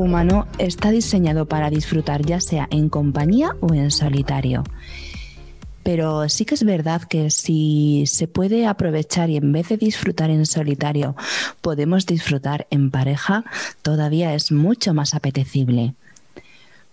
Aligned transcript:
humano 0.00 0.46
está 0.58 0.90
diseñado 0.90 1.46
para 1.46 1.70
disfrutar 1.70 2.24
ya 2.24 2.40
sea 2.40 2.68
en 2.70 2.88
compañía 2.88 3.56
o 3.60 3.74
en 3.74 3.90
solitario. 3.90 4.64
Pero 5.82 6.28
sí 6.28 6.44
que 6.44 6.54
es 6.54 6.64
verdad 6.64 7.02
que 7.02 7.30
si 7.30 8.04
se 8.06 8.28
puede 8.28 8.66
aprovechar 8.66 9.30
y 9.30 9.36
en 9.36 9.52
vez 9.52 9.68
de 9.68 9.78
disfrutar 9.78 10.30
en 10.30 10.44
solitario 10.46 11.16
podemos 11.62 12.06
disfrutar 12.06 12.66
en 12.70 12.90
pareja, 12.90 13.44
todavía 13.82 14.34
es 14.34 14.52
mucho 14.52 14.92
más 14.92 15.14
apetecible. 15.14 15.94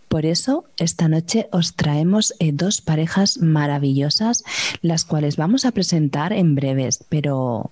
Por 0.07 0.25
eso, 0.25 0.65
esta 0.77 1.09
noche 1.09 1.49
os 1.51 1.75
traemos 1.75 2.33
eh, 2.39 2.51
dos 2.53 2.79
parejas 2.79 3.39
maravillosas, 3.39 4.45
las 4.81 5.03
cuales 5.03 5.35
vamos 5.35 5.65
a 5.65 5.71
presentar 5.71 6.31
en 6.31 6.55
breves. 6.55 7.03
Pero, 7.09 7.71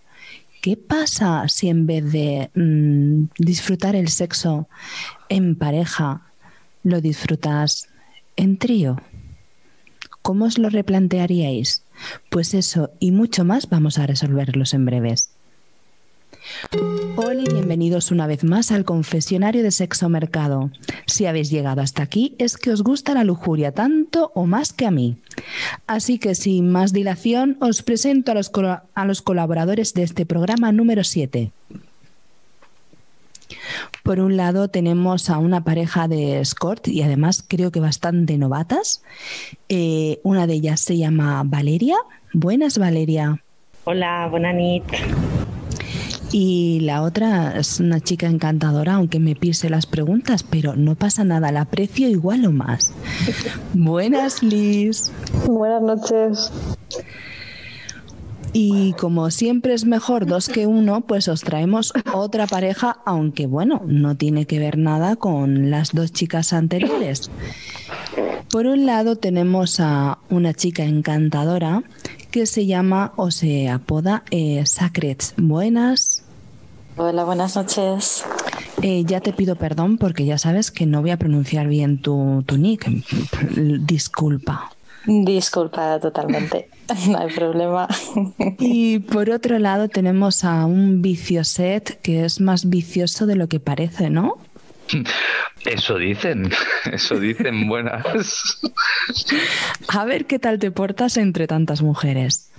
¿qué 0.62 0.76
pasa 0.76 1.48
si 1.48 1.70
en 1.70 1.88
vez 1.88 2.12
de 2.12 2.50
mm, 2.54 3.30
disfrutar 3.40 3.96
el 3.96 4.10
sexo 4.10 4.68
en 5.30 5.56
pareja, 5.56 6.22
lo 6.84 7.02
disfrutas 7.02 7.90
en 8.36 8.58
trío? 8.58 9.02
¿Cómo 10.22 10.46
os 10.46 10.58
lo 10.58 10.70
replantearíais? 10.70 11.84
Pues 12.30 12.54
eso 12.54 12.92
y 13.00 13.12
mucho 13.12 13.46
más 13.46 13.70
vamos 13.70 13.98
a 13.98 14.08
resolverlos 14.08 14.74
en 14.74 14.86
breves. 14.86 15.30
Hola 17.16 17.42
y 17.42 17.52
bienvenidos 17.52 18.12
una 18.12 18.28
vez 18.28 18.44
más 18.44 18.72
al 18.72 18.86
confesionario 18.86 19.64
de 19.64 19.72
Sexo 19.72 20.10
Mercado. 20.10 20.70
Si 21.08 21.26
habéis 21.26 21.50
llegado 21.50 21.82
hasta 21.82 22.04
aquí 22.04 22.36
es 22.38 22.58
que 22.58 22.72
os 22.72 22.84
gusta 22.84 23.14
la 23.14 23.24
lujuria 23.24 23.72
tanto 23.72 24.32
o 24.36 24.46
más 24.46 24.74
que 24.74 24.86
a 24.86 24.92
mí. 24.92 25.18
Así 25.88 26.20
que 26.20 26.36
sin 26.36 26.72
más 26.72 26.94
dilación 26.94 27.58
os 27.62 27.82
presento 27.84 28.32
a 28.32 28.36
los, 28.36 28.52
a 28.94 29.06
los 29.06 29.22
colaboradores 29.22 29.94
de 29.94 30.04
este 30.04 30.26
programa 30.26 30.72
número 30.72 31.04
7. 31.04 31.52
Por 34.04 34.20
un 34.20 34.38
lado 34.38 34.68
tenemos 34.68 35.30
a 35.30 35.38
una 35.38 35.64
pareja 35.64 36.08
de 36.08 36.40
escort 36.40 36.88
y 36.88 37.02
además 37.02 37.44
creo 37.48 37.72
que 37.72 37.80
bastante 37.80 38.38
novatas. 38.38 39.04
Eh, 39.70 40.20
una 40.24 40.48
de 40.48 40.54
ellas 40.54 40.80
se 40.80 40.98
llama 40.98 41.44
Valeria. 41.46 41.96
Buenas, 42.34 42.78
Valeria. 42.78 43.42
Hola, 43.86 44.28
buena 44.30 44.52
nit. 44.52 44.84
Y 46.32 46.80
la 46.82 47.02
otra 47.04 47.58
es 47.58 47.80
una 47.80 48.02
chica 48.02 48.28
encantadora, 48.28 48.96
aunque 48.96 49.20
me 49.20 49.36
pise 49.36 49.70
las 49.70 49.86
preguntas, 49.86 50.44
pero 50.44 50.76
no 50.76 50.96
pasa 50.96 51.24
nada, 51.24 51.52
la 51.52 51.62
aprecio 51.62 52.10
igual 52.10 52.46
o 52.46 52.52
más. 52.52 52.94
Buenas, 53.74 54.44
Liz. 54.44 55.12
Buenas 55.46 55.82
noches. 55.82 56.52
Y 58.58 58.94
como 58.94 59.32
siempre 59.32 59.74
es 59.74 59.84
mejor 59.84 60.26
dos 60.26 60.48
que 60.48 60.66
uno, 60.66 61.02
pues 61.02 61.28
os 61.28 61.42
traemos 61.42 61.92
otra 62.14 62.48
pareja, 62.48 63.00
aunque 63.06 63.48
bueno, 63.48 63.82
no 63.86 64.16
tiene 64.16 64.46
que 64.46 64.60
ver 64.60 64.78
nada 64.78 65.18
con 65.18 65.70
las 65.70 65.92
dos 65.92 66.14
chicas 66.14 66.54
anteriores. 66.54 67.30
Por 68.50 68.68
un 68.68 68.86
lado 68.86 69.18
tenemos 69.18 69.82
a 69.82 70.20
una 70.30 70.54
chica 70.54 70.86
encantadora 70.86 71.84
que 72.32 72.46
se 72.46 72.66
llama 72.66 73.12
o 73.18 73.30
se 73.30 73.68
apoda 73.68 74.24
eh, 74.32 74.66
Sacrets. 74.66 75.34
Buenas. 75.36 76.24
Hola, 76.96 77.26
buenas 77.26 77.58
noches. 77.58 78.24
Eh, 78.82 79.04
ya 79.04 79.20
te 79.20 79.34
pido 79.34 79.58
perdón 79.58 79.98
porque 79.98 80.24
ya 80.24 80.38
sabes 80.38 80.72
que 80.72 80.86
no 80.86 81.02
voy 81.02 81.12
a 81.12 81.18
pronunciar 81.18 81.68
bien 81.68 82.02
tu, 82.02 82.42
tu 82.46 82.58
nick. 82.58 82.88
Disculpa. 83.82 84.75
Disculpa 85.06 86.00
totalmente, 86.00 86.70
no 87.10 87.20
hay 87.20 87.34
problema. 87.34 87.88
Y 88.60 89.00
por 89.00 89.30
otro 89.30 89.60
lado 89.60 89.88
tenemos 89.88 90.44
a 90.44 90.66
un 90.66 91.02
vicioset 91.02 92.02
que 92.02 92.26
es 92.26 92.42
más 92.42 92.70
vicioso 92.70 93.26
de 93.26 93.36
lo 93.36 93.48
que 93.48 93.60
parece, 93.60 94.10
¿no? 94.10 94.40
Eso 95.66 95.98
dicen, 95.98 96.52
eso 96.92 97.20
dicen 97.20 97.68
buenas. 97.68 98.60
A 99.88 100.06
ver 100.06 100.26
qué 100.26 100.40
tal 100.40 100.60
te 100.60 100.72
portas 100.72 101.18
entre 101.18 101.48
tantas 101.48 101.82
mujeres. 101.82 102.52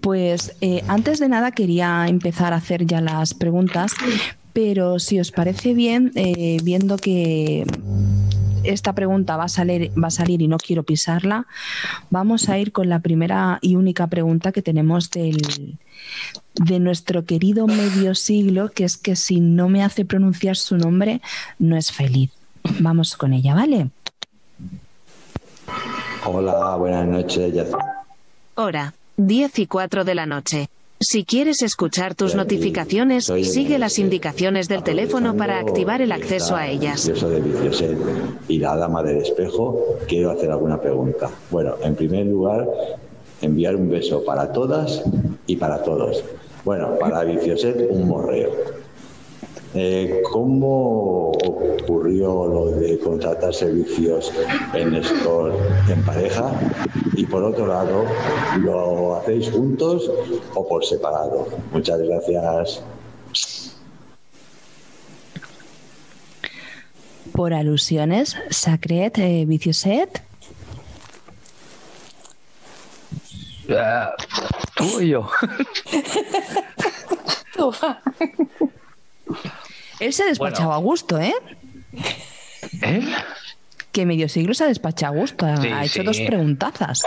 Pues 0.00 0.56
eh, 0.60 0.82
antes 0.88 1.20
de 1.20 1.28
nada 1.28 1.52
quería 1.52 2.06
empezar 2.08 2.52
a 2.52 2.56
hacer 2.56 2.86
ya 2.86 3.00
las 3.00 3.34
preguntas, 3.34 3.92
pero 4.52 4.98
si 4.98 5.20
os 5.20 5.30
parece 5.30 5.74
bien, 5.74 6.12
eh, 6.14 6.58
viendo 6.64 6.96
que 6.96 7.64
esta 8.72 8.92
pregunta 8.92 9.36
va 9.36 9.44
a, 9.44 9.48
salir, 9.48 9.90
va 10.02 10.08
a 10.08 10.10
salir 10.10 10.42
y 10.42 10.48
no 10.48 10.58
quiero 10.58 10.82
pisarla, 10.82 11.46
vamos 12.10 12.48
a 12.48 12.58
ir 12.58 12.72
con 12.72 12.88
la 12.88 13.00
primera 13.00 13.58
y 13.60 13.76
única 13.76 14.06
pregunta 14.06 14.52
que 14.52 14.62
tenemos 14.62 15.10
del, 15.10 15.78
de 16.54 16.78
nuestro 16.78 17.24
querido 17.24 17.66
medio 17.66 18.14
siglo, 18.14 18.70
que 18.70 18.84
es 18.84 18.96
que 18.96 19.16
si 19.16 19.40
no 19.40 19.68
me 19.68 19.82
hace 19.82 20.04
pronunciar 20.04 20.56
su 20.56 20.76
nombre, 20.76 21.20
no 21.58 21.76
es 21.76 21.92
feliz. 21.92 22.30
Vamos 22.80 23.16
con 23.16 23.32
ella, 23.32 23.54
¿vale? 23.54 23.90
Hola, 26.24 26.76
buenas 26.76 27.06
noches. 27.06 27.68
Hora, 28.54 28.94
10 29.16 29.58
y 29.60 29.66
4 29.66 30.04
de 30.04 30.14
la 30.14 30.26
noche. 30.26 30.68
Si 31.00 31.24
quieres 31.24 31.62
escuchar 31.62 32.16
tus 32.16 32.34
notificaciones, 32.34 33.26
sigue 33.26 33.78
las 33.78 34.00
indicaciones 34.00 34.68
del 34.68 34.82
teléfono 34.82 35.36
para 35.36 35.60
activar 35.60 36.02
el 36.02 36.10
acceso 36.10 36.56
a 36.56 36.66
ellas. 36.66 37.06
De 37.06 37.96
y 38.48 38.58
la 38.58 38.76
dama 38.76 39.04
del 39.04 39.18
espejo, 39.18 39.96
quiero 40.08 40.32
hacer 40.32 40.50
alguna 40.50 40.80
pregunta. 40.80 41.30
Bueno, 41.50 41.76
en 41.82 41.94
primer 41.94 42.26
lugar, 42.26 42.66
enviar 43.42 43.76
un 43.76 43.88
beso 43.88 44.24
para 44.24 44.52
todas 44.52 45.04
y 45.46 45.54
para 45.54 45.84
todos. 45.84 46.24
Bueno, 46.64 46.98
para 46.98 47.22
Vicioset 47.22 47.88
un 47.90 48.08
morreo. 48.08 48.50
Eh, 49.74 50.22
¿Cómo 50.32 51.30
ocurrió 51.30 52.46
lo 52.46 52.70
de 52.70 52.98
contratar 52.98 53.52
servicios 53.52 54.32
en 54.72 54.94
Store 54.94 55.54
en 55.88 56.02
pareja? 56.04 56.50
Y 57.14 57.26
por 57.26 57.44
otro 57.44 57.66
lado, 57.66 58.06
¿lo 58.60 59.16
hacéis 59.16 59.50
juntos 59.50 60.10
o 60.54 60.66
por 60.66 60.82
separado? 60.84 61.48
Muchas 61.72 62.00
gracias. 62.00 62.82
Por 67.32 67.52
alusiones, 67.52 68.36
Sacret, 68.50 69.18
eh, 69.18 69.44
Vicioset. 69.46 70.22
Uh, 73.68 73.74
tú 74.76 75.00
y 75.00 75.08
yo. 75.08 75.28
Él 80.00 80.12
se 80.12 80.22
ha 80.22 80.26
despachado 80.26 80.68
Bueno. 80.68 80.80
a 80.80 80.82
gusto, 80.84 81.18
¿eh? 81.18 81.34
¿Eh? 82.82 83.00
Que 83.92 84.06
medio 84.06 84.28
siglo 84.28 84.54
se 84.54 84.64
ha 84.64 84.68
despachado 84.68 85.14
a 85.14 85.16
gusto. 85.16 85.46
Ha, 85.46 85.56
Sí, 85.56 85.68
ha 85.68 85.84
hecho 85.84 86.00
sí. 86.00 86.04
dos 86.04 86.20
preguntazas. 86.20 87.02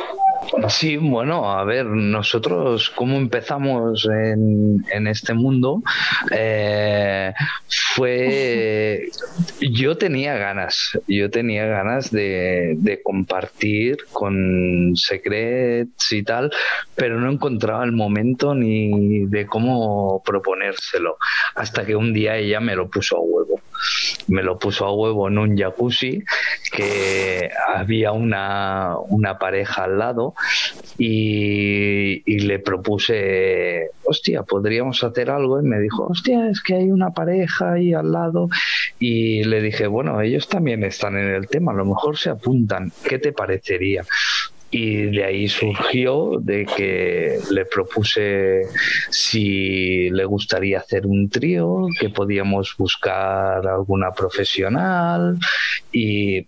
Sí, 0.69 0.97
bueno, 0.97 1.51
a 1.51 1.63
ver, 1.63 1.85
nosotros 1.85 2.89
cómo 2.95 3.17
empezamos 3.17 4.05
en, 4.05 4.83
en 4.91 5.07
este 5.07 5.33
mundo 5.33 5.83
eh, 6.31 7.33
fue, 7.95 9.09
yo 9.59 9.97
tenía 9.97 10.35
ganas, 10.35 10.97
yo 11.07 11.29
tenía 11.29 11.65
ganas 11.65 12.11
de, 12.11 12.75
de 12.77 13.01
compartir 13.01 13.97
con 14.11 14.93
secrets 14.95 16.11
y 16.11 16.23
tal, 16.23 16.51
pero 16.95 17.19
no 17.19 17.31
encontraba 17.31 17.83
el 17.83 17.91
momento 17.91 18.55
ni 18.55 19.25
de 19.25 19.45
cómo 19.45 20.21
proponérselo, 20.25 21.17
hasta 21.55 21.85
que 21.85 21.95
un 21.95 22.13
día 22.13 22.37
ella 22.37 22.59
me 22.59 22.75
lo 22.75 22.89
puso 22.89 23.17
a 23.17 23.21
huevo. 23.21 23.61
Me 24.27 24.43
lo 24.43 24.59
puso 24.59 24.85
a 24.85 24.93
huevo 24.93 25.27
en 25.27 25.39
un 25.39 25.57
jacuzzi 25.57 26.23
que 26.71 27.49
había 27.75 28.11
una, 28.11 28.95
una 29.09 29.37
pareja 29.37 29.83
al 29.83 29.99
lado 29.99 30.33
y, 30.97 32.23
y 32.25 32.39
le 32.39 32.59
propuse, 32.59 33.89
hostia, 34.03 34.43
podríamos 34.43 35.03
hacer 35.03 35.29
algo. 35.29 35.59
Y 35.59 35.63
me 35.63 35.79
dijo, 35.79 36.07
hostia, 36.07 36.49
es 36.49 36.61
que 36.61 36.75
hay 36.75 36.91
una 36.91 37.11
pareja 37.11 37.73
ahí 37.73 37.93
al 37.93 38.11
lado. 38.11 38.49
Y 38.99 39.43
le 39.43 39.61
dije, 39.61 39.87
bueno, 39.87 40.21
ellos 40.21 40.47
también 40.47 40.83
están 40.83 41.17
en 41.17 41.29
el 41.33 41.47
tema, 41.47 41.71
a 41.71 41.75
lo 41.75 41.85
mejor 41.85 42.17
se 42.17 42.29
apuntan. 42.29 42.91
¿Qué 43.07 43.19
te 43.19 43.33
parecería? 43.33 44.05
Y 44.73 45.07
de 45.07 45.25
ahí 45.25 45.49
surgió 45.49 46.39
de 46.39 46.65
que 46.65 47.39
le 47.51 47.65
propuse 47.65 48.61
si 49.09 50.09
le 50.09 50.23
gustaría 50.23 50.77
hacer 50.77 51.05
un 51.05 51.29
trío, 51.29 51.87
que 51.99 52.09
podíamos 52.09 52.75
buscar 52.77 53.67
alguna 53.67 54.11
profesional 54.11 55.37
y 55.91 56.47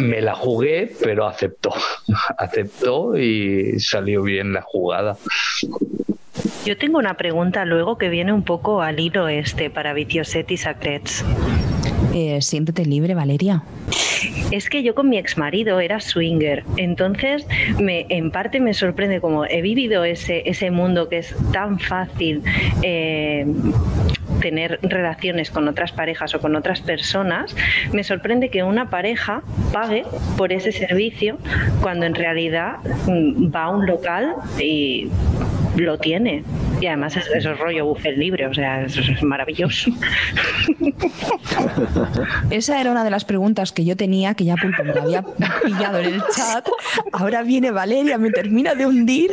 me 0.00 0.20
la 0.20 0.34
jugué, 0.34 0.92
pero 1.02 1.26
aceptó. 1.26 1.72
Aceptó 2.38 3.16
y 3.16 3.78
salió 3.80 4.22
bien 4.22 4.52
la 4.52 4.62
jugada. 4.62 5.16
Yo 6.64 6.76
tengo 6.76 6.98
una 6.98 7.14
pregunta 7.14 7.64
luego 7.64 7.98
que 7.98 8.08
viene 8.08 8.32
un 8.32 8.44
poco 8.44 8.82
al 8.82 9.00
hilo 9.00 9.28
este 9.28 9.70
para 9.70 9.92
Vicioset 9.92 10.50
y 10.50 10.56
Sacrets. 10.56 11.24
Eh, 12.14 12.40
siéntete 12.42 12.84
libre, 12.84 13.14
Valeria. 13.14 13.62
Es 14.50 14.68
que 14.68 14.82
yo 14.82 14.94
con 14.94 15.08
mi 15.08 15.16
ex 15.16 15.38
marido 15.38 15.80
era 15.80 16.00
swinger, 16.00 16.64
entonces 16.76 17.46
me, 17.78 18.06
en 18.08 18.30
parte 18.30 18.60
me 18.60 18.74
sorprende 18.74 19.20
como 19.20 19.44
he 19.44 19.62
vivido 19.62 20.04
ese, 20.04 20.42
ese 20.44 20.70
mundo 20.70 21.08
que 21.08 21.18
es 21.18 21.34
tan 21.52 21.78
fácil 21.78 22.42
eh, 22.82 23.46
tener 24.40 24.78
relaciones 24.82 25.50
con 25.50 25.68
otras 25.68 25.92
parejas 25.92 26.34
o 26.34 26.40
con 26.40 26.56
otras 26.56 26.80
personas, 26.80 27.54
me 27.92 28.02
sorprende 28.04 28.48
que 28.50 28.62
una 28.62 28.90
pareja 28.90 29.42
pague 29.72 30.04
por 30.36 30.52
ese 30.52 30.72
servicio 30.72 31.38
cuando 31.82 32.06
en 32.06 32.14
realidad 32.14 32.76
mm, 33.06 33.54
va 33.54 33.64
a 33.64 33.70
un 33.70 33.86
local 33.86 34.34
y 34.58 35.08
lo 35.76 35.98
tiene. 35.98 36.42
Y 36.80 36.86
además 36.86 37.16
es- 37.16 37.28
eso 37.28 37.52
es 37.52 37.58
rollo 37.58 37.84
buffet 37.86 38.16
libre, 38.16 38.46
o 38.46 38.54
sea, 38.54 38.82
es 38.84 39.22
maravilloso. 39.22 39.90
Esa 42.50 42.80
era 42.80 42.90
una 42.90 43.04
de 43.04 43.10
las 43.10 43.24
preguntas 43.24 43.72
que 43.72 43.84
yo 43.84 43.96
tenía, 43.96 44.34
que 44.34 44.44
ya 44.44 44.56
Pulpo 44.56 44.82
me 44.84 44.92
había 44.98 45.22
pillado 45.64 45.98
en 45.98 46.14
el 46.14 46.22
chat. 46.34 46.66
Ahora 47.12 47.42
viene 47.42 47.70
Valeria, 47.70 48.18
me 48.18 48.30
termina 48.30 48.74
de 48.74 48.86
hundir, 48.86 49.30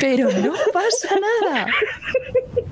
pero 0.00 0.28
no 0.30 0.52
pasa 0.72 1.14
nada. 1.42 1.66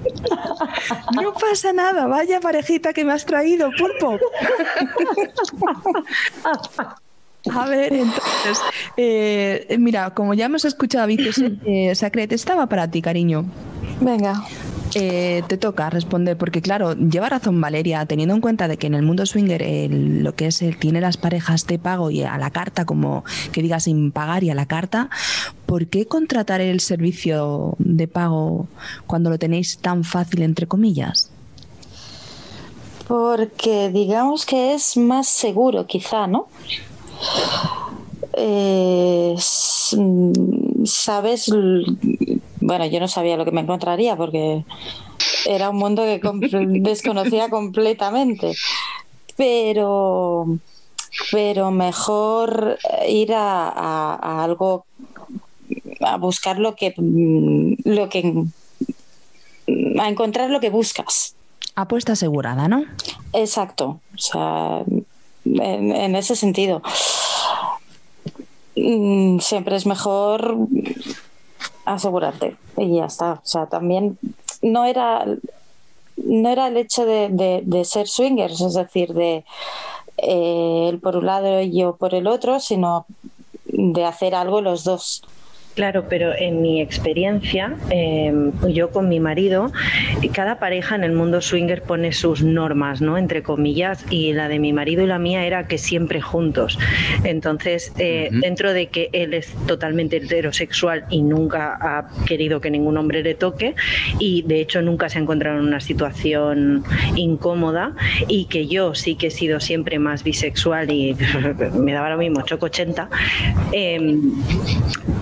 No 1.23 1.32
pasa 1.35 1.73
nada, 1.73 2.06
vaya 2.06 2.41
parejita 2.41 2.93
que 2.93 3.05
me 3.05 3.12
has 3.12 3.25
traído, 3.25 3.70
Pulpo. 3.79 4.19
A 7.50 7.67
ver, 7.67 7.94
entonces, 7.94 8.61
eh, 8.99 9.76
mira, 9.79 10.11
como 10.11 10.35
ya 10.35 10.44
hemos 10.44 10.67
escuchado 10.67 11.05
a 11.05 11.06
Vicky, 11.06 11.31
eh, 11.64 11.93
estaba 12.31 12.67
para 12.67 12.91
ti, 12.91 13.00
cariño. 13.00 13.47
Venga. 14.00 14.44
Eh, 14.95 15.43
te 15.47 15.57
toca 15.57 15.89
responder, 15.89 16.37
porque 16.37 16.61
claro, 16.61 16.95
lleva 16.95 17.29
razón 17.29 17.61
Valeria, 17.61 18.05
teniendo 18.07 18.35
en 18.35 18.41
cuenta 18.41 18.67
de 18.67 18.77
que 18.77 18.89
en 18.89 18.95
el 18.95 19.03
mundo 19.03 19.25
swinger 19.25 19.63
lo 19.91 20.35
que 20.35 20.47
es 20.47 20.63
el 20.63 20.77
tiene 20.79 21.01
las 21.01 21.17
parejas 21.17 21.67
de 21.67 21.79
pago 21.79 22.11
y 22.11 22.23
a 22.23 22.37
la 22.39 22.51
carta, 22.51 22.85
como 22.85 23.25
que 23.53 23.63
diga 23.63 23.79
sin 23.79 24.11
pagar 24.11 24.43
y 24.43 24.51
a 24.51 24.55
la 24.55 24.67
carta, 24.67 25.09
¿por 25.67 25.87
qué 25.87 26.07
contratar 26.07 26.61
el 26.61 26.81
servicio 26.81 27.75
de 27.79 28.09
pago 28.09 28.67
cuando 29.07 29.31
lo 29.31 29.39
tenéis 29.39 29.79
tan 29.79 30.03
fácil, 30.03 30.43
entre 30.43 30.67
comillas? 30.67 31.31
Porque 33.07 33.91
digamos 33.91 34.45
que 34.45 34.75
es 34.75 34.97
más 34.97 35.29
seguro, 35.29 35.87
quizá, 35.87 36.27
¿no? 36.27 36.49
Eh, 38.33 39.35
Sabes, 40.85 41.50
bueno, 42.61 42.87
yo 42.87 43.00
no 43.00 43.09
sabía 43.09 43.37
lo 43.37 43.44
que 43.44 43.50
me 43.53 43.61
encontraría 43.61 44.17
porque 44.17 44.65
era 45.47 45.71
un 45.71 45.77
mundo 45.77 46.03
que 46.05 46.21
desconocía 46.81 47.49
completamente, 47.50 48.55
pero, 49.37 50.47
pero 51.32 51.71
mejor 51.71 52.79
ir 53.09 53.35
a, 53.35 53.69
a- 53.69 54.15
a 54.23 54.44
algo, 54.44 54.87
a 56.00 56.17
buscar 56.17 56.59
lo 56.59 56.75
que, 56.77 56.94
mm, 56.97 57.75
lo 57.85 58.09
que, 58.09 58.44
a 60.00 60.09
encontrar 60.09 60.50
lo 60.50 60.61
que 60.61 60.71
buscas. 60.71 61.35
Apuesta 61.75 62.12
asegurada, 62.12 62.69
¿no? 62.69 62.85
Exacto, 63.33 64.00
o 64.15 64.19
sea, 64.19 64.83
en, 65.44 65.93
en 65.94 66.17
ese 66.17 66.37
sentido. 66.37 66.83
Mm, 68.82 69.38
Siempre 69.41 69.77
es 69.77 69.85
mejor 69.87 70.56
asegurarte 71.85 72.56
y 72.77 72.97
ya 72.97 73.05
está. 73.06 73.32
O 73.32 73.41
sea, 73.47 73.67
también 73.67 74.19
no 74.62 74.85
era, 74.85 75.27
no 76.17 76.49
era 76.49 76.69
el 76.69 76.77
hecho 76.77 77.05
de, 77.05 77.29
de- 77.62 77.85
ser 77.85 78.09
swingers, 78.09 78.61
es 78.61 78.75
decir, 78.75 79.12
de 79.12 79.44
eh, 80.19 80.87
él 80.88 80.99
por 81.00 81.17
un 81.17 81.27
lado 81.27 81.61
y 81.61 81.77
yo 81.77 81.97
por 81.97 82.15
el 82.15 82.27
otro, 82.27 82.61
sino 82.61 83.06
de 83.67 84.05
hacer 84.05 84.35
algo 84.35 84.61
los 84.61 84.85
dos. 84.85 85.23
Claro, 85.77 86.07
pero 86.09 86.35
en 86.37 86.63
mi 86.63 86.81
experiencia, 86.81 87.77
eh, 87.91 88.33
yo 88.69 88.91
con 88.91 89.09
mi 89.09 89.21
marido, 89.21 89.73
cada 90.33 90.59
pareja 90.59 90.97
en 90.97 91.05
el 91.05 91.12
mundo 91.12 91.41
swinger 91.41 91.83
pone 91.83 92.12
sus 92.12 92.43
normas, 92.43 93.00
¿no? 93.00 93.17
Entre 93.17 93.43
comillas, 93.43 94.05
y 94.11 94.33
la 94.33 94.49
de 94.49 94.59
mi 94.59 94.73
marido 94.73 95.05
y 95.05 95.07
la 95.07 95.19
mía 95.21 95.47
era 95.47 95.69
que 95.69 95.79
siempre 95.79 96.21
juntos. 96.21 96.77
Entonces, 97.23 97.93
eh, 97.99 98.31
dentro 98.33 98.73
de 98.73 98.89
que 98.89 99.11
él 99.12 99.33
es 99.33 99.55
totalmente 99.67 100.17
heterosexual 100.17 101.05
y 101.09 101.23
nunca 101.23 101.79
ha 101.81 102.09
querido 102.27 102.61
que 102.61 102.71
ningún 102.71 102.97
hombre 102.97 103.23
le 103.23 103.35
toque, 103.35 103.77
y 104.19 104.43
de 104.43 104.61
hecho 104.61 104.83
nunca 104.83 105.09
se 105.09 105.19
ha 105.19 105.23
encontrado 105.23 105.59
en 105.61 105.67
una 105.67 105.81
situación 105.81 106.83
incómoda, 107.15 107.95
y 108.27 108.47
que 108.47 108.67
yo 108.67 108.95
sí 108.95 109.15
que 109.15 109.29
he 109.29 109.31
sido 109.31 109.61
siempre 109.61 110.00
más 110.00 110.25
bisexual 110.25 110.91
y 110.91 111.17
me 111.75 111.93
daba 111.93 112.11
lo 112.11 112.19
mismo, 112.19 112.43
choco 112.43 112.67
80. 112.67 113.09
eh, 113.73 114.19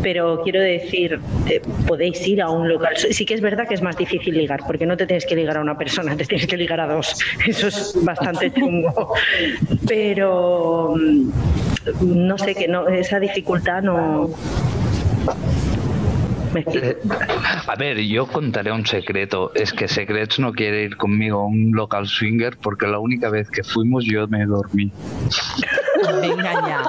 pero 0.02 0.37
quiero 0.42 0.60
decir, 0.60 1.20
eh, 1.48 1.60
podéis 1.86 2.26
ir 2.26 2.42
a 2.42 2.50
un 2.50 2.68
local. 2.68 2.96
Sí 2.96 3.24
que 3.24 3.34
es 3.34 3.40
verdad 3.40 3.68
que 3.68 3.74
es 3.74 3.82
más 3.82 3.96
difícil 3.96 4.36
ligar, 4.36 4.60
porque 4.66 4.86
no 4.86 4.96
te 4.96 5.06
tienes 5.06 5.26
que 5.26 5.36
ligar 5.36 5.56
a 5.56 5.60
una 5.60 5.76
persona, 5.76 6.16
te 6.16 6.24
tienes 6.24 6.46
que 6.46 6.56
ligar 6.56 6.80
a 6.80 6.86
dos. 6.86 7.18
Eso 7.46 7.68
es 7.68 7.92
bastante 8.02 8.50
chungo. 8.58 9.14
Pero 9.86 10.94
mm, 10.96 11.30
no 12.02 12.38
sé, 12.38 12.54
que 12.54 12.68
no, 12.68 12.88
esa 12.88 13.20
dificultad 13.20 13.82
no. 13.82 14.30
A 17.66 17.76
ver, 17.76 17.98
yo 18.00 18.26
contaré 18.26 18.72
un 18.72 18.86
secreto. 18.86 19.52
Es 19.54 19.72
que 19.72 19.88
Secrets 19.88 20.38
no 20.38 20.52
quiere 20.52 20.84
ir 20.84 20.96
conmigo 20.96 21.40
a 21.40 21.46
un 21.46 21.72
local 21.72 22.06
swinger 22.06 22.56
porque 22.56 22.86
la 22.86 22.98
única 22.98 23.30
vez 23.30 23.50
que 23.50 23.62
fuimos 23.62 24.04
yo 24.04 24.26
me 24.28 24.44
dormí. 24.46 24.92
Venga 26.20 26.52
ya. 26.66 26.82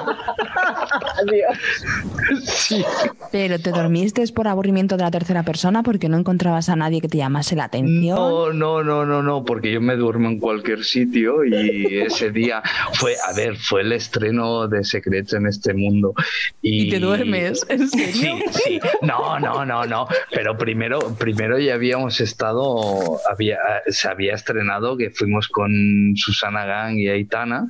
Pero 3.32 3.58
te 3.58 3.70
dormiste 3.70 4.24
por 4.34 4.48
aburrimiento 4.48 4.96
de 4.96 5.02
la 5.02 5.10
tercera 5.10 5.42
persona 5.42 5.82
porque 5.82 6.08
no 6.08 6.16
encontrabas 6.16 6.68
a 6.68 6.76
nadie 6.76 7.00
que 7.00 7.08
te 7.08 7.18
llamase 7.18 7.56
la 7.56 7.64
atención. 7.64 8.16
No, 8.16 8.52
no, 8.52 8.82
no, 8.82 9.04
no, 9.06 9.22
no, 9.22 9.44
porque 9.44 9.72
yo 9.72 9.80
me 9.80 9.96
duermo 9.96 10.28
en 10.28 10.38
cualquier 10.38 10.84
sitio 10.84 11.44
y 11.44 11.98
ese 11.98 12.30
día 12.30 12.62
fue, 12.94 13.14
a 13.28 13.32
ver, 13.32 13.56
fue 13.56 13.82
el 13.82 13.92
estreno 13.92 14.68
de 14.68 14.84
Secrets 14.84 15.32
en 15.32 15.46
este 15.46 15.74
mundo. 15.74 16.14
Y, 16.62 16.86
¿Y 16.86 16.90
te 16.90 17.00
duermes? 17.00 17.64
¿En 17.68 17.88
serio? 17.88 18.36
Sí, 18.52 18.60
sí. 18.64 18.80
No, 19.02 19.38
no, 19.38 19.49
no, 19.64 19.84
no. 19.84 20.08
Pero 20.32 20.56
primero, 20.56 20.98
primero 21.18 21.58
ya 21.58 21.74
habíamos 21.74 22.20
estado, 22.20 23.18
había, 23.30 23.58
se 23.88 24.08
había 24.08 24.34
estrenado 24.34 24.96
que 24.96 25.10
fuimos 25.10 25.48
con 25.48 26.14
Susana 26.16 26.64
Gang 26.64 26.98
y 26.98 27.08
Aitana 27.08 27.66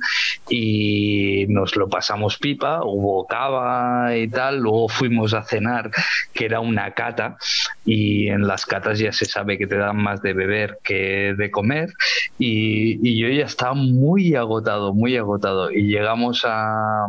y 0.49 1.45
nos 1.47 1.75
lo 1.75 1.89
pasamos 1.89 2.37
pipa, 2.37 2.83
hubo 2.83 3.25
cava 3.27 4.15
y 4.15 4.27
tal, 4.27 4.59
luego 4.59 4.89
fuimos 4.89 5.33
a 5.33 5.43
cenar, 5.43 5.91
que 6.33 6.45
era 6.45 6.59
una 6.59 6.91
cata, 6.93 7.37
y 7.85 8.27
en 8.27 8.47
las 8.47 8.65
catas 8.65 8.99
ya 8.99 9.11
se 9.11 9.25
sabe 9.25 9.57
que 9.57 9.67
te 9.67 9.77
dan 9.77 9.97
más 9.97 10.21
de 10.21 10.33
beber 10.33 10.79
que 10.83 11.33
de 11.37 11.51
comer 11.51 11.89
y, 12.37 12.99
y 13.07 13.19
yo 13.19 13.29
ya 13.29 13.45
estaba 13.45 13.73
muy 13.73 14.35
agotado, 14.35 14.93
muy 14.93 15.17
agotado 15.17 15.71
y 15.71 15.83
llegamos 15.87 16.43
a, 16.45 17.07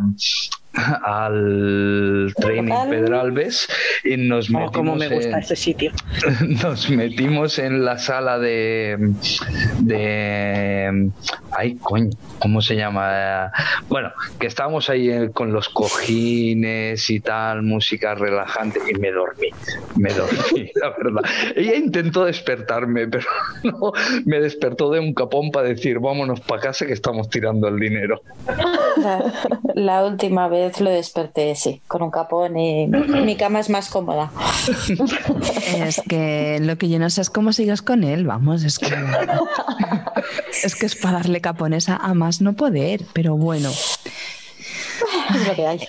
al 0.75 2.33
training 2.37 2.73
Pedralbes 2.88 3.69
y 4.05 4.17
nos 4.17 4.49
Oh, 4.50 4.52
metimos 4.55 4.73
cómo 4.73 4.97
me 4.97 5.09
gusta 5.09 5.31
en- 5.31 5.38
ese 5.38 5.57
sitio. 5.57 5.93
nos 6.62 6.88
metimos 6.91 7.59
en 7.59 7.85
la 7.85 7.99
sala 7.99 8.38
de 8.38 8.97
de 9.81 11.11
ay 11.57 11.76
coño 11.76 12.11
cómo 12.38 12.61
se 12.62 12.76
llama 12.76 13.52
bueno 13.88 14.11
que 14.38 14.47
estábamos 14.47 14.88
ahí 14.91 15.11
eh, 15.11 15.31
con 15.33 15.52
los 15.52 15.69
cojines 15.69 17.11
y 17.11 17.21
tal 17.21 17.62
música 17.62 18.14
relajante 18.14 18.81
y 18.91 18.99
me 18.99 19.11
dormí 19.12 19.49
me 19.97 20.12
dormí 20.12 20.71
la 20.81 20.91
verdad. 20.91 21.23
Ella 21.57 21.75
intentó 21.76 22.25
despertarme 22.25 23.07
pero 23.09 23.26
no 23.64 23.93
me 24.25 24.41
despertó 24.41 24.91
de 24.91 25.00
un 25.00 25.12
capón 25.14 25.50
para 25.50 25.69
decir 25.69 25.99
vámonos 25.99 26.41
para 26.41 26.62
casa 26.62 26.87
que 26.87 26.93
estamos 26.93 27.29
tirando 27.29 27.69
el 27.69 27.79
dinero 27.79 28.23
La, 28.97 29.33
la 29.75 30.05
última 30.05 30.49
vez 30.49 30.62
lo 30.81 30.90
desperté, 30.90 31.54
sí, 31.54 31.83
con 31.88 32.02
un 32.02 32.11
capón 32.11 32.57
y 32.59 32.87
mi 32.88 33.37
cama 33.37 33.61
es 33.61 33.71
más 33.71 33.88
cómoda. 33.88 34.31
Es 35.76 36.00
que 36.09 36.59
lo 36.61 36.76
que 36.76 36.88
yo 36.88 36.99
no 36.99 37.11
sé 37.11 37.21
es 37.23 37.31
cómo 37.31 37.52
sigues 37.52 37.83
con 37.83 38.04
él, 38.04 38.26
vamos, 38.26 38.64
es 38.64 38.78
que 38.78 38.95
es 40.64 40.75
que 40.75 40.87
es 40.87 40.97
para 40.97 41.19
darle 41.19 41.40
capones 41.40 41.88
a, 41.88 41.97
a 41.97 42.14
más 42.14 42.40
no 42.40 42.54
poder, 42.54 43.04
pero 43.12 43.37
bueno. 43.37 43.71
Es 45.35 45.49
lo 45.49 45.54
que 45.54 45.66
hay. 45.66 45.81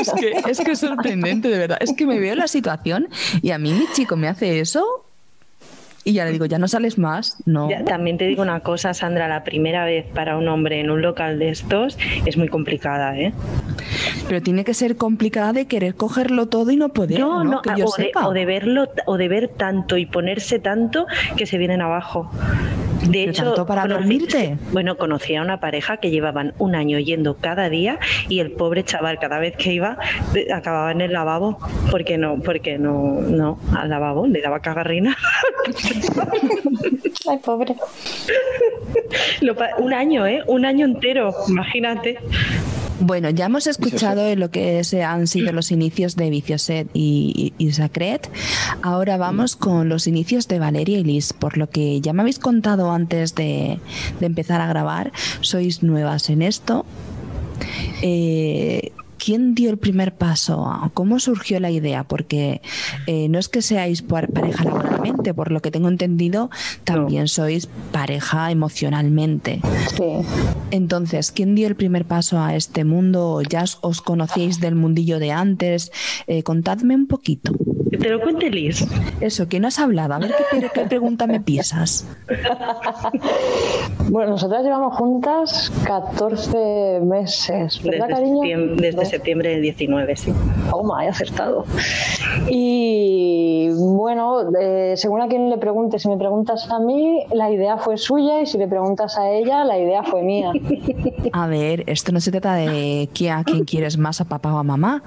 Es 0.00 0.12
que, 0.12 0.50
es 0.50 0.60
que 0.60 0.72
es 0.72 0.78
sorprendente, 0.78 1.48
de 1.48 1.58
verdad. 1.58 1.78
Es 1.80 1.92
que 1.92 2.06
me 2.06 2.18
veo 2.18 2.34
la 2.34 2.48
situación 2.48 3.08
y 3.42 3.50
a 3.50 3.58
mí 3.58 3.72
mi 3.72 3.86
chico 3.92 4.16
me 4.16 4.28
hace 4.28 4.60
eso 4.60 5.07
y 6.08 6.14
ya 6.14 6.24
le 6.24 6.32
digo, 6.32 6.46
ya 6.46 6.58
no 6.58 6.68
sales 6.68 6.96
más, 6.96 7.36
no. 7.44 7.68
Ya, 7.68 7.84
también 7.84 8.16
te 8.16 8.26
digo 8.26 8.40
una 8.40 8.60
cosa, 8.60 8.94
Sandra, 8.94 9.28
la 9.28 9.44
primera 9.44 9.84
vez 9.84 10.06
para 10.06 10.38
un 10.38 10.48
hombre 10.48 10.80
en 10.80 10.90
un 10.90 11.02
local 11.02 11.38
de 11.38 11.50
estos 11.50 11.98
es 12.24 12.38
muy 12.38 12.48
complicada, 12.48 13.14
¿eh? 13.18 13.34
Pero 14.26 14.40
tiene 14.42 14.64
que 14.64 14.72
ser 14.72 14.96
complicada 14.96 15.52
de 15.52 15.66
querer 15.66 15.94
cogerlo 15.96 16.46
todo 16.46 16.70
y 16.70 16.76
no 16.76 16.88
poder, 16.90 17.20
No, 17.20 17.44
¿no? 17.44 17.50
no, 17.50 17.62
que 17.62 17.70
yo 17.76 17.84
o, 17.84 17.96
de, 17.96 18.04
sepa. 18.04 18.26
o 18.26 18.32
de 18.32 18.46
verlo, 18.46 18.88
o 19.04 19.18
de 19.18 19.28
ver 19.28 19.48
tanto 19.48 19.98
y 19.98 20.06
ponerse 20.06 20.58
tanto 20.58 21.06
que 21.36 21.44
se 21.44 21.58
vienen 21.58 21.82
abajo. 21.82 22.30
De 23.06 23.24
hecho, 23.24 23.44
tanto 23.44 23.66
para 23.66 23.82
conocí- 23.84 23.90
dormirte. 23.92 24.56
Bueno, 24.72 24.96
conocí 24.96 25.34
a 25.36 25.42
una 25.42 25.60
pareja 25.60 25.98
que 25.98 26.10
llevaban 26.10 26.54
un 26.58 26.74
año 26.74 26.98
yendo 26.98 27.36
cada 27.36 27.68
día 27.68 27.98
y 28.28 28.40
el 28.40 28.52
pobre 28.52 28.84
chaval 28.84 29.18
cada 29.18 29.38
vez 29.38 29.56
que 29.56 29.72
iba 29.72 29.98
eh, 30.34 30.52
acababa 30.52 30.90
en 30.92 31.00
el 31.00 31.12
lavabo 31.12 31.58
porque 31.90 32.18
no, 32.18 32.40
porque 32.40 32.78
no, 32.78 33.20
no, 33.20 33.58
al 33.76 33.88
lavabo 33.88 34.26
le 34.26 34.40
daba 34.40 34.60
cagarrina. 34.60 35.16
Ay, 37.28 37.38
pobre. 37.38 37.76
Lo 39.40 39.54
pa- 39.54 39.70
un 39.78 39.92
año, 39.92 40.26
¿eh? 40.26 40.42
Un 40.46 40.64
año 40.64 40.86
entero, 40.86 41.34
imagínate. 41.48 42.18
Bueno, 43.00 43.30
ya 43.30 43.46
hemos 43.46 43.66
escuchado 43.66 44.26
en 44.26 44.40
lo 44.40 44.50
que 44.50 44.82
se 44.82 45.04
han 45.04 45.26
sido 45.28 45.52
los 45.52 45.70
inicios 45.70 46.16
de 46.16 46.30
Vicioset 46.30 46.88
y, 46.94 47.54
y, 47.58 47.64
y 47.64 47.72
Sacred. 47.72 48.20
Ahora 48.82 49.16
vamos 49.16 49.54
con 49.54 49.88
los 49.88 50.06
inicios 50.06 50.48
de 50.48 50.58
Valeria 50.58 50.98
y 50.98 51.04
Liz. 51.04 51.32
Por 51.32 51.58
lo 51.58 51.70
que 51.70 52.00
ya 52.00 52.12
me 52.12 52.22
habéis 52.22 52.38
contado 52.38 52.90
antes 52.90 53.34
de, 53.34 53.78
de 54.18 54.26
empezar 54.26 54.60
a 54.60 54.66
grabar, 54.66 55.12
sois 55.40 55.82
nuevas 55.82 56.28
en 56.28 56.42
esto. 56.42 56.84
Eh, 58.02 58.92
¿Quién 59.18 59.54
dio 59.54 59.70
el 59.70 59.78
primer 59.78 60.14
paso? 60.14 60.90
¿Cómo 60.94 61.18
surgió 61.18 61.58
la 61.60 61.70
idea? 61.70 62.04
Porque 62.04 62.62
eh, 63.06 63.28
no 63.28 63.38
es 63.38 63.48
que 63.48 63.62
seáis 63.62 64.00
par- 64.02 64.28
pareja 64.30 64.64
laboralmente, 64.64 65.34
por 65.34 65.50
lo 65.50 65.60
que 65.60 65.70
tengo 65.70 65.88
entendido, 65.88 66.50
también 66.84 67.28
sois 67.28 67.68
pareja 67.92 68.50
emocionalmente. 68.50 69.60
Sí. 69.96 70.04
Entonces, 70.70 71.32
¿quién 71.32 71.54
dio 71.54 71.66
el 71.66 71.74
primer 71.76 72.04
paso 72.04 72.38
a 72.40 72.54
este 72.54 72.84
mundo? 72.84 73.42
¿Ya 73.48 73.64
os- 73.80 74.00
conocíais 74.02 74.60
del 74.60 74.74
mundillo 74.76 75.18
de 75.18 75.32
antes? 75.32 75.90
Eh, 76.26 76.42
contadme 76.42 76.94
un 76.94 77.06
poquito. 77.06 77.52
Te 77.98 78.10
lo 78.10 78.20
cuente 78.20 78.48
Liz. 78.50 78.86
Eso, 79.20 79.48
¿quién 79.48 79.64
has 79.64 79.78
hablado? 79.80 80.14
A 80.14 80.18
ver 80.20 80.32
qué, 80.52 80.70
qué 80.72 80.80
pregunta 80.82 81.26
me 81.26 81.40
pisas. 81.40 82.06
Bueno, 84.10 84.30
nosotras 84.32 84.62
llevamos 84.64 84.96
juntas 84.96 85.70
14 85.84 87.00
meses, 87.02 87.82
¿verdad, 87.82 88.06
Desde, 88.08 88.14
cariño? 88.14 88.36
septiembre, 88.40 88.86
desde 88.86 89.02
septiembre 89.08 89.50
del 89.50 89.62
19, 89.62 90.16
sí. 90.16 90.32
Toma, 90.70 91.04
he 91.04 91.08
acertado. 91.08 91.64
Y 92.48 93.68
bueno, 93.72 94.40
eh, 94.60 94.94
según 94.96 95.20
a 95.22 95.28
quien 95.28 95.50
le 95.50 95.58
pregunte, 95.58 95.98
si 95.98 96.08
me 96.08 96.16
preguntas 96.16 96.68
a 96.70 96.78
mí, 96.80 97.24
la 97.32 97.50
idea 97.50 97.76
fue 97.78 97.96
suya 97.96 98.40
y 98.40 98.46
si 98.46 98.58
le 98.58 98.68
preguntas 98.68 99.18
a 99.18 99.30
ella, 99.30 99.64
la 99.64 99.78
idea 99.78 100.02
fue 100.02 100.22
mía. 100.22 100.52
A 101.32 101.46
ver, 101.46 101.84
esto 101.86 102.12
no 102.12 102.20
se 102.20 102.30
trata 102.30 102.54
de 102.54 103.08
qui- 103.14 103.30
a 103.30 103.44
quién 103.44 103.64
quieres 103.64 103.98
más, 103.98 104.20
a 104.20 104.24
papá 104.24 104.54
o 104.54 104.58
a 104.58 104.62
mamá. 104.62 105.02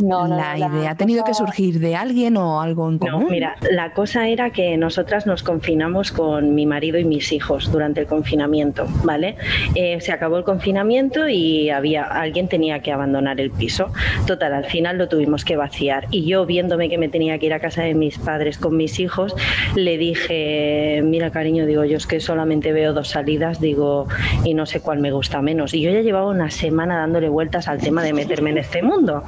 No, 0.00 0.26
no, 0.26 0.36
la 0.36 0.56
no, 0.56 0.76
idea 0.78 0.90
ha 0.90 0.94
tenido 0.96 1.22
que 1.22 1.34
surgir 1.34 1.78
de 1.78 1.94
alguien 1.94 2.36
o 2.36 2.60
algo 2.60 2.88
en 2.88 2.94
No, 2.94 3.12
común. 3.12 3.28
mira, 3.30 3.54
la 3.70 3.92
cosa 3.92 4.26
era 4.26 4.50
que 4.50 4.76
nosotras 4.76 5.24
nos 5.24 5.44
confinamos 5.44 6.10
con 6.10 6.52
mi 6.52 6.66
marido 6.66 6.98
y 6.98 7.04
mis 7.04 7.30
hijos 7.30 7.70
durante 7.70 8.00
el 8.00 8.06
confinamiento, 8.08 8.86
¿vale? 9.04 9.36
Eh, 9.76 10.00
se 10.00 10.10
acabó 10.10 10.36
el 10.36 10.42
confinamiento 10.44 11.28
y 11.28 11.70
había 11.70 12.02
alguien 12.04 12.48
tenía 12.48 12.80
que 12.80 12.90
abandonar 12.90 13.23
el 13.32 13.50
piso. 13.50 13.92
Total, 14.26 14.52
al 14.54 14.64
final 14.66 14.98
lo 14.98 15.08
tuvimos 15.08 15.44
que 15.44 15.56
vaciar 15.56 16.06
y 16.10 16.26
yo 16.26 16.46
viéndome 16.46 16.88
que 16.88 16.98
me 16.98 17.08
tenía 17.08 17.38
que 17.38 17.46
ir 17.46 17.54
a 17.54 17.60
casa 17.60 17.82
de 17.82 17.94
mis 17.94 18.18
padres 18.18 18.58
con 18.58 18.76
mis 18.76 19.00
hijos, 19.00 19.34
le 19.74 19.98
dije, 19.98 21.00
mira 21.04 21.30
cariño, 21.30 21.66
digo 21.66 21.84
yo 21.84 21.96
es 21.96 22.06
que 22.06 22.20
solamente 22.20 22.72
veo 22.72 22.92
dos 22.92 23.08
salidas, 23.08 23.60
digo 23.60 24.06
y 24.44 24.54
no 24.54 24.66
sé 24.66 24.80
cuál 24.80 24.98
me 25.00 25.10
gusta 25.10 25.42
menos. 25.42 25.74
Y 25.74 25.80
yo 25.80 25.90
ya 25.90 26.00
llevaba 26.00 26.28
una 26.28 26.50
semana 26.50 26.98
dándole 26.98 27.28
vueltas 27.28 27.68
al 27.68 27.78
tema 27.78 28.02
de 28.02 28.12
meterme 28.12 28.50
en 28.50 28.58
este 28.58 28.82
mundo. 28.82 29.24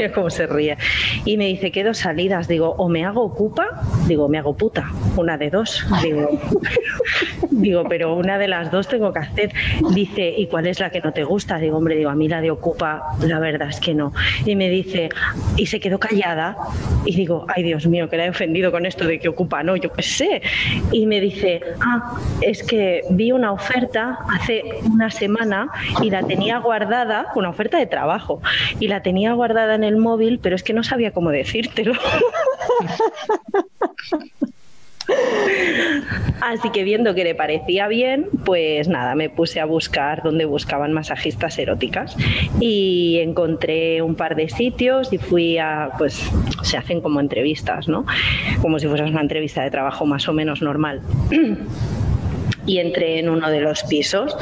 Mira 0.00 0.12
cómo 0.12 0.30
se 0.30 0.46
ríe. 0.46 0.78
Y 1.26 1.36
me 1.36 1.46
dice, 1.46 1.70
¿qué 1.70 1.84
dos 1.84 1.98
salidas? 1.98 2.48
Digo, 2.48 2.74
o 2.78 2.88
me 2.88 3.04
hago 3.04 3.22
ocupa, 3.22 3.82
digo, 4.06 4.28
me 4.28 4.38
hago 4.38 4.56
puta, 4.56 4.90
una 5.16 5.36
de 5.36 5.50
dos. 5.50 5.86
Digo, 6.02 6.40
digo, 7.50 7.84
pero 7.86 8.14
una 8.14 8.38
de 8.38 8.48
las 8.48 8.70
dos 8.70 8.88
tengo 8.88 9.12
que 9.12 9.18
hacer. 9.18 9.52
Dice, 9.92 10.34
¿y 10.36 10.46
cuál 10.46 10.66
es 10.66 10.80
la 10.80 10.88
que 10.88 11.00
no 11.02 11.12
te 11.12 11.24
gusta? 11.24 11.58
Digo, 11.58 11.76
hombre, 11.76 11.96
digo, 11.96 12.08
a 12.08 12.14
mí 12.14 12.28
la 12.28 12.40
de 12.40 12.50
ocupa, 12.50 13.02
la 13.26 13.38
verdad 13.40 13.68
es 13.68 13.78
que 13.78 13.92
no. 13.92 14.12
Y 14.46 14.56
me 14.56 14.70
dice, 14.70 15.10
y 15.56 15.66
se 15.66 15.80
quedó 15.80 15.98
callada. 15.98 16.56
Y 17.04 17.14
digo, 17.14 17.44
ay 17.54 17.62
Dios 17.62 17.86
mío, 17.86 18.08
que 18.08 18.16
la 18.16 18.24
he 18.24 18.30
ofendido 18.30 18.72
con 18.72 18.86
esto 18.86 19.06
de 19.06 19.18
que 19.18 19.28
ocupa, 19.28 19.62
no, 19.62 19.76
yo 19.76 19.92
qué 19.92 20.02
sé. 20.02 20.42
Y 20.92 21.04
me 21.04 21.20
dice, 21.20 21.60
ah, 21.80 22.18
es 22.40 22.62
que 22.62 23.02
vi 23.10 23.32
una 23.32 23.52
oferta 23.52 24.18
hace 24.32 24.62
una 24.90 25.10
semana 25.10 25.68
y 26.02 26.08
la 26.08 26.22
tenía 26.22 26.58
guardada, 26.58 27.26
una 27.34 27.50
oferta 27.50 27.76
de 27.76 27.86
trabajo, 27.86 28.40
y 28.78 28.88
la 28.88 29.02
tenía 29.02 29.34
guardada 29.34 29.74
en 29.74 29.84
el 29.84 29.89
móvil, 29.98 30.38
pero 30.42 30.56
es 30.56 30.62
que 30.62 30.72
no 30.72 30.82
sabía 30.82 31.12
cómo 31.12 31.30
decírtelo. 31.30 31.92
Así 36.40 36.70
que 36.70 36.84
viendo 36.84 37.14
que 37.14 37.24
le 37.24 37.34
parecía 37.34 37.88
bien, 37.88 38.26
pues 38.44 38.88
nada, 38.88 39.14
me 39.14 39.28
puse 39.28 39.60
a 39.60 39.64
buscar 39.64 40.22
donde 40.22 40.44
buscaban 40.44 40.92
masajistas 40.92 41.58
eróticas 41.58 42.16
y 42.60 43.18
encontré 43.20 44.02
un 44.02 44.14
par 44.14 44.36
de 44.36 44.48
sitios 44.48 45.12
y 45.12 45.18
fui 45.18 45.58
a, 45.58 45.90
pues 45.98 46.22
se 46.62 46.76
hacen 46.76 47.00
como 47.00 47.20
entrevistas, 47.20 47.88
¿no? 47.88 48.06
Como 48.62 48.78
si 48.78 48.86
fueras 48.86 49.10
una 49.10 49.20
entrevista 49.20 49.62
de 49.62 49.70
trabajo 49.70 50.06
más 50.06 50.28
o 50.28 50.32
menos 50.32 50.62
normal. 50.62 51.02
Y 52.66 52.78
entré 52.78 53.18
en 53.18 53.28
uno 53.28 53.50
de 53.50 53.60
los 53.60 53.82
pisos 53.84 54.36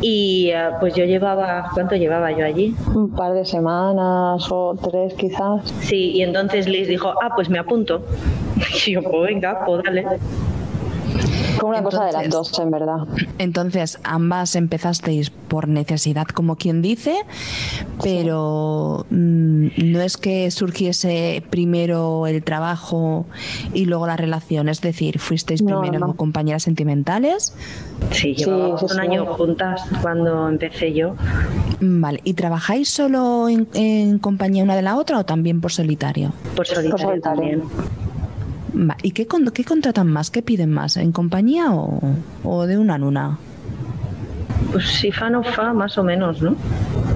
y 0.00 0.50
eh, 0.50 0.70
pues 0.80 0.94
yo 0.94 1.04
llevaba, 1.04 1.70
¿cuánto 1.72 1.94
llevaba 1.94 2.32
yo 2.32 2.44
allí? 2.44 2.74
Un 2.94 3.10
par 3.14 3.34
de 3.34 3.44
semanas 3.44 4.46
o 4.50 4.76
tres 4.82 5.14
quizás. 5.14 5.62
Sí, 5.80 6.10
y 6.12 6.22
entonces 6.22 6.68
Liz 6.68 6.88
dijo, 6.88 7.14
ah, 7.22 7.30
pues 7.34 7.48
me 7.48 7.58
apunto. 7.58 8.04
Y 8.86 8.92
yo, 8.92 9.02
pues 9.02 9.34
venga, 9.34 9.64
pues 9.64 9.82
dale. 9.84 10.04
Fue 11.62 11.70
una 11.70 11.82
cosa 11.84 12.04
de 12.06 12.12
las 12.12 12.24
Entonces- 12.24 12.52
dos, 12.56 12.60
en 12.60 12.70
verdad. 12.72 12.96
Entonces, 13.38 14.00
ambas 14.02 14.56
empezasteis 14.56 15.30
por 15.30 15.68
necesidad, 15.68 16.26
como 16.26 16.56
quien 16.56 16.82
dice, 16.82 17.14
pero 18.02 19.06
mm, 19.10 19.66
no 19.92 20.00
es 20.00 20.16
que 20.16 20.50
surgiese 20.50 21.42
primero 21.50 22.26
el 22.26 22.42
trabajo 22.42 23.26
y 23.72 23.84
luego 23.84 24.08
la 24.08 24.16
relación, 24.16 24.68
es 24.68 24.80
decir, 24.80 25.20
fuisteis 25.20 25.62
No, 25.62 25.80
primero 25.82 26.08
no. 26.08 26.14
compañeras 26.16 26.64
sentimentales. 26.64 27.54
Sí, 28.10 28.34
Sí, 28.34 28.44
llevábamos 28.44 28.80
sí, 28.80 28.86
un 28.86 28.92
sí. 28.92 28.98
año 28.98 29.26
juntas 29.26 29.82
cuando 30.02 30.48
empecé 30.48 30.92
yo. 30.92 31.14
Mm, 31.80 32.00
Vale, 32.00 32.20
¿y 32.24 32.34
trabajáis 32.34 32.88
solo 32.88 33.48
en, 33.48 33.68
en 33.74 34.18
compañía 34.18 34.64
una 34.64 34.74
de 34.74 34.82
la 34.82 34.96
otra 34.96 35.18
o 35.20 35.24
también 35.24 35.60
por 35.60 35.70
solitario? 35.70 36.32
Por 36.56 36.66
solitario, 36.66 36.98
solitario. 37.06 37.20
también. 37.22 37.62
Va, 38.74 38.96
¿Y 39.02 39.10
qué, 39.12 39.26
con- 39.26 39.50
qué 39.50 39.64
contratan 39.64 40.08
más? 40.08 40.30
¿Qué 40.30 40.42
piden 40.42 40.70
más? 40.72 40.96
¿En 40.96 41.12
compañía 41.12 41.72
o, 41.72 42.00
o 42.44 42.66
de 42.66 42.78
una 42.78 42.96
en 42.96 43.04
una? 43.04 43.38
Pues 44.70 44.86
si 44.86 45.12
fa 45.12 45.28
no 45.28 45.42
fa, 45.42 45.72
más 45.74 45.98
o 45.98 46.04
menos, 46.04 46.40
¿no? 46.40 46.56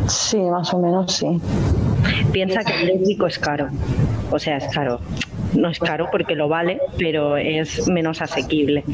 Sí, 0.07 0.39
más 0.39 0.73
o 0.75 0.79
menos 0.79 1.13
sí. 1.13 1.27
Piensa 2.33 2.63
que 2.63 2.81
el 2.83 2.87
lésbico 2.89 3.27
es 3.27 3.39
caro. 3.39 3.69
O 4.31 4.39
sea, 4.39 4.59
es 4.59 4.67
caro. 4.75 5.01
No 5.55 5.71
es 5.71 5.79
caro 5.79 6.09
porque 6.13 6.35
lo 6.35 6.49
vale, 6.49 6.79
pero 6.99 7.37
es 7.39 7.89
menos 7.89 8.21
asequible 8.21 8.85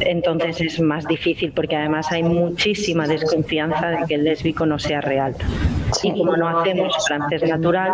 entonces 0.00 0.60
es 0.60 0.80
más 0.80 1.06
difícil 1.06 1.52
porque 1.52 1.76
además 1.76 2.10
hay 2.12 2.22
muchísima 2.22 3.06
desconfianza 3.06 3.88
de 3.90 3.98
que 4.06 4.14
el 4.14 4.24
lésbico 4.24 4.66
no 4.66 4.78
sea 4.78 5.00
real. 5.00 5.34
Y 6.02 6.12
como 6.12 6.36
no 6.36 6.48
hacemos 6.48 6.94
francés 7.06 7.48
natural, 7.48 7.92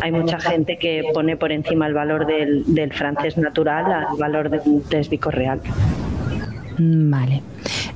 hay 0.00 0.12
mucha 0.12 0.38
gente 0.38 0.78
que 0.78 1.04
pone 1.14 1.36
por 1.36 1.52
encima 1.52 1.86
el 1.86 1.94
valor 1.94 2.26
del, 2.26 2.64
del 2.74 2.92
francés 2.92 3.36
natural 3.36 3.92
al 3.92 4.16
valor 4.18 4.50
del 4.50 4.82
lésbico 4.90 5.30
real. 5.30 5.60
Vale. 6.82 7.42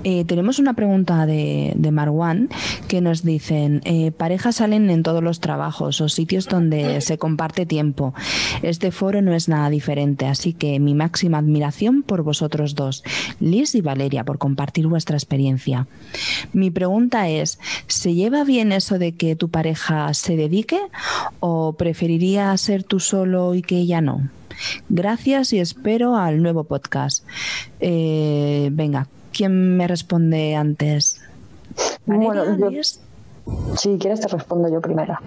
Eh, 0.02 0.26
tenemos 0.26 0.58
una 0.58 0.74
pregunta 0.74 1.24
de, 1.24 1.74
Marwan 1.90 2.50
que 2.86 3.00
nos 3.00 3.22
dicen, 3.22 3.80
eh, 3.84 4.10
parejas 4.10 4.56
salen 4.56 4.90
en 4.90 5.02
todos 5.02 5.22
los 5.22 5.40
trabajos 5.40 6.02
o 6.02 6.10
sitios 6.10 6.48
donde 6.48 7.00
se 7.00 7.16
comparte 7.16 7.64
tiempo. 7.64 8.12
Este 8.60 8.90
foro 8.90 9.22
no 9.22 9.32
es 9.32 9.48
nada 9.48 9.70
diferente, 9.70 10.26
así 10.26 10.52
que 10.52 10.78
mi 10.80 10.94
máxima 10.94 11.38
admiración 11.38 12.02
por 12.02 12.22
vosotros 12.22 12.74
dos, 12.74 13.04
Liz 13.40 13.74
y 13.74 13.80
Valeria, 13.80 14.24
por 14.24 14.36
compartir 14.36 14.86
vuestra 14.86 15.16
experiencia. 15.16 15.86
Mi 16.52 16.70
pregunta 16.70 17.30
es, 17.30 17.58
¿se 17.86 18.12
lleva 18.12 18.44
bien 18.44 18.70
eso 18.70 18.98
de 18.98 19.12
que 19.12 19.34
tu 19.34 19.48
pareja 19.48 20.12
se 20.12 20.36
dedique 20.36 20.78
o 21.40 21.72
preferiría 21.72 22.54
ser 22.58 22.82
tú 22.82 23.00
solo 23.00 23.54
y 23.54 23.62
que 23.62 23.78
ella 23.78 24.02
no? 24.02 24.28
Gracias 24.88 25.52
y 25.52 25.60
espero 25.60 26.16
al 26.16 26.42
nuevo 26.42 26.64
podcast. 26.64 27.24
Eh, 27.80 28.68
venga, 28.72 29.08
¿quién 29.32 29.76
me 29.76 29.86
responde 29.86 30.54
antes? 30.54 31.20
Bueno, 32.06 32.56
yo, 32.70 32.80
si 33.76 33.98
quieres 33.98 34.20
te 34.20 34.28
respondo 34.28 34.68
yo 34.68 34.80
primero. 34.80 35.18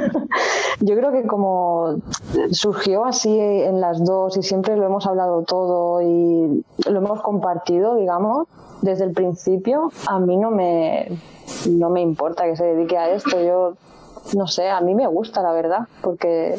yo 0.80 0.96
creo 0.96 1.12
que 1.12 1.26
como 1.26 2.00
surgió 2.50 3.04
así 3.04 3.38
en 3.38 3.80
las 3.80 4.04
dos 4.04 4.36
y 4.36 4.42
siempre 4.42 4.76
lo 4.76 4.86
hemos 4.86 5.06
hablado 5.06 5.42
todo 5.42 6.02
y 6.02 6.64
lo 6.88 6.98
hemos 6.98 7.22
compartido, 7.22 7.96
digamos, 7.96 8.46
desde 8.82 9.04
el 9.04 9.12
principio, 9.12 9.90
a 10.06 10.18
mí 10.20 10.36
no 10.36 10.50
me, 10.50 11.08
no 11.68 11.90
me 11.90 12.00
importa 12.00 12.44
que 12.44 12.56
se 12.56 12.64
dedique 12.64 12.96
a 12.96 13.10
esto. 13.10 13.42
Yo 13.42 13.74
no 14.34 14.46
sé, 14.46 14.68
a 14.68 14.80
mí 14.80 14.94
me 14.94 15.06
gusta, 15.06 15.42
la 15.42 15.52
verdad, 15.52 15.88
porque 16.02 16.56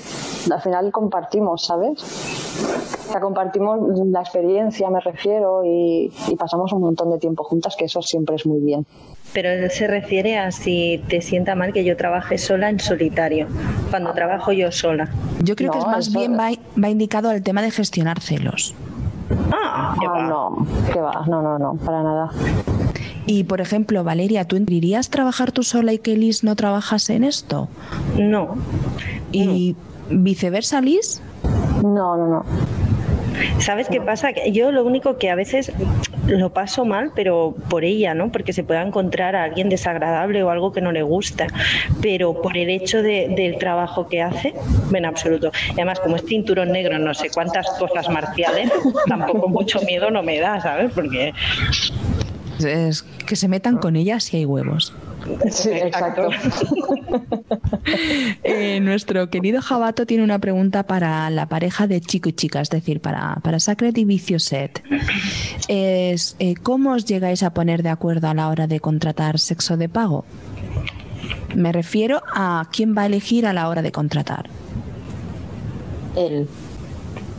al 0.51 0.61
final 0.61 0.91
compartimos, 0.91 1.65
¿sabes? 1.65 2.01
O 2.01 3.11
sea, 3.11 3.19
compartimos 3.21 3.79
la 4.07 4.21
experiencia, 4.21 4.89
me 4.89 4.99
refiero, 4.99 5.63
y, 5.65 6.11
pasamos 6.37 6.71
un 6.73 6.81
montón 6.81 7.11
de 7.11 7.19
tiempo 7.19 7.43
juntas, 7.43 7.75
que 7.75 7.85
eso 7.85 8.01
siempre 8.01 8.35
es 8.35 8.45
muy 8.45 8.59
bien. 8.59 8.85
Pero 9.33 9.49
él 9.49 9.69
se 9.71 9.87
refiere 9.87 10.37
a 10.37 10.51
si 10.51 11.03
te 11.09 11.21
sienta 11.21 11.55
mal 11.55 11.73
que 11.73 11.83
yo 11.83 11.97
trabaje 11.97 12.37
sola 12.37 12.69
en 12.69 12.79
solitario, 12.79 13.47
cuando 13.89 14.13
trabajo 14.13 14.51
yo 14.51 14.71
sola. 14.71 15.09
Yo 15.43 15.55
creo 15.55 15.71
que 15.71 15.79
es 15.79 15.85
más 15.85 16.13
bien 16.13 16.37
va, 16.37 16.51
va, 16.81 16.89
indicado 16.89 17.29
al 17.29 17.43
tema 17.43 17.61
de 17.61 17.71
gestionar 17.71 18.21
celos. 18.21 18.73
Ah, 19.51 19.95
ah 19.99 20.27
no, 20.27 20.65
que 20.91 21.01
va, 21.01 21.25
no, 21.27 21.41
no, 21.41 21.59
no, 21.59 21.75
para 21.75 22.01
nada. 22.01 22.31
Y, 23.25 23.43
por 23.43 23.61
ejemplo, 23.61 24.03
Valeria, 24.03 24.45
¿tú 24.45 24.57
irías 24.57 25.09
trabajar 25.09 25.51
tú 25.51 25.63
sola 25.63 25.93
y 25.93 25.99
que 25.99 26.15
Liz 26.15 26.43
no 26.43 26.55
trabajase 26.55 27.15
en 27.15 27.23
esto? 27.23 27.67
No. 28.17 28.55
¿Y 29.31 29.75
viceversa, 30.09 30.81
Liz? 30.81 31.21
No, 31.83 32.17
no, 32.17 32.27
no. 32.27 32.45
¿Sabes 33.59 33.87
qué 33.87 34.01
pasa? 34.01 34.29
Yo 34.51 34.71
lo 34.71 34.83
único 34.83 35.17
que 35.17 35.29
a 35.29 35.35
veces 35.35 35.71
lo 36.25 36.51
paso 36.51 36.85
mal, 36.85 37.11
pero 37.15 37.55
por 37.69 37.83
ella, 37.83 38.13
¿no? 38.13 38.31
Porque 38.31 38.53
se 38.53 38.63
pueda 38.63 38.81
encontrar 38.81 39.35
a 39.35 39.43
alguien 39.43 39.69
desagradable 39.69 40.43
o 40.43 40.49
algo 40.49 40.71
que 40.71 40.81
no 40.81 40.91
le 40.91 41.03
gusta, 41.03 41.47
pero 42.01 42.41
por 42.41 42.57
el 42.57 42.69
hecho 42.69 43.01
del 43.01 43.57
trabajo 43.59 44.07
que 44.07 44.21
hace, 44.21 44.53
en 44.93 45.05
absoluto. 45.05 45.51
Y 45.69 45.73
además, 45.73 45.99
como 45.99 46.15
es 46.15 46.25
cinturón 46.25 46.71
negro, 46.71 46.97
no 46.99 47.13
sé 47.13 47.29
cuántas 47.29 47.67
cosas 47.77 48.09
marciales, 48.09 48.71
tampoco 49.07 49.47
mucho 49.47 49.81
miedo 49.81 50.09
no 50.11 50.23
me 50.23 50.39
da, 50.39 50.59
¿sabes? 50.59 50.91
Porque 50.93 51.33
es 52.59 53.03
que 53.03 53.35
se 53.35 53.47
metan 53.47 53.77
con 53.77 53.95
ellas 53.95 54.23
si 54.23 54.37
hay 54.37 54.45
huevos. 54.45 54.93
Sí, 55.51 55.69
exacto. 55.71 56.29
eh, 58.43 58.79
nuestro 58.79 59.29
querido 59.29 59.61
Jabato 59.61 60.05
tiene 60.05 60.23
una 60.23 60.39
pregunta 60.39 60.83
para 60.83 61.29
la 61.29 61.47
pareja 61.47 61.87
de 61.87 62.01
chico 62.01 62.29
y 62.29 62.33
chica, 62.33 62.61
es 62.61 62.69
decir, 62.69 63.01
para, 63.01 63.35
para 63.43 63.59
Sacred 63.59 63.95
y 63.97 64.05
Vicioset. 64.05 64.81
Es, 65.67 66.35
eh, 66.39 66.55
¿Cómo 66.55 66.93
os 66.93 67.05
llegáis 67.05 67.43
a 67.43 67.53
poner 67.53 67.83
de 67.83 67.89
acuerdo 67.89 68.29
a 68.29 68.33
la 68.33 68.47
hora 68.47 68.67
de 68.67 68.79
contratar 68.79 69.39
sexo 69.39 69.77
de 69.77 69.89
pago? 69.89 70.25
Me 71.55 71.71
refiero 71.71 72.21
a 72.33 72.67
quién 72.71 72.95
va 72.95 73.03
a 73.03 73.05
elegir 73.07 73.45
a 73.45 73.53
la 73.53 73.67
hora 73.69 73.81
de 73.81 73.91
contratar. 73.91 74.49
Él. 76.15 76.47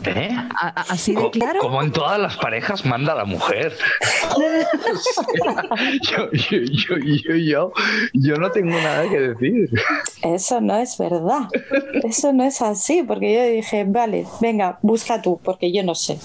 ¿Eh? 0.05 0.29
Así 0.75 1.13
de 1.13 1.29
claro. 1.31 1.59
Como 1.59 1.81
en 1.83 1.91
todas 1.91 2.19
las 2.19 2.37
parejas 2.37 2.85
manda 2.85 3.13
la 3.15 3.25
mujer. 3.25 3.75
yo, 6.01 6.31
yo, 6.31 6.57
yo, 6.97 7.35
yo, 7.35 7.73
yo, 8.13 8.35
no 8.37 8.51
tengo 8.51 8.71
nada 8.71 9.09
que 9.09 9.19
decir. 9.19 9.69
Eso 10.21 10.61
no 10.61 10.77
es 10.77 10.97
verdad. 10.97 11.47
Eso 12.03 12.33
no 12.33 12.43
es 12.43 12.61
así, 12.61 13.03
porque 13.03 13.33
yo 13.33 13.43
dije, 13.43 13.85
vale, 13.87 14.25
venga, 14.41 14.79
busca 14.81 15.21
tú, 15.21 15.39
porque 15.43 15.71
yo 15.71 15.83
no 15.83 15.95
sé. 15.95 16.17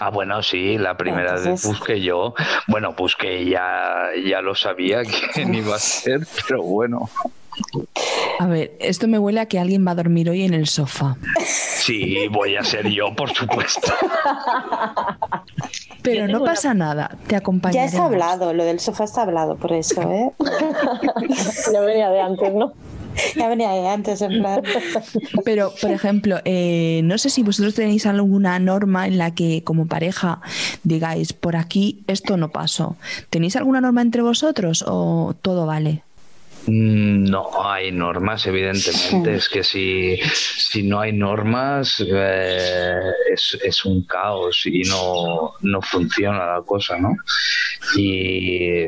Ah, 0.00 0.10
bueno, 0.10 0.42
sí, 0.42 0.78
la 0.78 0.96
primera 0.96 1.34
vez 1.34 1.64
busqué 1.66 2.00
yo. 2.00 2.34
Bueno, 2.68 2.92
busqué 2.92 3.44
ya, 3.46 4.10
ya 4.24 4.40
lo 4.40 4.54
sabía 4.54 5.02
quién 5.34 5.54
iba 5.54 5.76
a 5.76 5.78
ser, 5.78 6.26
pero 6.46 6.62
bueno. 6.62 7.08
A 8.38 8.46
ver, 8.46 8.76
esto 8.80 9.08
me 9.08 9.18
huele 9.18 9.40
a 9.40 9.46
que 9.46 9.58
alguien 9.58 9.86
va 9.86 9.92
a 9.92 9.94
dormir 9.94 10.30
hoy 10.30 10.42
en 10.42 10.54
el 10.54 10.66
sofá. 10.66 11.16
Sí, 11.82 12.28
voy 12.28 12.56
a 12.56 12.64
ser 12.64 12.88
yo, 12.88 13.14
por 13.14 13.32
supuesto. 13.32 13.92
Pero 16.02 16.26
no 16.26 16.44
pasa 16.44 16.74
nada, 16.74 17.16
te 17.26 17.36
acompañaré. 17.36 17.78
Ya 17.78 17.84
está 17.84 18.06
hablado, 18.06 18.52
lo 18.52 18.64
del 18.64 18.80
sofá 18.80 19.04
está 19.04 19.22
hablado, 19.22 19.56
por 19.56 19.72
eso, 19.72 20.02
¿eh? 20.02 20.32
ya 21.72 21.80
venía 21.80 22.10
de 22.10 22.20
antes, 22.20 22.54
¿no? 22.54 22.72
Ya 23.36 23.48
venía 23.48 23.70
de 23.70 23.88
antes, 23.88 24.22
en 24.22 24.40
plan. 24.40 24.62
Pero, 25.44 25.72
por 25.80 25.90
ejemplo, 25.90 26.40
eh, 26.44 27.02
no 27.04 27.18
sé 27.18 27.30
si 27.30 27.42
vosotros 27.42 27.74
tenéis 27.74 28.06
alguna 28.06 28.58
norma 28.58 29.06
en 29.06 29.18
la 29.18 29.34
que 29.34 29.62
como 29.64 29.86
pareja 29.86 30.40
digáis, 30.82 31.32
por 31.32 31.56
aquí 31.56 32.02
esto 32.06 32.36
no 32.36 32.50
pasó. 32.50 32.96
¿Tenéis 33.30 33.56
alguna 33.56 33.80
norma 33.80 34.02
entre 34.02 34.22
vosotros 34.22 34.84
o 34.86 35.34
todo 35.42 35.66
vale? 35.66 36.02
Mm, 36.66 37.24
no 37.24 37.50
hay 37.64 37.90
normas, 37.90 38.46
evidentemente. 38.46 39.34
Es 39.34 39.48
que 39.48 39.64
si, 39.64 40.16
si 40.18 40.82
no 40.82 41.00
hay 41.00 41.12
normas 41.12 42.04
eh, 42.06 43.00
es, 43.32 43.58
es, 43.62 43.84
un 43.84 44.04
caos 44.04 44.62
y 44.66 44.82
no, 44.82 45.54
no 45.60 45.82
funciona 45.82 46.46
la 46.46 46.62
cosa, 46.62 46.98
¿no? 46.98 47.16
Y 47.96 48.86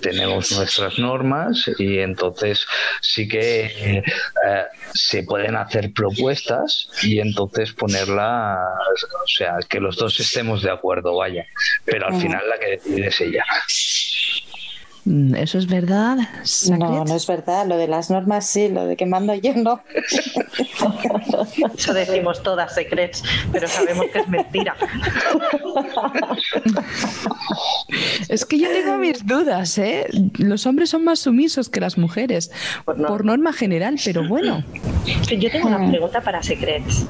tenemos 0.00 0.52
nuestras 0.52 0.98
normas 0.98 1.68
y 1.78 1.98
entonces 1.98 2.66
sí 3.00 3.26
que 3.26 3.64
eh, 3.64 4.02
se 4.94 5.24
pueden 5.24 5.56
hacer 5.56 5.92
propuestas 5.92 6.88
y 7.02 7.18
entonces 7.18 7.72
ponerla, 7.72 8.58
o 8.58 9.28
sea, 9.28 9.56
que 9.68 9.80
los 9.80 9.96
dos 9.96 10.18
estemos 10.20 10.62
de 10.62 10.70
acuerdo, 10.70 11.16
vaya, 11.16 11.46
pero 11.84 12.06
al 12.06 12.20
final 12.20 12.48
la 12.48 12.58
que 12.58 12.70
decide 12.70 13.06
es 13.08 13.20
ella. 13.20 13.44
Mm, 15.04 15.34
¿Eso 15.34 15.58
es 15.58 15.66
verdad? 15.66 16.18
No, 16.70 17.04
no 17.04 17.16
es 17.16 17.26
verdad. 17.26 17.66
Lo 17.66 17.76
de 17.76 17.88
las 17.88 18.10
normas 18.10 18.46
sí, 18.46 18.68
lo 18.68 18.86
de 18.86 18.96
que 18.96 19.04
mando 19.06 19.34
yo 19.34 19.54
no. 19.54 19.80
Eso 21.76 21.92
decimos 21.92 22.42
todas 22.42 22.74
secrets, 22.74 23.22
pero 23.50 23.66
sabemos 23.66 24.06
que 24.12 24.20
es 24.20 24.28
mentira. 24.28 24.76
Es 28.28 28.44
que 28.46 28.58
yo 28.58 28.68
tengo 28.68 28.96
mis 28.96 29.26
dudas, 29.26 29.76
¿eh? 29.76 30.06
Los 30.38 30.66
hombres 30.66 30.90
son 30.90 31.04
más 31.04 31.18
sumisos 31.18 31.68
que 31.68 31.80
las 31.80 31.98
mujeres, 31.98 32.50
por, 32.84 33.24
norma 33.24 33.52
general, 33.52 33.96
pero 34.02 34.26
bueno. 34.26 34.64
Yo 35.28 35.50
tengo 35.50 35.68
una 35.68 35.90
pregunta 35.90 36.20
para 36.20 36.42
secrets. 36.42 37.04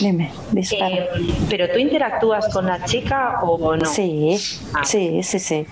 Dime, 0.00 0.30
eh, 0.54 1.08
¿Pero 1.50 1.68
tú 1.70 1.78
interactúas 1.78 2.48
con 2.52 2.66
la 2.66 2.84
chica 2.84 3.40
o 3.42 3.76
no? 3.76 3.84
Sí, 3.84 4.36
ah. 4.74 4.84
sí, 4.84 5.22
sí, 5.22 5.38
sí. 5.38 5.66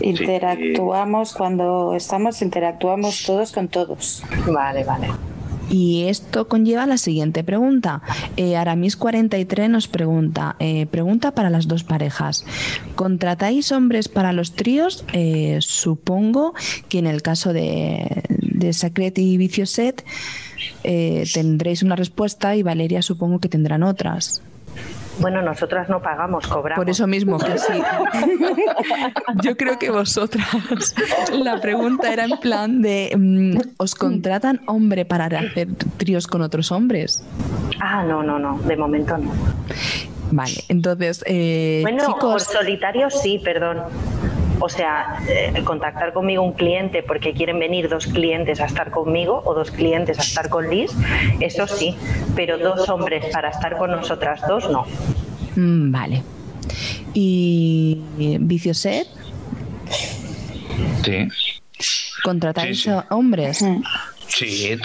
Interactuamos 0.00 1.34
cuando 1.34 1.94
estamos, 1.94 2.40
interactuamos 2.42 3.24
todos 3.24 3.52
con 3.52 3.68
todos. 3.68 4.22
Vale, 4.46 4.84
vale. 4.84 5.08
Y 5.70 6.04
esto 6.04 6.48
conlleva 6.48 6.86
la 6.86 6.98
siguiente 6.98 7.44
pregunta. 7.44 8.02
Eh, 8.36 8.54
Aramis43 8.54 9.68
nos 9.68 9.88
pregunta, 9.88 10.56
eh, 10.58 10.86
pregunta 10.86 11.32
para 11.32 11.50
las 11.50 11.68
dos 11.68 11.84
parejas. 11.84 12.44
¿Contratáis 12.94 13.72
hombres 13.72 14.08
para 14.08 14.32
los 14.32 14.54
tríos? 14.54 15.04
Eh, 15.12 15.58
supongo 15.60 16.54
que 16.88 16.98
en 16.98 17.06
el 17.06 17.22
caso 17.22 17.52
de, 17.52 18.22
de 18.28 18.72
Sacret 18.72 19.18
y 19.18 19.36
Vicioset 19.36 20.04
eh, 20.84 21.24
tendréis 21.32 21.82
una 21.82 21.96
respuesta 21.96 22.56
y 22.56 22.62
Valeria 22.62 23.02
supongo 23.02 23.40
que 23.40 23.48
tendrán 23.48 23.82
otras. 23.82 24.42
Bueno, 25.20 25.42
nosotras 25.42 25.88
no 25.88 26.00
pagamos, 26.00 26.46
cobramos. 26.46 26.84
Por 26.84 26.90
eso 26.90 27.06
mismo 27.06 27.38
que 27.38 27.58
sí. 27.58 27.72
Yo 29.42 29.56
creo 29.56 29.78
que 29.78 29.90
vosotras. 29.90 30.94
La 31.32 31.60
pregunta 31.60 32.12
era 32.12 32.24
en 32.24 32.38
plan 32.38 32.82
de 32.82 33.12
mm, 33.16 33.58
¿os 33.78 33.94
contratan 33.94 34.60
hombre 34.66 35.04
para 35.04 35.26
hacer 35.26 35.68
tríos 35.96 36.26
con 36.26 36.42
otros 36.42 36.70
hombres? 36.72 37.24
Ah, 37.80 38.04
no, 38.04 38.22
no, 38.22 38.38
no, 38.38 38.58
de 38.58 38.76
momento 38.76 39.16
no. 39.18 39.32
Vale, 40.30 40.64
entonces, 40.68 41.24
eh, 41.26 41.80
bueno, 41.82 42.04
chicos... 42.06 42.20
por 42.20 42.40
solitario 42.40 43.10
sí, 43.10 43.40
perdón. 43.42 43.78
O 44.60 44.68
sea, 44.68 45.20
eh, 45.28 45.62
contactar 45.64 46.12
conmigo 46.12 46.42
un 46.42 46.52
cliente 46.52 47.02
porque 47.02 47.32
quieren 47.32 47.58
venir 47.58 47.88
dos 47.88 48.06
clientes 48.06 48.60
a 48.60 48.66
estar 48.66 48.90
conmigo 48.90 49.42
o 49.44 49.54
dos 49.54 49.70
clientes 49.70 50.18
a 50.18 50.22
estar 50.22 50.48
con 50.48 50.68
Liz, 50.68 50.90
eso 51.40 51.66
sí, 51.66 51.96
pero 52.34 52.58
dos 52.58 52.88
hombres 52.88 53.26
para 53.32 53.50
estar 53.50 53.76
con 53.76 53.90
nosotras 53.90 54.40
dos, 54.48 54.68
no. 54.70 54.86
Mm, 55.56 55.92
vale. 55.92 56.22
¿Y 57.14 58.00
Vicioset? 58.40 59.06
Sí. 61.04 61.28
¿Contratáis 62.22 62.88
a 62.88 63.06
hombres? 63.10 63.64
Sí, 64.28 64.76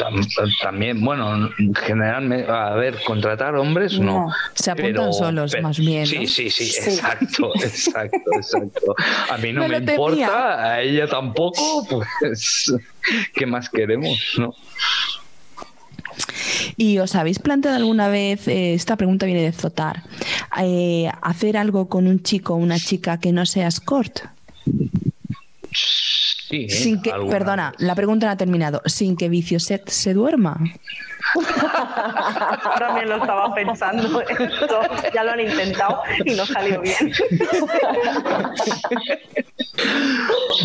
también, 0.61 1.03
bueno, 1.03 1.49
generalmente, 1.85 2.49
a 2.49 2.71
ver, 2.75 2.97
contratar 3.05 3.55
hombres 3.55 3.99
no. 3.99 4.29
Se 4.53 4.71
apuntan 4.71 5.13
solos, 5.13 5.53
más 5.61 5.77
bien. 5.77 6.07
Sí, 6.07 6.27
sí, 6.27 6.49
sí, 6.49 6.63
exacto, 6.63 7.51
exacto, 7.55 8.31
exacto. 8.35 8.95
A 9.29 9.37
mí 9.37 9.51
no 9.51 9.67
me, 9.67 9.77
importa, 9.77 10.73
a 10.73 10.81
ella 10.81 11.07
tampoco, 11.07 11.85
pues, 12.19 12.73
¿qué 13.35 13.45
más 13.45 13.69
queremos, 13.69 14.17
no? 14.37 14.55
¿Y 16.77 16.99
os 16.99 17.15
habéis 17.15 17.39
planteado 17.39 17.77
alguna 17.77 18.07
vez, 18.07 18.47
eh, 18.47 18.73
esta 18.73 18.95
pregunta 18.95 19.25
viene 19.25 19.41
de 19.41 19.51
Zotar, 19.51 20.03
eh, 20.61 21.09
hacer 21.21 21.57
algo 21.57 21.89
con 21.89 22.07
un 22.07 22.23
chico 22.23 22.53
o 22.53 22.57
una 22.57 22.79
chica 22.79 23.19
que 23.19 23.31
no 23.31 23.45
sea 23.45 23.67
escort? 23.67 24.21
Sin 26.69 27.01
que, 27.01 27.11
perdona, 27.29 27.73
la 27.77 27.95
pregunta 27.95 28.25
no 28.27 28.31
ha 28.31 28.37
terminado. 28.37 28.81
Sin 28.85 29.15
que 29.15 29.29
Vicioset 29.29 29.89
se 29.89 30.13
duerma. 30.13 30.57
También 32.77 33.09
lo 33.09 33.17
estaba 33.17 33.53
pensando. 33.53 34.21
Ya 35.13 35.23
lo 35.23 35.31
han 35.31 35.39
intentado 35.39 36.01
y 36.25 36.33
no 36.35 36.45
salió 36.45 36.81
bien. 36.81 37.13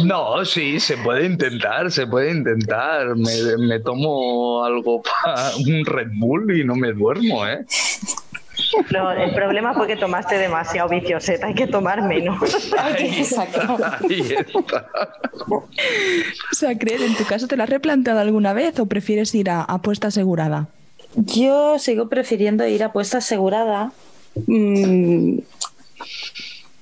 No, 0.04 0.44
sí, 0.44 0.80
se 0.80 0.96
puede 0.98 1.26
intentar, 1.26 1.90
se 1.90 2.06
puede 2.06 2.30
intentar. 2.32 3.16
Me, 3.16 3.56
me 3.58 3.80
tomo 3.80 4.64
algo, 4.64 5.02
para 5.02 5.56
un 5.56 5.84
Red 5.84 6.10
Bull 6.14 6.56
y 6.56 6.64
no 6.64 6.74
me 6.74 6.92
duermo, 6.92 7.46
¿eh? 7.46 7.64
El 8.72 9.34
problema 9.34 9.74
fue 9.74 9.86
que 9.86 9.96
tomaste 9.96 10.38
demasiado 10.38 10.88
vicioseta, 10.88 11.46
hay 11.46 11.54
que 11.54 11.66
tomar 11.66 12.02
menos. 12.02 12.38
Exacto. 12.98 13.76
O 15.50 15.64
sea, 16.52 16.76
creer, 16.78 17.02
¿en 17.02 17.16
tu 17.16 17.24
caso 17.24 17.46
te 17.46 17.56
la 17.56 17.64
has 17.64 17.70
replanteado 17.70 18.20
alguna 18.20 18.52
vez 18.52 18.78
o 18.80 18.86
prefieres 18.86 19.34
ir 19.34 19.50
a 19.50 19.62
apuesta 19.62 20.08
asegurada? 20.08 20.68
Yo 21.14 21.78
sigo 21.78 22.08
prefiriendo 22.08 22.66
ir 22.66 22.82
a 22.82 22.86
apuesta 22.86 23.18
asegurada, 23.18 23.92
mm, 24.46 25.38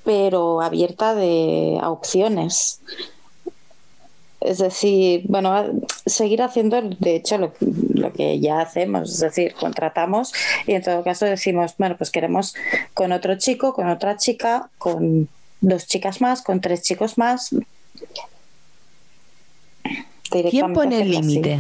pero 0.04 0.60
abierta 0.60 1.14
de, 1.14 1.78
a 1.80 1.90
opciones. 1.90 2.80
Es 4.46 4.58
decir, 4.58 5.22
bueno, 5.28 5.66
seguir 6.06 6.40
haciendo, 6.40 6.80
de 6.80 7.16
hecho, 7.16 7.36
lo, 7.36 8.12
que 8.12 8.38
ya 8.38 8.60
hacemos, 8.60 9.10
es 9.10 9.20
decir, 9.20 9.54
contratamos 9.54 10.32
y 10.66 10.72
en 10.72 10.82
todo 10.82 11.02
caso 11.02 11.26
decimos, 11.26 11.74
bueno, 11.78 11.96
pues 11.96 12.10
queremos 12.10 12.54
con 12.94 13.10
otro 13.10 13.36
chico, 13.36 13.74
con 13.74 13.88
otra 13.88 14.16
chica, 14.16 14.70
con 14.78 15.28
dos 15.60 15.86
chicas 15.88 16.20
más, 16.20 16.42
con 16.42 16.60
tres 16.60 16.82
chicos 16.82 17.18
más. 17.18 17.54
¿Quién 20.30 20.72
pone 20.72 21.02
el 21.02 21.10
límite? 21.10 21.58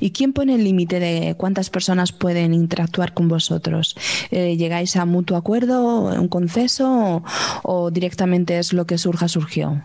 ¿Y 0.00 0.10
quién 0.10 0.32
pone 0.32 0.54
el 0.54 0.64
límite 0.64 1.00
de 1.00 1.34
cuántas 1.36 1.70
personas 1.70 2.12
pueden 2.12 2.52
interactuar 2.52 3.14
con 3.14 3.28
vosotros? 3.28 3.96
Eh, 4.30 4.56
¿Llegáis 4.56 4.96
a 4.96 5.06
mutuo 5.06 5.36
acuerdo, 5.36 6.12
un 6.20 6.28
conceso 6.28 7.22
o 7.62 7.90
directamente 7.90 8.58
es 8.58 8.72
lo 8.72 8.86
que 8.86 8.98
surja 8.98 9.28
surgió? 9.28 9.82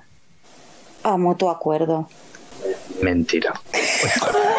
A 1.04 1.18
mutuo 1.18 1.50
acuerdo. 1.50 2.08
Mentira. 3.02 3.54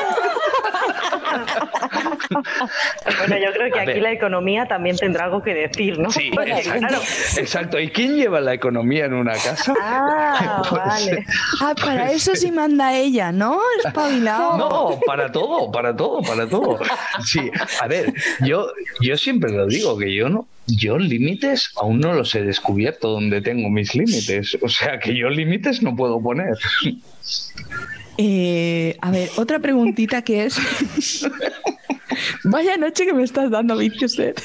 bueno, 3.19 3.37
yo 3.39 3.53
creo 3.53 3.73
que 3.73 3.81
aquí 3.81 4.01
la 4.01 4.13
economía 4.13 4.67
también 4.67 4.97
tendrá 4.97 5.25
algo 5.25 5.43
que 5.43 5.55
decir, 5.55 5.99
¿no? 5.99 6.11
Sí, 6.11 6.31
exacto, 7.37 7.79
¿Y 7.79 7.91
quién 7.91 8.17
lleva 8.17 8.41
la 8.41 8.55
economía 8.55 9.07
en 9.07 9.15
una 9.15 9.33
casa? 9.33 9.75
Ah, 9.81 10.63
pues, 10.69 10.83
vale. 10.83 11.27
Ah, 11.61 11.75
para 11.81 12.13
eso 12.13 12.35
sí 12.35 12.51
manda 12.51 12.97
ella, 12.97 13.33
¿no? 13.33 13.61
Espabilado. 13.85 14.59
No, 14.59 15.01
para 15.07 15.31
todo, 15.31 15.71
para 15.71 15.95
todo, 15.97 16.23
para 16.23 16.49
todo. 16.49 16.79
Sí, 17.25 17.51
a 17.81 17.87
ver, 17.87 18.13
yo, 18.41 18.69
yo 19.01 19.17
siempre 19.17 19.51
lo 19.51 19.67
digo, 19.67 19.97
que 19.99 20.15
yo 20.15 20.29
no, 20.29 20.47
yo 20.67 20.99
límites 20.99 21.73
aún 21.77 22.01
no 22.01 22.13
los 22.13 22.35
he 22.35 22.43
descubierto 22.43 23.09
donde 23.09 23.41
tengo 23.41 23.69
mis 23.71 23.95
límites. 23.95 24.57
O 24.63 24.69
sea 24.69 24.99
que 24.99 25.17
yo 25.17 25.29
límites 25.29 25.83
no 25.83 25.97
puedo 25.97 26.21
poner. 26.21 26.57
Eh, 28.19 28.97
a 29.01 29.11
ver, 29.11 29.31
otra 29.37 29.59
preguntita 29.59 30.23
que 30.23 30.45
es. 30.45 30.59
Vaya 32.45 32.77
noche 32.77 33.07
que 33.07 33.13
me 33.13 33.23
estás 33.23 33.51
dando, 33.51 33.77
Vicioset. 33.77 34.43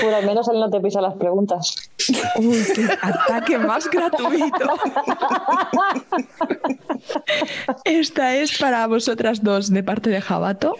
Por 0.00 0.14
al 0.14 0.26
menos 0.26 0.48
él 0.48 0.60
no 0.60 0.70
te 0.70 0.80
pisa 0.80 1.00
las 1.00 1.14
preguntas. 1.14 1.90
Uy, 2.36 2.64
qué 2.74 2.88
ataque 3.00 3.58
más 3.58 3.88
gratuito. 3.88 4.74
Esta 7.84 8.36
es 8.36 8.58
para 8.58 8.86
vosotras 8.86 9.42
dos 9.42 9.70
de 9.70 9.82
parte 9.82 10.10
de 10.10 10.20
Jabato. 10.20 10.76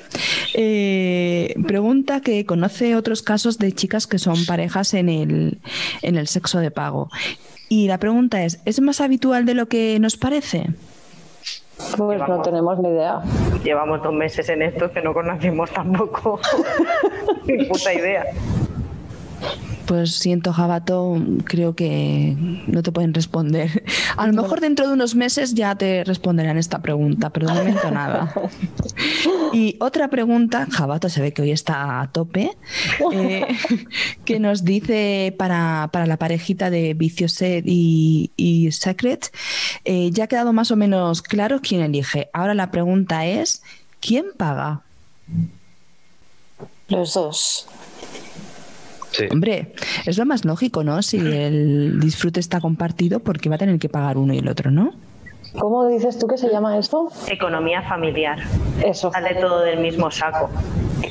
Eh, 0.55 1.55
pregunta 1.67 2.21
que 2.21 2.47
conoce 2.47 2.97
otros 2.97 3.23
casos 3.23 3.59
de 3.59 3.73
chicas 3.73 4.07
que 4.07 4.19
son 4.19 4.45
parejas 4.47 4.95
en 4.95 5.09
el, 5.09 5.59
en 6.03 6.17
el 6.17 6.29
sexo 6.29 6.59
de 6.61 6.71
pago. 6.71 7.11
Y 7.69 7.89
la 7.89 7.99
pregunta 7.99 8.43
es, 8.45 8.61
¿es 8.65 8.81
más 8.81 9.01
habitual 9.01 9.45
de 9.45 9.55
lo 9.55 9.67
que 9.67 9.99
nos 10.01 10.17
parece? 10.17 10.67
Pues 11.97 12.21
no 12.27 12.43
tenemos 12.43 12.79
ni 12.81 12.89
idea. 12.89 13.23
Llevamos 13.63 14.03
dos 14.03 14.13
meses 14.13 14.49
en 14.49 14.63
esto 14.63 14.91
que 14.91 15.01
no 15.03 15.13
conocemos 15.13 15.71
tampoco. 15.71 16.41
ni 17.47 17.67
puta 17.67 17.95
idea. 17.95 18.25
Pues 19.89 20.17
siento, 20.17 20.53
Jabato, 20.53 21.17
creo 21.45 21.75
que 21.75 22.37
no 22.67 22.83
te 22.83 22.93
pueden 22.93 23.15
responder. 23.15 23.85
A 24.19 24.27
lo 24.27 24.35
mejor 24.35 24.61
dentro 24.61 24.87
de 24.87 24.93
unos 24.93 25.15
meses 25.15 25.55
ya 25.55 25.75
te 25.77 26.05
responderán 26.05 26.59
esta 26.59 26.83
pregunta, 26.83 27.31
pero 27.31 27.47
de 27.47 27.55
momento 27.55 27.91
nada. 27.91 28.31
Y 29.55 29.77
otra 29.81 30.09
pregunta, 30.09 30.67
Jabato 30.71 31.09
se 31.09 31.23
ve 31.23 31.33
que 31.33 31.41
hoy 31.41 31.53
está 31.53 32.03
a 32.03 32.13
tope, 32.13 32.51
eh, 33.15 33.47
que 34.27 34.39
nos 34.39 34.63
dice 34.63 35.35
para, 35.39 35.89
la 35.91 36.17
parejita 36.19 36.69
de 36.69 36.93
Vicioset 36.93 37.65
y, 37.67 38.31
y 38.37 38.71
Secret, 38.73 39.33
eh, 39.87 40.11
ya 40.13 40.25
ha 40.25 40.27
quedado 40.27 40.53
más 40.53 40.71
o 40.71 40.77
menos 40.77 41.23
claro 41.23 41.61
quién 41.63 41.81
elige. 41.81 42.29
Ahora 42.35 42.53
la 42.53 42.71
pregunta 42.71 43.25
es, 43.25 43.63
¿quién 44.01 44.27
paga? 44.37 44.83
Los 46.89 47.15
dos. 47.15 47.67
Hombre, 49.31 49.75
es 50.07 50.19
lo 50.19 50.27
más 50.27 50.45
lógico, 50.45 50.85
¿no? 50.85 51.03
Si 51.03 51.19
el 51.19 51.99
disfrute 52.01 52.41
está 52.41 52.61
compartido, 52.61 53.21
porque 53.21 53.49
va 53.49 53.57
a 53.57 53.59
tener 53.59 53.79
que 53.79 53.89
pagar 53.89 54.19
uno 54.19 54.35
y 54.35 54.39
el 54.39 54.49
otro, 54.49 54.71
¿no? 54.71 54.93
¿Cómo 55.59 55.89
dices 55.89 56.19
tú 56.19 56.27
que 56.27 56.37
se 56.37 56.49
llama 56.49 56.79
esto? 56.79 57.11
Economía 57.29 57.83
familiar. 57.83 58.39
Eso. 58.85 59.11
Sale 59.11 59.35
todo 59.37 59.63
del 59.63 59.81
mismo 59.81 60.11
saco. 60.11 60.51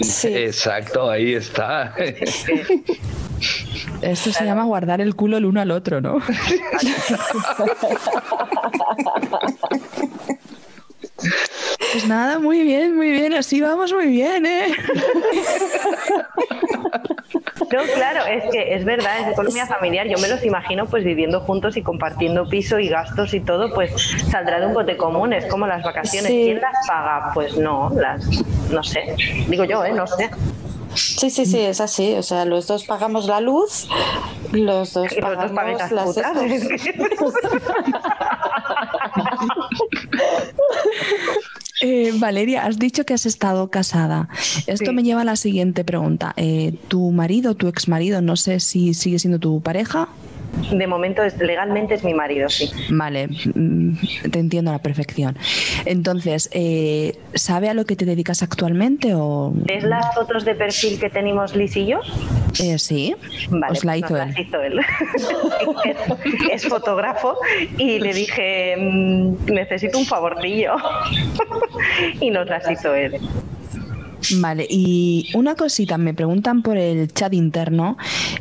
Sí. 0.01 0.35
Exacto, 0.35 1.09
ahí 1.09 1.33
está. 1.33 1.95
Esto 4.01 4.31
se 4.31 4.45
llama 4.45 4.65
guardar 4.65 5.01
el 5.01 5.15
culo 5.15 5.37
el 5.37 5.45
uno 5.45 5.59
al 5.59 5.71
otro, 5.71 6.01
¿no? 6.01 6.17
Pues 11.91 12.08
nada, 12.08 12.39
muy 12.39 12.63
bien, 12.63 12.95
muy 12.95 13.12
bien, 13.12 13.34
así 13.34 13.62
vamos 13.62 13.93
muy 13.93 14.08
bien, 14.08 14.45
¿eh? 14.45 14.73
No, 17.71 17.84
claro, 17.95 18.26
es 18.26 18.43
que 18.52 18.76
es 18.76 18.86
verdad, 18.86 19.21
es 19.21 19.34
economía 19.34 19.67
familiar. 19.67 20.08
Yo 20.08 20.17
me 20.19 20.28
los 20.28 20.43
imagino 20.43 20.86
pues 20.86 21.04
viviendo 21.04 21.41
juntos 21.41 21.76
y 21.76 21.82
compartiendo 21.82 22.47
piso 22.47 22.80
y 22.80 22.88
gastos 22.88 23.34
y 23.34 23.41
todo, 23.41 23.73
pues 23.73 23.91
saldrá 24.32 24.60
de 24.60 24.67
un 24.67 24.73
bote 24.73 24.95
común. 24.95 25.34
Es 25.34 25.45
como 25.47 25.67
las 25.67 25.84
vacaciones. 25.84 26.32
¿Quién 26.32 26.62
las 26.62 26.88
paga? 26.88 27.32
Pues 27.34 27.58
no, 27.58 27.91
las, 27.95 28.26
no 28.71 28.84
sé. 28.84 29.15
Digo 29.47 29.65
yo, 29.65 29.84
¿eh? 29.84 29.91
No 29.91 30.08
sé. 30.08 30.30
Sí, 30.95 31.30
sí, 31.30 31.45
sí, 31.45 31.60
es 31.60 31.82
así. 31.82 32.15
O 32.15 32.23
sea, 32.23 32.45
los 32.45 32.67
dos 32.67 32.86
pagamos 32.86 33.28
la 33.28 33.41
luz, 33.41 33.89
los 34.52 34.93
dos 34.93 35.13
pagamos 35.19 35.78
las, 35.78 35.91
las 35.91 36.17
Eh, 41.81 42.11
Valeria, 42.15 42.65
has 42.65 42.79
dicho 42.79 43.05
que 43.05 43.13
has 43.13 43.25
estado 43.25 43.69
casada. 43.69 44.29
Esto 44.65 44.93
me 44.93 45.03
lleva 45.03 45.21
a 45.21 45.25
la 45.25 45.35
siguiente 45.35 45.83
pregunta. 45.83 46.33
Eh, 46.37 46.73
¿Tu 46.87 47.11
marido, 47.11 47.55
tu 47.55 47.67
ex 47.67 47.87
marido, 47.87 48.21
no 48.21 48.35
sé 48.35 48.59
si 48.59 48.93
sigue 48.93 49.19
siendo 49.19 49.39
tu 49.39 49.61
pareja? 49.61 50.09
De 50.71 50.87
momento, 50.87 51.23
es, 51.23 51.37
legalmente 51.37 51.93
es 51.93 52.03
mi 52.03 52.13
marido, 52.13 52.49
sí. 52.49 52.69
Vale, 52.89 53.27
mm, 53.27 53.97
te 54.31 54.39
entiendo 54.39 54.71
a 54.71 54.73
la 54.73 54.79
perfección. 54.79 55.37
Entonces, 55.85 56.49
eh, 56.51 57.17
¿sabe 57.33 57.69
a 57.69 57.73
lo 57.73 57.85
que 57.85 57.95
te 57.95 58.05
dedicas 58.05 58.43
actualmente 58.43 59.13
o...? 59.15 59.53
¿Es 59.67 59.83
las 59.83 60.13
fotos 60.13 60.45
de 60.45 60.55
perfil 60.55 60.99
que 60.99 61.09
tenemos 61.09 61.55
Liz 61.55 61.75
y 61.77 61.87
yo? 61.87 61.99
Eh, 62.59 62.77
sí, 62.79 63.15
Vale, 63.49 63.73
os 63.73 63.85
la 63.85 63.93
pues 63.93 64.03
hizo 64.03 64.17
él. 64.17 64.27
las 64.27 64.39
hizo 64.39 64.61
él. 64.61 64.79
es, 65.85 66.51
es 66.63 66.67
fotógrafo 66.67 67.37
y 67.77 67.99
le 67.99 68.13
dije, 68.13 68.75
mm, 68.77 69.45
necesito 69.51 69.97
un 69.97 70.05
favorcillo. 70.05 70.75
y 72.19 72.29
nos 72.29 72.47
las 72.47 72.69
hizo 72.69 72.93
él. 72.93 73.19
Vale, 74.35 74.67
y 74.69 75.29
una 75.35 75.55
cosita, 75.55 75.97
me 75.97 76.13
preguntan 76.13 76.61
por 76.61 76.77
el 76.77 77.11
chat 77.13 77.33
interno, 77.33 77.97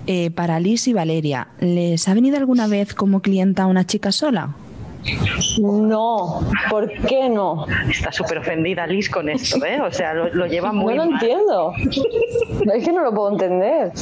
eh, 0.06 0.30
para 0.30 0.58
Liz 0.60 0.88
y 0.88 0.92
Valeria, 0.92 1.48
¿les 1.60 2.08
ha 2.08 2.14
venido 2.14 2.36
alguna 2.36 2.66
vez 2.66 2.94
como 2.94 3.20
clienta 3.20 3.66
una 3.66 3.86
chica 3.86 4.12
sola? 4.12 4.54
No, 5.60 6.40
¿por 6.68 6.90
qué 7.06 7.28
no? 7.28 7.66
Está 7.88 8.10
súper 8.10 8.38
ofendida 8.38 8.86
Liz 8.88 9.08
con 9.08 9.28
esto, 9.28 9.64
¿eh? 9.64 9.80
O 9.80 9.92
sea, 9.92 10.12
lo, 10.14 10.34
lo 10.34 10.46
lleva 10.46 10.72
No 10.72 10.80
muy 10.80 10.94
lo 10.96 11.04
mal. 11.06 11.12
entiendo. 11.14 11.72
Es 12.74 12.84
que 12.84 12.92
no 12.92 13.02
lo 13.04 13.14
puedo 13.14 13.32
entender. 13.32 13.92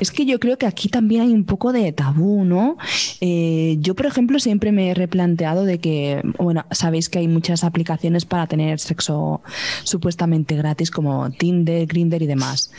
Es 0.00 0.10
que 0.10 0.26
yo 0.26 0.40
creo 0.40 0.58
que 0.58 0.66
aquí 0.66 0.88
también 0.88 1.22
hay 1.22 1.32
un 1.32 1.44
poco 1.44 1.72
de 1.72 1.92
tabú, 1.92 2.44
¿no? 2.44 2.76
Eh, 3.20 3.76
yo, 3.80 3.94
por 3.94 4.06
ejemplo, 4.06 4.38
siempre 4.38 4.72
me 4.72 4.90
he 4.90 4.94
replanteado 4.94 5.64
de 5.64 5.78
que, 5.78 6.20
bueno, 6.38 6.66
sabéis 6.70 7.08
que 7.08 7.20
hay 7.20 7.28
muchas 7.28 7.64
aplicaciones 7.64 8.24
para 8.24 8.46
tener 8.46 8.80
sexo 8.80 9.40
supuestamente 9.84 10.56
gratis 10.56 10.90
como 10.90 11.30
Tinder, 11.30 11.86
Grinder 11.86 12.22
y 12.22 12.26
demás. 12.26 12.70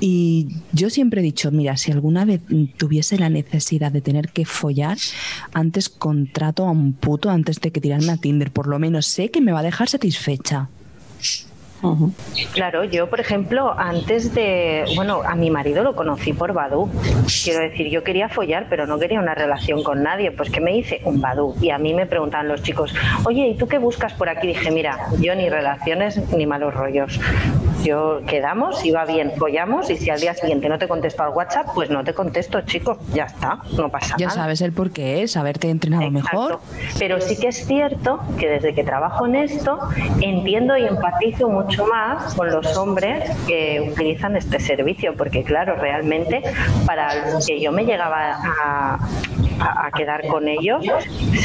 Y 0.00 0.48
yo 0.72 0.90
siempre 0.90 1.20
he 1.20 1.24
dicho, 1.24 1.50
mira, 1.50 1.76
si 1.76 1.92
alguna 1.92 2.24
vez 2.24 2.40
tuviese 2.76 3.18
la 3.18 3.28
necesidad 3.28 3.92
de 3.92 4.00
tener 4.00 4.30
que 4.30 4.44
follar, 4.44 4.96
antes 5.52 5.88
contrato 5.88 6.66
a 6.66 6.70
un 6.70 6.94
puto 6.94 7.30
antes 7.30 7.60
de 7.60 7.70
que 7.70 7.80
tirarme 7.80 8.12
a 8.12 8.16
Tinder. 8.16 8.50
Por 8.50 8.66
lo 8.66 8.78
menos 8.78 9.06
sé 9.06 9.30
que 9.30 9.40
me 9.40 9.52
va 9.52 9.60
a 9.60 9.62
dejar 9.62 9.88
satisfecha. 9.88 10.68
Claro, 12.52 12.84
yo, 12.84 13.08
por 13.08 13.20
ejemplo, 13.20 13.74
antes 13.76 14.34
de. 14.34 14.84
Bueno, 14.94 15.22
a 15.24 15.34
mi 15.34 15.50
marido 15.50 15.82
lo 15.82 15.94
conocí 15.94 16.32
por 16.32 16.52
Badu. 16.52 16.90
Quiero 17.44 17.60
decir, 17.60 17.88
yo 17.88 18.02
quería 18.02 18.28
follar, 18.28 18.66
pero 18.68 18.86
no 18.86 18.98
quería 18.98 19.20
una 19.20 19.34
relación 19.34 19.82
con 19.82 20.02
nadie. 20.02 20.32
Pues, 20.32 20.50
¿qué 20.50 20.60
me 20.60 20.76
hice? 20.76 21.00
Un 21.04 21.20
Badu. 21.20 21.54
Y 21.60 21.70
a 21.70 21.78
mí 21.78 21.94
me 21.94 22.06
preguntaban 22.06 22.48
los 22.48 22.62
chicos, 22.62 22.94
oye, 23.24 23.48
¿y 23.48 23.54
tú 23.56 23.68
qué 23.68 23.78
buscas 23.78 24.12
por 24.14 24.28
aquí? 24.28 24.46
Dije, 24.48 24.70
mira, 24.70 25.08
yo 25.20 25.34
ni 25.34 25.48
relaciones 25.48 26.20
ni 26.32 26.46
malos 26.46 26.74
rollos. 26.74 27.20
Yo 27.86 28.20
quedamos, 28.26 28.84
iba 28.84 29.04
bien, 29.04 29.30
follamos, 29.38 29.88
y 29.90 29.96
si 29.96 30.10
al 30.10 30.18
día 30.18 30.34
siguiente 30.34 30.68
no 30.68 30.76
te 30.76 30.88
contesto 30.88 31.22
al 31.22 31.28
WhatsApp, 31.30 31.68
pues 31.72 31.88
no 31.88 32.02
te 32.02 32.12
contesto, 32.14 32.60
chico. 32.62 32.98
Ya 33.12 33.24
está, 33.26 33.58
no 33.76 33.88
pasa 33.88 34.16
Ya 34.18 34.26
nada. 34.26 34.40
sabes 34.42 34.60
el 34.60 34.72
por 34.72 34.90
qué 34.90 35.22
es, 35.22 35.36
haberte 35.36 35.70
entrenado 35.70 36.10
mejor. 36.10 36.58
Pero 36.98 37.20
sí 37.20 37.36
que 37.38 37.46
es 37.48 37.64
cierto 37.64 38.20
que 38.40 38.48
desde 38.48 38.74
que 38.74 38.82
trabajo 38.82 39.26
en 39.26 39.36
esto 39.36 39.78
entiendo 40.20 40.76
y 40.76 40.84
empatizo 40.84 41.48
mucho 41.48 41.86
más 41.86 42.34
con 42.34 42.50
los 42.50 42.76
hombres 42.76 43.30
que 43.46 43.88
utilizan 43.92 44.34
este 44.34 44.58
servicio, 44.58 45.14
porque 45.16 45.44
claro, 45.44 45.76
realmente 45.76 46.42
para 46.86 47.30
los 47.30 47.46
que 47.46 47.60
yo 47.60 47.70
me 47.70 47.84
llegaba 47.84 48.32
a, 48.32 48.94
a- 48.94 48.98
a 49.58 49.90
quedar 49.92 50.26
con 50.26 50.48
ellos, 50.48 50.84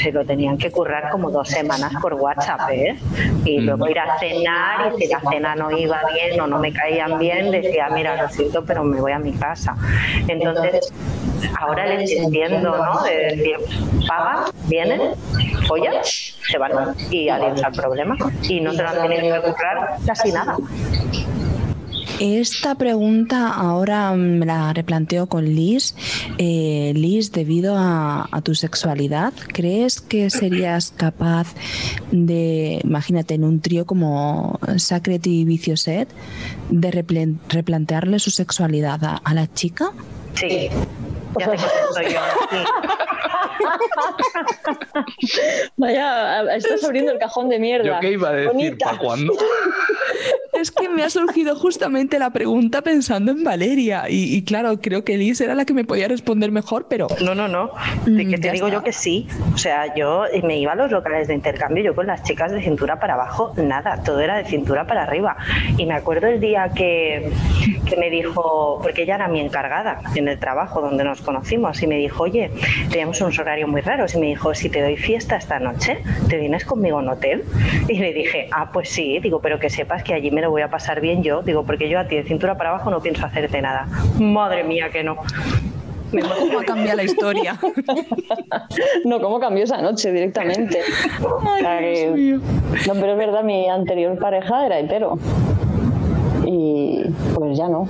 se 0.01 0.11
lo 0.11 0.25
tenían 0.25 0.57
que 0.57 0.69
currar 0.69 1.11
como 1.11 1.31
dos 1.31 1.47
semanas 1.47 1.93
por 2.01 2.15
WhatsApp, 2.15 2.69
¿eh? 2.71 2.97
Y 3.45 3.61
luego 3.61 3.87
ir 3.87 3.99
a 3.99 4.19
cenar 4.19 4.91
y 4.97 5.01
si 5.03 5.07
la 5.07 5.21
cena 5.29 5.55
no 5.55 5.71
iba 5.71 5.97
bien 6.13 6.30
o 6.39 6.47
no 6.47 6.59
me 6.59 6.71
caían 6.71 7.19
bien, 7.19 7.51
decía, 7.51 7.89
mira, 7.89 8.21
lo 8.21 8.29
siento, 8.29 8.63
pero 8.65 8.83
me 8.83 8.99
voy 8.99 9.11
a 9.11 9.19
mi 9.19 9.33
casa. 9.33 9.75
Entonces, 10.27 10.91
ahora 11.59 11.85
les 11.87 12.11
entiendo, 12.11 12.77
¿no? 12.77 13.03
De 13.03 13.35
decir, 13.35 13.57
pagan, 14.07 14.45
vienen, 14.67 15.01
follan, 15.67 15.95
se 16.03 16.57
van 16.57 16.95
y 17.09 17.29
adiós 17.29 17.63
al 17.63 17.73
problema. 17.73 18.15
Y 18.43 18.61
no 18.61 18.71
te 18.71 18.83
lo 18.83 18.89
han 18.89 19.07
tenido 19.07 19.41
que 19.41 19.51
currar 19.51 19.97
casi 20.05 20.31
nada. 20.31 20.57
Esta 22.23 22.75
pregunta 22.75 23.51
ahora 23.51 24.11
me 24.13 24.45
la 24.45 24.71
replanteo 24.73 25.25
con 25.25 25.43
Liz. 25.45 25.95
Eh, 26.37 26.93
Liz, 26.95 27.31
debido 27.31 27.75
a, 27.75 28.29
a 28.31 28.41
tu 28.41 28.53
sexualidad, 28.53 29.33
¿crees 29.47 30.01
que 30.01 30.29
serías 30.29 30.91
capaz 30.95 31.47
de, 32.11 32.79
imagínate, 32.83 33.33
en 33.33 33.43
un 33.43 33.59
trío 33.59 33.87
como 33.87 34.59
Sacred 34.77 35.21
y 35.25 35.45
Vicioset, 35.45 36.07
de 36.69 36.91
replen- 36.91 37.39
replantearle 37.49 38.19
su 38.19 38.29
sexualidad 38.29 39.03
a, 39.03 39.15
a 39.23 39.33
la 39.33 39.51
chica? 39.51 39.91
Sí. 40.35 40.69
Ya 41.39 41.49
te 41.49 41.57
contesto 41.57 42.01
yo. 42.03 42.19
sí. 42.51 42.57
Vaya, 45.77 46.55
estás 46.55 46.83
abriendo 46.83 47.11
el 47.13 47.19
cajón 47.19 47.49
de 47.49 47.57
mierda. 47.57 47.85
¿Yo 47.85 47.99
qué 47.99 48.11
iba 48.11 48.29
a 48.29 48.33
decir? 48.33 48.77
¿Para 48.77 48.97
cuándo? 48.99 49.33
Es 50.61 50.71
que 50.71 50.89
me 50.89 51.03
ha 51.03 51.09
surgido 51.09 51.55
justamente 51.55 52.19
la 52.19 52.29
pregunta 52.29 52.81
pensando 52.81 53.31
en 53.31 53.43
Valeria 53.43 54.09
y, 54.09 54.35
y 54.35 54.43
claro, 54.43 54.79
creo 54.79 55.03
que 55.03 55.17
Liz 55.17 55.41
era 55.41 55.55
la 55.55 55.65
que 55.65 55.73
me 55.73 55.83
podía 55.85 56.07
responder 56.07 56.51
mejor, 56.51 56.85
pero... 56.87 57.07
No, 57.23 57.33
no, 57.33 57.47
no. 57.47 57.71
De 58.05 58.27
que 58.27 58.37
Mm, 58.37 58.41
te 58.41 58.51
digo 58.51 58.67
está. 58.67 58.77
yo 58.77 58.83
que 58.83 58.93
sí. 58.93 59.27
O 59.53 59.57
sea, 59.57 59.93
yo 59.95 60.23
me 60.43 60.57
iba 60.59 60.73
a 60.73 60.75
los 60.75 60.91
locales 60.91 61.27
de 61.27 61.33
intercambio, 61.33 61.83
yo 61.83 61.95
con 61.95 62.05
las 62.07 62.21
chicas 62.23 62.51
de 62.51 62.61
cintura 62.61 62.99
para 62.99 63.15
abajo, 63.15 63.53
nada, 63.57 64.03
todo 64.03 64.19
era 64.19 64.37
de 64.37 64.45
cintura 64.45 64.85
para 64.85 65.03
arriba. 65.03 65.35
Y 65.77 65.85
me 65.87 65.95
acuerdo 65.95 66.27
el 66.27 66.39
día 66.39 66.69
que, 66.75 67.31
que 67.89 67.97
me 67.97 68.09
dijo, 68.11 68.79
porque 68.83 69.03
ella 69.03 69.15
era 69.15 69.27
mi 69.27 69.39
encargada 69.39 70.01
en 70.15 70.27
el 70.27 70.37
trabajo 70.39 70.81
donde 70.81 71.03
nos 71.03 71.21
conocimos, 71.21 71.81
y 71.81 71.87
me 71.87 71.97
dijo, 71.97 72.23
oye, 72.23 72.51
teníamos 72.89 73.19
unos 73.21 73.37
horarios 73.39 73.67
muy 73.69 73.81
raros, 73.81 74.13
y 74.13 74.19
me 74.19 74.27
dijo, 74.27 74.53
si 74.53 74.69
te 74.69 74.81
doy 74.81 74.95
fiesta 74.97 75.37
esta 75.37 75.59
noche, 75.59 75.97
¿te 76.29 76.37
vienes 76.37 76.65
conmigo 76.65 76.97
a 76.97 77.01
un 77.01 77.09
hotel? 77.09 77.43
Y 77.87 77.97
le 77.97 78.13
dije, 78.13 78.47
ah, 78.51 78.69
pues 78.71 78.89
sí, 78.89 79.19
digo, 79.19 79.41
pero 79.41 79.59
que 79.59 79.69
sepas 79.69 80.03
que 80.03 80.13
allí 80.13 80.29
me 80.31 80.41
lo 80.41 80.50
voy 80.51 80.61
a 80.61 80.69
pasar 80.69 81.01
bien 81.01 81.23
yo, 81.23 81.41
digo, 81.41 81.65
porque 81.65 81.89
yo 81.89 81.99
a 81.99 82.07
ti 82.07 82.15
de 82.15 82.23
cintura 82.23 82.57
para 82.57 82.69
abajo 82.69 82.91
no 82.91 83.01
pienso 83.01 83.25
hacerte 83.25 83.61
nada. 83.61 83.87
Madre 84.19 84.63
mía, 84.63 84.89
que 84.89 85.03
no. 85.03 85.17
Me 86.11 86.21
¿Cómo 86.21 86.59
ha 86.59 86.63
cambiado 86.65 86.97
la 86.97 87.03
historia? 87.03 87.57
No, 89.05 89.19
¿cómo 89.21 89.39
cambió 89.39 89.63
esa 89.63 89.81
noche 89.81 90.11
directamente? 90.11 90.81
No, 92.87 92.93
pero 92.93 93.11
es 93.11 93.17
verdad, 93.17 93.43
mi 93.43 93.69
anterior 93.69 94.17
pareja 94.17 94.65
era 94.65 94.79
hetero. 94.79 95.17
Y 96.45 97.03
pues 97.33 97.57
ya 97.57 97.67
no. 97.67 97.87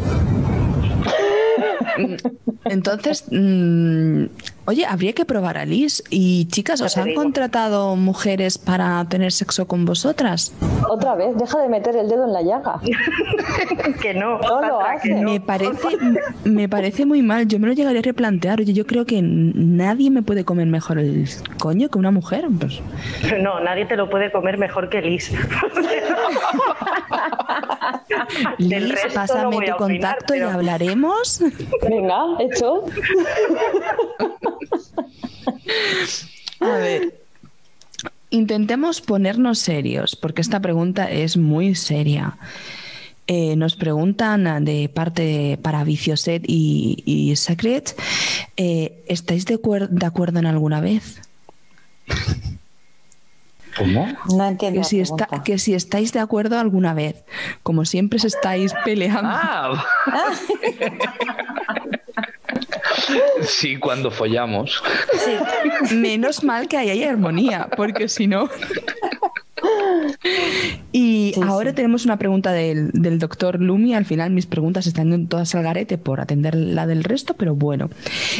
Entonces, 2.66 3.26
mm, 3.32 4.26
oye, 4.66 4.86
habría 4.86 5.14
que 5.14 5.26
probar 5.26 5.58
a 5.58 5.66
Liz. 5.66 6.04
Y 6.10 6.46
chicas, 6.46 6.82
¿os 6.82 6.98
han 6.98 7.06
digo. 7.06 7.22
contratado 7.22 7.96
mujeres 7.96 8.58
para 8.58 9.04
tener 9.06 9.32
sexo 9.32 9.68
con 9.68 9.86
vosotras? 9.86 10.54
Otra 10.90 11.16
vez, 11.16 11.36
deja 11.38 11.60
de 11.62 11.70
meter 11.70 11.96
el 11.96 12.08
dedo 12.10 12.26
en 12.26 12.34
la 12.34 12.42
llaga. 12.42 12.80
que 14.02 14.14
no, 14.14 14.40
No 14.40 14.62
lo 14.62 14.80
no. 15.06 15.22
Me 15.22 15.40
parece, 15.40 15.88
me 16.44 16.68
parece 16.70 17.06
muy 17.06 17.22
mal. 17.22 17.48
Yo 17.48 17.60
me 17.60 17.68
lo 17.68 17.74
llegaría 17.74 18.00
a 18.00 18.04
replantear. 18.04 18.60
Oye, 18.60 18.74
yo 18.74 18.86
creo 18.86 19.06
que 19.06 19.22
nadie 19.22 20.10
me 20.12 20.22
puede 20.24 20.44
comer 20.46 20.68
mejor 20.68 20.98
el 21.00 21.28
coño 21.60 21.90
que 21.90 21.98
una 21.98 22.12
mujer. 22.12 22.48
Pues, 22.60 22.80
No, 23.42 23.60
nadie 23.60 23.86
te 23.86 23.96
lo 23.96 24.10
puede 24.10 24.32
comer 24.32 24.58
mejor 24.58 24.90
que 24.90 25.02
Liz. 25.02 25.32
Liz, 28.58 28.94
no 29.08 29.14
pásame 29.14 29.56
voy 29.56 29.66
tu 29.66 29.74
opinar, 29.74 29.78
contacto 30.18 30.36
y 30.36 30.40
hablaremos. 30.42 31.42
Venga, 31.88 32.24
hecho. 32.40 32.84
A 36.60 36.70
ver. 36.78 37.22
Intentemos 38.30 39.02
ponernos 39.02 39.60
serios, 39.60 40.16
porque 40.16 40.42
esta 40.42 40.60
pregunta 40.60 41.10
es 41.12 41.38
muy 41.38 41.76
seria. 41.76 42.38
Eh, 43.28 43.56
nos 43.56 43.76
preguntan 43.76 44.48
ah, 44.48 44.60
de 44.60 44.90
parte 44.90 45.58
para 45.62 45.84
Vicioset 45.84 46.44
y, 46.48 47.02
y 47.06 47.36
Secret, 47.36 47.96
eh, 48.58 49.04
¿estáis 49.08 49.46
de, 49.46 49.60
acuer- 49.60 49.90
de 49.90 50.06
acuerdo 50.06 50.40
en 50.40 50.46
alguna 50.46 50.82
vez? 50.82 51.22
¿Cómo? 53.78 54.06
No 54.36 54.46
entiendo. 54.48 54.76
Que 54.76 54.80
la 54.80 54.84
si, 54.84 55.00
está- 55.00 55.28
que 55.46 55.58
si 55.58 55.74
estáis 55.74 56.12
de 56.14 56.20
acuerdo 56.20 56.60
alguna 56.60 56.94
vez, 56.94 57.24
como 57.64 57.86
siempre 57.86 58.18
os 58.18 58.26
estáis 58.26 58.74
peleando. 58.86 59.22
Ah. 59.30 59.84
Sí, 63.42 63.78
cuando 63.78 64.12
follamos. 64.12 64.82
Sí, 65.14 65.96
Menos 65.96 66.44
mal 66.44 66.68
que 66.68 66.78
ahí 66.78 66.90
hay 66.90 67.04
armonía, 67.04 67.68
porque 67.76 68.08
si 68.08 68.28
no... 68.28 68.50
Y 70.92 71.34
ahora 71.42 71.74
tenemos 71.74 72.06
una 72.06 72.18
pregunta 72.18 72.52
del, 72.52 72.92
doctor 73.20 73.60
Lumi. 73.62 73.94
Al 73.94 74.06
final 74.06 74.32
mis 74.32 74.46
preguntas 74.46 74.88
están 74.88 75.28
todas 75.28 75.56
al 75.56 75.64
garete 75.64 75.98
por 75.98 76.20
atender 76.20 76.56
la 76.56 76.86
del 76.88 77.04
resto, 77.04 77.36
pero 77.36 77.56
bueno. 77.56 77.90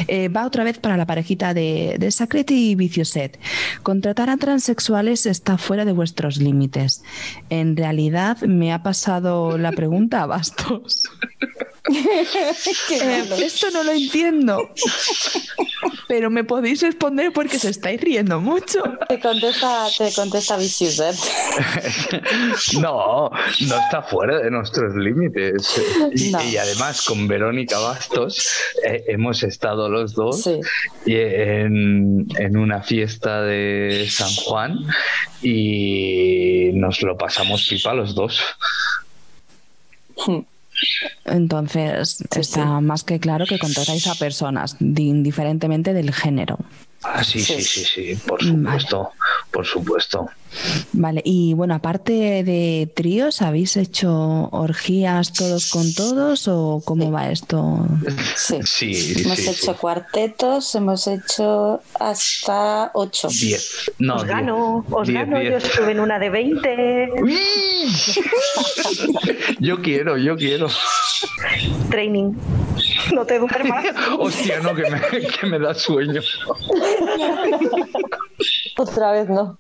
Eh, 0.08 0.28
va 0.28 0.46
otra 0.46 0.64
vez 0.64 0.78
para 0.78 0.98
la 0.98 1.06
parejita 1.06 1.54
de, 1.54 1.96
de 2.00 2.12
Sacred 2.12 2.50
y 2.50 2.76
Vicioset. 2.76 3.40
Contratar 3.84 4.30
a 4.30 4.38
transexuales 4.38 5.26
está 5.26 5.58
fuera 5.58 5.86
de 5.86 5.94
vuestros 5.94 6.38
límites. 6.38 7.04
En 7.50 7.78
realidad 7.78 8.38
me 8.42 8.74
ha 8.74 8.84
pasado 8.84 9.58
la 9.58 9.72
pregunta 9.72 10.24
a 10.24 10.26
Bastos. 10.26 11.10
Eh, 12.92 13.24
esto 13.44 13.72
no 13.72 13.84
lo 13.84 13.92
entiendo. 13.92 14.70
Pero 16.08 16.30
me 16.30 16.44
podéis 16.44 16.82
responder 16.82 17.32
porque 17.34 17.58
se 17.58 17.70
estáis 17.70 18.00
riendo 18.02 18.40
mucho. 18.40 18.84
Te 19.08 19.20
contesta, 19.20 19.88
te 19.98 20.14
contesta 20.14 20.58
no, 22.82 23.32
no 23.32 23.80
está 23.80 24.02
fuera 24.04 24.40
de 24.40 24.52
nuestros 24.52 24.96
límites. 24.96 25.82
Y, 26.14 26.58
además 26.58 27.04
con 27.04 27.28
Verónica 27.28 27.80
Bastos 27.80 28.48
eh, 28.86 29.06
hemos 29.08 29.42
estado 29.44 29.90
los 29.90 30.14
dos 30.14 30.48
en, 31.06 32.28
en 32.38 32.58
una 32.58 32.84
fiesta 32.84 33.42
de 33.42 34.08
San 34.10 34.34
Juan 34.36 34.78
y 35.42 36.72
nos 36.74 37.02
lo 37.02 37.18
pasamos 37.18 37.68
pipa 37.68 37.94
los 37.94 38.14
dos. 38.14 38.42
Entonces, 41.26 42.24
está 42.36 42.82
más 42.82 43.04
que 43.04 43.20
claro 43.20 43.46
que 43.46 43.60
contratáis 43.60 44.08
a 44.08 44.16
personas, 44.16 44.78
indiferentemente 44.80 45.94
del 45.94 46.14
género. 46.14 46.58
Ah, 47.04 47.24
sí, 47.24 47.40
sí, 47.40 47.62
sí, 47.62 47.84
sí, 47.84 48.16
por 48.28 48.44
supuesto, 48.44 49.12
por 49.52 49.66
supuesto. 49.66 50.30
Vale, 50.94 51.22
y 51.24 51.54
bueno, 51.54 51.76
aparte 51.76 52.44
de 52.44 52.90
tríos, 52.94 53.42
¿habéis 53.42 53.78
hecho 53.78 54.50
orgías 54.52 55.34
todos 55.34 55.70
con 55.70 55.94
todos 55.94 56.48
o 56.48 56.82
cómo 56.84 57.12
va 57.12 57.32
esto? 57.32 57.86
Sí, 58.36 58.60
sí, 58.64 59.24
hemos 59.24 59.40
hecho 59.40 59.76
cuartetos, 59.76 60.76
hemos 60.76 61.08
hecho 61.08 61.82
hasta 62.00 62.92
ocho. 62.94 63.30
Diez. 63.30 63.92
No, 64.00 64.16
os 64.16 64.26
gano, 64.26 64.86
os 64.92 65.10
gano, 65.10 65.42
yo 65.42 65.58
estuve 65.58 65.92
en 65.92 66.00
una 66.00 66.20
de 66.20 66.30
veinte. 66.30 67.10
yo 69.60 69.82
quiero, 69.82 70.18
yo 70.18 70.36
quiero. 70.36 70.68
Training. 71.90 72.34
No 73.14 73.26
te 73.26 73.40
duermas. 73.40 73.86
Hostia, 74.20 74.60
no, 74.60 74.76
que 74.76 74.90
me, 74.90 75.02
que 75.28 75.48
me 75.48 75.60
da 75.60 75.74
sueño. 75.74 76.22
Otra 78.78 79.12
vez 79.12 79.30
no. 79.30 79.58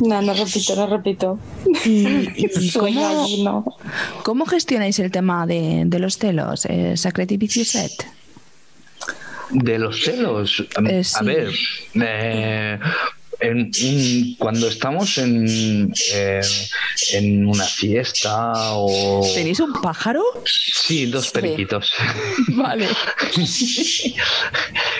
No, 0.00 0.22
no 0.22 0.34
repito, 0.34 0.76
no 0.76 0.86
repito. 0.86 1.38
¿Y, 1.84 2.48
cómo, 4.22 4.46
gestionáis 4.46 4.98
el 4.98 5.10
tema 5.10 5.46
de, 5.46 5.86
los 5.98 6.18
celos, 6.18 6.64
eh, 6.66 6.96
Sacred 6.96 7.30
y 7.30 7.38
De 9.50 9.78
los 9.78 10.02
celos. 10.04 10.64
Eh, 10.88 11.02
a 11.14 11.22
ver, 11.22 11.50
eh, 11.94 12.78
en, 13.40 14.34
cuando 14.38 14.68
estamos 14.68 15.18
en, 15.18 15.92
en 17.12 17.46
una 17.46 17.64
fiesta 17.64 18.74
o... 18.74 19.26
¿Tenéis 19.34 19.60
un 19.60 19.72
pájaro? 19.80 20.22
Sí, 20.44 21.06
dos 21.06 21.30
periquitos. 21.30 21.92
vale. 22.48 22.88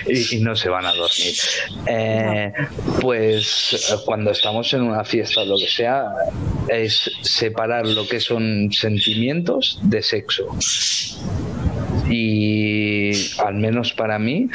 y, 0.07 0.37
no 0.41 0.55
se 0.55 0.69
van 0.69 0.87
a 0.87 0.93
dormir. 0.93 1.35
Eh, 1.87 2.53
pues 3.01 3.99
cuando 4.05 4.31
estamos 4.31 4.73
en 4.75 4.83
una 4.83 5.05
fiesta 5.05 5.43
o 5.43 5.45
lo 5.45 5.59
que 5.59 5.69
sea, 5.69 6.05
es 6.69 7.11
separar 7.23 7.87
lo 7.87 8.07
que 8.07 8.21
son 8.21 8.71
sentimientos 8.73 9.79
de 9.83 10.03
sexo 10.03 10.47
y 12.11 13.11
al 13.39 13.55
menos 13.55 13.93
para 13.93 14.19
mí 14.19 14.49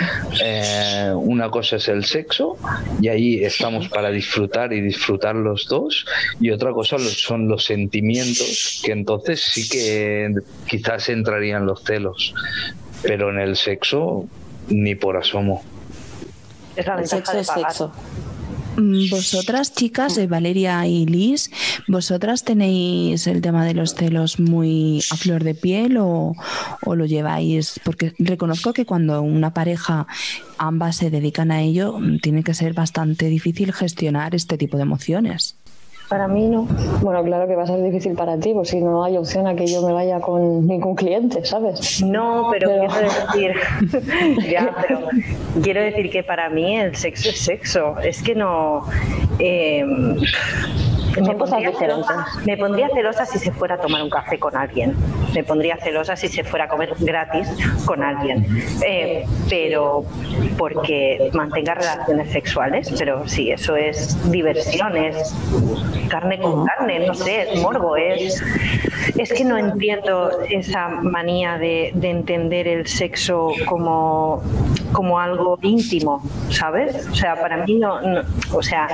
eh, 0.43 1.11
una 1.15 1.49
cosa 1.49 1.75
es 1.75 1.87
el 1.87 2.03
sexo 2.03 2.57
y 3.01 3.09
ahí 3.09 3.43
estamos 3.43 3.72
para 3.89 4.09
disfrutar 4.09 4.73
y 4.73 4.81
disfrutar 4.81 5.35
los 5.35 5.67
dos. 5.67 6.05
Y 6.39 6.51
otra 6.51 6.71
cosa 6.71 6.97
son 6.99 7.47
los 7.47 7.65
sentimientos 7.65 8.81
que 8.83 8.91
entonces 8.91 9.41
sí 9.41 9.69
que 9.69 10.33
quizás 10.67 11.09
entrarían 11.09 11.65
los 11.65 11.83
celos. 11.83 12.33
Pero 13.01 13.29
en 13.29 13.39
el 13.39 13.55
sexo 13.55 14.25
ni 14.69 14.95
por 14.95 15.17
asomo. 15.17 15.63
Es 16.75 16.87
la 16.87 17.05
sexo 17.05 17.37
es 17.37 17.47
sexo 17.47 17.91
vosotras, 19.09 19.73
chicas, 19.73 20.15
de 20.15 20.27
Valeria 20.27 20.85
y 20.87 21.05
Liz, 21.05 21.51
¿vosotras 21.87 22.43
tenéis 22.43 23.27
el 23.27 23.41
tema 23.41 23.65
de 23.65 23.73
los 23.73 23.95
celos 23.95 24.39
muy 24.39 25.03
a 25.11 25.17
flor 25.17 25.43
de 25.43 25.55
piel 25.55 25.97
o, 25.97 26.35
o, 26.85 26.95
lo 26.95 27.05
lleváis? 27.05 27.79
Porque 27.83 28.13
reconozco 28.19 28.73
que 28.73 28.85
cuando 28.85 29.21
una 29.21 29.53
pareja 29.53 30.07
ambas 30.57 30.97
se 30.97 31.09
dedican 31.09 31.51
a 31.51 31.61
ello, 31.61 31.99
tiene 32.21 32.43
que 32.43 32.53
ser 32.53 32.73
bastante 32.73 33.27
difícil 33.27 33.73
gestionar 33.73 34.35
este 34.35 34.57
tipo 34.57 34.77
de 34.77 34.83
emociones. 34.83 35.55
Para 36.13 36.27
mí 36.27 36.47
no. 36.47 36.67
Bueno, 37.01 37.23
claro 37.23 37.47
que 37.47 37.55
va 37.55 37.63
a 37.63 37.65
ser 37.65 37.81
difícil 37.81 38.13
para 38.13 38.37
ti, 38.37 38.53
porque 38.53 38.69
si 38.69 38.81
no 38.81 39.03
hay 39.03 39.17
opción 39.17 39.47
a 39.47 39.55
que 39.55 39.65
yo 39.65 39.81
me 39.81 39.93
vaya 39.93 40.19
con 40.19 40.67
ningún 40.67 40.93
cliente, 40.93 41.43
¿sabes? 41.43 42.03
No, 42.03 42.49
pero, 42.51 42.69
quiero 42.69 43.53
decir, 43.55 44.45
ya, 44.51 44.75
pero 44.79 45.07
quiero 45.63 45.81
decir 45.81 46.11
que 46.11 46.21
para 46.21 46.51
mí 46.51 46.77
el 46.77 46.95
sexo 46.95 47.29
es 47.29 47.39
sexo. 47.39 47.95
Es 47.97 48.21
que 48.21 48.35
no. 48.35 48.83
Eh, 49.39 49.83
me 51.21 51.35
pondría, 51.35 51.71
celosa, 51.73 52.25
me 52.45 52.57
pondría 52.57 52.89
celosa 52.89 53.25
si 53.25 53.39
se 53.39 53.51
fuera 53.51 53.75
a 53.75 53.77
tomar 53.77 54.01
un 54.01 54.09
café 54.09 54.39
con 54.39 54.55
alguien. 54.55 54.95
Me 55.33 55.43
pondría 55.43 55.77
celosa 55.77 56.15
si 56.15 56.27
se 56.27 56.43
fuera 56.43 56.65
a 56.65 56.67
comer 56.67 56.93
gratis 56.99 57.47
con 57.85 58.03
alguien. 58.03 58.45
Eh, 58.85 59.25
pero 59.49 60.05
porque 60.57 61.29
mantenga 61.33 61.75
relaciones 61.75 62.31
sexuales. 62.31 62.93
Pero 62.97 63.27
sí, 63.27 63.51
eso 63.51 63.75
es 63.75 64.31
diversión, 64.31 64.95
es 64.97 65.35
carne 66.09 66.39
con 66.39 66.65
carne, 66.65 67.05
no 67.05 67.13
sé, 67.13 67.53
es 67.53 67.61
morbo. 67.61 67.95
Es, 67.95 68.43
es 69.17 69.33
que 69.33 69.43
no 69.43 69.57
entiendo 69.57 70.31
esa 70.49 70.87
manía 70.87 71.57
de, 71.57 71.93
entender 72.01 72.67
el 72.67 72.87
sexo 72.87 73.51
como, 73.65 74.41
como 74.91 75.19
algo 75.19 75.57
íntimo, 75.61 76.21
¿sabes? 76.49 77.07
O 77.11 77.15
sea, 77.15 77.35
para 77.35 77.65
mí 77.65 77.75
no, 77.75 77.99
o 78.51 78.61
sea, 78.61 78.87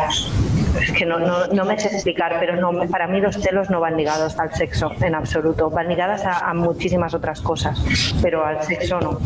es 0.81 0.91
que 0.91 1.05
no, 1.05 1.19
no, 1.19 1.47
no 1.47 1.65
me 1.65 1.79
sé 1.79 1.87
explicar, 1.87 2.37
pero 2.39 2.55
no, 2.55 2.87
para 2.87 3.07
mí 3.07 3.19
los 3.19 3.35
celos 3.35 3.69
no 3.69 3.79
van 3.79 3.97
ligados 3.97 4.37
al 4.39 4.53
sexo 4.53 4.91
en 5.01 5.15
absoluto, 5.15 5.69
van 5.69 5.87
ligadas 5.87 6.23
a, 6.25 6.53
muchísimas 6.53 7.13
otras 7.13 7.41
cosas, 7.41 7.79
pero 8.21 8.45
al 8.45 8.61
sexo 8.63 8.99
no. 8.99 9.19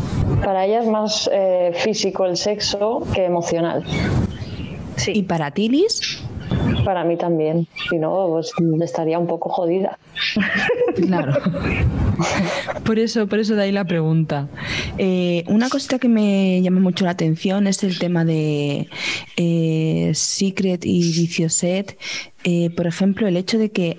Para 0.44 0.64
ella 0.64 0.80
es 0.80 0.86
más 0.86 1.28
eh, 1.32 1.72
físico 1.74 2.24
el 2.26 2.36
sexo 2.36 3.02
que 3.12 3.24
emocional. 3.24 3.84
Sí. 4.96 5.12
¿Y 5.14 5.22
para 5.24 5.50
ti, 5.50 5.68
Liz? 5.68 6.22
Para 6.84 7.04
mí 7.04 7.16
también, 7.16 7.66
si 7.88 7.98
no, 7.98 8.28
pues 8.30 8.52
estaría 8.82 9.18
un 9.18 9.26
poco 9.26 9.48
jodida. 9.48 9.98
Claro. 10.94 11.32
Por 12.84 12.98
eso, 13.00 13.26
por 13.26 13.40
eso 13.40 13.56
de 13.56 13.64
ahí 13.64 13.72
la 13.72 13.84
pregunta. 13.84 14.48
Eh, 14.98 15.42
una 15.48 15.68
cosita 15.68 15.98
que 15.98 16.08
me 16.08 16.62
llama 16.62 16.80
mucho 16.80 17.04
la 17.04 17.10
atención 17.10 17.66
es 17.66 17.82
el 17.82 17.98
tema 17.98 18.24
de 18.24 18.88
eh, 19.36 20.12
Secret 20.14 20.84
y 20.84 21.00
Vicioset. 21.00 21.98
Eh, 22.44 22.70
por 22.70 22.86
ejemplo, 22.86 23.26
el 23.26 23.36
hecho 23.36 23.58
de 23.58 23.70
que 23.70 23.98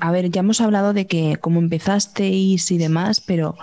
a 0.00 0.10
ver, 0.10 0.30
ya 0.30 0.40
hemos 0.40 0.60
hablado 0.60 0.92
de 0.92 1.06
que 1.06 1.38
cómo 1.40 1.58
empezasteis 1.58 2.70
y 2.70 2.78
demás, 2.78 3.20
pero 3.20 3.56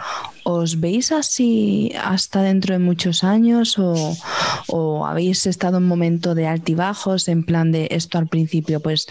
¿os 0.43 0.79
veis 0.79 1.11
así 1.11 1.93
hasta 2.01 2.41
dentro 2.41 2.73
de 2.73 2.79
muchos 2.79 3.23
años 3.23 3.77
o, 3.77 5.05
habéis 5.05 5.45
estado 5.45 5.77
en 5.77 5.83
un 5.83 5.89
momento 5.89 6.35
de 6.35 6.47
altibajos 6.47 7.27
en 7.27 7.43
plan 7.43 7.71
de 7.71 7.87
esto 7.91 8.17
al 8.17 8.27
principio 8.27 8.79
pues 8.79 9.07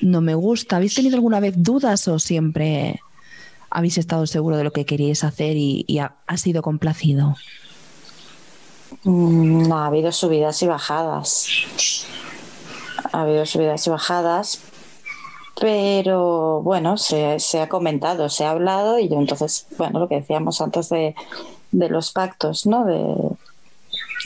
no 0.00 0.20
me 0.20 0.34
gusta? 0.34 0.76
¿Habéis 0.76 0.94
tenido 0.94 1.16
alguna 1.16 1.40
vez 1.40 1.54
dudas 1.56 2.06
o 2.08 2.18
siempre 2.18 3.00
habéis 3.70 3.98
estado 3.98 4.26
seguro 4.26 4.56
de 4.56 4.64
lo 4.64 4.72
que 4.72 4.84
queríais 4.84 5.24
hacer 5.24 5.56
y, 5.56 5.98
ha, 5.98 6.36
sido 6.36 6.62
complacido? 6.62 7.36
Mm, 9.04 9.72
ha 9.72 9.86
habido 9.86 10.12
subidas 10.12 10.62
y 10.62 10.66
bajadas. 10.66 11.46
Ha 13.12 13.22
habido 13.22 13.46
subidas 13.46 13.86
y 13.86 13.90
bajadas, 13.90 14.60
pero 15.60 16.62
bueno, 16.62 16.96
se, 16.96 17.38
se, 17.40 17.60
ha 17.60 17.68
comentado, 17.68 18.28
se 18.28 18.44
ha 18.44 18.50
hablado 18.50 18.98
y 18.98 19.08
yo 19.08 19.18
entonces, 19.18 19.66
bueno, 19.76 19.98
lo 19.98 20.08
que 20.08 20.16
decíamos 20.16 20.60
antes 20.60 20.88
de, 20.88 21.14
de 21.72 21.88
los 21.88 22.12
pactos, 22.12 22.66
¿no? 22.66 22.84
De, 22.84 23.14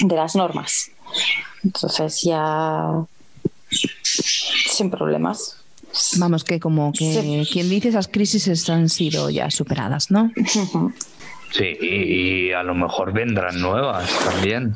de 0.06 0.16
las 0.16 0.36
normas. 0.36 0.90
Entonces 1.64 2.22
ya 2.22 3.04
sin 3.70 4.90
problemas. 4.90 5.56
Vamos, 6.16 6.44
que 6.44 6.58
como 6.58 6.92
que 6.92 7.46
quien 7.50 7.68
dice 7.68 7.88
esas 7.88 8.08
crisis 8.08 8.68
han 8.70 8.88
sido 8.88 9.28
ya 9.28 9.50
superadas, 9.50 10.10
¿no? 10.10 10.30
Sí, 11.52 11.76
y, 11.80 12.52
a 12.52 12.62
lo 12.62 12.74
mejor 12.74 13.12
vendrán 13.12 13.60
nuevas 13.60 14.10
también. 14.24 14.74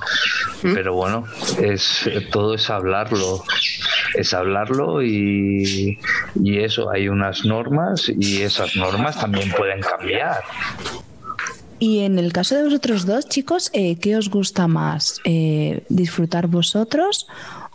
Pero 0.62 0.95
bueno, 0.95 1.24
es 1.61 2.09
todo 2.31 2.55
es 2.55 2.68
hablarlo. 2.68 3.43
es 4.14 4.35
hablarlo 4.35 5.03
y, 5.03 5.99
y 6.43 6.59
eso, 6.59 6.91
hay 6.91 7.09
unas 7.09 7.45
normas 7.45 8.09
y 8.09 8.43
esas 8.43 8.77
normas 8.77 9.18
también 9.18 9.51
pueden 9.53 9.81
cambiar. 9.81 10.43
Y 11.79 12.01
en 12.01 12.18
el 12.18 12.33
caso 12.33 12.57
de 12.57 12.64
vosotros 12.64 13.05
dos, 13.05 13.29
chicos, 13.29 13.70
eh, 13.72 13.99
¿qué 13.99 14.16
os 14.16 14.31
gusta 14.31 14.66
más? 14.66 15.20
Eh, 15.24 15.83
¿Disfrutar 15.89 16.47
vosotros 16.47 17.27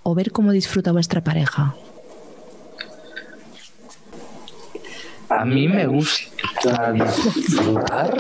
o 0.04 0.16
ver 0.16 0.32
cómo 0.32 0.52
disfruta 0.52 0.92
vuestra 0.92 1.24
pareja? 1.24 1.76
A 5.38 5.46
mí 5.46 5.68
me 5.68 5.88
gusta 5.88 6.92
disfrutar 6.92 8.18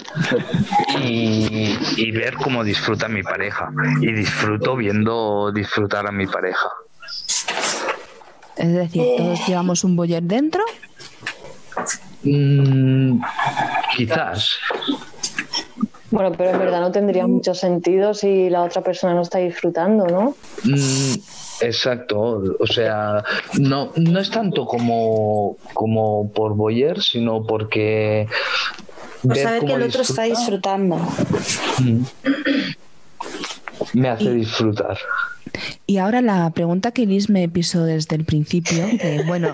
y, 0.99 2.11
ver 2.11 2.35
cómo 2.35 2.63
disfruta 2.63 3.07
mi 3.07 3.21
pareja. 3.21 3.69
Y 4.01 4.11
disfruto 4.11 4.75
viendo 4.75 5.51
disfrutar 5.51 6.07
a 6.07 6.11
mi 6.11 6.27
pareja. 6.27 6.69
Es 8.55 8.73
decir, 8.73 9.03
todos 9.17 9.47
llevamos 9.47 9.83
un 9.83 9.95
boyer 9.95 10.23
dentro. 10.23 10.63
Mm, 12.23 13.21
quizás. 13.95 14.57
Bueno, 16.11 16.31
pero 16.33 16.51
en 16.51 16.59
verdad 16.59 16.81
no 16.81 16.91
tendría 16.91 17.25
mucho 17.25 17.53
sentido 17.55 18.13
si 18.13 18.49
la 18.49 18.63
otra 18.63 18.81
persona 18.81 19.13
no 19.13 19.21
está 19.21 19.39
disfrutando, 19.39 20.05
¿no? 20.07 20.35
Mm, 20.63 21.13
exacto, 21.61 22.55
o 22.59 22.67
sea, 22.67 23.23
no, 23.59 23.91
no 23.95 24.19
es 24.19 24.29
tanto 24.29 24.65
como, 24.65 25.57
como 25.73 26.31
por 26.31 26.55
Boyer, 26.55 27.01
sino 27.01 27.45
porque... 27.45 28.27
Por 29.21 29.37
saber 29.37 29.65
que 29.65 29.73
el 29.73 29.83
otro 29.83 30.01
está 30.01 30.23
disfrutando. 30.23 30.97
Mm. 31.79 32.03
Me 33.93 34.09
hace 34.09 34.33
disfrutar. 34.33 34.97
Y 35.85 35.97
ahora 35.97 36.21
la 36.21 36.49
pregunta 36.51 36.91
que 36.91 37.05
Liz 37.05 37.29
me 37.29 37.47
pisó 37.49 37.83
desde 37.83 38.15
el 38.15 38.25
principio, 38.25 38.85
que 38.99 39.23
bueno, 39.27 39.51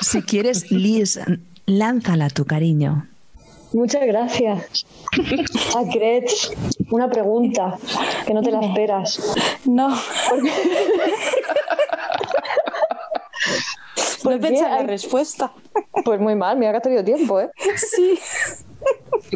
si 0.00 0.22
quieres, 0.22 0.70
Liz, 0.70 1.20
lánzala 1.66 2.30
tu 2.30 2.44
cariño. 2.44 3.06
Muchas 3.74 4.06
gracias. 4.06 4.86
A 5.76 5.90
Kretz, 5.90 6.52
una 6.92 7.10
pregunta 7.10 7.76
que 8.24 8.32
no 8.32 8.40
te 8.40 8.52
la 8.52 8.60
esperas. 8.60 9.34
No. 9.64 9.88
¿Por 14.22 14.40
qué 14.40 14.50
la 14.52 14.84
respuesta. 14.84 15.52
Pues 16.04 16.20
muy 16.20 16.36
mal, 16.36 16.56
me 16.56 16.68
ha 16.68 16.80
tenido 16.80 17.02
tiempo, 17.02 17.40
¿eh? 17.40 17.50
Sí. 17.76 18.16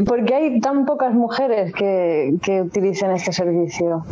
¿Por 0.04 0.24
qué 0.24 0.34
hay 0.36 0.60
tan 0.60 0.86
pocas 0.86 1.12
mujeres 1.12 1.74
que, 1.74 2.34
que 2.40 2.62
utilicen 2.62 3.10
este 3.10 3.32
servicio? 3.32 4.04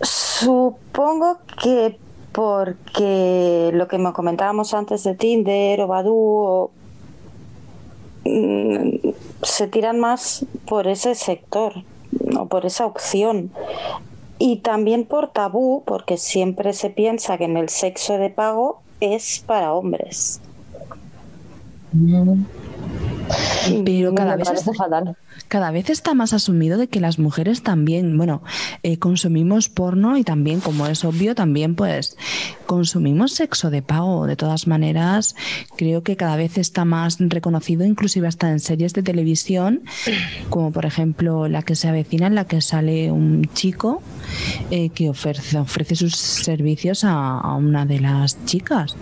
Supongo 0.00 1.38
que 1.60 1.98
porque 2.30 3.70
lo 3.74 3.88
que 3.88 3.98
me 3.98 4.12
comentábamos 4.12 4.72
antes 4.74 5.02
de 5.02 5.16
Tinder 5.16 5.80
o 5.80 5.88
Badoo 5.88 6.70
Mm, 6.70 6.81
se 8.24 9.66
tiran 9.68 9.98
más 9.98 10.46
por 10.66 10.86
ese 10.86 11.14
sector 11.14 11.84
o 12.38 12.46
por 12.46 12.66
esa 12.66 12.86
opción. 12.86 13.50
Y 14.38 14.56
también 14.56 15.04
por 15.04 15.28
tabú, 15.28 15.82
porque 15.86 16.16
siempre 16.16 16.72
se 16.72 16.90
piensa 16.90 17.38
que 17.38 17.44
en 17.44 17.56
el 17.56 17.68
sexo 17.68 18.18
de 18.18 18.30
pago 18.30 18.80
es 19.00 19.42
para 19.46 19.72
hombres. 19.72 20.40
Mm. 21.92 22.42
Pero 23.84 24.14
cada 24.14 24.36
vez, 24.36 24.48
cada 25.48 25.70
vez 25.70 25.90
está 25.90 26.14
más 26.14 26.32
asumido 26.32 26.78
de 26.78 26.88
que 26.88 27.00
las 27.00 27.18
mujeres 27.18 27.62
también, 27.62 28.16
bueno, 28.16 28.42
eh, 28.82 28.98
consumimos 28.98 29.68
porno 29.68 30.16
y 30.16 30.24
también, 30.24 30.60
como 30.60 30.86
es 30.86 31.04
obvio, 31.04 31.34
también 31.34 31.74
pues 31.74 32.16
consumimos 32.66 33.32
sexo 33.32 33.70
de 33.70 33.82
pago. 33.82 34.26
De 34.26 34.36
todas 34.36 34.66
maneras, 34.66 35.36
creo 35.76 36.02
que 36.02 36.16
cada 36.16 36.36
vez 36.36 36.58
está 36.58 36.84
más 36.84 37.18
reconocido, 37.18 37.84
inclusive 37.84 38.28
hasta 38.28 38.50
en 38.50 38.60
series 38.60 38.92
de 38.92 39.02
televisión, 39.02 39.82
como 40.50 40.72
por 40.72 40.86
ejemplo 40.86 41.48
la 41.48 41.62
que 41.62 41.76
se 41.76 41.88
avecina, 41.88 42.26
en 42.26 42.34
la 42.34 42.46
que 42.46 42.60
sale 42.60 43.12
un 43.12 43.48
chico 43.54 44.02
eh, 44.70 44.90
que 44.90 45.08
ofrece, 45.08 45.58
ofrece 45.58 45.96
sus 45.96 46.16
servicios 46.16 47.04
a 47.04 47.54
una 47.56 47.86
de 47.86 48.00
las 48.00 48.44
chicas. 48.44 48.96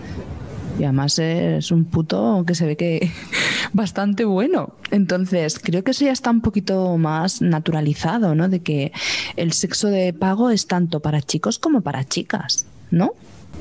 Y 0.81 0.85
además 0.85 1.19
es 1.19 1.71
un 1.73 1.85
puto 1.85 2.43
que 2.47 2.55
se 2.55 2.65
ve 2.65 2.75
que 2.75 3.11
bastante 3.75 4.25
bueno. 4.25 4.73
Entonces, 4.91 5.59
creo 5.59 5.85
que 5.85 5.91
eso 5.91 6.07
ya 6.07 6.13
está 6.13 6.31
un 6.31 6.41
poquito 6.41 6.97
más 6.97 7.43
naturalizado, 7.43 8.35
¿no? 8.35 8.49
De 8.49 8.61
que 8.61 8.91
el 9.37 9.53
sexo 9.53 9.89
de 9.89 10.15
pago 10.15 10.49
es 10.49 10.67
tanto 10.67 11.01
para 11.01 11.21
chicos 11.21 11.59
como 11.59 11.83
para 11.83 12.05
chicas, 12.05 12.65
¿no? 12.91 13.13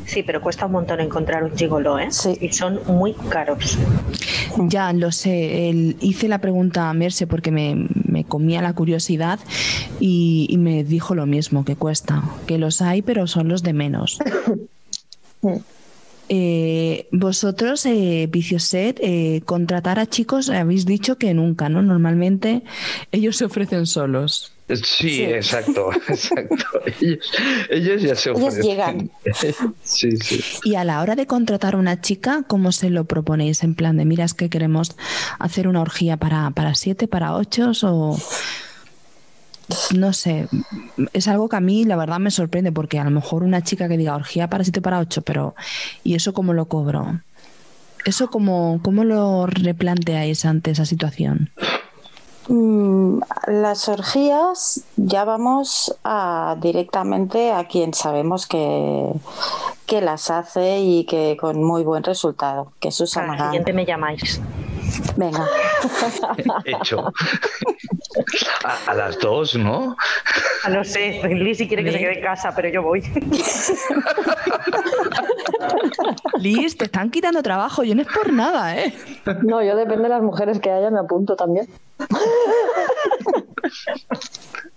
Sí, 0.06 0.24
pero 0.24 0.40
cuesta 0.42 0.66
un 0.68 0.72
montón 0.72 1.02
encontrar 1.02 1.44
un 1.44 1.58
gigolo, 1.58 2.00
¿eh? 2.00 2.08
Sí. 2.10 2.38
Y 2.40 2.54
son 2.54 2.80
muy 2.88 3.12
caros. 3.28 3.78
Ya, 4.70 4.94
lo 4.94 5.12
sé. 5.12 5.96
hice 6.00 6.30
la 6.30 6.40
pregunta 6.40 6.90
a 6.90 6.94
Merce 6.94 7.28
porque 7.28 7.52
me, 7.52 8.24
comía 8.30 8.62
la 8.62 8.72
curiosidad 8.72 9.40
y, 10.00 10.48
y, 10.50 10.58
me 10.58 10.86
dijo 10.86 11.16
lo 11.16 11.26
mismo, 11.26 11.66
que 11.66 11.76
cuesta. 11.76 12.24
Que 12.48 12.58
los 12.58 12.82
hay, 12.82 13.02
pero 13.02 13.28
son 13.28 13.50
los 13.50 13.62
de 13.62 13.74
menos. 13.74 14.20
Eh, 16.32 17.08
vosotros, 17.12 17.86
eh, 17.88 18.28
Vicioset, 18.32 19.00
eh, 19.02 19.42
contratar 19.46 19.98
a 19.98 20.06
chicos, 20.06 20.50
habéis 20.50 20.86
dicho 20.86 21.18
que 21.18 21.34
nunca, 21.34 21.70
¿no? 21.70 21.82
Normalmente 21.82 22.62
ellos 23.12 23.36
se 23.38 23.46
ofrecen 23.46 23.88
solos. 23.88 24.54
Sí, 24.84 25.24
exacto, 25.24 25.90
exacto. 26.08 26.56
Ellos, 27.72 28.02
ya 28.04 28.16
se 28.16 28.30
ofrecen. 28.30 28.62
Ellos 28.62 28.66
llegan. 28.66 29.12
sí, 29.84 30.18
sí. 30.18 30.44
Y 30.64 30.76
a 30.76 30.84
la 30.84 31.02
hora 31.02 31.16
de 31.16 31.26
contratar 31.26 31.74
a 31.74 31.78
una 31.78 32.00
chica, 32.00 32.44
¿cómo 32.48 32.72
se 32.72 32.92
lo 32.92 33.06
proponéis? 33.06 33.64
En 33.64 33.74
plan 33.74 33.98
de, 33.98 34.06
mira, 34.06 34.26
es 34.26 34.36
que 34.36 34.50
queremos 34.50 34.96
hacer 35.40 35.68
una 35.68 35.82
orgía 35.82 36.18
para, 36.18 36.52
para 36.52 36.76
siete, 36.76 37.08
para 37.08 37.34
ocho, 37.34 37.72
o 37.82 38.18
no 39.96 40.14
sé, 40.14 40.48
es 41.14 41.28
algo 41.28 41.50
que 41.50 41.56
a 41.56 41.62
mí 41.62 41.86
la 41.86 41.96
verdad 41.96 42.20
me 42.20 42.32
sorprende 42.32 42.72
porque 42.72 43.00
a 43.00 43.04
lo 43.04 43.12
mejor 43.12 43.44
una 43.44 43.64
chica 43.64 43.88
que 43.88 43.98
diga 43.98 44.16
orgía 44.16 44.50
para 44.50 44.64
7 44.64 44.82
para 44.82 45.00
8, 45.00 45.22
pero 45.22 45.56
¿y 46.04 46.16
eso 46.16 46.34
cómo 46.34 46.54
lo 46.54 46.66
cobro? 46.66 47.22
¿Eso 48.06 48.30
cómo, 48.30 48.80
cómo 48.82 49.04
lo 49.04 49.46
replanteáis 49.46 50.46
ante 50.46 50.72
esa 50.72 50.86
situación? 50.86 51.52
Mm, 52.48 53.20
las 53.48 53.88
orgías 53.90 54.84
ya 54.96 55.24
vamos 55.24 55.96
a, 56.04 56.56
directamente 56.60 57.52
a 57.52 57.68
quien 57.68 57.94
sabemos 57.94 58.48
que, 58.48 59.12
que 59.86 60.02
las 60.02 60.32
hace 60.32 60.80
y 60.80 61.04
que 61.04 61.38
con 61.40 61.64
muy 61.64 61.84
buen 61.84 62.04
resultado, 62.04 62.72
que 62.80 62.88
es 62.88 62.96
Susana. 62.96 63.46
Siguiente 63.46 63.72
me 63.74 63.86
llamáis. 63.86 64.42
Venga. 65.16 65.48
Hecho. 66.66 67.14
A, 68.88 68.94
las 68.94 69.18
dos, 69.20 69.56
¿no? 69.56 69.96
No 70.70 70.84
sé, 70.84 71.22
Liz 71.28 71.58
si 71.58 71.68
quiere 71.68 71.84
que 71.84 71.92
se 71.92 72.00
quede 72.00 72.18
en 72.18 72.24
casa, 72.24 72.54
pero 72.56 72.70
yo 72.70 72.84
voy. 72.84 73.02
Liz, 76.40 76.78
te 76.78 76.86
están 76.86 77.12
quitando 77.12 77.44
trabajo, 77.44 77.84
yo 77.84 77.96
no 77.96 78.02
es 78.02 78.08
por 78.08 78.32
nada, 78.32 78.78
¿eh? 78.78 78.94
No, 79.44 79.62
yo 79.64 79.76
depende 79.76 80.04
de 80.04 80.10
las 80.10 80.22
mujeres 80.22 80.60
que 80.60 80.72
haya, 80.72 80.90
me 80.90 81.00
apunto 81.00 81.36
también. 81.36 81.68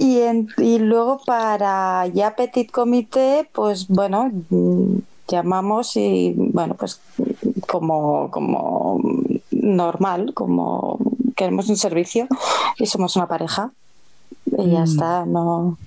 Y, 0.00 0.20
y 0.58 0.78
luego 0.78 1.20
para 1.26 2.06
ya 2.06 2.36
Petit 2.36 2.70
Comité, 2.70 3.48
pues 3.52 3.88
bueno, 3.88 4.30
mm, 4.48 4.98
llamamos 5.26 5.96
y 5.96 6.34
bueno, 6.36 6.74
pues 6.74 7.00
como, 7.66 8.30
como 8.30 9.00
normal, 9.50 10.32
como 10.34 10.98
queremos 11.36 11.68
un 11.68 11.76
servicio 11.76 12.26
y 12.78 12.86
somos 12.86 13.16
una 13.16 13.26
pareja. 13.26 13.72
Y 14.46 14.70
ya 14.70 14.80
mm. 14.80 14.84
está, 14.84 15.26
no 15.26 15.78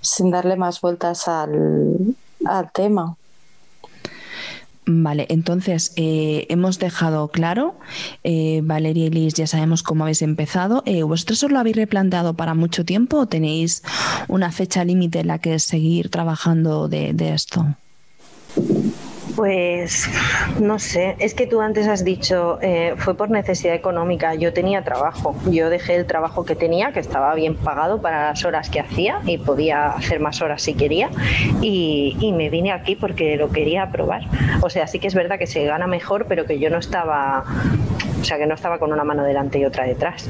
sin 0.00 0.30
darle 0.30 0.56
más 0.56 0.80
vueltas 0.80 1.28
al, 1.28 2.16
al 2.44 2.72
tema. 2.72 3.16
Vale, 4.90 5.26
entonces 5.28 5.92
eh, 5.96 6.46
hemos 6.48 6.78
dejado 6.78 7.28
claro, 7.28 7.74
eh, 8.24 8.62
Valeria 8.64 9.04
y 9.04 9.10
Liz, 9.10 9.34
ya 9.34 9.46
sabemos 9.46 9.82
cómo 9.82 10.04
habéis 10.04 10.22
empezado. 10.22 10.82
Eh, 10.86 11.02
¿Vosotros 11.02 11.42
os 11.42 11.52
lo 11.52 11.58
habéis 11.58 11.76
replanteado 11.76 12.32
para 12.32 12.54
mucho 12.54 12.86
tiempo 12.86 13.18
o 13.18 13.26
tenéis 13.26 13.82
una 14.28 14.50
fecha 14.50 14.84
límite 14.84 15.20
en 15.20 15.26
la 15.26 15.40
que 15.40 15.58
seguir 15.58 16.08
trabajando 16.08 16.88
de, 16.88 17.12
de 17.12 17.34
esto? 17.34 17.66
Pues 19.38 20.10
no 20.60 20.80
sé, 20.80 21.14
es 21.20 21.32
que 21.32 21.46
tú 21.46 21.60
antes 21.60 21.86
has 21.86 22.02
dicho, 22.02 22.58
eh, 22.60 22.94
fue 22.96 23.14
por 23.14 23.30
necesidad 23.30 23.72
económica, 23.72 24.34
yo 24.34 24.52
tenía 24.52 24.82
trabajo, 24.82 25.36
yo 25.48 25.70
dejé 25.70 25.94
el 25.94 26.06
trabajo 26.06 26.44
que 26.44 26.56
tenía, 26.56 26.90
que 26.90 26.98
estaba 26.98 27.32
bien 27.36 27.54
pagado 27.54 28.02
para 28.02 28.30
las 28.30 28.44
horas 28.44 28.68
que 28.68 28.80
hacía 28.80 29.20
y 29.26 29.38
podía 29.38 29.90
hacer 29.90 30.18
más 30.18 30.42
horas 30.42 30.62
si 30.62 30.74
quería 30.74 31.10
y, 31.60 32.34
me 32.36 32.50
vine 32.50 32.72
aquí 32.72 32.96
porque 32.96 33.36
lo 33.36 33.50
quería 33.50 33.92
probar. 33.92 34.22
O 34.60 34.70
sea, 34.70 34.88
sí 34.88 34.98
que 34.98 35.06
es 35.06 35.14
verdad 35.14 35.38
que 35.38 35.46
se 35.46 35.64
gana 35.64 35.86
mejor, 35.86 36.26
pero 36.28 36.44
que 36.44 36.58
yo 36.58 36.68
no 36.68 36.78
estaba, 36.78 37.44
o 38.20 38.24
sea, 38.24 38.38
que 38.38 38.46
no 38.46 38.56
estaba 38.56 38.80
con 38.80 38.92
una 38.92 39.04
mano 39.04 39.22
delante 39.22 39.60
y 39.60 39.64
otra 39.64 39.84
detrás. 39.84 40.28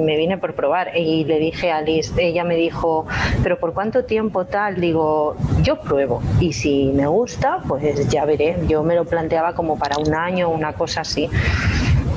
Me 0.00 0.16
vine 0.16 0.38
por 0.38 0.54
probar 0.54 0.96
y 0.96 1.24
le 1.24 1.38
dije 1.38 1.70
a 1.70 1.80
Liz, 1.80 2.12
ella 2.16 2.44
me 2.44 2.56
dijo, 2.56 3.06
pero 3.42 3.58
¿por 3.58 3.72
cuánto 3.74 4.04
tiempo 4.04 4.46
tal? 4.46 4.80
Digo, 4.80 5.36
yo 5.62 5.80
pruebo 5.80 6.22
y 6.40 6.52
si 6.52 6.92
me 6.94 7.06
gusta, 7.06 7.60
pues 7.68 8.08
ya 8.08 8.24
veré. 8.24 8.56
Yo 8.66 8.82
me 8.82 8.94
lo 8.94 9.04
planteaba 9.04 9.54
como 9.54 9.78
para 9.78 9.98
un 9.98 10.14
año, 10.14 10.48
una 10.48 10.72
cosa 10.72 11.02
así 11.02 11.28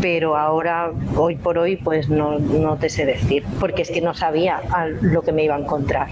pero 0.02 0.38
ahora, 0.38 0.92
hoy 1.16 1.36
por 1.36 1.58
hoy, 1.58 1.76
pues 1.78 2.10
no, 2.10 2.40
no, 2.40 2.78
te 2.78 2.90
sé 2.90 3.06
decir, 3.06 3.44
porque 3.60 3.82
es 3.82 3.90
que 3.90 4.02
no 4.02 4.14
sabía 4.14 4.62
lo 5.02 5.22
que 5.22 5.32
me 5.32 5.44
iba 5.44 5.56
a 5.56 5.60
encontrar. 5.60 6.08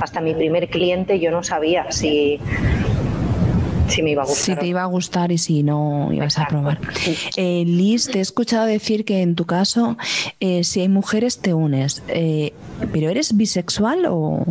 Hasta 0.00 0.20
mi 0.20 0.34
primer 0.34 0.68
cliente 0.68 1.20
yo 1.20 1.30
no 1.30 1.42
sabía 1.42 1.90
si, 1.92 2.40
si 3.88 4.02
me 4.02 4.10
iba 4.10 4.22
a 4.22 4.26
gustar. 4.26 4.44
Si 4.44 4.56
te 4.56 4.66
iba 4.66 4.82
a 4.82 4.86
gustar 4.86 5.32
y 5.32 5.38
si 5.38 5.62
no 5.62 6.10
ibas 6.12 6.38
a 6.38 6.46
probar. 6.46 6.80
Eh, 7.36 7.64
Liz, 7.66 8.06
te 8.06 8.18
he 8.18 8.20
escuchado 8.20 8.66
decir 8.66 9.04
que 9.04 9.22
en 9.22 9.34
tu 9.34 9.44
caso, 9.44 9.96
eh, 10.40 10.64
si 10.64 10.80
hay 10.80 10.88
mujeres, 10.88 11.38
te 11.38 11.54
unes. 11.54 12.02
Eh, 12.08 12.52
¿Pero 12.92 13.10
eres 13.10 13.36
bisexual 13.36 14.06
o...? 14.08 14.44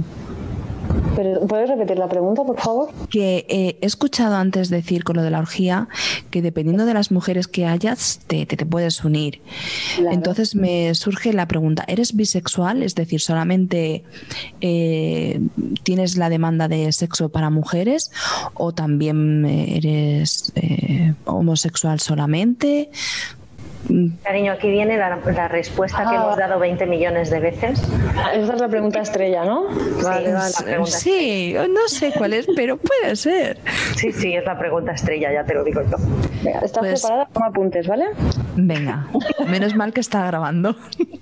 ¿Puedes 1.48 1.70
repetir 1.70 1.98
la 1.98 2.08
pregunta, 2.08 2.44
por 2.44 2.60
favor? 2.60 2.90
Que 3.10 3.46
eh, 3.50 3.78
he 3.82 3.86
escuchado 3.86 4.36
antes 4.36 4.70
decir 4.70 5.04
con 5.04 5.16
lo 5.16 5.24
de 5.24 5.32
la 5.32 5.40
orgía 5.40 5.88
que 6.30 6.42
dependiendo 6.42 6.86
de 6.86 6.94
las 6.94 7.12
mujeres 7.12 7.48
que 7.48 7.66
hayas, 7.66 8.20
te, 8.28 8.46
te, 8.46 8.66
puedes 8.66 9.04
unir. 9.04 9.42
Entonces 10.12 10.56
me 10.56 10.94
surge 10.96 11.34
la 11.34 11.48
pregunta, 11.48 11.84
¿eres 11.88 12.16
bisexual? 12.16 12.84
Es 12.84 12.96
decir, 12.96 13.22
¿solamente 13.22 14.04
eh, 14.62 15.40
tienes 15.84 16.18
la 16.18 16.30
demanda 16.30 16.68
de 16.68 16.92
sexo 16.92 17.30
para 17.30 17.50
mujeres 17.50 18.12
o 18.54 18.74
también 18.74 19.46
eres 19.46 20.52
eh, 20.56 21.14
homosexual 21.26 22.00
solamente? 22.00 22.90
Cariño, 24.24 24.52
aquí 24.52 24.70
viene 24.70 24.98
la, 24.98 25.16
respuesta 25.48 26.06
que 26.10 26.16
hemos 26.16 26.36
ah. 26.36 26.40
dado 26.40 26.60
20 26.60 26.86
millones 26.88 27.30
de 27.30 27.40
veces. 27.40 27.82
Esa 28.34 28.54
es 28.54 28.62
la 28.62 28.68
pregunta 28.68 29.00
estrella, 29.00 29.46
¿no? 29.46 29.68
Vale, 30.04 30.34
sí, 30.86 31.56
no 31.70 31.88
sé 31.88 32.12
cuál 32.18 32.34
es, 32.34 32.48
pero 32.56 32.78
puede 32.78 33.16
ser. 33.16 33.60
Sí, 33.96 34.12
sí, 34.12 34.34
es 34.34 34.44
la 34.46 34.58
pregunta 34.58 34.92
estrella, 34.92 35.32
ya 35.32 35.46
te 35.46 35.54
lo 35.54 35.64
digo 35.64 35.82
yo. 35.84 35.98
¿estás 36.64 36.80
pues 36.80 37.02
preparada? 37.02 37.30
Toma 37.32 37.48
apuntes, 37.48 37.88
¿vale? 37.88 38.06
Venga, 38.56 39.08
menos 39.48 39.76
mal 39.76 39.94
que 39.94 40.02
está 40.02 40.26
grabando. 40.28 40.76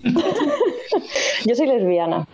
yo 1.45 1.55
soy 1.55 1.67
lesbiana. 1.67 2.27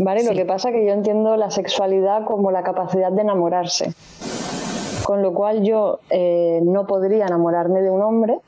¿Vale? 0.00 0.24
Lo 0.24 0.34
que 0.34 0.44
pasa 0.44 0.68
es 0.68 0.74
que 0.74 0.86
yo 0.86 0.92
entiendo 0.92 1.36
la 1.36 1.50
sexualidad 1.50 2.24
como 2.24 2.50
la 2.50 2.62
capacidad 2.62 3.12
de 3.12 3.22
enamorarse. 3.22 3.94
Con 5.04 5.22
lo 5.22 5.32
cual 5.32 5.62
yo 5.62 6.00
eh, 6.10 6.60
no 6.64 6.86
podría 6.86 7.26
enamorarme 7.26 7.80
de 7.82 7.90
un 7.90 8.02
hombre, 8.02 8.38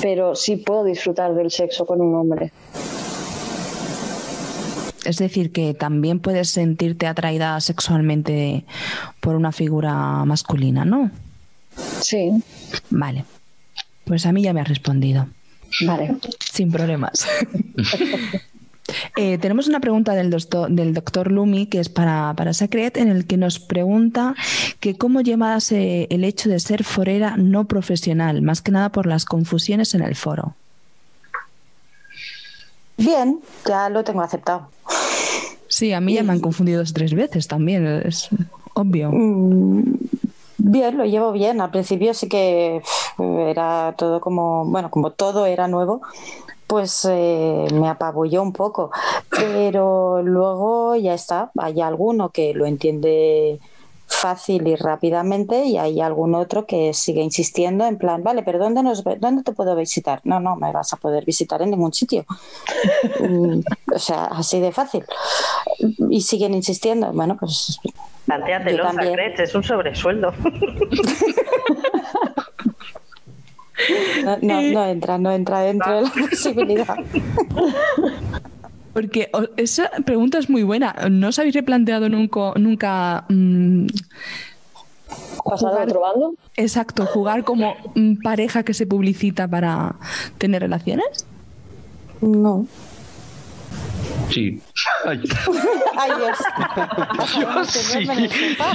pero 0.00 0.34
sí 0.34 0.56
puedo 0.56 0.84
disfrutar 0.84 1.34
del 1.34 1.50
sexo 1.50 1.86
con 1.86 2.00
un 2.00 2.14
hombre. 2.14 2.52
Es 5.04 5.16
decir, 5.16 5.50
que 5.50 5.74
también 5.74 6.20
puedes 6.20 6.50
sentirte 6.50 7.06
atraída 7.06 7.60
sexualmente 7.60 8.64
por 9.20 9.34
una 9.34 9.52
figura 9.52 10.24
masculina, 10.24 10.84
¿no? 10.84 11.10
Sí. 12.00 12.30
Vale. 12.90 13.24
Pues 14.04 14.26
a 14.26 14.32
mí 14.32 14.42
ya 14.42 14.52
me 14.52 14.60
ha 14.60 14.64
respondido. 14.64 15.26
Vale. 15.86 16.16
Sin 16.52 16.70
problemas. 16.70 17.26
Eh, 19.22 19.36
tenemos 19.36 19.68
una 19.68 19.80
pregunta 19.80 20.14
del 20.14 20.30
doctor, 20.30 20.70
del 20.70 20.94
doctor 20.94 21.30
Lumi, 21.30 21.66
que 21.66 21.78
es 21.78 21.90
para, 21.90 22.32
para 22.34 22.54
Secret, 22.54 22.96
en 22.96 23.08
el 23.08 23.26
que 23.26 23.36
nos 23.36 23.58
pregunta 23.58 24.34
que 24.80 24.96
cómo 24.96 25.20
llevas 25.20 25.72
eh, 25.72 26.06
el 26.08 26.24
hecho 26.24 26.48
de 26.48 26.58
ser 26.58 26.84
forera 26.84 27.36
no 27.36 27.66
profesional, 27.66 28.40
más 28.40 28.62
que 28.62 28.72
nada 28.72 28.88
por 28.88 29.04
las 29.04 29.26
confusiones 29.26 29.92
en 29.92 30.00
el 30.00 30.16
foro. 30.16 30.54
Bien, 32.96 33.40
ya 33.68 33.90
lo 33.90 34.02
tengo 34.04 34.22
aceptado. 34.22 34.70
Sí, 35.68 35.92
a 35.92 36.00
mí 36.00 36.14
ya 36.14 36.22
me 36.22 36.32
han 36.32 36.40
confundido 36.40 36.80
dos 36.80 36.94
tres 36.94 37.12
veces 37.12 37.46
también, 37.46 37.86
es 37.86 38.30
obvio. 38.72 39.10
Mm, 39.12 39.98
bien, 40.56 40.96
lo 40.96 41.04
llevo 41.04 41.32
bien. 41.32 41.60
Al 41.60 41.70
principio 41.70 42.14
sí 42.14 42.26
que 42.26 42.80
era 43.18 43.94
todo 43.98 44.18
como, 44.18 44.64
bueno, 44.64 44.90
como 44.90 45.10
todo 45.10 45.44
era 45.44 45.68
nuevo, 45.68 46.00
pues 46.70 47.04
eh, 47.10 47.66
me 47.72 47.88
apabulló 47.88 48.42
un 48.42 48.52
poco. 48.52 48.92
Pero 49.28 50.22
luego 50.22 50.94
ya 50.94 51.14
está, 51.14 51.50
hay 51.58 51.80
alguno 51.80 52.28
que 52.28 52.54
lo 52.54 52.64
entiende 52.64 53.58
fácil 54.06 54.68
y 54.68 54.76
rápidamente 54.76 55.64
y 55.64 55.78
hay 55.78 56.00
algún 56.00 56.34
otro 56.36 56.66
que 56.66 56.94
sigue 56.94 57.22
insistiendo 57.22 57.86
en 57.86 57.96
plan, 57.96 58.22
vale, 58.22 58.42
pero 58.42 58.58
¿dónde, 58.58 58.82
nos, 58.82 59.02
¿dónde 59.04 59.42
te 59.42 59.52
puedo 59.52 59.74
visitar? 59.74 60.20
No, 60.24 60.38
no, 60.38 60.56
me 60.56 60.72
vas 60.72 60.92
a 60.92 60.96
poder 60.96 61.24
visitar 61.24 61.60
en 61.62 61.70
ningún 61.70 61.92
sitio. 61.92 62.24
Mm, 63.20 63.60
o 63.94 63.98
sea, 63.98 64.24
así 64.26 64.60
de 64.60 64.72
fácil. 64.72 65.04
Y 66.08 66.22
siguen 66.22 66.54
insistiendo. 66.54 67.12
Bueno, 67.12 67.36
pues... 67.38 67.78
Plantéatelo, 68.24 68.84
es 69.38 69.54
un 69.54 69.62
sobresueldo. 69.62 70.32
No, 74.42 74.62
no, 74.62 74.86
entra, 74.86 75.18
no 75.18 75.32
entra 75.32 75.60
dentro 75.60 75.96
de 75.96 76.02
la 76.02 76.10
posibilidad. 76.30 76.96
Porque 78.92 79.30
esa 79.56 79.90
pregunta 80.04 80.38
es 80.38 80.50
muy 80.50 80.62
buena. 80.62 80.94
¿No 81.10 81.28
os 81.28 81.38
habéis 81.38 81.54
replanteado 81.54 82.08
nunca, 82.08 82.52
nunca 82.56 83.24
mm, 83.28 83.86
¿Pasar 85.44 85.78
a 85.78 85.84
otro 85.84 86.00
bando? 86.00 86.34
Exacto, 86.56 87.06
jugar 87.06 87.44
como 87.44 87.74
pareja 88.22 88.62
que 88.62 88.74
se 88.74 88.86
publicita 88.86 89.48
para 89.48 89.96
tener 90.38 90.62
relaciones? 90.62 91.26
No. 92.20 92.66
Sí. 94.30 94.60
Ay, 95.04 95.18
Dios. 95.18 96.38
Yo 97.38 97.64
sí, 97.64 98.06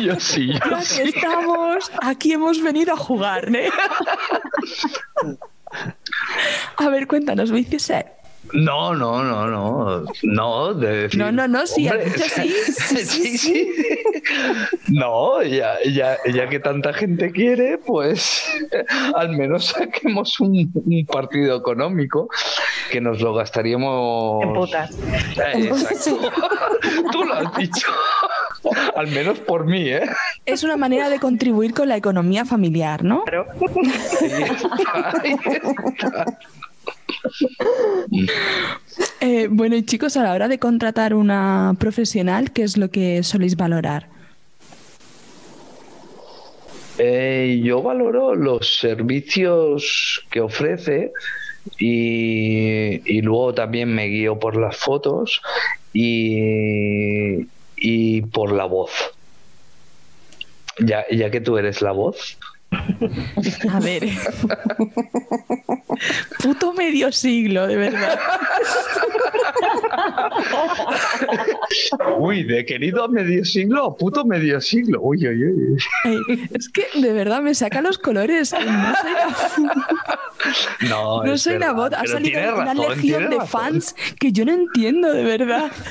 yo 0.02 0.20
sí. 0.20 0.54
Yo 0.54 0.76
aquí 0.76 1.02
estamos, 1.04 1.92
aquí 2.02 2.34
hemos 2.34 2.62
venido 2.62 2.94
a 2.94 2.98
jugar, 2.98 3.56
¿eh? 3.56 3.70
A 6.78 6.90
ver, 6.90 7.08
cuéntanos, 7.08 7.52
ser. 7.80 8.16
No, 8.56 8.96
no, 8.96 9.24
no, 9.24 9.48
no. 9.48 10.04
No, 10.24 10.74
de 10.74 11.04
decir, 11.04 11.20
No, 11.20 11.32
no, 11.32 11.48
no, 11.48 11.68
sí, 11.68 11.90
sí. 12.36 13.06
Sí, 13.06 13.38
sí, 13.38 13.72
No, 14.88 15.44
ya, 15.44 15.76
ya, 15.92 16.18
ya 16.32 16.48
que 16.48 16.60
tanta 16.60 16.94
gente 16.94 17.32
quiere, 17.32 17.78
pues 17.78 18.46
al 19.16 19.36
menos 19.36 19.66
saquemos 19.66 20.40
un, 20.40 20.72
partido 21.12 21.58
económico 21.58 22.30
que 22.92 23.02
nos 23.02 23.22
lo 23.22 23.34
gastaríamos. 23.34 24.44
En 24.44 24.54
putas. 24.54 24.92
Eh, 24.92 25.68
exacto. 25.68 26.32
Tú 27.12 27.24
lo 27.24 27.34
has 27.34 27.56
dicho. 27.58 27.88
Al 28.96 29.08
menos 29.08 29.40
por 29.40 29.66
mí, 29.66 29.90
¿eh? 29.90 30.10
Es 30.46 30.64
una 30.64 30.78
manera 30.78 31.10
de 31.10 31.20
contribuir 31.20 31.74
con 31.74 31.88
la 31.90 31.98
economía 31.98 32.46
familiar, 32.46 33.04
¿no? 33.04 33.24
Claro. 33.26 33.48
Eh, 39.20 39.48
bueno, 39.50 39.76
y 39.76 39.84
chicos, 39.84 40.16
a 40.18 40.24
la 40.24 40.34
hora 40.34 40.48
de 40.48 40.60
contratar 40.60 41.14
una 41.14 41.76
profesional, 41.80 42.52
¿qué 42.52 42.64
es 42.64 42.78
lo 42.78 42.90
que 42.90 43.24
soléis 43.24 43.56
valorar? 43.56 44.08
Eh, 46.98 47.62
yo 47.64 47.82
valoro 47.82 48.36
los 48.36 48.78
servicios 48.78 50.24
que 50.30 50.40
ofrece 50.40 51.12
y, 51.78 53.22
luego 53.22 53.54
también 53.54 53.94
me 53.94 54.06
guío 54.06 54.40
por 54.40 54.56
las 54.56 54.78
fotos 54.78 55.42
y, 55.92 57.48
y 57.76 58.22
por 58.22 58.52
la 58.52 58.66
voz. 58.66 58.92
Ya, 60.80 61.06
ya 61.10 61.32
que 61.32 61.42
tú 61.42 61.58
eres 61.58 61.82
la 61.82 61.92
voz, 61.92 62.38
a 63.72 63.80
ver. 63.80 64.10
Puto 66.42 66.74
medio 66.74 67.12
siglo, 67.12 67.68
de 67.68 67.76
verdad. 67.76 68.20
Uy, 72.18 72.44
de 72.44 72.66
querido 72.66 73.08
medio 73.08 73.46
siglo 73.46 73.96
puto 73.98 74.26
medio 74.26 74.60
siglo. 74.62 75.00
Uy, 75.02 75.28
uy, 75.28 75.44
uy. 75.44 75.78
es 76.54 76.70
que 76.70 76.88
de 77.00 77.14
verdad 77.14 77.42
me 77.42 77.54
saca 77.56 77.82
los 77.82 77.98
colores. 77.98 78.54
No 78.54 78.96
soy 78.96 79.14
la, 79.14 80.90
no, 80.90 81.24
no 81.24 81.38
soy 81.38 81.60
la 81.60 81.72
voz. 81.72 81.92
Ha 81.94 82.06
salido 82.06 82.56
una 82.56 82.74
legión 82.74 83.30
de 83.30 83.40
fans 83.42 83.96
que 84.20 84.32
yo 84.32 84.46
no 84.46 84.54
entiendo, 84.54 85.12
de 85.12 85.24
verdad. 85.24 85.72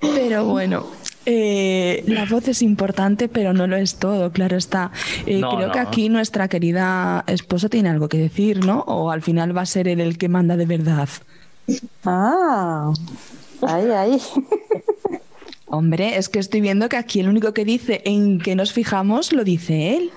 Pero 0.00 0.44
bueno, 0.44 0.86
eh, 1.30 2.04
la 2.06 2.24
voz 2.24 2.48
es 2.48 2.62
importante, 2.62 3.28
pero 3.28 3.52
no 3.52 3.66
lo 3.66 3.76
es 3.76 3.96
todo, 3.96 4.32
claro 4.32 4.56
está. 4.56 4.92
Eh, 5.26 5.42
creo 5.42 5.70
que 5.70 5.78
aquí 5.78 6.08
nuestra 6.08 6.48
querida 6.48 7.22
esposa 7.26 7.68
tiene 7.68 7.90
algo 7.90 8.08
que 8.08 8.16
decir, 8.16 8.64
¿no? 8.64 8.80
O 8.86 9.10
al 9.10 9.20
final 9.20 9.54
va 9.54 9.60
a 9.60 9.66
ser 9.66 9.88
él 9.88 10.00
el 10.00 10.16
que 10.16 10.30
manda 10.30 10.56
de 10.56 10.64
verdad. 10.64 11.10
Ah, 12.06 12.94
ahí, 13.60 13.90
ahí. 13.90 14.22
Hombre, 15.66 16.16
es 16.16 16.30
que 16.30 16.38
estoy 16.38 16.62
viendo 16.62 16.88
que 16.88 16.96
aquí 16.96 17.20
el 17.20 17.28
único 17.28 17.52
que 17.52 17.66
dice 17.66 18.00
en 18.06 18.40
que 18.40 18.56
nos 18.56 18.72
fijamos 18.72 19.34
lo 19.34 19.44
dice 19.44 19.96
él. 19.98 20.10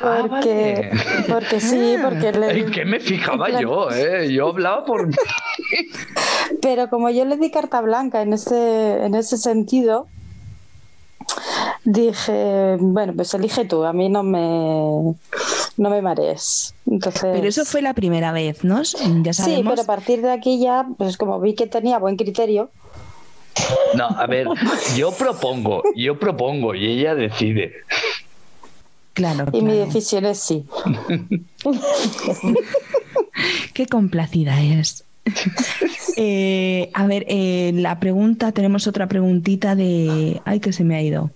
Porque, 0.00 0.90
porque 1.28 1.60
sí, 1.60 1.98
porque 2.02 2.32
le... 2.32 2.62
¿En 2.62 2.70
qué 2.72 2.84
me 2.84 2.98
fijaba 2.98 3.60
yo? 3.60 3.92
Eh? 3.92 4.32
Yo 4.32 4.48
hablaba 4.48 4.84
por... 4.84 5.08
Pero 6.62 6.88
como 6.88 7.10
yo 7.10 7.24
le 7.24 7.36
di 7.36 7.52
carta 7.52 7.80
blanca 7.80 8.22
en 8.22 8.32
ese, 8.32 9.04
en 9.04 9.14
ese 9.14 9.36
sentido, 9.36 10.08
dije, 11.84 12.76
bueno, 12.78 13.12
pues 13.14 13.32
elige 13.34 13.64
tú, 13.64 13.84
a 13.84 13.92
mí 13.92 14.08
no 14.08 14.22
me, 14.22 15.14
no 15.76 15.90
me 15.90 16.02
marees. 16.02 16.74
Entonces... 16.86 17.30
Pero 17.32 17.48
eso 17.48 17.64
fue 17.64 17.82
la 17.82 17.94
primera 17.94 18.32
vez, 18.32 18.64
¿no? 18.64 18.82
Ya 19.22 19.32
Sí, 19.32 19.62
pero 19.66 19.82
a 19.82 19.86
partir 19.86 20.22
de 20.22 20.32
aquí 20.32 20.58
ya, 20.60 20.86
pues 20.98 21.16
como 21.16 21.40
vi 21.40 21.54
que 21.54 21.66
tenía 21.66 21.98
buen 21.98 22.16
criterio. 22.16 22.70
No, 23.94 24.06
a 24.06 24.26
ver, 24.26 24.46
yo 24.96 25.12
propongo, 25.12 25.82
yo 25.94 26.18
propongo 26.18 26.74
y 26.74 26.86
ella 26.86 27.14
decide. 27.14 27.72
Claro. 29.14 29.46
Y 29.52 29.62
mi 29.62 29.72
decisión 29.72 30.26
es 30.26 30.38
sí. 30.40 30.66
Qué 33.72 33.86
complacida 33.86 34.60
es. 34.60 35.04
Eh, 36.16 36.90
a 36.94 37.06
ver, 37.06 37.26
eh, 37.28 37.72
la 37.74 38.00
pregunta, 38.00 38.52
tenemos 38.52 38.86
otra 38.86 39.06
preguntita 39.06 39.74
de... 39.74 40.40
Ay, 40.44 40.60
que 40.60 40.72
se 40.72 40.82
me 40.82 40.96
ha 40.96 41.02
ido. 41.02 41.30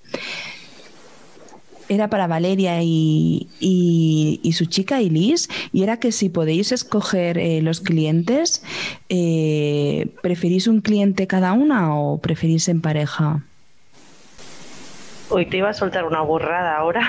Era 1.91 2.09
para 2.09 2.27
Valeria 2.27 2.79
y, 2.83 3.49
su 4.55 4.65
chica, 4.67 5.03
y 5.03 5.11
Liz, 5.11 5.49
y 5.73 5.83
era 5.83 5.99
que 5.99 6.13
si 6.13 6.29
podéis 6.29 6.73
escoger 6.73 7.37
eh, 7.37 7.61
los 7.63 7.81
clientes, 7.81 8.63
¿preferís 10.23 10.69
un 10.69 10.81
cliente 10.81 11.27
cada 11.27 11.53
una 11.53 11.97
o 11.99 12.19
preferís 12.19 12.69
en 12.69 12.81
pareja? 12.81 13.43
Hoy 15.31 15.47
te 15.47 15.59
iba 15.59 15.69
a 15.69 15.75
soltar 15.75 16.05
una 16.05 16.23
borrada 16.23 16.77
ahora. 16.77 17.09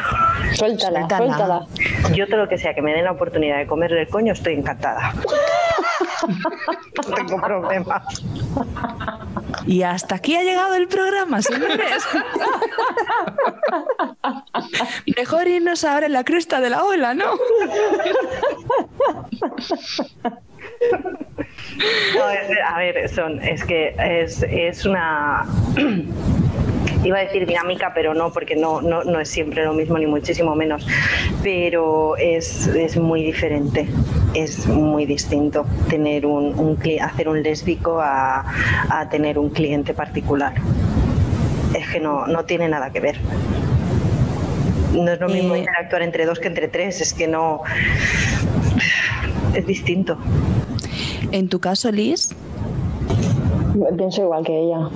Suéltala, 0.54 1.08
suéltala. 1.08 1.68
Yo 2.16 2.26
todo 2.28 2.38
lo 2.38 2.50
que 2.50 2.58
sea 2.58 2.74
que 2.74 2.82
me 2.82 2.94
den 2.94 3.06
la 3.06 3.12
oportunidad 3.12 3.60
de 3.60 3.68
comer 3.68 3.94
el 3.94 4.08
coño, 4.08 4.34
estoy 4.34 4.56
encantada. 4.56 5.14
no 7.08 7.16
tengo 7.16 7.42
problema. 7.42 8.04
Y 9.66 9.84
hasta 9.84 10.16
aquí 10.16 10.36
ha 10.36 10.44
llegado 10.44 10.76
el 10.76 10.88
programa, 10.88 11.42
señores. 11.42 12.04
Mejor 15.18 15.48
irnos 15.48 15.84
ahora 15.84 16.06
en 16.08 16.14
la 16.14 16.24
cresta 16.24 16.60
de 16.62 16.70
la 16.70 16.84
ola, 16.84 17.14
¿no? 17.14 17.26
a 22.68 22.78
ver, 22.78 23.10
son, 23.10 23.42
es 23.42 23.64
que 23.64 23.96
es, 23.98 24.44
es 24.44 24.86
una 24.86 25.46
iba 27.04 27.18
a 27.18 27.22
decir 27.22 27.46
dinámica, 27.46 27.92
pero 27.94 28.14
no, 28.14 28.32
porque 28.32 28.56
no, 28.56 28.82
no, 28.82 29.04
no 29.04 29.20
es 29.20 29.30
siempre 29.30 29.66
lo 29.66 29.74
mismo, 29.74 29.98
ni 29.98 30.06
muchísimo 30.06 30.56
menos. 30.56 30.86
Pero 31.44 32.16
es, 32.18 32.68
es 32.68 32.98
muy 32.98 33.24
diferente, 33.24 33.88
es 34.34 34.68
muy 34.68 35.06
distinto 35.06 35.66
tener 35.90 36.26
un, 36.26 36.58
un 36.58 36.78
hacer 37.02 37.28
un 37.28 37.42
lésbico 37.44 38.00
a, 38.00 38.46
a, 38.90 39.10
tener 39.10 39.38
un 39.38 39.50
cliente 39.50 39.94
particular. 39.94 40.54
Es 41.74 41.88
que 41.90 42.00
no, 42.00 42.28
no 42.28 42.46
tiene 42.46 42.68
nada 42.68 42.92
que 42.92 43.00
ver. 43.00 43.18
No 44.94 45.12
es 45.12 45.20
lo 45.20 45.30
mismo 45.30 45.56
interactuar 45.56 46.02
entre 46.02 46.26
dos 46.26 46.40
que 46.40 46.48
entre 46.48 46.68
tres, 46.68 47.00
es 47.02 47.14
que 47.14 47.28
no. 47.28 47.62
Es 49.54 49.66
distinto. 49.66 50.18
En 51.32 51.48
tu 51.48 51.60
caso, 51.60 51.92
Liz. 51.92 52.30
Pienso 53.98 54.24
igual 54.24 54.44
que 54.44 54.60
ella 54.60 54.90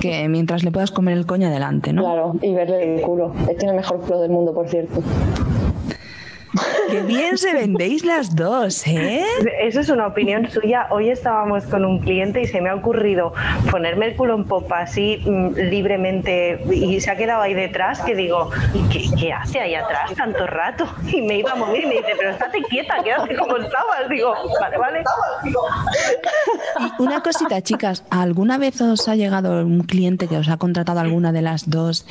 que 0.00 0.28
mientras 0.28 0.64
le 0.64 0.70
puedas 0.70 0.90
comer 0.90 1.16
el 1.16 1.26
coño 1.26 1.48
adelante, 1.48 1.92
¿no? 1.92 2.02
Claro, 2.02 2.36
y 2.42 2.54
verle 2.54 2.96
el 2.96 3.00
culo. 3.02 3.32
Tiene 3.58 3.70
el 3.70 3.76
mejor 3.76 4.00
culo 4.00 4.20
del 4.20 4.30
mundo, 4.30 4.54
por 4.54 4.68
cierto. 4.68 5.02
Qué 6.90 7.02
bien 7.02 7.36
se 7.36 7.52
vendéis 7.52 8.04
las 8.04 8.34
dos, 8.34 8.86
¿eh? 8.86 9.24
Eso 9.60 9.80
es 9.80 9.88
una 9.88 10.06
opinión 10.06 10.48
suya. 10.50 10.86
Hoy 10.90 11.10
estábamos 11.10 11.64
con 11.64 11.84
un 11.84 12.00
cliente 12.00 12.42
y 12.42 12.46
se 12.46 12.60
me 12.60 12.68
ha 12.68 12.74
ocurrido 12.74 13.34
ponerme 13.70 14.06
el 14.06 14.16
culo 14.16 14.34
en 14.34 14.44
popa 14.44 14.80
así 14.80 15.22
mm, 15.24 15.54
libremente 15.70 16.60
y 16.70 17.00
se 17.00 17.10
ha 17.10 17.16
quedado 17.16 17.42
ahí 17.42 17.54
detrás 17.54 18.00
que 18.00 18.14
digo, 18.14 18.50
¿qué, 19.18 19.32
hace 19.32 19.60
ahí 19.60 19.74
atrás 19.74 20.14
tanto 20.14 20.46
rato? 20.46 20.86
Y 21.12 21.22
me 21.22 21.38
iba 21.38 21.52
a 21.52 21.56
mover 21.56 21.82
y 21.82 21.86
me 21.86 21.94
dice, 21.96 22.12
pero 22.16 22.30
estate 22.30 22.62
quieta, 22.68 23.02
quédate 23.02 23.36
como 23.36 23.56
estabas. 23.56 24.08
Digo, 24.08 24.34
vale, 24.60 24.78
vale. 24.78 25.04
Y 26.80 27.02
una 27.02 27.22
cosita, 27.22 27.62
chicas, 27.62 28.04
¿alguna 28.10 28.58
vez 28.58 28.80
os 28.80 29.08
ha 29.08 29.16
llegado 29.16 29.64
un 29.64 29.80
cliente 29.80 30.28
que 30.28 30.36
os 30.36 30.48
ha 30.48 30.56
contratado 30.56 31.00
alguna 31.00 31.32
de 31.32 31.42
las 31.42 31.68
dos 31.68 32.06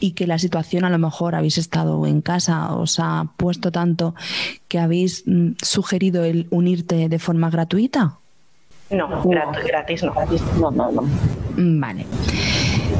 y 0.00 0.12
que 0.12 0.26
la 0.26 0.38
situación 0.38 0.84
a 0.84 0.90
lo 0.90 0.98
mejor 0.98 1.34
habéis 1.34 1.58
estado 1.58 2.06
en 2.06 2.20
casa, 2.20 2.74
os 2.74 2.98
ha 3.00 3.26
puesto 3.36 3.72
tanto 3.72 4.11
que 4.68 4.78
habéis 4.78 5.24
mm, 5.26 5.52
sugerido 5.62 6.24
el 6.24 6.46
unirte 6.50 7.08
de 7.08 7.18
forma 7.18 7.50
gratuita? 7.50 8.18
No, 8.90 9.22
gratis 9.64 10.02
no. 10.02 10.14
No, 10.60 10.70
no, 10.70 10.92
no. 10.92 11.02
Mm, 11.56 11.80
vale. 11.80 12.06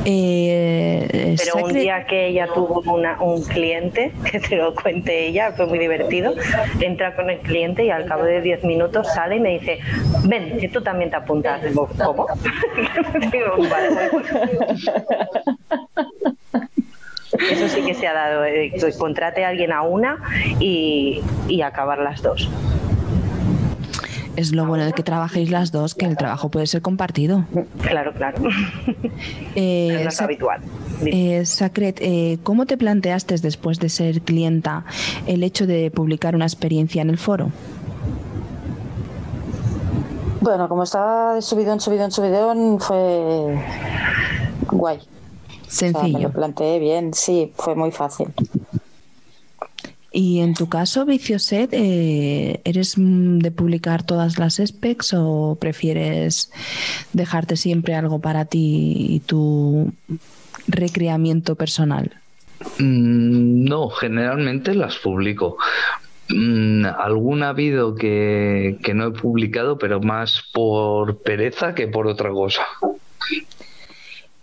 Eh, 0.04 1.36
Pero 1.38 1.64
un 1.64 1.72
día 1.72 2.06
que 2.06 2.28
ella 2.28 2.48
tuvo 2.52 2.82
un 3.20 3.42
cliente, 3.44 4.12
que 4.30 4.40
te 4.40 4.56
lo 4.56 4.74
cuente 4.74 5.28
ella, 5.28 5.52
fue 5.52 5.66
muy 5.66 5.78
divertido, 5.78 6.34
entra 6.80 7.14
con 7.14 7.30
el 7.30 7.38
cliente 7.40 7.84
y 7.84 7.90
al 7.90 8.06
cabo 8.06 8.24
de 8.24 8.40
10 8.40 8.64
minutos 8.64 9.06
sale 9.14 9.36
y 9.36 9.40
me 9.40 9.58
dice, 9.58 9.78
ven, 10.24 10.58
que 10.58 10.68
tú 10.68 10.80
también 10.82 11.10
te 11.10 11.16
apuntas. 11.16 11.62
Digo, 11.62 11.88
¿cómo? 12.02 12.26
Eso 17.50 17.68
sí 17.68 17.82
que 17.82 17.94
se 17.94 18.06
ha 18.06 18.12
dado, 18.12 18.44
eh, 18.44 18.72
contrate 18.98 19.44
a 19.44 19.48
alguien 19.48 19.72
a 19.72 19.82
una 19.82 20.18
y, 20.60 21.22
acabar 21.62 21.98
las 21.98 22.22
dos 22.22 22.50
es 24.34 24.52
lo 24.52 24.66
bueno 24.66 24.84
de 24.86 24.92
que 24.92 25.02
trabajéis 25.02 25.50
las 25.50 25.72
dos, 25.72 25.94
que 25.94 26.06
el 26.06 26.16
trabajo 26.16 26.48
puede 26.48 26.66
ser 26.66 26.80
compartido. 26.80 27.44
Claro, 27.82 28.12
claro. 28.14 28.38
Eh, 29.54 30.06
es 30.08 30.20
habitual. 30.22 30.62
Eh, 31.04 31.44
Sacret, 31.44 31.98
eh, 32.00 32.38
¿cómo 32.42 32.64
te 32.64 32.78
planteaste 32.78 33.36
después 33.36 33.78
de 33.78 33.90
ser 33.90 34.22
clienta 34.22 34.86
el 35.26 35.42
hecho 35.42 35.66
de 35.66 35.90
publicar 35.90 36.34
una 36.34 36.46
experiencia 36.46 37.02
en 37.02 37.10
el 37.10 37.18
foro? 37.18 37.50
Bueno, 40.40 40.68
como 40.68 40.84
estaba 40.84 41.34
de 41.34 41.42
subidón, 41.42 41.80
subidón, 41.80 42.10
subidón, 42.10 42.80
fue 42.80 43.58
guay. 44.70 45.00
Sencillo. 45.72 46.18
me 46.18 46.24
lo 46.24 46.32
planteé 46.32 46.78
bien, 46.78 47.14
sí, 47.14 47.50
fue 47.56 47.74
muy 47.74 47.90
fácil. 47.90 48.28
Y 50.12 50.40
en 50.40 50.52
tu 50.52 50.68
caso, 50.68 51.06
Vicioset, 51.06 51.70
eh, 51.72 52.60
¿eres 52.64 52.94
de 52.98 53.50
publicar 53.50 54.02
todas 54.02 54.38
las 54.38 54.60
specs 54.62 55.14
o 55.16 55.56
prefieres 55.58 56.52
dejarte 57.14 57.56
siempre 57.56 57.94
algo 57.94 58.18
para 58.20 58.44
ti 58.44 59.06
y 59.08 59.20
tu 59.20 59.90
recreamiento 60.68 61.54
personal? 61.54 62.12
Mm, 62.78 63.64
no, 63.64 63.88
generalmente 63.88 64.74
las 64.74 64.98
publico. 64.98 65.56
Mm, 66.28 66.84
algún 66.84 67.42
ha 67.42 67.48
habido 67.48 67.94
que, 67.94 68.76
que 68.84 68.92
no 68.92 69.06
he 69.06 69.10
publicado, 69.12 69.78
pero 69.78 70.00
más 70.00 70.44
por 70.52 71.22
pereza 71.22 71.74
que 71.74 71.88
por 71.88 72.06
otra 72.06 72.28
cosa. 72.30 72.62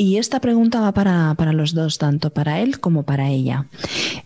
Y 0.01 0.15
esta 0.15 0.39
pregunta 0.39 0.79
va 0.79 0.93
para, 0.93 1.51
los 1.51 1.73
dos, 1.73 1.97
tanto 1.97 2.29
para 2.29 2.61
él 2.61 2.79
como 2.79 3.03
para 3.03 3.27
ella. 3.27 3.65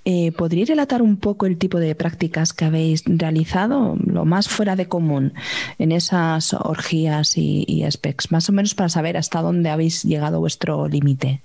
Eh, 0.05 0.31
¿Podría 0.31 0.65
relatar 0.65 1.01
un 1.01 1.17
poco 1.17 1.47
el 1.47 1.57
tipo 1.57 1.79
de 1.79 1.95
prácticas 1.95 2.53
que 2.53 2.65
habéis 2.65 3.03
realizado, 3.07 3.97
lo 4.05 4.23
más 4.23 4.47
fuera 4.47 4.75
de 4.75 4.87
común, 4.87 5.33
en 5.79 5.91
esas 5.91 6.53
orgías 6.53 7.39
y, 7.39 7.65
y 7.67 7.89
specs? 7.89 8.31
Más 8.31 8.47
o 8.49 8.51
menos 8.51 8.75
para 8.75 8.89
saber 8.89 9.17
hasta 9.17 9.41
dónde 9.41 9.71
habéis 9.71 10.03
llegado 10.03 10.39
vuestro 10.39 10.87
límite 10.87 11.41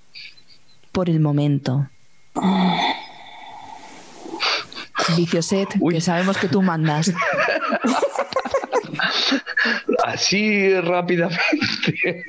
por 0.91 1.09
el 1.09 1.19
momento. 1.19 1.89
Vicioset, 5.15 5.69
que 5.89 6.01
sabemos 6.01 6.37
que 6.37 6.47
tú 6.47 6.61
mandas. 6.61 7.11
Así 10.03 10.73
rápidamente. 10.79 12.25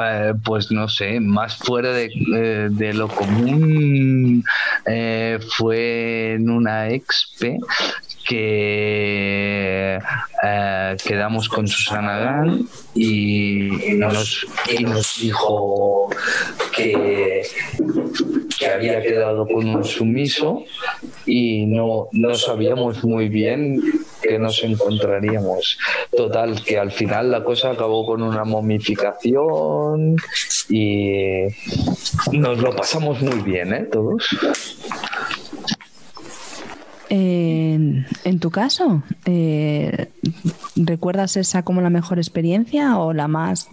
Eh, 0.00 0.32
pues 0.44 0.70
no 0.70 0.88
sé, 0.88 1.20
más 1.20 1.56
fuera 1.56 1.92
de, 1.92 2.10
eh, 2.34 2.92
lo 2.94 3.08
común 3.08 4.44
eh, 4.86 5.38
fue 5.56 6.34
en 6.34 6.48
una 6.48 6.88
expe 6.88 7.58
que 8.26 9.98
quedamos 11.04 11.48
con 11.48 11.68
Susana 11.68 12.18
Gan 12.18 12.66
y, 12.94 13.70
nos, 13.96 14.46
y 14.68 14.82
nos 14.84 15.20
dijo 15.20 16.10
que, 16.74 17.42
había 18.68 19.02
quedado 19.02 19.46
con 19.46 19.68
un 19.68 19.84
sumiso 19.84 20.64
y 21.24 21.66
no, 21.66 22.08
no 22.12 22.34
sabíamos 22.34 23.04
muy 23.04 23.28
bien 23.28 23.80
que 24.22 24.38
nos 24.38 24.62
encontraríamos. 24.62 25.78
Total, 26.16 26.62
que 26.62 26.78
al 26.78 26.92
final 26.92 27.30
la 27.30 27.44
cosa 27.44 27.70
acabó 27.70 28.06
con 28.06 28.22
una 28.22 28.44
momificación 28.44 30.16
y 30.68 31.42
nos 32.32 32.58
lo 32.58 32.74
pasamos 32.74 33.20
muy 33.20 33.40
bien, 33.40 33.72
¿eh? 33.72 33.84
Todos. 33.90 34.28
en 37.08 38.40
tu 38.40 38.50
caso, 38.50 39.02
eh, 39.24 40.08
¿recuerdas 40.74 41.36
esa 41.36 41.62
como 41.62 41.80
la 41.80 41.90
mejor 41.90 42.18
experiencia 42.18 42.98
o 42.98 43.12
la 43.12 43.28
más 43.28 43.68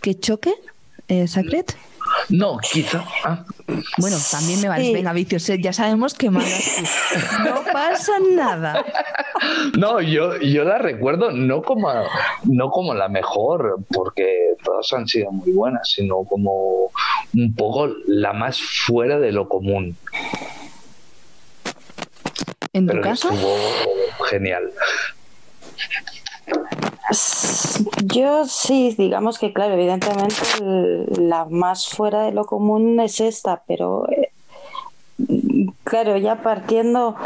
que 0.00 0.18
choque, 0.18 0.54
eh, 1.08 1.26
Sacret? 1.26 1.76
No, 2.28 2.58
quizá. 2.58 3.04
Ah. 3.24 3.44
Bueno, 3.98 4.16
también 4.30 4.60
me 4.60 4.68
vale. 4.68 4.92
Venga, 4.92 5.12
vicios, 5.12 5.46
ya 5.60 5.72
sabemos 5.72 6.14
que 6.14 6.30
No 6.30 6.42
pasa 7.72 8.12
nada. 8.34 8.84
No, 9.78 10.00
yo, 10.00 10.36
yo 10.40 10.64
la 10.64 10.78
recuerdo 10.78 11.30
no 11.30 11.62
como, 11.62 11.88
no 12.44 12.70
como 12.70 12.92
la 12.94 13.08
mejor, 13.08 13.78
porque 13.88 14.54
todas 14.64 14.92
han 14.92 15.06
sido 15.06 15.30
muy 15.30 15.52
buenas, 15.52 15.92
sino 15.92 16.24
como 16.24 16.90
un 17.34 17.54
poco 17.54 17.88
la 18.06 18.32
más 18.32 18.60
fuera 18.60 19.20
de 19.20 19.30
lo 19.30 19.48
común. 19.48 19.96
¿En 22.72 22.88
tu 22.88 23.00
caso? 23.00 23.30
genial. 24.28 24.72
Yo 28.04 28.44
sí, 28.46 28.94
digamos 28.98 29.38
que 29.38 29.52
claro, 29.52 29.74
evidentemente 29.74 30.34
la 31.18 31.46
más 31.46 31.88
fuera 31.88 32.22
de 32.22 32.32
lo 32.32 32.44
común 32.44 33.00
es 33.00 33.20
esta, 33.20 33.62
pero 33.66 34.06
eh, 34.10 34.30
claro, 35.84 36.16
ya 36.18 36.42
partiendo 36.42 37.16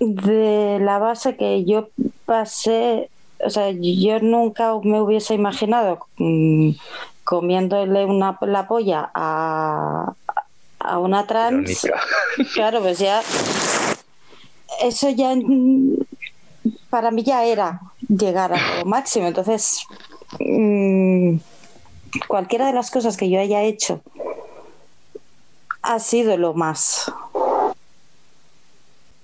de 0.00 0.78
la 0.80 0.98
base 0.98 1.36
que 1.36 1.64
yo 1.64 1.88
pasé, 2.24 3.10
o 3.44 3.50
sea, 3.50 3.70
yo 3.70 4.20
nunca 4.20 4.72
me 4.82 5.00
hubiese 5.00 5.34
imaginado 5.34 6.06
mm, 6.16 6.70
comiéndole 7.24 8.06
una, 8.06 8.38
la 8.40 8.66
polla 8.66 9.10
a, 9.14 10.14
a 10.78 10.98
una 10.98 11.26
trans. 11.26 11.86
Claro, 12.54 12.80
pues 12.80 12.98
ya 12.98 13.20
eso 14.82 15.10
ya 15.10 15.34
para 16.90 17.10
mí 17.10 17.22
ya 17.22 17.44
era 17.44 17.80
llegar 18.08 18.52
a 18.52 18.78
lo 18.78 18.84
máximo. 18.84 19.26
Entonces, 19.26 19.84
mm, 20.40 21.36
cualquiera 22.26 22.66
de 22.66 22.72
las 22.72 22.90
cosas 22.90 23.16
que 23.16 23.30
yo 23.30 23.40
haya 23.40 23.62
hecho 23.62 24.02
ha 25.82 25.98
sido 25.98 26.36
lo 26.36 26.54
más. 26.54 27.10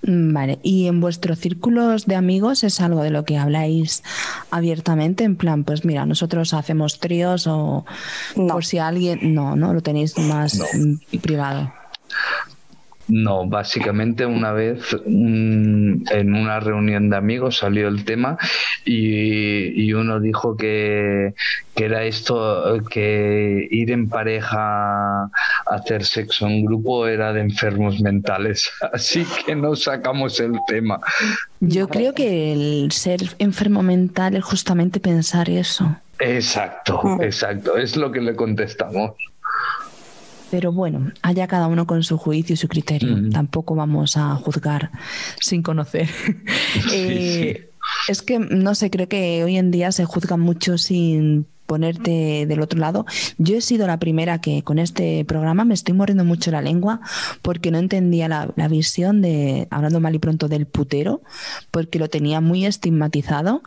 Mm, 0.03 0.33
vale, 0.33 0.59
¿y 0.61 0.87
en 0.87 1.01
vuestros 1.01 1.39
círculos 1.39 2.05
de 2.05 2.15
amigos 2.15 2.63
es 2.63 2.79
algo 2.79 3.01
de 3.01 3.09
lo 3.09 3.25
que 3.25 3.37
habláis 3.37 4.03
abiertamente? 4.51 5.23
En 5.23 5.35
plan, 5.35 5.63
pues 5.63 5.83
mira, 5.83 6.05
nosotros 6.05 6.53
hacemos 6.53 6.99
tríos 6.99 7.47
o 7.47 7.85
por 8.35 8.65
si 8.65 8.77
alguien... 8.77 9.33
No, 9.33 9.55
no, 9.55 9.73
lo 9.73 9.81
tenéis 9.81 10.17
más 10.17 10.61
privado. 11.21 11.73
No, 13.07 13.45
básicamente 13.45 14.25
una 14.25 14.51
vez 14.51 14.95
en 15.05 16.33
una 16.33 16.59
reunión 16.59 17.09
de 17.09 17.17
amigos 17.17 17.57
salió 17.57 17.87
el 17.87 18.03
tema 18.03 18.37
y, 18.83 19.93
uno 19.93 20.19
dijo 20.19 20.57
que, 20.57 21.33
era 21.75 22.03
esto, 22.03 22.81
que 22.89 23.67
ir 23.69 23.91
en 23.91 24.09
pareja 24.09 25.23
a 25.23 25.29
hacer 25.67 26.03
sexo 26.03 26.47
en 26.47 26.65
grupo 26.65 27.07
era 27.07 27.31
de 27.31 27.41
enfermos 27.41 28.01
mentales. 28.01 28.71
Así 28.93 29.25
que 29.45 29.55
no 29.55 29.75
sacamos 29.75 30.39
el 30.39 30.53
tema. 30.67 30.99
Yo 31.59 31.87
creo 31.87 32.13
que 32.13 32.53
el 32.53 32.91
ser 32.91 33.21
enfermo 33.37 33.83
mental 33.83 34.35
es 34.35 34.43
justamente 34.43 34.99
pensar 34.99 35.49
eso. 35.49 35.95
Exacto, 36.19 37.19
exacto. 37.21 37.77
Es 37.77 37.95
lo 37.95 38.11
que 38.11 38.21
le 38.21 38.35
contestamos. 38.35 39.11
Pero 40.55 40.71
bueno, 40.71 41.11
haya 41.21 41.47
cada 41.47 41.67
uno 41.67 41.85
con 41.85 42.01
su 42.03 42.17
juicio 42.17 42.53
y 42.53 42.55
su 42.55 42.69
criterio. 42.69 43.29
Tampoco 43.29 43.75
vamos 43.75 44.15
a 44.15 44.35
juzgar 44.35 44.89
sin 45.41 45.61
conocer. 45.61 46.07
Eh, 46.93 47.71
es 48.07 48.21
que, 48.21 48.39
no 48.39 48.73
sé, 48.73 48.89
creo 48.89 49.09
que 49.09 49.43
hoy 49.43 49.57
en 49.57 49.69
día 49.69 49.91
se 49.91 50.05
juzga 50.05 50.37
mucho 50.37 50.77
sin 50.77 51.45
ponerte 51.65 52.45
del 52.45 52.61
otro 52.61 52.79
lado. 52.79 53.05
Yo 53.37 53.57
he 53.57 53.61
sido 53.61 53.87
la 53.87 53.97
primera 53.97 54.39
que 54.39 54.63
con 54.63 54.79
este 54.79 55.25
programa 55.25 55.65
me 55.65 55.73
estoy 55.73 55.93
mordiendo 55.93 56.23
mucho 56.23 56.51
la 56.51 56.61
lengua 56.61 57.01
porque 57.41 57.71
no 57.71 57.77
entendía 57.77 58.27
la, 58.27 58.67
visión 58.67 59.21
de, 59.21 59.67
hablando 59.69 59.99
mal 59.99 60.15
y 60.15 60.19
pronto, 60.19 60.47
del 60.47 60.65
putero, 60.65 61.21
porque 61.71 61.99
lo 61.99 62.09
tenía 62.09 62.41
muy 62.41 62.65
estigmatizado 62.65 63.61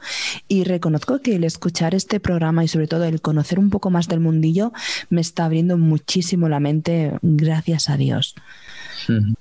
y 0.48 0.64
reconozco 0.64 1.20
que 1.20 1.36
el 1.36 1.44
escuchar 1.44 1.94
este 1.94 2.20
programa 2.20 2.64
y 2.64 2.68
sobre 2.68 2.88
todo 2.88 3.04
el 3.04 3.20
conocer 3.20 3.58
un 3.58 3.70
poco 3.70 3.90
más 3.90 4.08
del 4.08 4.20
mundillo 4.20 4.72
me 5.10 5.20
está 5.20 5.44
abriendo 5.44 5.78
muchísimo 5.78 6.48
la 6.48 6.60
mente, 6.60 7.12
gracias 7.22 7.88
a 7.88 7.96
Dios. 7.96 8.34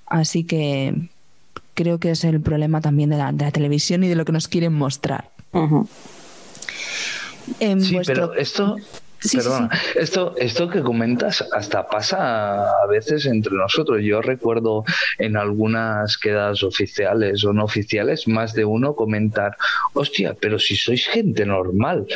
Así 0.06 0.44
que 0.44 1.10
creo 1.74 2.00
que 2.00 2.12
es 2.12 2.24
el 2.24 2.40
problema 2.42 2.82
también 2.82 3.10
de 3.10 3.18
la, 3.18 3.34
televisión 3.52 4.04
y 4.04 4.08
de 4.08 4.16
lo 4.16 4.26
que 4.26 4.32
nos 4.32 4.48
quieren 4.48 4.74
mostrar 4.74 5.32
sí, 7.80 8.00
pero 8.06 8.34
esto, 8.34 8.78
perdona, 9.32 9.70
esto, 9.96 10.36
esto 10.38 10.70
que 10.70 10.82
comentas 10.82 11.44
hasta 11.52 11.88
pasa 11.88 12.70
a 12.70 12.88
veces 12.88 13.26
entre 13.26 13.54
nosotros. 13.56 14.02
Yo 14.04 14.22
recuerdo 14.22 14.84
en 15.18 15.38
algunas 15.38 16.18
quedas 16.18 16.64
oficiales 16.64 17.44
o 17.44 17.54
no 17.54 17.64
oficiales, 17.64 18.28
más 18.28 18.54
de 18.54 18.66
uno 18.66 18.96
comentar, 18.96 19.58
hostia, 19.94 20.36
pero 20.40 20.60
si 20.60 20.76
sois 20.76 21.08
gente 21.08 21.46
normal, 21.46 22.08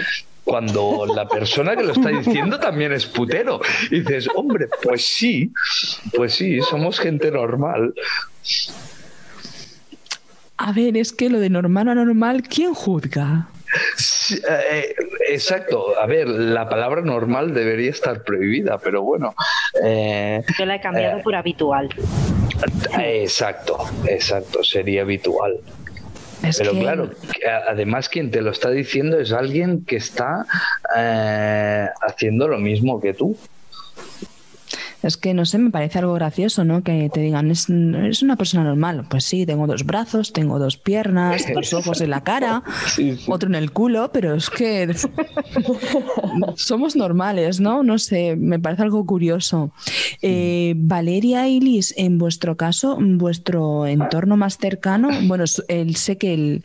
cuando 0.44 1.06
la 1.06 1.28
persona 1.28 1.76
que 1.76 1.84
lo 1.84 1.94
está 1.94 2.10
diciendo 2.10 2.60
también 2.60 2.92
es 2.92 3.06
putero. 3.06 3.62
Y 3.90 4.00
dices, 4.00 4.28
hombre, 4.36 4.68
pues 4.82 5.06
sí, 5.06 5.52
pues 6.16 6.34
sí, 6.34 6.60
somos 6.62 7.00
gente 7.00 7.32
normal. 7.32 7.94
A 10.58 10.72
ver, 10.74 10.98
es 10.98 11.14
que 11.14 11.30
lo 11.30 11.40
de 11.40 11.50
normal 11.50 11.88
o 11.88 11.92
anormal, 11.92 12.44
¿quién 12.44 12.74
juzga? 12.74 13.51
Eh, 14.50 14.96
exacto. 15.30 16.00
A 16.00 16.06
ver, 16.06 16.28
la 16.28 16.68
palabra 16.68 17.02
normal 17.02 17.54
debería 17.54 17.90
estar 17.90 18.24
prohibida, 18.24 18.78
pero 18.78 19.02
bueno. 19.04 19.34
Eh, 19.84 20.44
Yo 20.58 20.66
la 20.66 20.76
he 20.76 20.82
cambiado 20.82 21.20
eh, 21.20 21.24
por 21.24 21.36
habitual. 21.36 21.90
Exacto, 23.00 23.78
exacto, 24.08 24.64
sería 24.64 25.02
habitual. 25.02 25.60
pero 26.58 26.72
claro, 26.72 27.10
además 27.68 28.10
quien 28.10 28.32
te 28.32 28.42
lo 28.42 28.52
está 28.52 28.70
diciendo 28.70 29.20
es 29.20 29.32
alguien 29.32 29.86
que 29.86 29.98
está 29.98 30.46
haciendo 32.02 32.48
lo 32.48 32.58
mismo 32.58 33.00
que 33.00 33.14
tú. 33.14 33.38
Es 35.04 35.18
que 35.18 35.34
no 35.34 35.46
sé, 35.46 35.58
me 35.58 35.72
parece 35.72 36.00
algo 36.00 36.14
gracioso, 36.14 36.64
¿no? 36.64 36.84
Que 36.84 37.10
te 37.12 37.22
digan, 37.22 37.50
es, 37.52 37.70
una 37.70 38.36
persona 38.36 38.64
normal. 38.64 39.06
Pues 39.10 39.26
sí, 39.26 39.46
tengo 39.46 39.68
dos 39.68 39.86
brazos, 39.86 40.32
tengo 40.34 40.60
dos 40.60 40.78
piernas, 40.78 41.46
dos 41.54 41.74
ojos 41.74 42.02
en 42.02 42.12
la 42.12 42.24
cara, 42.24 42.64
otro 43.28 43.50
en 43.50 43.56
el 43.56 43.72
culo, 43.72 44.12
pero 44.12 44.36
es 44.36 44.50
que 44.50 44.94
somos 46.56 46.96
normales, 46.96 47.60
¿no? 47.60 47.84
No 47.84 47.98
sé, 47.98 48.36
me 48.36 48.60
parece 48.60 48.84
algo 48.84 49.06
curioso. 49.06 49.72
Eh, 50.22 50.74
Valeria 50.78 51.48
y 51.48 51.60
Liz, 51.60 51.94
en 51.98 52.18
vuestro 52.18 52.56
caso, 52.58 52.98
vuestro 53.00 53.88
entorno 53.88 54.38
más 54.38 54.58
cercano, 54.58 55.10
bueno, 55.24 55.46
el, 55.68 55.96
sé 55.96 56.18
que 56.18 56.34
el, 56.34 56.64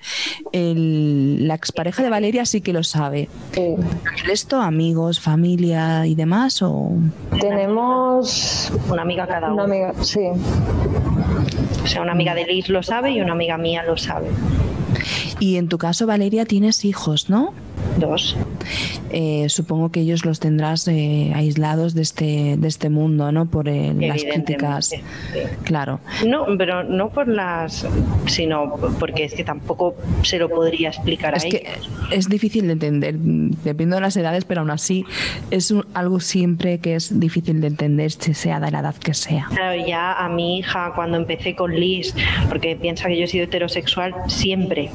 el, 0.53 1.49
la 1.49 1.55
expareja 1.55 2.03
de 2.03 2.11
Valeria 2.11 2.45
sí 2.45 2.61
que 2.61 2.73
lo 2.73 2.85
sabe. 2.85 3.29
¿El 3.55 3.79
resto, 4.27 4.61
amigos, 4.61 5.21
familia 5.21 6.07
y 6.07 6.15
demás? 6.15 6.61
O... 6.63 6.93
Tenemos 7.41 8.26
una 8.89 9.03
amiga 9.03 9.27
cada 9.27 9.53
una 9.53 9.65
amiga, 9.65 9.93
sí. 10.03 10.21
O 11.83 11.87
sea, 11.87 12.03
una 12.03 12.13
amiga 12.13 12.35
de 12.35 12.45
Liz 12.45 12.69
lo 12.69 12.83
sabe 12.83 13.13
y 13.13 13.21
una 13.21 13.33
amiga 13.33 13.57
mía 13.59 13.83
lo 13.85 13.97
sabe. 13.97 14.29
Y 15.39 15.57
en 15.57 15.69
tu 15.69 15.79
caso, 15.79 16.07
Valeria, 16.07 16.45
tienes 16.47 16.85
hijos, 16.85 17.29
¿no? 17.31 17.55
Dos. 17.99 18.37
Eh, 19.11 19.47
supongo 19.49 19.91
que 19.91 20.01
ellos 20.01 20.25
los 20.25 20.41
tendrás 20.41 20.87
eh, 20.89 21.33
aislados 21.35 21.95
de 21.95 22.03
este, 22.03 22.57
de 22.59 22.69
este 22.69 22.91
mundo, 22.91 23.33
¿no? 23.33 23.47
Por 23.47 23.69
eh, 23.69 23.95
las 23.99 24.25
críticas. 24.25 24.95
Claro. 25.65 26.01
No, 26.27 26.47
pero 26.59 26.85
no 26.85 27.11
por 27.11 27.29
las, 27.29 27.87
sino 28.27 28.75
porque 28.99 29.25
es 29.25 29.35
que 29.35 29.45
tampoco 29.45 29.95
se 30.23 30.39
lo 30.39 30.49
podría 30.49 30.89
explicar 30.89 31.35
es 31.35 31.45
a 31.45 31.49
que 31.49 31.67
Es 32.11 32.29
difícil 32.29 32.67
de 32.67 32.73
entender, 32.73 33.17
depende 33.17 33.97
de 33.97 34.01
las 34.01 34.17
edades, 34.17 34.45
pero 34.45 34.61
aún 34.61 34.71
así 34.71 35.05
es 35.51 35.73
algo 35.95 36.21
siempre 36.21 36.79
que 36.79 36.97
es 36.97 37.19
difícil 37.19 37.61
de 37.61 37.69
entender, 37.69 38.11
sea 38.11 38.61
de 38.61 38.71
la 38.71 38.81
edad 38.81 38.95
que 38.95 39.15
sea. 39.15 39.47
Claro, 39.51 39.85
ya 39.87 40.13
a 40.13 40.29
mi 40.29 40.59
hija 40.59 40.93
cuando 40.95 41.17
empecé 41.17 41.55
con 41.55 41.75
Liz, 41.75 42.15
porque 42.49 42.77
piensa 42.77 43.09
que 43.09 43.17
yo 43.19 43.25
he 43.25 43.29
sido 43.29 43.45
heterosexual 43.45 44.15
siempre, 44.27 44.91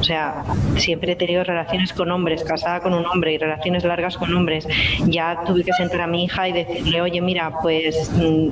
o 0.00 0.04
sea, 0.04 0.44
siempre 0.76 1.12
he 1.12 1.16
tenido 1.16 1.44
relaciones 1.44 1.92
con 1.92 2.10
hombres, 2.12 2.44
casada 2.44 2.80
con 2.80 2.94
un 2.94 3.04
hombre 3.06 3.32
y 3.32 3.38
relaciones 3.38 3.84
largas 3.84 4.16
con 4.16 4.34
hombres. 4.34 4.68
Ya 5.06 5.42
tuve 5.44 5.64
que 5.64 5.72
sentar 5.72 6.02
a 6.02 6.06
mi 6.06 6.24
hija 6.24 6.48
y 6.48 6.52
decirle, 6.52 7.00
oye, 7.00 7.20
mira, 7.20 7.52
pues 7.60 8.10
mm, 8.14 8.50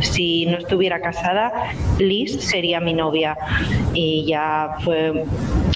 si 0.00 0.46
no 0.46 0.58
estuviera 0.58 1.00
casada, 1.00 1.52
Liz 1.98 2.40
sería 2.40 2.80
mi 2.80 2.94
novia. 2.94 3.36
Y 3.94 4.24
ya 4.26 4.76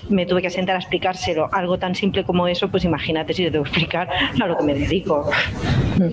me 0.08 0.26
tuve 0.26 0.42
que 0.42 0.50
sentar 0.50 0.76
a 0.76 0.78
explicárselo. 0.78 1.48
Algo 1.52 1.78
tan 1.78 1.94
simple 1.94 2.24
como 2.24 2.46
eso, 2.46 2.68
pues 2.68 2.84
imagínate 2.84 3.34
si 3.34 3.44
te 3.44 3.50
que 3.50 3.58
explicar 3.58 4.08
a 4.40 4.46
lo 4.46 4.56
que 4.56 4.64
me 4.64 4.74
dedico. 4.74 5.30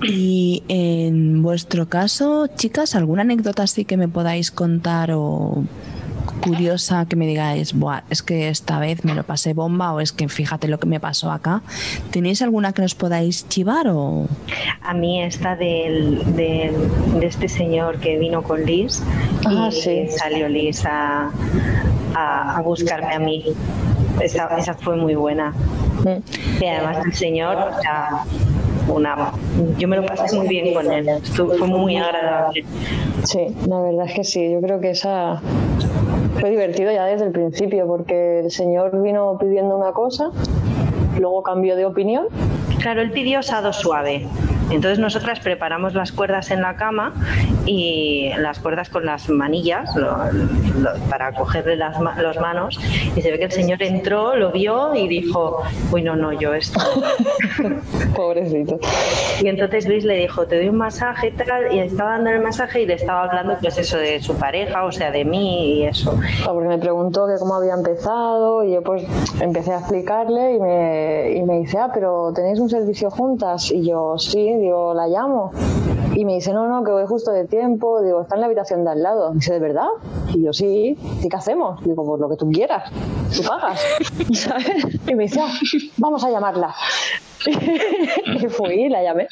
Y 0.00 0.62
en 0.68 1.42
vuestro 1.42 1.88
caso, 1.88 2.46
chicas, 2.46 2.94
¿alguna 2.94 3.22
anécdota 3.22 3.64
así 3.64 3.84
que 3.84 3.96
me 3.96 4.06
podáis 4.06 4.52
contar 4.52 5.10
o 5.12 5.64
curiosa 6.40 7.06
que 7.06 7.16
me 7.16 7.26
digáis, 7.26 7.72
Buah, 7.74 8.02
es 8.10 8.22
que 8.22 8.48
esta 8.48 8.78
vez 8.78 9.04
me 9.04 9.14
lo 9.14 9.22
pasé 9.24 9.54
bomba 9.54 9.92
o 9.92 10.00
es 10.00 10.12
que 10.12 10.28
fíjate 10.28 10.68
lo 10.68 10.78
que 10.78 10.86
me 10.86 11.00
pasó 11.00 11.30
acá. 11.30 11.62
¿Tenéis 12.10 12.42
alguna 12.42 12.72
que 12.72 12.82
nos 12.82 12.94
podáis 12.94 13.46
chivar 13.48 13.86
o...? 13.88 14.26
A 14.82 14.94
mí 14.94 15.22
esta 15.22 15.56
del, 15.56 16.22
de 16.36 16.72
este 17.22 17.48
señor 17.48 17.98
que 17.98 18.18
vino 18.18 18.42
con 18.42 18.64
Liz 18.64 19.02
Ah, 19.46 19.68
y 19.70 19.72
sí. 19.80 20.06
salió 20.16 20.48
Liz 20.48 20.84
a, 20.86 21.30
a- 22.14 22.56
a 22.56 22.62
buscarme 22.62 23.14
a 23.14 23.18
mí. 23.18 23.44
Esa, 24.20 24.46
esa 24.58 24.74
fue 24.74 24.96
muy 24.96 25.14
buena. 25.14 25.50
Mm. 26.04 26.62
Y 26.62 26.66
además 26.66 26.98
el 27.04 27.14
señor, 27.14 27.56
o 27.56 27.80
sea, 27.80 28.24
una, 28.88 29.32
yo 29.78 29.86
me 29.86 29.96
lo 29.96 30.06
pasé 30.06 30.36
muy 30.36 30.48
bien 30.48 30.74
con 30.74 30.90
él. 30.90 31.06
Fue 31.34 31.68
muy 31.68 31.96
agradable. 31.96 32.64
Sí, 33.24 33.38
la 33.66 33.80
verdad 33.80 34.06
es 34.06 34.14
que 34.14 34.24
sí. 34.24 34.50
Yo 34.50 34.60
creo 34.60 34.80
que 34.80 34.90
esa 34.90 35.40
fue 36.40 36.50
divertido 36.50 36.92
ya 36.92 37.04
desde 37.06 37.26
el 37.26 37.32
principio 37.32 37.86
porque 37.86 38.40
el 38.40 38.50
señor 38.50 39.02
vino 39.02 39.36
pidiendo 39.38 39.76
una 39.76 39.92
cosa, 39.92 40.30
luego 41.18 41.42
cambió 41.42 41.76
de 41.76 41.84
opinión. 41.84 42.26
Claro, 42.80 43.00
él 43.00 43.10
pidió 43.10 43.42
sado 43.42 43.72
suave. 43.72 44.26
Entonces 44.70 44.98
nosotras 44.98 45.40
preparamos 45.40 45.94
las 45.94 46.12
cuerdas 46.12 46.50
en 46.50 46.60
la 46.62 46.76
cama 46.76 47.14
y 47.66 48.30
las 48.38 48.58
cuerdas 48.58 48.88
con 48.88 49.04
las 49.06 49.28
manillas 49.28 49.94
lo- 49.96 50.16
lo- 50.80 50.94
para 51.08 51.32
cogerle 51.32 51.76
las 51.76 51.98
los 51.98 52.38
manos 52.38 52.78
y 53.16 53.22
se 53.22 53.30
ve 53.30 53.38
que 53.38 53.44
el 53.46 53.52
señor 53.52 53.82
entró, 53.82 54.36
lo 54.36 54.52
vio 54.52 54.94
y 54.94 55.08
dijo, 55.08 55.62
uy 55.92 56.02
no, 56.02 56.16
no, 56.16 56.32
yo 56.32 56.54
esto. 56.54 56.80
Pobrecito. 58.14 58.78
Y 59.42 59.48
entonces 59.48 59.86
Luis 59.88 60.04
le 60.04 60.14
dijo, 60.16 60.46
te 60.46 60.56
doy 60.56 60.68
un 60.68 60.76
masaje 60.76 61.28
y 61.28 61.30
tal, 61.32 61.72
y 61.72 61.78
estaba 61.80 62.12
dando 62.12 62.30
el 62.30 62.40
masaje 62.42 62.82
y 62.82 62.86
le 62.86 62.94
estaba 62.94 63.24
hablando 63.24 63.56
pues 63.60 63.78
eso 63.78 63.96
de 63.98 64.20
su 64.20 64.34
pareja, 64.36 64.84
o 64.84 64.92
sea, 64.92 65.10
de 65.10 65.24
mí 65.24 65.78
y 65.78 65.84
eso. 65.84 66.18
Ah, 66.44 66.50
Porque 66.52 66.68
me 66.68 66.78
preguntó 66.78 67.26
que 67.26 67.34
cómo 67.38 67.54
había 67.54 67.74
empezado 67.74 68.64
y 68.64 68.72
yo 68.74 68.82
pues 68.82 69.04
empecé 69.40 69.72
a 69.72 69.78
explicarle 69.78 70.54
y 70.56 70.60
me, 70.60 71.30
y 71.36 71.42
me 71.42 71.58
dice, 71.60 71.78
ah, 71.78 71.90
pero 71.92 72.32
¿tenéis 72.34 72.58
un 72.58 72.68
servicio 72.70 73.10
juntas? 73.10 73.70
Y 73.70 73.86
yo, 73.88 74.16
sí, 74.18 74.38
digo, 74.58 74.94
la 74.94 75.06
llamo. 75.06 75.52
Y 76.14 76.24
me 76.24 76.34
dice, 76.34 76.52
no, 76.52 76.68
no, 76.68 76.82
que 76.84 76.90
voy 76.90 77.06
justo 77.06 77.30
de 77.30 77.46
tiempo, 77.46 78.02
digo, 78.02 78.22
está 78.22 78.34
en 78.34 78.40
la 78.40 78.46
habitación 78.46 78.84
de 78.84 78.90
al 78.90 79.02
lado. 79.02 79.32
dice, 79.34 79.52
¿de 79.52 79.60
verdad? 79.60 79.86
Y 80.34 80.42
yo, 80.42 80.52
sí, 80.52 80.98
¿y 81.22 81.28
qué 81.28 81.36
hacemos? 81.36 81.82
Digo, 81.84 82.04
pues 82.04 82.20
lo 82.20 82.28
que 82.28 82.36
tú 82.36 82.50
quieras, 82.50 82.90
tú 83.36 83.42
pagas. 83.42 83.80
¿Sabes? 84.34 84.98
Y 85.06 85.14
me 85.14 85.24
dice, 85.24 85.40
ah, 85.40 85.52
vamos 85.98 86.24
a 86.24 86.30
llamarla. 86.30 86.74
y 87.46 88.48
fui 88.48 88.84
y 88.84 88.88
la 88.88 89.02
llamé. 89.02 89.28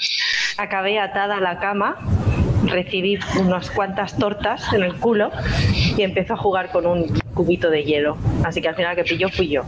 Acabé 0.59 0.99
atada 1.01 1.39
a 1.39 1.41
la 1.41 1.59
cama, 1.59 1.97
recibí 2.67 3.19
unas 3.41 3.71
cuantas 3.71 4.17
tortas 4.17 4.73
en 4.73 4.83
el 4.83 4.97
culo 4.99 5.31
y 5.97 6.03
empezó 6.03 6.35
a 6.35 6.37
jugar 6.37 6.71
con 6.71 6.87
un 6.87 7.07
cubito 7.35 7.69
de 7.69 7.85
hielo. 7.85 8.17
Así 8.45 8.61
que 8.61 8.69
al 8.69 8.77
final 8.77 8.95
que 8.95 9.05
pilló 9.05 9.29
fui 9.29 9.49
yo. 9.49 9.63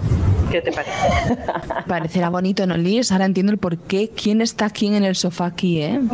¿Qué 0.50 0.60
te 0.62 0.72
parece? 0.72 0.92
Parecerá 1.86 2.28
bonito, 2.30 2.66
¿no, 2.66 2.76
Liz? 2.76 3.12
Ahora 3.12 3.24
entiendo 3.26 3.52
el 3.52 3.58
por 3.58 3.76
qué. 3.78 4.10
¿Quién 4.10 4.40
está 4.40 4.70
quién 4.70 4.94
en 4.94 5.04
el 5.04 5.14
sofá 5.16 5.46
aquí, 5.46 5.82
eh? 5.82 6.00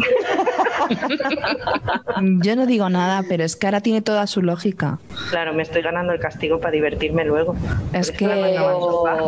Yo 2.42 2.56
no 2.56 2.66
digo 2.66 2.88
nada, 2.90 3.22
pero 3.28 3.42
es 3.44 3.56
que 3.56 3.66
ahora 3.66 3.80
tiene 3.80 4.02
toda 4.02 4.26
su 4.26 4.42
lógica. 4.42 4.98
Claro, 5.30 5.54
me 5.54 5.62
estoy 5.62 5.82
ganando 5.82 6.12
el 6.12 6.20
castigo 6.20 6.60
para 6.60 6.72
divertirme 6.72 7.24
luego. 7.24 7.54
Es 7.92 8.10
que 8.10 8.26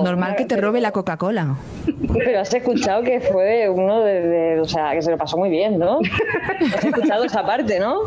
normal 0.03 0.37
que 0.37 0.45
te 0.45 0.57
robe 0.57 0.81
la 0.81 0.93
Coca-Cola. 0.93 1.57
Pero 2.13 2.41
has 2.41 2.53
escuchado 2.53 3.03
que 3.03 3.21
fue 3.21 3.69
uno 3.71 4.01
de, 4.01 4.21
de- 4.21 4.61
o 4.61 4.67
sea, 4.69 4.93
que 4.93 5.03
se 5.03 5.11
lo 5.11 5.17
pasó 5.19 5.37
muy 5.39 5.49
bien, 5.51 5.79
¿no? 5.79 6.01
Has 6.77 6.85
escuchado 6.85 7.25
esa 7.25 7.45
parte, 7.47 7.79
¿no? 7.81 8.01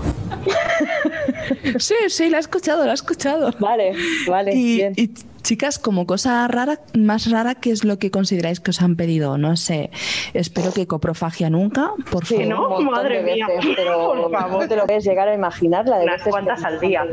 Sí, 1.80 1.96
sí, 2.10 2.30
la 2.30 2.38
he 2.38 2.42
escuchado, 2.42 2.86
la 2.86 2.92
he 2.92 2.96
escuchado. 2.96 3.52
Vale, 3.60 3.94
vale, 4.28 4.54
Y, 4.56 4.76
bien. 4.78 4.94
y, 4.96 5.10
chicas, 5.42 5.80
como 5.80 6.06
cosa 6.06 6.48
rara, 6.48 6.80
más 6.98 7.30
rara, 7.32 7.56
¿qué 7.56 7.72
es 7.72 7.84
lo 7.84 7.98
que 8.00 8.12
consideráis 8.12 8.60
que 8.60 8.72
os 8.72 8.82
han 8.82 8.96
pedido? 8.96 9.38
No 9.38 9.56
sé. 9.58 9.90
Espero 10.34 10.72
que 10.74 10.88
coprofagia 10.88 11.50
nunca, 11.50 11.92
por 12.12 12.26
Sí, 12.26 12.36
favor. 12.36 12.48
no, 12.82 12.92
madre 12.92 13.24
mía. 13.24 13.48
pero 13.76 14.14
Por 14.22 14.32
favor. 14.32 14.62
no 14.64 14.68
te 14.68 14.76
lo 14.76 14.86
puedes 14.86 15.04
llegar 15.04 15.28
a 15.28 15.34
imaginar 15.34 15.86
la 15.88 15.98
de 15.98 16.04
Unas 16.04 16.18
veces 16.18 16.32
cuantas 16.32 16.64
al 16.64 16.80
día. 16.80 17.06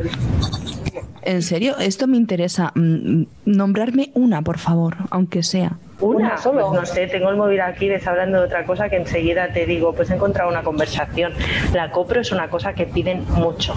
En 1.23 1.43
serio, 1.43 1.77
esto 1.79 2.07
me 2.07 2.17
interesa. 2.17 2.73
Mm, 2.75 3.25
Nombrarme 3.47 4.11
una, 4.15 4.43
por 4.43 4.59
favor, 4.59 4.97
aunque 5.11 5.43
sea. 5.43 5.73
Una, 6.01 6.17
Una 6.29 6.37
solo. 6.39 6.69
Pues 6.69 6.81
no 6.81 6.87
sé, 6.87 7.07
tengo 7.09 7.31
el 7.31 7.37
móvil 7.37 7.61
aquí, 7.61 7.89
les 7.89 8.07
hablando 8.07 8.39
de 8.39 8.45
otra 8.47 8.65
cosa 8.65 8.89
que 8.89 8.97
enseguida 8.97 9.53
te 9.53 9.67
digo, 9.67 9.93
pues 9.95 10.11
he 10.11 10.15
encontrado 10.15 10.51
una 10.51 10.63
conversación. 10.63 11.33
La 11.73 11.91
copro 11.91 12.21
es 12.21 12.31
una 12.33 12.49
cosa 12.49 12.75
que 12.75 12.87
piden 12.87 13.25
mucho, 13.35 13.75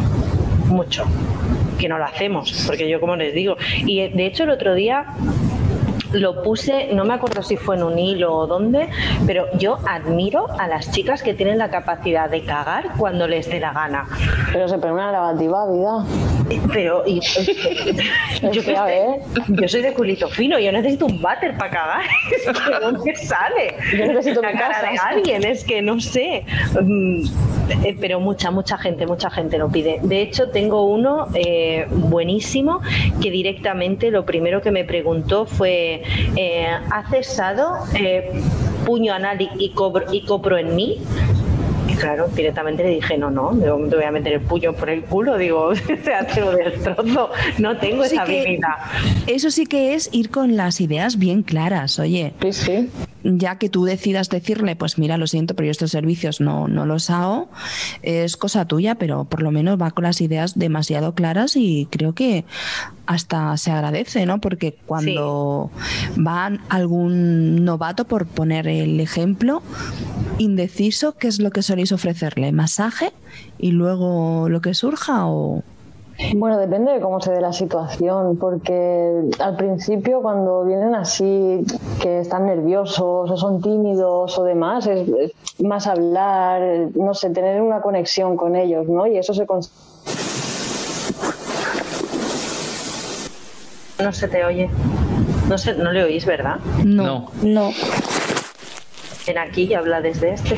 mucho, 0.67 1.05
que 1.79 1.89
no 1.89 1.97
lo 1.97 2.05
hacemos, 2.05 2.65
porque 2.67 2.87
yo 2.87 2.99
como 2.99 3.15
les 3.15 3.33
digo. 3.33 3.57
Y 3.85 4.01
eh, 4.01 4.11
de 4.13 4.25
hecho 4.27 4.43
el 4.43 4.51
otro 4.51 4.75
día 4.75 5.05
lo 6.13 6.43
puse, 6.43 6.89
no 6.93 7.05
me 7.05 7.13
acuerdo 7.13 7.43
si 7.43 7.57
fue 7.57 7.75
en 7.75 7.83
un 7.83 7.99
hilo 7.99 8.33
o 8.35 8.47
dónde, 8.47 8.89
pero 9.25 9.45
yo 9.57 9.77
admiro 9.87 10.47
a 10.59 10.67
las 10.67 10.91
chicas 10.91 11.21
que 11.23 11.33
tienen 11.33 11.57
la 11.57 11.69
capacidad 11.69 12.29
de 12.29 12.43
cagar 12.43 12.93
cuando 12.97 13.27
les 13.27 13.49
dé 13.49 13.59
la 13.59 13.73
gana. 13.73 14.07
Pero 14.51 14.67
se 14.67 14.77
pone 14.77 14.93
una 14.93 15.11
lavativa, 15.11 15.71
vida. 15.71 16.05
Pero 16.73 17.03
y, 17.05 17.19
yo, 18.51 18.79
a 18.79 18.85
ver. 18.85 19.19
yo 19.49 19.67
soy 19.67 19.81
de 19.81 19.93
culito 19.93 20.27
fino, 20.29 20.57
yo 20.57 20.71
necesito 20.71 21.05
un 21.05 21.21
váter 21.21 21.55
para 21.57 21.71
cagar. 21.71 22.01
No 22.81 23.03
me 23.03 23.15
sale. 23.15 23.75
Yo 23.97 24.05
necesito 24.05 24.41
la 24.41 24.51
cara 24.53 24.69
casa. 24.81 24.91
de 24.91 24.97
alguien, 24.97 25.43
es 25.43 25.63
que 25.63 25.81
no 25.81 25.99
sé. 25.99 26.45
Mm, 26.81 27.23
eh, 27.83 27.97
Pero 27.99 28.19
mucha, 28.19 28.51
mucha 28.51 28.77
gente, 28.77 29.05
mucha 29.05 29.29
gente 29.29 29.57
lo 29.57 29.69
pide. 29.69 29.99
De 30.01 30.21
hecho, 30.21 30.49
tengo 30.49 30.85
uno 30.85 31.27
eh, 31.33 31.85
buenísimo 31.89 32.81
que 33.21 33.29
directamente 33.31 34.11
lo 34.11 34.25
primero 34.25 34.61
que 34.61 34.71
me 34.71 34.83
preguntó 34.83 35.45
fue: 35.45 35.98
eh, 36.35 36.67
¿Ha 36.91 37.09
cesado 37.09 37.73
eh, 37.95 38.41
puño 38.85 39.13
anal 39.13 39.37
y, 39.57 39.71
cobro- 39.73 40.05
y 40.11 40.21
copro 40.21 40.57
en 40.57 40.75
mí? 40.75 40.97
Y 41.87 41.93
claro, 41.95 42.27
directamente 42.35 42.83
le 42.83 42.89
dije, 42.91 43.17
no, 43.17 43.31
no, 43.31 43.51
te 43.57 43.69
voy 43.95 44.05
a 44.05 44.11
meter 44.11 44.33
el 44.33 44.41
puño 44.41 44.73
por 44.73 44.89
el 44.91 45.03
culo, 45.03 45.37
digo, 45.37 45.71
te 46.33 46.41
lo 46.41 46.51
destrozo, 46.51 47.31
no 47.57 47.77
tengo 47.77 48.03
Sí 48.03 48.13
esa 48.15 48.21
habilidad. 48.23 48.69
Eso 49.27 49.49
sí 49.49 49.65
que 49.65 49.95
es 49.95 50.09
ir 50.13 50.29
con 50.29 50.55
las 50.55 50.81
ideas 50.81 51.17
bien 51.17 51.41
claras, 51.41 51.97
oye. 51.99 52.33
Sí, 52.41 52.53
sí. 52.53 52.89
Ya 53.23 53.57
que 53.57 53.69
tú 53.69 53.83
decidas 53.83 54.29
decirle, 54.29 54.75
pues 54.75 54.97
mira, 54.97 55.17
lo 55.17 55.27
siento, 55.27 55.55
pero 55.55 55.65
yo 55.65 55.71
estos 55.71 55.91
servicios 55.91 56.39
no, 56.39 56.67
no 56.67 56.85
los 56.85 57.09
hago, 57.09 57.49
es 58.01 58.37
cosa 58.37 58.65
tuya, 58.65 58.95
pero 58.95 59.25
por 59.25 59.41
lo 59.41 59.51
menos 59.51 59.79
va 59.79 59.91
con 59.91 60.05
las 60.05 60.21
ideas 60.21 60.57
demasiado 60.57 61.13
claras 61.15 61.55
y 61.55 61.87
creo 61.91 62.13
que 62.13 62.45
hasta 63.05 63.57
se 63.57 63.71
agradece, 63.71 64.25
¿no? 64.25 64.39
Porque 64.39 64.77
cuando 64.85 65.71
va 66.17 66.51
algún 66.69 67.65
novato, 67.65 68.05
por 68.05 68.27
poner 68.27 68.67
el 68.67 68.99
ejemplo, 68.99 69.61
indeciso, 70.37 71.17
¿qué 71.17 71.27
es 71.27 71.39
lo 71.39 71.51
que 71.51 71.61
soléis 71.61 71.91
ofrecerle? 71.91 72.51
¿Masaje 72.51 73.11
y 73.57 73.71
luego 73.71 74.47
lo 74.49 74.61
que 74.61 74.73
surja 74.73 75.25
o...? 75.25 75.63
Bueno, 76.35 76.57
depende 76.57 76.91
de 76.91 76.99
cómo 76.99 77.21
se 77.21 77.31
dé 77.31 77.39
la 77.39 77.53
situación, 77.53 78.35
porque 78.37 79.21
al 79.39 79.55
principio 79.55 80.21
cuando 80.21 80.65
vienen 80.65 80.93
así, 80.93 81.63
que 82.01 82.19
están 82.19 82.45
nerviosos 82.45 83.31
o 83.31 83.37
son 83.37 83.61
tímidos 83.61 84.37
o 84.37 84.43
demás, 84.43 84.85
es, 84.85 85.07
es 85.07 85.33
más 85.65 85.87
hablar, 85.87 86.61
no 86.95 87.13
sé, 87.13 87.29
tener 87.29 87.61
una 87.61 87.81
conexión 87.81 88.35
con 88.35 88.57
ellos, 88.57 88.85
¿no? 88.87 89.07
Y 89.07 89.17
eso 89.17 89.33
se 89.33 89.47
cons- 89.47 89.71
No 94.03 94.11
se 94.13 94.27
te 94.27 94.43
oye. 94.43 94.69
No, 95.47 95.57
se, 95.57 95.73
no 95.73 95.91
le 95.91 96.03
oís, 96.03 96.25
¿verdad? 96.25 96.57
No. 96.83 97.31
No. 97.41 97.71
Ven 99.25 99.37
aquí 99.37 99.63
y 99.63 99.73
habla 99.73 100.01
desde 100.01 100.33
este. 100.33 100.57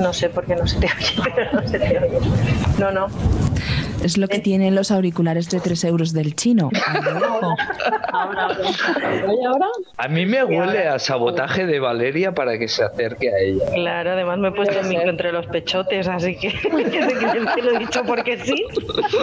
No 0.00 0.12
sé 0.12 0.28
por 0.30 0.44
qué 0.46 0.54
no 0.56 0.66
se 0.66 0.78
te 0.80 0.86
oye, 0.86 1.30
pero 1.34 1.52
no 1.60 1.68
se 1.68 1.78
te 1.78 1.98
oye. 1.98 2.18
No, 2.78 2.90
no. 2.92 3.06
Es 4.02 4.18
lo 4.18 4.26
que 4.26 4.40
tienen 4.40 4.74
los 4.74 4.90
auriculares 4.90 5.48
de 5.48 5.60
3 5.60 5.84
euros 5.84 6.12
del 6.12 6.34
chino. 6.34 6.70
¿Oye 8.12 9.46
ahora? 9.46 9.68
A 9.96 10.08
mí 10.08 10.26
me 10.26 10.42
huele 10.44 10.88
a 10.88 10.98
sabotaje 10.98 11.66
de 11.66 11.78
Valeria 11.78 12.34
para 12.34 12.58
que 12.58 12.66
se 12.68 12.82
acerque 12.82 13.30
a 13.30 13.38
ella. 13.38 13.64
Claro, 13.72 14.10
además 14.12 14.38
me 14.38 14.48
he 14.48 14.52
puesto 14.52 14.80
el 14.80 14.88
micro 14.88 15.08
entre 15.08 15.30
los 15.32 15.46
pechotes, 15.46 16.08
así 16.08 16.36
que, 16.36 16.48
que 16.52 17.02
sé 17.02 17.14
que 17.14 17.46
te 17.54 17.62
lo 17.62 17.76
he 17.76 17.78
dicho 17.78 18.02
porque 18.04 18.38
sí. 18.38 18.64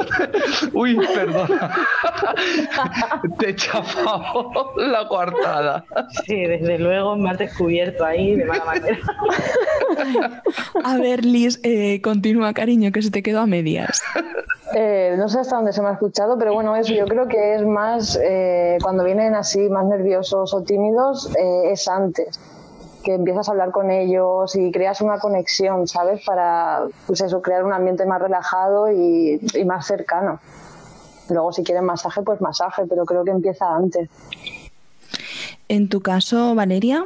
Uy, 0.74 0.98
perdona. 1.14 1.76
Te 3.38 3.50
he 3.50 3.56
chafado 3.56 4.74
la 4.78 5.08
coartada. 5.08 5.86
Sí, 6.26 6.36
desde 6.36 6.80
luego 6.80 7.16
me 7.16 7.32
has 7.32 7.38
descubierto 7.38 8.06
ahí 8.06 8.36
de 8.36 8.46
mala 8.46 8.66
manera. 8.66 9.00
A 10.84 10.98
ver, 10.98 11.26
Liz, 11.26 11.60
eh, 11.64 12.00
continúa, 12.02 12.54
cariño, 12.54 12.92
que 12.92 13.02
se 13.02 13.12
te 13.12 13.22
quedó 13.22 13.42
a 13.42 13.46
medias. 13.46 14.02
Eh, 14.76 15.16
no 15.18 15.28
sé 15.30 15.40
hasta 15.40 15.56
dónde 15.56 15.74
se 15.74 15.82
me 15.82 15.88
ha 15.90 15.94
escuchado, 15.94 16.38
pero 16.38 16.54
bueno, 16.54 16.76
eso 16.76 16.94
yo 16.94 17.06
creo 17.06 17.28
que 17.28 17.56
es 17.56 17.66
más 17.66 18.20
eh, 18.22 18.78
cuando 18.82 19.04
vienen 19.04 19.34
así, 19.36 19.68
más 19.70 19.86
nerviosos 19.86 20.54
o 20.54 20.62
tímidos, 20.62 21.36
eh, 21.36 21.72
es 21.72 21.88
antes. 21.88 22.40
que 23.04 23.14
empiezas 23.16 23.48
a 23.48 23.52
hablar 23.52 23.72
con 23.72 23.90
ellos 23.90 24.56
y 24.56 24.72
creas 24.72 25.02
una 25.02 25.20
conexión, 25.20 25.88
¿sabes? 25.88 26.22
Para, 26.26 26.84
pues 27.08 27.22
eso, 27.22 27.42
crear 27.42 27.64
un 27.64 27.74
ambiente 27.74 28.06
más 28.06 28.22
relajado 28.22 28.92
y, 28.92 29.40
y 29.54 29.66
más 29.66 29.88
cercano. 29.88 30.40
Luego, 31.30 31.54
si 31.54 31.64
quieren 31.64 31.86
masaje, 31.86 32.22
pues 32.24 32.42
masaje, 32.42 32.84
pero 32.88 33.06
creo 33.06 33.24
que 33.24 33.32
empieza 33.32 33.74
antes. 33.74 34.10
En 35.68 35.88
tu 35.88 36.02
caso, 36.02 36.56
Valeria. 36.56 37.06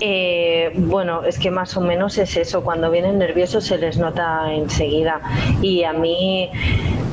Eh, 0.00 0.72
bueno, 0.76 1.24
es 1.24 1.38
que 1.38 1.50
más 1.50 1.74
o 1.76 1.80
menos 1.80 2.18
es 2.18 2.36
eso, 2.36 2.62
cuando 2.62 2.90
vienen 2.90 3.18
nerviosos 3.18 3.64
se 3.64 3.78
les 3.78 3.96
nota 3.96 4.52
enseguida. 4.52 5.20
Y 5.62 5.84
a 5.84 5.92
mí 5.92 6.50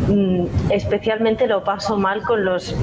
mm, 0.07 0.72
especialmente 0.72 1.47
lo 1.47 1.63
paso 1.63 1.97
mal 1.97 2.24
con 2.24 2.43
los 2.43 2.76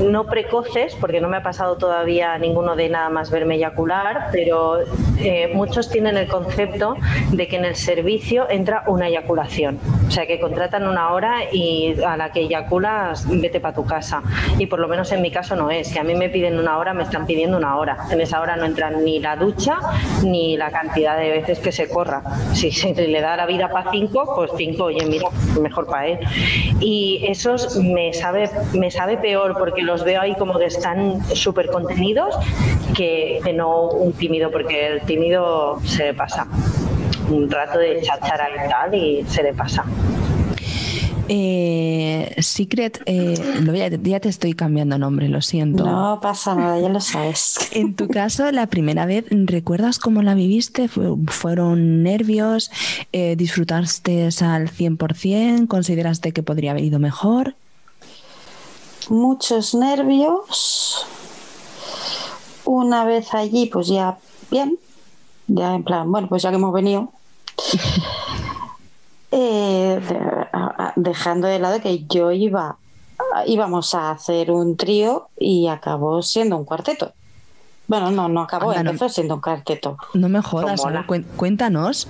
no 0.00 0.24
precoces, 0.24 0.94
porque 0.94 1.20
no 1.20 1.28
me 1.28 1.38
ha 1.38 1.42
pasado 1.42 1.76
todavía 1.76 2.36
ninguno 2.38 2.76
de 2.76 2.88
nada 2.88 3.10
más 3.10 3.30
verme 3.30 3.56
eyacular, 3.56 4.28
pero 4.32 4.80
eh, 5.18 5.50
muchos 5.52 5.90
tienen 5.90 6.16
el 6.16 6.26
concepto 6.26 6.96
de 7.30 7.48
que 7.48 7.56
en 7.56 7.64
el 7.64 7.76
servicio 7.76 8.48
entra 8.48 8.84
una 8.86 9.08
eyaculación, 9.08 9.78
o 10.06 10.10
sea 10.10 10.26
que 10.26 10.40
contratan 10.40 10.86
una 10.86 11.12
hora 11.12 11.52
y 11.52 12.00
a 12.02 12.16
la 12.16 12.32
que 12.32 12.40
eyaculas 12.40 13.26
vete 13.28 13.60
para 13.60 13.74
tu 13.74 13.84
casa. 13.84 14.22
Y 14.58 14.66
por 14.66 14.78
lo 14.78 14.88
menos 14.88 15.12
en 15.12 15.22
mi 15.22 15.30
caso 15.30 15.56
no 15.56 15.70
es, 15.70 15.92
que 15.92 15.98
a 15.98 16.04
mí 16.04 16.14
me 16.14 16.28
piden 16.28 16.58
una 16.58 16.78
hora, 16.78 16.94
me 16.94 17.02
están 17.02 17.26
pidiendo 17.26 17.56
una 17.56 17.76
hora, 17.76 17.98
en 18.10 18.20
esa 18.20 18.40
hora 18.40 18.56
no 18.56 18.64
entran 18.64 19.04
ni 19.04 19.18
la 19.18 19.29
ducha 19.36 19.78
ni 20.24 20.56
la 20.56 20.70
cantidad 20.70 21.18
de 21.18 21.30
veces 21.30 21.58
que 21.58 21.72
se 21.72 21.88
corra. 21.88 22.22
Si 22.52 22.70
se 22.70 22.94
le 22.94 23.20
da 23.20 23.36
la 23.36 23.46
vida 23.46 23.68
para 23.68 23.90
cinco, 23.90 24.32
pues 24.34 24.50
cinco, 24.56 24.84
oye, 24.84 25.04
mira, 25.06 25.28
mejor 25.60 25.86
para 25.86 26.06
él. 26.06 26.18
Y 26.80 27.24
esos 27.26 27.76
me 27.76 28.12
sabe, 28.12 28.50
me 28.74 28.90
sabe 28.90 29.16
peor 29.16 29.56
porque 29.58 29.82
los 29.82 30.04
veo 30.04 30.20
ahí 30.20 30.34
como 30.34 30.58
que 30.58 30.66
están 30.66 31.24
súper 31.34 31.68
contenidos 31.70 32.36
que, 32.94 33.40
no 33.54 33.88
un 33.88 34.12
tímido, 34.12 34.50
porque 34.50 34.86
el 34.86 35.00
tímido 35.02 35.80
se 35.84 36.04
le 36.06 36.14
pasa 36.14 36.46
un 37.30 37.50
rato 37.50 37.78
de 37.78 38.00
chachara 38.02 38.48
y 38.50 38.68
tal 38.68 38.94
y 38.94 39.24
se 39.24 39.42
le 39.42 39.54
pasa. 39.54 39.84
Eh, 41.32 42.34
Secret, 42.42 43.00
eh, 43.06 43.38
ya, 44.02 44.18
te 44.18 44.28
estoy 44.28 44.52
cambiando 44.52 44.98
nombre, 44.98 45.28
lo 45.28 45.40
siento. 45.40 45.84
No 45.84 46.18
pasa 46.20 46.56
nada, 46.56 46.80
ya 46.80 46.88
lo 46.88 47.00
sabes. 47.00 47.56
En 47.70 47.94
tu 47.94 48.08
caso, 48.08 48.50
la 48.50 48.66
primera 48.66 49.06
vez, 49.06 49.26
¿recuerdas 49.30 50.00
cómo 50.00 50.22
la 50.22 50.34
viviste? 50.34 50.88
¿Fueron 50.88 52.02
nervios? 52.02 52.72
Eh, 53.12 53.36
¿Disfrutaste 53.36 54.24
al 54.40 54.70
100%? 54.72 55.68
¿Consideraste 55.68 56.32
que 56.32 56.42
podría 56.42 56.72
haber 56.72 56.82
ido 56.82 56.98
mejor? 56.98 57.54
Muchos 59.08 59.72
nervios. 59.76 61.06
Una 62.64 63.04
vez 63.04 63.32
allí, 63.34 63.66
pues 63.66 63.86
ya 63.86 64.18
bien. 64.50 64.80
Ya 65.46 65.76
en 65.76 65.84
plan, 65.84 66.10
bueno, 66.10 66.28
pues 66.28 66.42
ya 66.42 66.50
que 66.50 66.56
hemos 66.56 66.72
venido. 66.72 67.12
Eh, 69.32 70.00
dejando 70.96 71.48
de 71.48 71.58
lado 71.58 71.80
que 71.80 72.04
yo 72.06 72.30
iba 72.32 72.76
íbamos 73.46 73.94
a 73.94 74.10
hacer 74.10 74.50
un 74.50 74.76
trío 74.76 75.28
y 75.38 75.68
acabó 75.68 76.22
siendo 76.22 76.56
un 76.56 76.64
cuarteto. 76.64 77.12
Bueno, 77.86 78.10
no, 78.10 78.28
no 78.28 78.42
acabó, 78.42 78.72
empezó 78.72 79.08
siendo 79.08 79.34
un 79.34 79.40
cuarteto. 79.40 79.96
No 80.14 80.28
me 80.28 80.40
jodas, 80.40 80.80
cuéntanos. 81.36 82.06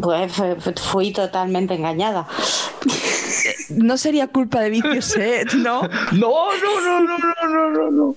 Pues 0.00 0.32
fui 0.80 1.12
totalmente 1.12 1.74
engañada. 1.74 2.26
No 3.70 3.96
sería 3.96 4.26
culpa 4.28 4.60
de 4.60 4.70
Vicioset, 4.70 5.54
¿no? 5.54 5.82
No, 6.12 6.48
no, 6.60 6.80
no, 6.80 7.00
no, 7.00 7.18
no, 7.18 7.48
no, 7.48 7.70
no, 7.70 7.90
no. 7.90 8.16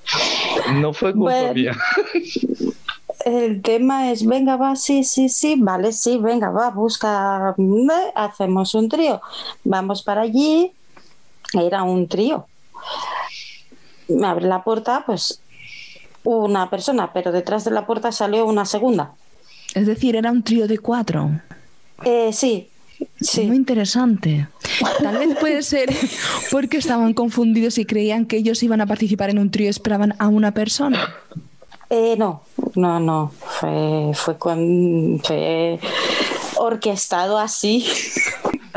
No 0.74 0.94
fue 0.94 1.14
culpa 1.14 1.54
mía 1.54 1.78
el 3.26 3.62
tema 3.62 4.12
es, 4.12 4.26
venga, 4.26 4.56
va, 4.56 4.76
sí, 4.76 5.04
sí, 5.04 5.30
sí, 5.30 5.56
vale, 5.58 5.92
sí, 5.92 6.18
venga, 6.18 6.50
va, 6.50 6.70
busca, 6.70 7.56
hacemos 8.16 8.76
un 8.76 8.90
trío. 8.90 9.22
Vamos 9.64 10.04
para 10.04 10.22
allí, 10.22 10.72
era 11.54 11.84
un 11.84 12.08
trío. 12.08 12.48
Me 14.08 14.28
abre 14.28 14.48
la 14.48 14.64
puerta, 14.64 15.04
pues 15.06 15.42
una 16.24 16.70
persona, 16.70 17.14
pero 17.14 17.32
detrás 17.32 17.64
de 17.66 17.72
la 17.72 17.86
puerta 17.86 18.12
salió 18.12 18.46
una 18.46 18.66
segunda. 18.66 19.14
Es 19.76 19.86
decir, 19.86 20.16
era 20.16 20.32
un 20.32 20.44
trío 20.44 20.68
de 20.68 20.80
cuatro. 20.80 21.30
Eh, 22.04 22.32
sí, 22.34 22.70
Sí. 23.22 23.46
Muy 23.46 23.56
interesante. 23.56 24.48
Tal 25.02 25.18
vez 25.18 25.38
puede 25.40 25.64
ser 25.64 25.90
porque 26.52 26.78
estaban 26.78 27.14
confundidos 27.14 27.78
y 27.78 27.86
creían 27.86 28.26
que 28.26 28.38
ellos 28.38 28.62
iban 28.64 28.82
a 28.82 28.86
participar 28.86 29.30
en 29.30 29.40
un 29.40 29.52
trío 29.52 29.68
y 29.68 29.70
esperaban 29.70 30.16
a 30.20 30.28
una 30.28 30.54
persona. 30.54 31.14
Eh, 31.90 32.16
no, 32.18 32.44
no, 32.76 33.00
no. 33.00 33.32
Fue, 33.40 34.12
fue, 34.14 34.38
con, 34.38 35.20
fue 35.24 35.80
orquestado 36.58 37.38
así. 37.40 37.86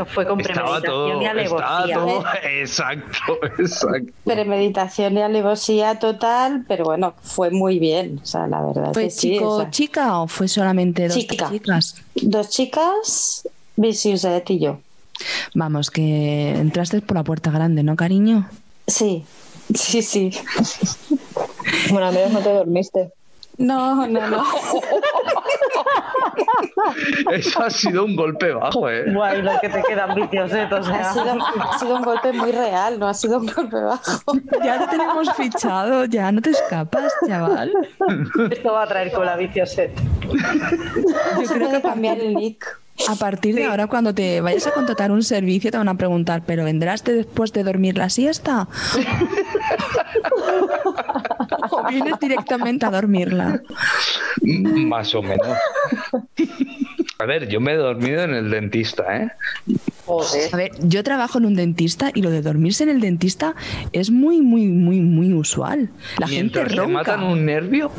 Fue 0.07 0.25
con 0.27 0.39
premeditación 0.39 1.21
y 1.21 1.25
alevosía. 1.27 2.23
exacto, 2.61 3.39
exacto. 3.59 4.11
Premeditación 4.25 5.17
y 5.17 5.21
alevosía 5.21 5.99
total, 5.99 6.65
pero 6.67 6.85
bueno, 6.85 7.13
fue 7.21 7.51
muy 7.51 7.77
bien. 7.77 8.19
O 8.21 8.25
sea, 8.25 8.47
la 8.47 8.61
verdad. 8.65 8.91
¿Fue 8.91 9.09
chico 9.09 9.67
chica 9.69 10.19
o 10.19 10.27
fue 10.27 10.47
solamente 10.47 11.07
dos 11.07 11.17
chicas? 11.17 11.95
Dos 12.15 12.49
chicas, 12.49 13.47
Viciuset 13.75 14.49
y 14.49 14.59
yo. 14.59 14.79
Vamos, 15.53 15.91
que 15.91 16.49
entraste 16.49 17.01
por 17.01 17.15
la 17.15 17.23
puerta 17.23 17.51
grande, 17.51 17.83
¿no, 17.83 17.95
cariño? 17.95 18.49
Sí, 18.87 19.23
sí, 19.75 20.01
sí. 20.01 20.31
Bueno, 21.89 22.07
al 22.07 22.13
menos 22.13 22.31
no 22.31 22.39
te 22.39 22.53
dormiste. 22.53 23.11
No, 23.57 24.07
no, 24.07 24.27
no. 24.27 24.43
Eso 27.31 27.61
ha 27.63 27.69
sido 27.69 28.05
un 28.05 28.15
golpe 28.15 28.51
bajo, 28.51 28.89
¿eh? 28.89 29.13
Guay, 29.13 29.43
lo 29.43 29.51
que 29.61 29.69
te 29.69 29.83
quedan 29.83 30.15
vicios, 30.15 30.51
¿eh? 30.53 30.67
ha, 30.71 31.77
sido, 31.79 31.95
un 31.95 32.01
golpe 32.01 32.33
muy 32.33 32.51
real, 32.51 32.97
no 32.97 33.07
ha 33.07 33.13
sido 33.13 33.37
un 33.37 33.45
golpe 33.45 33.79
bajo. 33.79 34.33
Ya 34.63 34.77
lo 34.77 34.87
tenemos 34.87 35.31
fichado, 35.33 36.05
ya 36.05 36.31
no 36.31 36.41
te 36.41 36.49
escapas, 36.49 37.13
chaval. 37.27 37.71
Esto 38.49 38.73
va 38.73 38.83
a 38.83 38.87
traer 38.87 39.11
con 39.11 39.25
la 39.25 39.35
vicioset. 39.35 39.91
Yo 41.41 41.49
creo 41.53 41.69
que 41.69 41.81
cambiar 41.81 42.19
el 42.19 42.33
nick. 42.33 42.82
A 43.07 43.15
partir 43.15 43.55
de 43.55 43.65
ahora, 43.65 43.87
cuando 43.87 44.13
te 44.13 44.39
vayas 44.39 44.67
a 44.67 44.71
contratar 44.71 45.11
un 45.11 45.23
servicio, 45.23 45.71
te 45.71 45.77
van 45.77 45.89
a 45.89 45.95
preguntar, 45.95 46.43
¿pero 46.45 46.63
vendrás 46.63 47.03
después 47.03 47.51
de 47.51 47.63
dormir 47.63 47.97
la 47.97 48.09
siesta? 48.09 48.67
¿O 51.71 51.87
vienes 51.89 52.19
directamente 52.19 52.85
a 52.85 52.91
dormirla? 52.91 53.61
Más 54.41 55.15
o 55.15 55.23
menos. 55.23 55.57
A 57.19 57.25
ver, 57.25 57.47
yo 57.47 57.59
me 57.59 57.73
he 57.73 57.77
dormido 57.77 58.23
en 58.23 58.33
el 58.35 58.51
dentista, 58.51 59.17
¿eh? 59.17 59.31
A 60.51 60.57
ver, 60.57 60.71
yo 60.81 61.03
trabajo 61.03 61.39
en 61.39 61.45
un 61.45 61.55
dentista 61.55 62.11
y 62.13 62.21
lo 62.21 62.29
de 62.29 62.41
dormirse 62.41 62.83
en 62.83 62.89
el 62.89 63.01
dentista 63.01 63.55
es 63.91 64.11
muy, 64.11 64.41
muy, 64.41 64.67
muy, 64.67 64.99
muy 64.99 65.33
usual. 65.33 65.89
La 66.19 66.27
gente 66.27 66.63
ronca. 66.65 66.87
matan 66.87 67.23
un 67.23 67.45
nervio? 67.45 67.91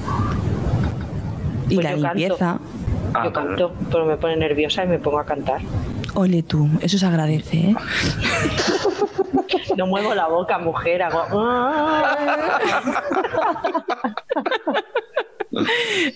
Y 1.68 1.76
pues 1.76 1.84
la 2.01 2.14
limpieza. 2.14 2.61
Ah, 3.14 3.24
yo 3.24 3.32
canto, 3.32 3.72
pero 3.90 4.04
me 4.04 4.16
pone 4.16 4.36
nerviosa 4.36 4.84
y 4.84 4.88
me 4.88 4.98
pongo 4.98 5.20
a 5.20 5.24
cantar. 5.24 5.60
Ole 6.14 6.42
tú, 6.42 6.68
eso 6.80 6.98
se 6.98 7.06
agradece, 7.06 7.58
¿eh? 7.58 7.76
no 9.76 9.86
muevo 9.86 10.14
la 10.14 10.26
boca, 10.26 10.58
mujer, 10.58 11.02
hago... 11.02 11.24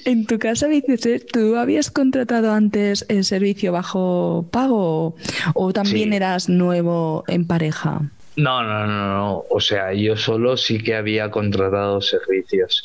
en 0.04 0.26
tu 0.26 0.38
casa, 0.38 0.68
dices, 0.68 1.26
¿tú 1.26 1.56
habías 1.56 1.90
contratado 1.90 2.52
antes 2.52 3.06
el 3.08 3.24
servicio 3.24 3.72
bajo 3.72 4.48
pago 4.50 5.16
o 5.54 5.72
también 5.72 6.12
eras 6.12 6.48
nuevo 6.48 7.24
en 7.28 7.46
pareja? 7.46 8.02
No, 8.36 8.62
no, 8.62 8.86
no, 8.86 9.14
no. 9.14 9.44
O 9.50 9.60
sea, 9.60 9.92
yo 9.92 10.16
solo 10.16 10.56
sí 10.56 10.80
que 10.80 10.94
había 10.94 11.30
contratado 11.30 12.00
servicios 12.00 12.84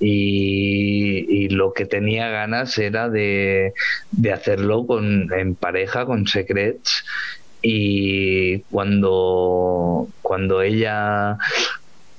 y, 0.00 1.48
lo 1.48 1.72
que 1.72 1.86
tenía 1.86 2.28
ganas 2.28 2.78
era 2.78 3.08
de, 3.08 3.72
hacerlo 4.32 4.86
con, 4.86 5.32
en 5.32 5.54
pareja 5.54 6.06
con 6.06 6.26
Secrets. 6.26 7.04
Y 7.62 8.60
cuando, 8.70 10.08
cuando 10.22 10.62
ella 10.62 11.38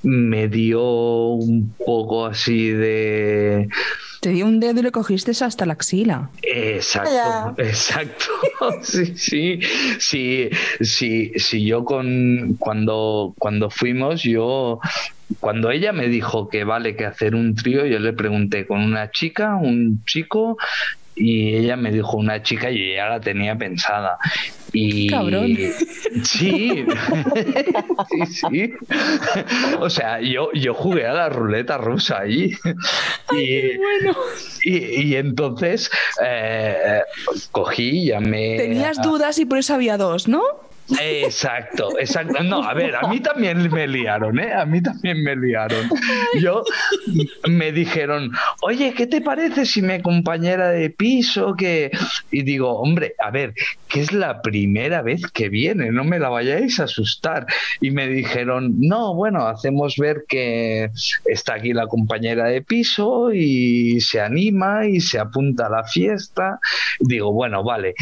me 0.02 0.48
dio 0.48 0.82
un 0.82 1.74
poco 1.84 2.26
así 2.26 2.70
de 2.70 3.68
te 4.20 4.30
dio 4.30 4.46
un 4.46 4.60
dedo 4.60 4.80
y 4.80 4.82
le 4.82 4.92
cogiste 4.92 5.32
hasta 5.44 5.66
la 5.66 5.72
axila. 5.72 6.30
Exacto, 6.42 7.54
exacto. 7.62 8.24
sí, 8.82 9.16
sí, 9.16 9.60
sí, 9.98 10.50
sí, 10.80 11.32
sí, 11.36 11.64
yo 11.64 11.84
con 11.84 12.56
cuando, 12.58 13.34
cuando 13.38 13.70
fuimos, 13.70 14.22
yo 14.22 14.78
cuando 15.38 15.70
ella 15.70 15.92
me 15.92 16.08
dijo 16.08 16.48
que 16.48 16.64
vale 16.64 16.96
que 16.96 17.06
hacer 17.06 17.34
un 17.34 17.54
trío, 17.54 17.86
yo 17.86 17.98
le 17.98 18.12
pregunté 18.12 18.66
con 18.66 18.80
una 18.80 19.10
chica, 19.10 19.56
un 19.56 20.02
chico 20.04 20.56
y 21.20 21.54
ella 21.56 21.76
me 21.76 21.90
dijo 21.92 22.16
una 22.16 22.42
chica 22.42 22.70
y 22.70 22.94
ya 22.94 23.08
la 23.08 23.20
tenía 23.20 23.56
pensada. 23.56 24.18
Y 24.72 25.08
Cabrón. 25.08 25.48
sí, 26.24 26.84
sí, 28.10 28.26
sí. 28.26 28.72
O 29.80 29.90
sea, 29.90 30.20
yo, 30.20 30.50
yo 30.52 30.74
jugué 30.74 31.06
a 31.06 31.12
la 31.12 31.28
ruleta 31.28 31.76
rusa 31.76 32.20
allí. 32.20 32.52
y, 33.32 33.72
y, 34.64 35.02
y 35.02 35.16
entonces 35.16 35.90
eh, 36.24 37.00
cogí, 37.50 38.06
llamé. 38.06 38.56
Tenías 38.58 38.98
a- 38.98 39.02
dudas 39.02 39.38
y 39.38 39.44
por 39.44 39.58
eso 39.58 39.74
había 39.74 39.96
dos, 39.96 40.28
¿no? 40.28 40.42
Exacto, 40.98 41.98
exacto. 41.98 42.42
No, 42.42 42.62
a 42.62 42.74
ver, 42.74 42.96
a 42.96 43.06
mí 43.08 43.20
también 43.20 43.70
me 43.70 43.86
liaron, 43.86 44.38
¿eh? 44.40 44.52
A 44.52 44.64
mí 44.64 44.82
también 44.82 45.22
me 45.22 45.36
liaron. 45.36 45.88
Yo 46.40 46.64
me 47.48 47.72
dijeron, 47.72 48.32
oye, 48.62 48.92
¿qué 48.94 49.06
te 49.06 49.20
parece 49.20 49.66
si 49.66 49.82
me 49.82 50.02
compañera 50.02 50.70
de 50.70 50.90
piso? 50.90 51.54
Que... 51.54 51.90
Y 52.30 52.42
digo, 52.42 52.80
hombre, 52.80 53.14
a 53.18 53.30
ver, 53.30 53.54
que 53.88 54.00
es 54.00 54.12
la 54.12 54.42
primera 54.42 55.02
vez 55.02 55.26
que 55.32 55.48
viene, 55.48 55.90
no 55.90 56.04
me 56.04 56.18
la 56.18 56.28
vayáis 56.28 56.80
a 56.80 56.84
asustar. 56.84 57.46
Y 57.80 57.90
me 57.90 58.08
dijeron, 58.08 58.74
no, 58.78 59.14
bueno, 59.14 59.46
hacemos 59.46 59.96
ver 59.96 60.24
que 60.28 60.90
está 61.26 61.54
aquí 61.54 61.72
la 61.72 61.86
compañera 61.86 62.46
de 62.46 62.62
piso 62.62 63.32
y 63.32 64.00
se 64.00 64.20
anima 64.20 64.86
y 64.86 65.00
se 65.00 65.18
apunta 65.18 65.66
a 65.66 65.70
la 65.70 65.84
fiesta. 65.84 66.58
Digo, 66.98 67.32
bueno, 67.32 67.62
vale. 67.62 67.94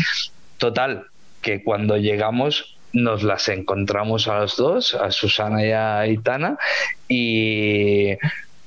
Total, 0.59 1.07
que 1.41 1.63
cuando 1.63 1.97
llegamos 1.97 2.78
nos 2.93 3.23
las 3.23 3.49
encontramos 3.49 4.29
a 4.29 4.41
los 4.41 4.57
dos, 4.57 4.95
a 4.95 5.11
Susana 5.11 5.65
y 5.67 5.73
a 5.73 6.01
Aitana, 6.01 6.57
y, 7.09 8.13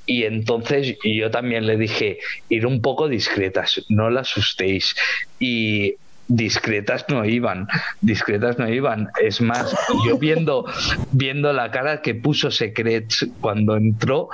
y 0.06 0.24
entonces 0.24 0.96
yo 1.04 1.30
también 1.30 1.66
le 1.66 1.76
dije, 1.76 2.18
ir 2.48 2.66
un 2.66 2.82
poco 2.82 3.08
discretas, 3.08 3.84
no 3.88 4.10
la 4.10 4.20
asustéis. 4.22 4.94
Y 5.38 5.96
discretas 6.34 7.04
no 7.08 7.24
iban, 7.24 7.68
discretas 8.00 8.58
no 8.58 8.68
iban. 8.68 9.10
Es 9.22 9.40
más, 9.40 9.76
yo 10.06 10.18
viendo, 10.18 10.64
viendo 11.12 11.52
la 11.52 11.70
cara 11.70 12.00
que 12.00 12.14
puso 12.14 12.50
Secrets 12.50 13.26
cuando 13.40 13.76
entró, 13.76 14.28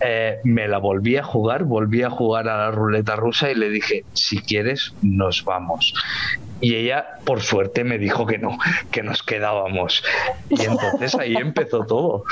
eh, 0.00 0.38
me 0.44 0.68
la 0.68 0.78
volví 0.78 1.16
a 1.16 1.24
jugar, 1.24 1.64
volví 1.64 2.02
a 2.02 2.10
jugar 2.10 2.48
a 2.48 2.56
la 2.56 2.70
ruleta 2.70 3.16
rusa 3.16 3.50
y 3.50 3.54
le 3.56 3.68
dije, 3.70 4.04
si 4.12 4.38
quieres, 4.38 4.94
nos 5.02 5.44
vamos. 5.44 5.94
Y 6.60 6.74
ella, 6.76 7.18
por 7.24 7.40
suerte, 7.40 7.84
me 7.84 7.98
dijo 7.98 8.26
que 8.26 8.38
no, 8.38 8.58
que 8.90 9.02
nos 9.02 9.22
quedábamos. 9.22 10.04
Y 10.50 10.62
entonces 10.62 11.14
ahí 11.16 11.34
empezó 11.34 11.84
todo. 11.84 12.24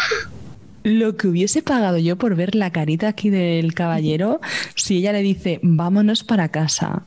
Lo 0.84 1.16
que 1.16 1.26
hubiese 1.26 1.62
pagado 1.62 1.98
yo 1.98 2.16
por 2.16 2.36
ver 2.36 2.54
la 2.54 2.70
carita 2.70 3.08
aquí 3.08 3.30
del 3.30 3.74
caballero 3.74 4.40
si 4.76 4.98
ella 4.98 5.12
le 5.12 5.22
dice, 5.22 5.58
vámonos 5.62 6.24
para 6.24 6.50
casa. 6.50 7.06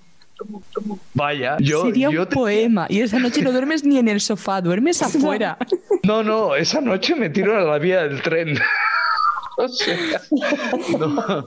Vaya, 1.14 1.58
yo, 1.60 1.86
Sería 1.86 2.10
yo 2.10 2.22
un 2.22 2.28
te- 2.28 2.36
poema. 2.36 2.86
Y 2.90 3.02
esa 3.02 3.20
noche 3.20 3.42
no 3.42 3.52
duermes 3.52 3.84
ni 3.84 3.98
en 3.98 4.08
el 4.08 4.22
sofá, 4.22 4.62
duermes 4.62 5.02
afuera. 5.04 5.58
No, 6.04 6.24
no, 6.24 6.56
esa 6.56 6.82
noche 6.82 7.16
me 7.16 7.30
tiro 7.30 7.58
a 7.58 7.62
la 7.62 7.78
vía 7.78 8.04
del 8.04 8.22
tren. 8.22 8.58
o 9.58 9.68
sea, 9.68 9.98
no, 10.98 11.46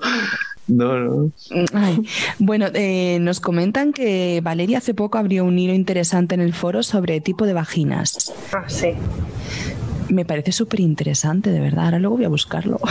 no, 0.69 0.99
no. 0.99 1.31
Ay, 1.73 2.01
Bueno, 2.39 2.67
eh, 2.75 3.19
nos 3.21 3.41
comentan 3.41 3.93
que 3.93 4.41
Valeria 4.43 4.79
hace 4.79 4.95
poco 4.95 5.19
abrió 5.19 5.45
un 5.45 5.59
hilo 5.59 5.75
interesante 5.75 6.35
en 6.35 6.41
el 6.41 6.55
foro 6.55 6.83
sobre 6.83 7.21
tipo 7.21 7.47
de 7.47 7.53
vaginas. 7.55 8.33
Ah, 8.53 8.65
sí. 8.69 8.93
Me 10.15 10.25
parece 10.25 10.53
súper 10.53 10.79
interesante, 10.79 11.51
de 11.51 11.59
verdad. 11.59 11.87
Ahora 11.87 11.99
luego 11.99 12.17
voy 12.17 12.25
a 12.25 12.29
buscarlo. 12.29 12.79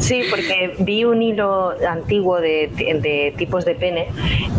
Sí, 0.00 0.22
porque 0.30 0.76
vi 0.78 1.02
un 1.04 1.20
hilo 1.20 1.72
antiguo 1.86 2.40
de, 2.40 2.68
de 3.02 3.34
tipos 3.36 3.64
de 3.64 3.74
pene 3.74 4.06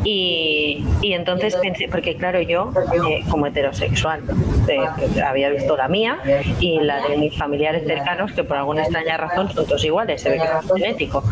y, 0.04 0.84
y 1.02 1.14
entonces 1.14 1.56
pensé, 1.56 1.88
porque 1.90 2.18
claro, 2.18 2.42
yo 2.42 2.72
eh, 2.94 3.24
como 3.30 3.48
heterosexual 3.48 4.22
eh, 4.68 4.78
había 5.24 5.50
visto 5.50 5.78
la 5.78 5.88
mía 5.88 6.18
y 6.60 6.82
la 6.82 7.08
de 7.08 7.16
mis 7.18 7.36
familiares 7.38 7.84
cercanos 7.88 8.34
que 8.34 8.44
por 8.44 8.58
alguna 8.58 8.82
extraña 8.82 9.16
razón 9.16 9.50
son 9.54 9.66
todos 9.66 9.84
iguales, 9.86 10.22
se 10.22 10.30
ve 10.30 10.38
que 10.40 10.44
es 10.44 10.74
genético. 10.84 11.24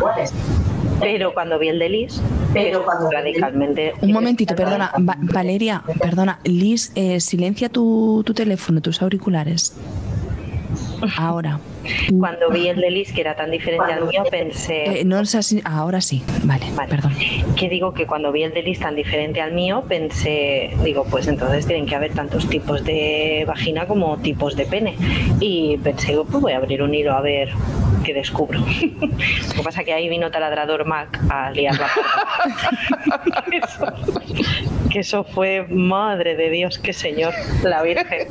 Pero 1.02 1.34
cuando 1.34 1.60
vi 1.60 1.68
el 1.68 1.78
de 1.78 1.90
Liz, 1.90 2.22
pero 2.54 2.84
radicalmente... 3.12 3.94
Un 4.02 4.14
momentito, 4.14 4.56
perdona. 4.56 4.92
Va- 4.98 5.18
Valeria, 5.20 5.84
perdona. 6.00 6.40
Liz, 6.46 6.92
eh, 6.96 7.20
silencia 7.20 7.68
tu, 7.70 8.24
tu 8.26 8.34
teléfono, 8.34 8.82
tus 8.82 9.02
auriculares. 9.02 9.76
Ahora. 11.18 11.60
Cuando 12.20 12.50
vi 12.50 12.68
el 12.68 12.78
de 12.82 12.92
Liz, 12.92 13.14
que 13.14 13.22
era 13.22 13.36
tan 13.36 13.50
diferente 13.52 13.92
al 13.94 14.06
mío, 14.06 14.24
pensé... 14.30 15.02
Eh, 15.02 15.06
no 15.06 15.24
sé 15.26 15.42
si- 15.44 15.62
Ahora 15.64 16.02
sí. 16.02 16.22
Vale, 16.44 16.66
perdón. 16.90 17.14
que 17.56 17.70
digo 17.70 17.94
que 17.94 18.06
cuando 18.06 18.32
vi 18.32 18.44
el 18.44 18.54
de 18.54 18.62
Liz 18.64 18.80
tan 18.80 18.96
diferente 18.96 19.40
al 19.42 19.54
mío, 19.54 19.84
pensé, 19.88 20.72
digo, 20.84 21.06
pues 21.10 21.28
entonces 21.28 21.66
tienen 21.66 21.86
que 21.86 21.96
haber 21.96 22.14
tantos 22.14 22.48
tipos 22.50 22.84
de 22.84 23.46
vagina 23.48 23.86
como 23.88 24.18
tipos 24.18 24.56
de 24.56 24.66
pene. 24.66 24.96
Y 25.40 25.78
pensé, 25.78 26.18
pues 26.30 26.42
voy 26.42 26.52
a 26.54 26.58
abrir 26.58 26.82
un 26.82 26.94
hilo 26.94 27.14
a 27.14 27.22
ver 27.22 27.50
qué 28.04 28.14
descubro. 28.14 28.60
Lo 29.50 29.54
que 29.54 29.64
pasa 29.64 29.84
que 29.84 29.94
ahí 29.94 30.10
vino 30.10 30.30
Taladrador 30.32 30.86
Mac 30.86 31.20
a 31.30 31.52
liar 31.52 31.76
la 31.78 31.88
que 34.98 35.02
eso 35.02 35.24
fue, 35.24 35.64
madre 35.70 36.36
de 36.36 36.50
Dios, 36.50 36.80
qué 36.80 36.92
señor, 36.92 37.32
la 37.64 37.84
Virgen. 37.84 38.28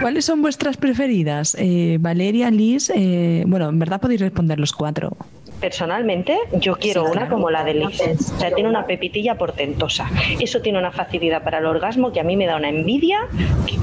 ¿Cuáles 0.00 0.24
son 0.24 0.40
vuestras 0.40 0.76
preferidas? 0.76 1.56
Eh, 1.58 1.96
Valeria, 1.98 2.48
Liz. 2.52 2.92
eh, 2.94 3.42
bueno, 3.48 3.68
en 3.70 3.78
verdad 3.80 4.00
podéis 4.00 4.20
responder 4.20 4.60
los 4.60 4.72
cuatro. 4.72 5.16
Personalmente, 5.60 6.36
yo 6.60 6.76
quiero 6.76 7.10
una 7.10 7.28
como 7.28 7.50
la 7.50 7.64
de 7.64 7.74
Liz. 7.74 8.00
O 8.00 8.38
sea, 8.38 8.52
tiene 8.54 8.68
una 8.68 8.86
pepitilla 8.86 9.36
portentosa. 9.36 10.08
Eso 10.38 10.60
tiene 10.60 10.78
una 10.78 10.92
facilidad 10.92 11.42
para 11.42 11.58
el 11.58 11.66
orgasmo 11.66 12.12
que 12.12 12.20
a 12.20 12.24
mí 12.24 12.36
me 12.36 12.46
da 12.46 12.56
una 12.56 12.68
envidia. 12.68 13.18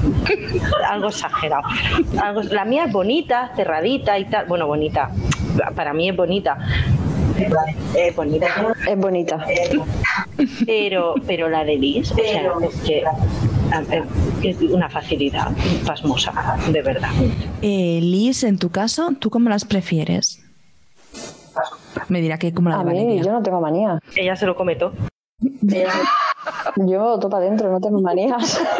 Algo 0.90 1.08
exagerado. 1.08 1.62
Algo- 2.22 2.42
la 2.44 2.64
mía 2.64 2.84
es 2.86 2.92
bonita, 2.92 3.52
cerradita 3.54 4.18
y 4.18 4.24
tal. 4.26 4.46
Bueno, 4.46 4.66
bonita. 4.66 5.10
Para 5.74 5.92
mí 5.92 6.08
es 6.08 6.16
bonita. 6.16 6.56
Es 7.96 8.16
bonita. 8.16 8.46
Es 8.88 8.96
bonita. 8.98 9.46
Pero, 10.66 11.14
pero 11.26 11.48
la 11.48 11.64
de 11.64 11.76
Liz, 11.76 12.12
o 12.12 12.14
sea, 12.14 12.52
es 12.62 12.74
que 12.82 14.66
una 14.66 14.88
facilidad 14.88 15.48
pasmosa, 15.86 16.32
de 16.70 16.82
verdad. 16.82 17.10
Eh, 17.62 18.00
Liz, 18.02 18.44
en 18.44 18.58
tu 18.58 18.70
caso, 18.70 19.10
¿tú 19.18 19.30
cómo 19.30 19.48
las 19.48 19.64
prefieres? 19.64 20.42
Me 22.08 22.20
dirá 22.20 22.38
que 22.38 22.52
como 22.54 22.70
la 22.70 22.76
de 22.76 22.82
A 22.82 22.84
mí, 22.84 22.92
Valeria. 22.92 23.22
yo 23.22 23.32
no 23.32 23.42
tengo 23.42 23.60
manías. 23.60 24.00
Ella 24.16 24.36
se 24.36 24.46
lo 24.46 24.56
come 24.56 24.76
todo. 24.76 24.92
Yo 26.76 27.18
topa 27.18 27.38
adentro, 27.38 27.70
no 27.70 27.80
tengo 27.80 28.00
manías. 28.00 28.60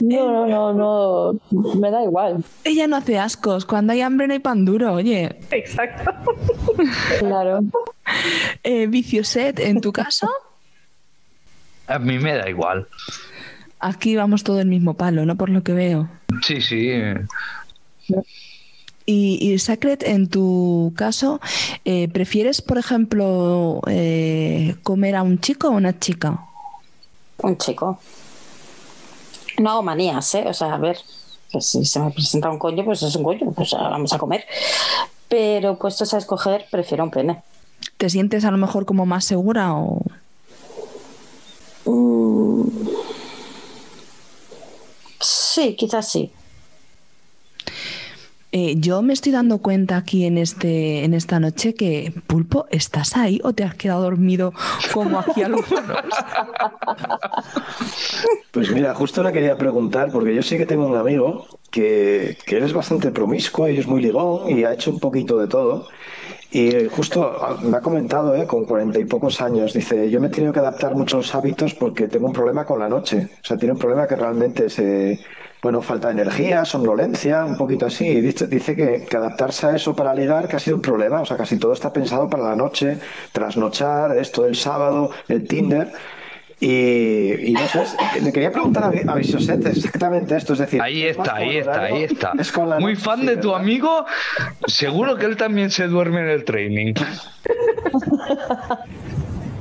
No, 0.00 0.46
no, 0.46 0.72
no, 0.72 1.32
no. 1.50 1.74
Me 1.80 1.90
da 1.90 2.02
igual. 2.04 2.44
Ella 2.64 2.86
no 2.86 2.96
hace 2.96 3.18
ascos. 3.18 3.64
Cuando 3.64 3.92
hay 3.92 4.00
hambre 4.00 4.26
no 4.26 4.32
hay 4.34 4.38
pan 4.40 4.64
duro, 4.64 4.94
oye. 4.94 5.36
Exacto. 5.50 6.10
Claro. 7.18 7.60
Eh, 8.62 8.86
Vicioset, 8.86 9.58
en 9.60 9.80
tu 9.80 9.92
caso, 9.92 10.30
A 11.86 11.98
mí 11.98 12.18
me 12.18 12.34
da 12.34 12.48
igual. 12.48 12.86
aquí 13.80 14.16
vamos 14.16 14.44
todo 14.44 14.60
el 14.60 14.68
mismo 14.68 14.94
palo, 14.94 15.24
¿no? 15.26 15.36
Por 15.36 15.50
lo 15.50 15.62
que 15.62 15.72
veo. 15.72 16.08
Sí, 16.42 16.60
sí. 16.60 16.90
Y, 19.06 19.38
y 19.52 19.58
Sacred, 19.58 20.02
en 20.02 20.28
tu 20.28 20.92
caso, 20.96 21.40
eh, 21.84 22.08
¿prefieres, 22.08 22.60
por 22.60 22.76
ejemplo, 22.78 23.80
eh, 23.86 24.76
comer 24.82 25.16
a 25.16 25.22
un 25.22 25.38
chico 25.40 25.68
o 25.68 25.72
a 25.72 25.76
una 25.76 25.98
chica? 25.98 26.40
Un 27.38 27.56
chico. 27.56 27.98
No 29.58 29.70
hago 29.70 29.82
manías, 29.82 30.34
¿eh? 30.34 30.44
O 30.46 30.54
sea, 30.54 30.74
a 30.74 30.78
ver, 30.78 30.98
que 31.50 31.60
si 31.60 31.84
se 31.84 32.00
me 32.00 32.10
presenta 32.10 32.50
un 32.50 32.58
coño, 32.58 32.84
pues 32.84 33.02
es 33.02 33.14
un 33.16 33.24
coño, 33.24 33.52
pues 33.52 33.74
ah, 33.74 33.88
vamos 33.90 34.12
a 34.12 34.18
comer. 34.18 34.44
Pero 35.28 35.78
puestos 35.78 36.14
a 36.14 36.18
escoger, 36.18 36.66
prefiero 36.70 37.04
un 37.04 37.10
pene. 37.10 37.42
¿Te 37.96 38.08
sientes 38.08 38.44
a 38.44 38.50
lo 38.50 38.56
mejor 38.56 38.86
como 38.86 39.06
más 39.06 39.24
segura 39.24 39.74
o...? 39.74 40.00
Mm. 41.84 42.68
Sí, 45.20 45.74
quizás 45.74 46.08
sí. 46.08 46.32
Eh, 48.50 48.76
yo 48.78 49.02
me 49.02 49.12
estoy 49.12 49.32
dando 49.32 49.58
cuenta 49.58 49.98
aquí 49.98 50.24
en 50.24 50.38
este 50.38 51.04
en 51.04 51.12
esta 51.12 51.38
noche 51.38 51.74
que 51.74 52.14
Pulpo, 52.26 52.66
¿estás 52.70 53.14
ahí 53.16 53.40
o 53.44 53.52
te 53.52 53.62
has 53.62 53.74
quedado 53.74 54.02
dormido 54.02 54.54
como 54.92 55.18
aquí 55.18 55.42
algunos? 55.42 55.68
Pues 58.50 58.72
mira, 58.72 58.94
justo 58.94 59.22
le 59.22 59.32
quería 59.32 59.56
preguntar, 59.56 60.10
porque 60.10 60.34
yo 60.34 60.42
sí 60.42 60.56
que 60.56 60.66
tengo 60.66 60.86
un 60.86 60.96
amigo 60.96 61.46
que, 61.70 62.36
que 62.46 62.56
él 62.56 62.64
es 62.64 62.72
bastante 62.72 63.12
promiscuo 63.12 63.68
y 63.68 63.78
es 63.78 63.86
muy 63.86 64.02
ligón 64.02 64.50
y 64.50 64.64
ha 64.64 64.72
hecho 64.72 64.90
un 64.90 64.98
poquito 64.98 65.38
de 65.38 65.46
todo. 65.46 65.86
Y 66.50 66.86
justo 66.88 67.36
me 67.62 67.76
ha 67.76 67.80
comentado, 67.80 68.34
¿eh? 68.34 68.46
con 68.46 68.64
cuarenta 68.64 68.98
y 68.98 69.04
pocos 69.04 69.40
años, 69.42 69.74
dice, 69.74 70.10
yo 70.10 70.18
me 70.20 70.28
he 70.28 70.30
tenido 70.30 70.52
que 70.52 70.60
adaptar 70.60 70.94
mucho 70.94 71.16
a 71.16 71.20
los 71.20 71.34
hábitos 71.34 71.74
porque 71.74 72.08
tengo 72.08 72.26
un 72.26 72.32
problema 72.32 72.64
con 72.64 72.80
la 72.80 72.88
noche. 72.88 73.28
O 73.42 73.46
sea, 73.46 73.58
tiene 73.58 73.74
un 73.74 73.78
problema 73.78 74.06
que 74.06 74.16
realmente 74.16 74.70
se, 74.70 75.20
bueno, 75.62 75.82
falta 75.82 76.08
de 76.08 76.14
energía, 76.14 76.64
somnolencia, 76.64 77.44
un 77.44 77.56
poquito 77.56 77.86
así. 77.86 78.20
dice, 78.20 78.46
dice 78.46 78.76
que, 78.76 79.06
que, 79.08 79.16
adaptarse 79.16 79.66
a 79.66 79.76
eso 79.76 79.94
para 79.94 80.14
ligar 80.14 80.48
que 80.48 80.56
ha 80.56 80.58
sido 80.58 80.76
un 80.76 80.82
problema. 80.82 81.20
O 81.20 81.26
sea, 81.26 81.36
casi 81.36 81.58
todo 81.58 81.72
está 81.72 81.92
pensado 81.92 82.28
para 82.28 82.44
la 82.44 82.56
noche, 82.56 82.98
trasnochar, 83.32 84.16
esto 84.16 84.42
del 84.42 84.56
sábado, 84.56 85.10
el 85.28 85.46
Tinder. 85.46 85.92
Y, 86.60 87.52
no 87.52 87.68
sé, 87.68 87.84
le 88.20 88.32
quería 88.32 88.50
preguntar 88.50 88.84
a, 88.84 88.88
a 89.12 89.18
exactamente 89.20 90.36
esto, 90.36 90.54
es 90.54 90.58
decir... 90.58 90.82
Ahí 90.82 91.04
está, 91.04 91.36
ahí 91.36 91.58
está, 91.58 91.82
ahí 91.82 92.02
está. 92.02 92.32
Muy 92.80 92.96
fan 92.96 93.24
de 93.26 93.36
tu 93.36 93.54
amigo, 93.54 94.04
seguro 94.66 95.16
que 95.16 95.26
él 95.26 95.36
también 95.36 95.70
se 95.70 95.86
duerme 95.86 96.20
en 96.20 96.28
el 96.30 96.44
training. 96.44 96.94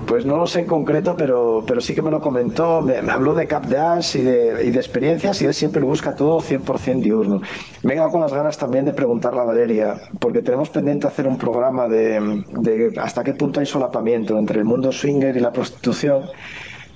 Pues 0.07 0.25
no 0.25 0.37
lo 0.37 0.47
sé 0.47 0.61
en 0.61 0.67
concreto, 0.67 1.15
pero, 1.17 1.65
pero 1.67 1.81
sí 1.81 1.93
que 1.93 2.01
me 2.01 2.09
lo 2.09 2.21
comentó, 2.21 2.81
me, 2.81 2.97
habló 3.11 3.33
de 3.35 3.45
Cap 3.45 3.65
y 3.65 4.21
de, 4.21 4.65
y 4.65 4.71
de 4.71 4.79
experiencias 4.79 5.41
y 5.41 5.45
él 5.45 5.53
siempre 5.53 5.81
lo 5.81 5.87
busca 5.87 6.15
todo 6.15 6.39
100% 6.39 7.01
diurno. 7.01 7.41
Me 7.83 7.91
he 7.91 7.95
quedado 7.95 8.11
con 8.11 8.21
las 8.21 8.31
ganas 8.31 8.57
también 8.57 8.85
de 8.85 8.93
preguntarle 8.93 9.41
a 9.41 9.43
Valeria, 9.43 9.95
porque 10.19 10.41
tenemos 10.41 10.69
pendiente 10.69 11.07
hacer 11.07 11.27
un 11.27 11.37
programa 11.37 11.89
de, 11.89 12.43
de 12.51 12.93
hasta 13.01 13.21
qué 13.23 13.33
punto 13.33 13.59
hay 13.59 13.65
solapamiento 13.65 14.37
entre 14.39 14.59
el 14.59 14.65
mundo 14.65 14.93
swinger 14.93 15.35
y 15.35 15.41
la 15.41 15.51
prostitución 15.51 16.23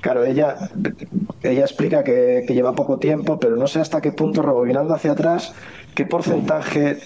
Claro, 0.01 0.25
ella, 0.25 0.55
ella 1.43 1.61
explica 1.61 2.03
que, 2.03 2.43
lleva 2.49 2.73
poco 2.73 2.97
tiempo, 2.97 3.39
pero 3.39 3.55
no 3.55 3.67
sé 3.67 3.79
hasta 3.79 4.01
qué 4.01 4.11
punto, 4.11 4.41
rebobinando 4.41 4.95
hacia 4.95 5.11
atrás, 5.11 5.53
qué 5.95 6.05
porcentaje 6.05 6.97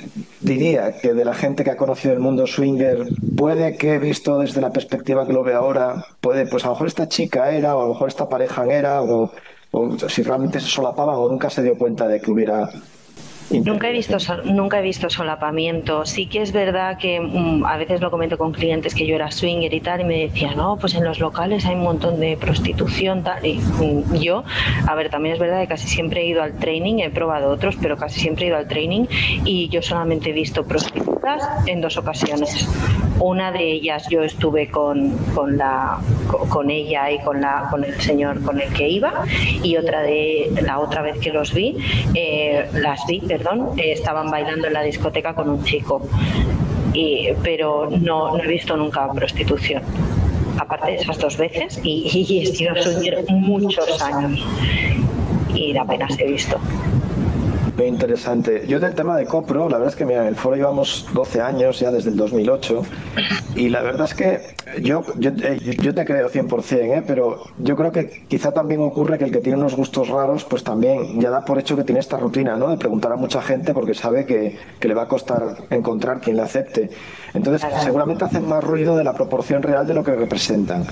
diría 0.41 0.97
que 0.99 1.13
de 1.13 1.25
la 1.25 1.33
gente 1.33 1.63
que 1.63 1.71
ha 1.71 1.77
conocido 1.77 2.13
el 2.13 2.19
mundo 2.19 2.47
swinger 2.47 3.07
puede 3.35 3.77
que, 3.77 3.97
visto 3.99 4.39
desde 4.39 4.61
la 4.61 4.71
perspectiva 4.71 5.25
que 5.25 5.33
lo 5.33 5.43
ve 5.43 5.53
ahora, 5.53 6.05
puede, 6.21 6.45
pues 6.45 6.63
a 6.63 6.67
lo 6.67 6.73
mejor 6.73 6.87
esta 6.87 7.07
chica 7.07 7.51
era, 7.51 7.75
o 7.75 7.81
a 7.81 7.87
lo 7.87 7.93
mejor 7.93 8.09
esta 8.09 8.29
pareja 8.29 8.65
era, 8.65 9.01
o, 9.01 9.31
o 9.71 10.09
si 10.09 10.23
realmente 10.23 10.59
se 10.59 10.67
solapaban 10.67 11.15
o 11.15 11.29
nunca 11.29 11.49
se 11.49 11.63
dio 11.63 11.77
cuenta 11.77 12.07
de 12.07 12.21
que 12.21 12.31
hubiera 12.31 12.69
Nunca 13.51 13.89
he 13.89 13.91
visto 13.91 14.17
nunca 14.45 14.79
he 14.79 14.81
visto 14.81 15.09
solapamiento. 15.09 16.05
Sí 16.05 16.25
que 16.25 16.41
es 16.41 16.51
verdad 16.51 16.97
que 16.97 17.19
mm, 17.19 17.63
a 17.65 17.77
veces 17.77 18.01
lo 18.01 18.09
comento 18.09 18.37
con 18.37 18.51
clientes 18.51 18.95
que 18.95 19.05
yo 19.05 19.15
era 19.15 19.29
swinger 19.31 19.71
y 19.73 19.81
tal 19.81 20.01
y 20.01 20.03
me 20.03 20.19
decían, 20.27 20.57
"No, 20.57 20.77
pues 20.77 20.95
en 20.95 21.03
los 21.03 21.19
locales 21.19 21.65
hay 21.65 21.75
un 21.75 21.83
montón 21.83 22.19
de 22.19 22.37
prostitución 22.37 23.23
tal." 23.23 23.45
Y 23.45 23.59
mm, 23.59 24.15
yo, 24.15 24.43
a 24.87 24.95
ver, 24.95 25.09
también 25.09 25.35
es 25.35 25.39
verdad 25.39 25.61
que 25.61 25.67
casi 25.67 25.87
siempre 25.87 26.21
he 26.21 26.25
ido 26.25 26.41
al 26.41 26.53
training, 26.57 26.99
he 26.99 27.09
probado 27.11 27.51
otros, 27.51 27.75
pero 27.81 27.97
casi 27.97 28.19
siempre 28.19 28.45
he 28.45 28.47
ido 28.49 28.57
al 28.57 28.67
training 28.67 29.05
y 29.43 29.69
yo 29.69 29.81
solamente 29.81 30.31
he 30.31 30.33
visto 30.33 30.65
prostitutas 30.65 31.43
en 31.67 31.81
dos 31.81 31.97
ocasiones. 31.97 32.67
Una 33.19 33.51
de 33.51 33.71
ellas 33.71 34.07
yo 34.09 34.23
estuve 34.23 34.69
con, 34.69 35.11
con 35.33 35.57
la 35.57 35.99
con 36.49 36.69
ella 36.69 37.11
y 37.11 37.19
con 37.19 37.41
la 37.41 37.67
con 37.69 37.83
el 37.83 37.99
señor 38.01 38.41
con 38.41 38.59
el 38.59 38.71
que 38.73 38.89
iba 38.89 39.23
y 39.63 39.77
otra 39.77 40.01
de 40.01 40.51
la 40.61 40.79
otra 40.79 41.01
vez 41.01 41.19
que 41.19 41.31
los 41.31 41.53
vi 41.53 41.77
eh, 42.13 42.67
las 42.73 43.05
vi 43.07 43.21
perdón, 43.37 43.77
eh, 43.77 43.91
estaban 43.91 44.31
bailando 44.31 44.67
en 44.67 44.73
la 44.73 44.81
discoteca 44.81 45.33
con 45.33 45.49
un 45.49 45.63
chico. 45.65 46.01
Y, 46.93 47.29
pero 47.43 47.89
no, 47.91 48.39
he 48.39 48.47
visto 48.47 48.77
nunca 48.77 49.11
prostitución. 49.11 49.83
Aparte 50.57 50.91
de 50.91 50.97
esas 50.97 51.17
dos 51.19 51.35
veces, 51.35 51.81
y, 51.83 52.09
y 52.13 52.41
he 52.41 52.45
sido 52.45 52.73
muchos 53.31 54.01
años. 54.01 54.39
Y 55.53 55.75
apenas 55.75 56.17
he 56.17 56.27
visto. 56.27 56.57
Muy 57.77 57.87
interesante. 57.87 58.65
Yo 58.67 58.79
del 58.79 58.95
tema 58.95 59.17
de 59.17 59.25
Copro, 59.25 59.67
la 59.67 59.77
verdad 59.77 59.89
es 59.89 59.95
que 59.97 60.05
mira, 60.05 60.21
en 60.21 60.27
el 60.27 60.35
foro 60.35 60.55
llevamos 60.55 61.07
12 61.13 61.41
años 61.41 61.79
ya 61.79 61.91
desde 61.91 62.09
el 62.09 62.15
2008 62.15 62.83
y 63.55 63.67
la 63.67 63.81
verdad 63.81 64.05
es 64.05 64.13
que 64.13 64.39
yo, 64.81 65.03
yo, 65.17 65.31
eh, 65.43 65.59
yo 65.81 65.93
te 65.93 66.05
creo 66.05 66.29
100%, 66.29 66.73
¿eh? 66.73 67.03
pero 67.05 67.43
yo 67.57 67.75
creo 67.75 67.91
que 67.91 68.23
quizá 68.29 68.53
también 68.53 68.79
ocurre 68.81 69.17
que 69.17 69.25
el 69.25 69.31
que 69.31 69.39
tiene 69.39 69.57
unos 69.57 69.75
gustos 69.75 70.07
raros 70.07 70.45
pues 70.45 70.63
también 70.63 71.19
ya 71.19 71.29
da 71.29 71.43
por 71.43 71.59
hecho 71.59 71.75
que 71.75 71.83
tiene 71.83 71.99
esta 71.99 72.15
rutina 72.17 72.55
¿no? 72.55 72.69
de 72.69 72.77
preguntar 72.77 73.11
a 73.11 73.17
mucha 73.17 73.41
gente 73.41 73.73
porque 73.73 73.93
sabe 73.93 74.25
que, 74.25 74.57
que 74.79 74.87
le 74.87 74.93
va 74.93 75.03
a 75.03 75.07
costar 75.09 75.57
encontrar 75.69 76.21
quien 76.21 76.37
le 76.37 76.43
acepte. 76.43 76.89
Entonces 77.33 77.69
seguramente 77.83 78.23
hacen 78.23 78.47
más 78.47 78.63
ruido 78.63 78.95
de 78.95 79.03
la 79.03 79.13
proporción 79.13 79.61
real 79.61 79.85
de 79.85 79.93
lo 79.93 80.03
que 80.03 80.15
representan. 80.15 80.85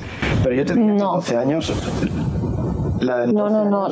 Pero 0.43 0.53
yo 0.53 0.65
te 0.65 0.73
digo 0.75 0.87
no. 0.87 1.13
12 1.13 1.37
años... 1.37 1.73
La, 2.99 3.25
no, 3.25 3.49
no, 3.49 3.65
no. 3.65 3.87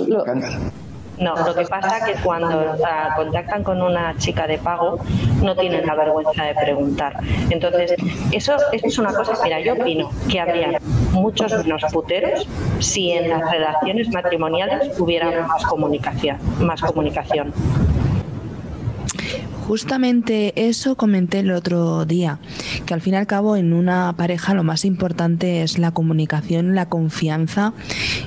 No, 1.21 1.35
lo 1.35 1.53
que 1.53 1.65
pasa 1.65 1.99
es 1.99 2.03
que 2.03 2.23
cuando 2.23 2.75
contactan 3.15 3.63
con 3.63 3.81
una 3.81 4.17
chica 4.17 4.47
de 4.47 4.57
pago 4.57 4.99
no 5.43 5.55
tienen 5.55 5.85
la 5.85 5.93
vergüenza 5.93 6.43
de 6.45 6.55
preguntar. 6.55 7.15
Entonces, 7.51 7.93
eso, 8.31 8.57
es 8.71 8.97
una 8.97 9.13
cosa, 9.13 9.33
mira, 9.43 9.59
yo 9.59 9.73
opino 9.73 10.09
que 10.27 10.39
habría 10.39 10.79
muchos 11.11 11.53
menos 11.63 11.83
puteros 11.93 12.47
si 12.79 13.11
en 13.11 13.29
las 13.29 13.51
relaciones 13.51 14.09
matrimoniales 14.09 14.99
hubiera 14.99 15.45
más 15.45 15.63
comunicación, 15.63 16.37
más 16.59 16.81
comunicación. 16.81 17.53
Justamente 19.71 20.67
eso 20.67 20.97
comenté 20.97 21.39
el 21.39 21.51
otro 21.51 22.03
día, 22.03 22.39
que 22.85 22.93
al 22.93 22.99
fin 22.99 23.13
y 23.13 23.15
al 23.15 23.25
cabo 23.25 23.55
en 23.55 23.71
una 23.71 24.13
pareja 24.17 24.53
lo 24.53 24.65
más 24.65 24.83
importante 24.83 25.63
es 25.63 25.77
la 25.77 25.91
comunicación, 25.91 26.75
la 26.75 26.89
confianza 26.89 27.71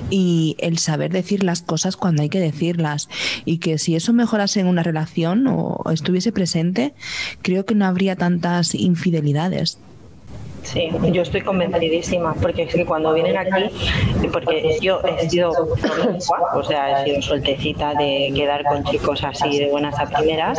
y 0.09 0.57
el 0.59 0.79
saber 0.79 1.13
decir 1.13 1.45
las 1.45 1.61
cosas 1.61 1.99
cuando 1.99 2.23
hay 2.23 2.31
que 2.31 2.41
decirlas. 2.41 3.11
Y 3.45 3.59
que 3.59 3.77
si 3.77 3.95
eso 3.95 4.15
mejorase 4.15 4.61
en 4.61 4.69
una 4.69 4.83
relación 4.83 5.47
o 5.47 5.83
estuviese 5.93 6.33
presente, 6.33 6.95
creo 7.43 7.67
que 7.67 7.75
no 7.75 7.85
habría 7.85 8.17
tantas 8.17 8.75
infidelidades. 8.75 9.77
Sí, 10.65 10.91
yo 11.13 11.23
estoy 11.23 11.43
convencidísima, 11.43 12.35
porque 12.41 12.63
es 12.63 12.75
que 12.75 12.87
cuando 12.87 13.13
vienen 13.13 13.37
aquí, 13.37 13.71
porque 14.33 14.79
yo 14.81 15.01
he 15.03 15.29
sido 15.29 15.53
o 16.55 16.63
sea, 16.65 17.03
he 17.03 17.05
sido 17.05 17.23
sueltecita 17.23 17.95
de 17.95 18.33
quedar 18.35 18.65
con 18.65 18.83
chicos 18.85 19.23
así 19.23 19.59
de 19.59 19.71
buenas 19.71 19.99
a 19.99 20.07
primeras, 20.07 20.59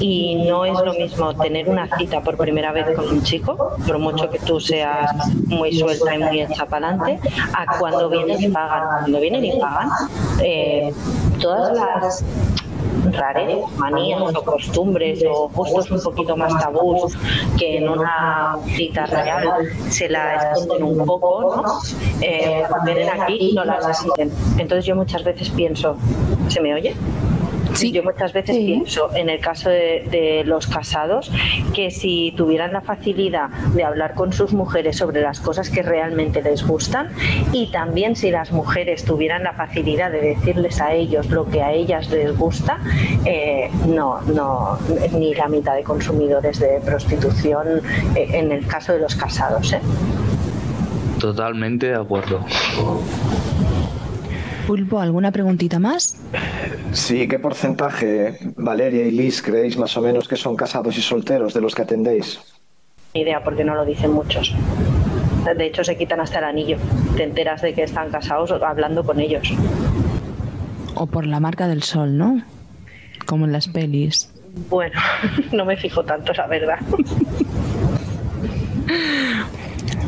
y 0.00 0.36
no 0.46 0.64
es 0.64 0.78
lo 0.80 0.94
mismo 0.94 1.34
tener 1.34 1.68
una 1.68 1.86
cita 1.98 2.22
por 2.22 2.36
primera 2.38 2.72
vez 2.72 2.86
con 2.96 3.08
un 3.08 3.22
chico, 3.22 3.76
por 3.86 3.98
mucho 3.98 4.30
que 4.30 4.38
tú 4.38 4.58
seas 4.58 5.10
muy 5.46 5.72
suelta 5.72 6.14
y 6.14 6.18
muy 6.18 6.40
hecha 6.40 6.64
para 6.66 6.88
adelante, 6.88 7.20
a 7.52 7.78
cuando 7.78 8.08
vienen 8.08 8.42
y 8.42 8.48
pagan. 8.48 9.00
Cuando 9.00 9.20
vienen 9.20 9.44
y 9.44 9.60
pagan, 9.60 9.90
eh, 10.42 10.92
todas 11.40 11.76
las 11.76 12.24
rares, 13.10 13.58
manías 13.76 14.20
o 14.34 14.44
costumbres 14.44 15.22
o 15.28 15.48
gustos 15.48 15.90
un 15.90 16.02
poquito 16.02 16.36
más 16.36 16.52
tabús 16.60 17.16
que 17.58 17.78
en 17.78 17.88
una 17.88 18.56
cita 18.76 19.06
real 19.06 19.68
se 19.88 20.08
la 20.08 20.52
esconden 20.52 20.82
un 20.82 21.06
poco, 21.06 21.62
¿no? 21.62 21.80
Eh, 22.20 22.62
aquí 23.20 23.52
no 23.54 23.64
las 23.64 23.84
asisten. 23.86 24.30
Entonces 24.58 24.84
yo 24.84 24.94
muchas 24.96 25.24
veces 25.24 25.50
pienso, 25.50 25.96
¿se 26.48 26.60
me 26.60 26.74
oye? 26.74 26.94
Yo 27.80 28.02
muchas 28.02 28.32
veces 28.32 28.56
pienso, 28.56 29.14
en 29.14 29.28
el 29.28 29.40
caso 29.40 29.70
de, 29.70 30.42
los 30.44 30.66
casados, 30.66 31.30
que 31.74 31.90
si 31.90 32.32
tuvieran 32.36 32.72
la 32.72 32.80
facilidad 32.80 33.48
de 33.74 33.84
hablar 33.84 34.14
con 34.14 34.32
sus 34.32 34.52
mujeres 34.52 34.96
sobre 34.96 35.20
las 35.20 35.40
cosas 35.40 35.70
que 35.70 35.82
realmente 35.82 36.42
les 36.42 36.66
gustan 36.66 37.08
y 37.52 37.70
también 37.70 38.16
si 38.16 38.30
las 38.30 38.52
mujeres 38.52 39.04
tuvieran 39.04 39.44
la 39.44 39.52
facilidad 39.52 40.10
de 40.10 40.20
decirles 40.20 40.80
a 40.80 40.92
ellos 40.92 41.30
lo 41.30 41.46
que 41.46 41.62
a 41.62 41.72
ellas 41.72 42.10
les 42.10 42.36
gusta, 42.36 42.78
eh, 43.24 43.70
no, 43.86 44.20
no, 44.22 44.78
ni 45.12 45.34
la 45.34 45.48
mitad 45.48 45.74
de 45.74 45.82
consumidores 45.82 46.58
de 46.58 46.80
prostitución 46.84 47.80
eh, 48.14 48.28
en 48.32 48.52
el 48.52 48.66
caso 48.66 48.92
de 48.92 49.00
los 49.00 49.14
casados. 49.14 49.72
¿eh? 49.72 49.80
Totalmente 51.18 51.86
de 51.86 51.96
acuerdo. 51.96 52.44
Pulpo, 54.66 55.00
¿alguna 55.00 55.32
preguntita 55.32 55.78
más? 55.78 56.20
Sí, 56.92 57.26
¿qué 57.26 57.38
porcentaje, 57.38 58.38
Valeria 58.56 59.06
y 59.06 59.10
Liz, 59.10 59.42
creéis 59.42 59.76
más 59.76 59.96
o 59.96 60.02
menos 60.02 60.28
que 60.28 60.36
son 60.36 60.56
casados 60.56 60.96
y 60.96 61.02
solteros 61.02 61.54
de 61.54 61.60
los 61.60 61.74
que 61.74 61.82
atendéis? 61.82 62.38
Ni 63.14 63.22
idea, 63.22 63.42
porque 63.42 63.64
no 63.64 63.74
lo 63.74 63.84
dicen 63.84 64.12
muchos. 64.12 64.54
De 65.56 65.66
hecho, 65.66 65.82
se 65.82 65.96
quitan 65.96 66.20
hasta 66.20 66.38
el 66.38 66.44
anillo. 66.44 66.76
Te 67.16 67.24
enteras 67.24 67.62
de 67.62 67.74
que 67.74 67.82
están 67.82 68.10
casados 68.10 68.52
hablando 68.52 69.04
con 69.04 69.20
ellos. 69.20 69.52
O 70.94 71.06
por 71.06 71.26
la 71.26 71.40
marca 71.40 71.66
del 71.66 71.82
sol, 71.82 72.16
¿no? 72.16 72.42
Como 73.26 73.46
en 73.46 73.52
las 73.52 73.68
pelis. 73.68 74.30
Bueno, 74.70 75.00
no 75.52 75.64
me 75.64 75.76
fijo 75.76 76.04
tanto, 76.04 76.32
la 76.32 76.46
verdad. 76.46 76.78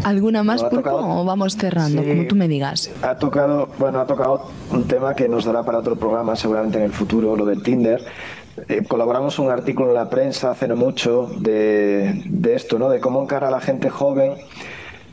¿Alguna 0.05 0.43
más, 0.43 0.62
o 0.62 1.24
vamos 1.24 1.56
cerrando, 1.56 2.02
como 2.02 2.26
tú 2.26 2.36
me 2.36 2.47
digas? 2.47 2.90
Ha 3.02 3.16
tocado, 3.16 3.68
bueno, 3.78 4.01
ha 4.01 4.06
tocado 4.06 4.51
un 4.70 4.85
tema 4.85 5.14
que 5.14 5.28
nos 5.28 5.44
dará 5.44 5.62
para 5.62 5.78
otro 5.78 5.97
programa 5.97 6.36
seguramente 6.36 6.78
en 6.78 6.85
el 6.85 6.93
futuro, 6.93 7.36
lo 7.36 7.44
del 7.44 7.62
Tinder. 7.62 8.05
Eh, 8.68 8.85
colaboramos 8.86 9.39
un 9.39 9.51
artículo 9.51 9.89
en 9.89 9.94
la 9.94 10.09
prensa 10.09 10.52
hace 10.52 10.68
no 10.68 10.76
mucho 10.76 11.28
de, 11.39 12.22
de 12.26 12.55
esto, 12.55 12.78
¿no? 12.78 12.89
De 12.89 13.01
cómo 13.01 13.20
encara 13.20 13.48
a 13.48 13.51
la 13.51 13.60
gente 13.60 13.90
joven 13.90 14.35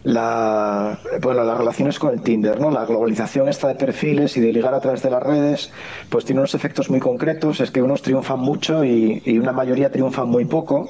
la, 0.03 0.99
bueno, 1.21 1.43
las 1.43 1.57
relaciones 1.57 1.99
con 1.99 2.13
el 2.13 2.21
Tinder, 2.21 2.59
¿no? 2.59 2.71
La 2.71 2.85
globalización 2.85 3.47
esta 3.47 3.67
de 3.67 3.75
perfiles 3.75 4.35
y 4.37 4.41
de 4.41 4.51
ligar 4.51 4.73
a 4.73 4.79
través 4.79 5.03
de 5.03 5.11
las 5.11 5.21
redes, 5.21 5.71
pues 6.09 6.25
tiene 6.25 6.41
unos 6.41 6.55
efectos 6.55 6.89
muy 6.89 6.99
concretos, 6.99 7.59
es 7.59 7.71
que 7.71 7.81
unos 7.81 8.01
triunfan 8.01 8.39
mucho 8.39 8.83
y, 8.83 9.21
una 9.41 9.51
mayoría 9.51 9.91
triunfan 9.91 10.27
muy 10.27 10.45
poco 10.45 10.87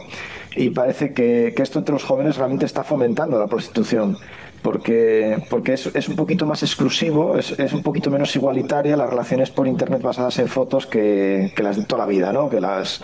y 0.56 0.70
parece 0.70 1.14
que, 1.14 1.54
esto 1.58 1.80
entre 1.80 1.94
los 1.94 2.04
jóvenes 2.04 2.38
realmente 2.38 2.66
está 2.66 2.84
fomentando 2.84 3.38
la 3.40 3.48
prostitución. 3.48 4.18
porque, 4.62 5.44
porque 5.50 5.74
es, 5.74 5.88
es 5.88 6.08
un 6.08 6.16
poquito 6.16 6.46
más 6.46 6.62
exclusivo, 6.62 7.38
es, 7.38 7.52
es, 7.60 7.74
un 7.74 7.82
poquito 7.82 8.12
menos 8.12 8.36
igualitaria 8.36 8.96
las 8.96 9.10
relaciones 9.10 9.50
por 9.50 9.68
Internet 9.68 10.04
basadas 10.04 10.38
en 10.38 10.48
fotos 10.48 10.86
que, 10.86 11.52
que 11.56 11.64
las 11.64 11.78
de 11.78 11.86
toda 11.86 12.04
la 12.04 12.08
vida, 12.08 12.32
¿no? 12.32 12.48
que, 12.48 12.62
las, 12.62 13.02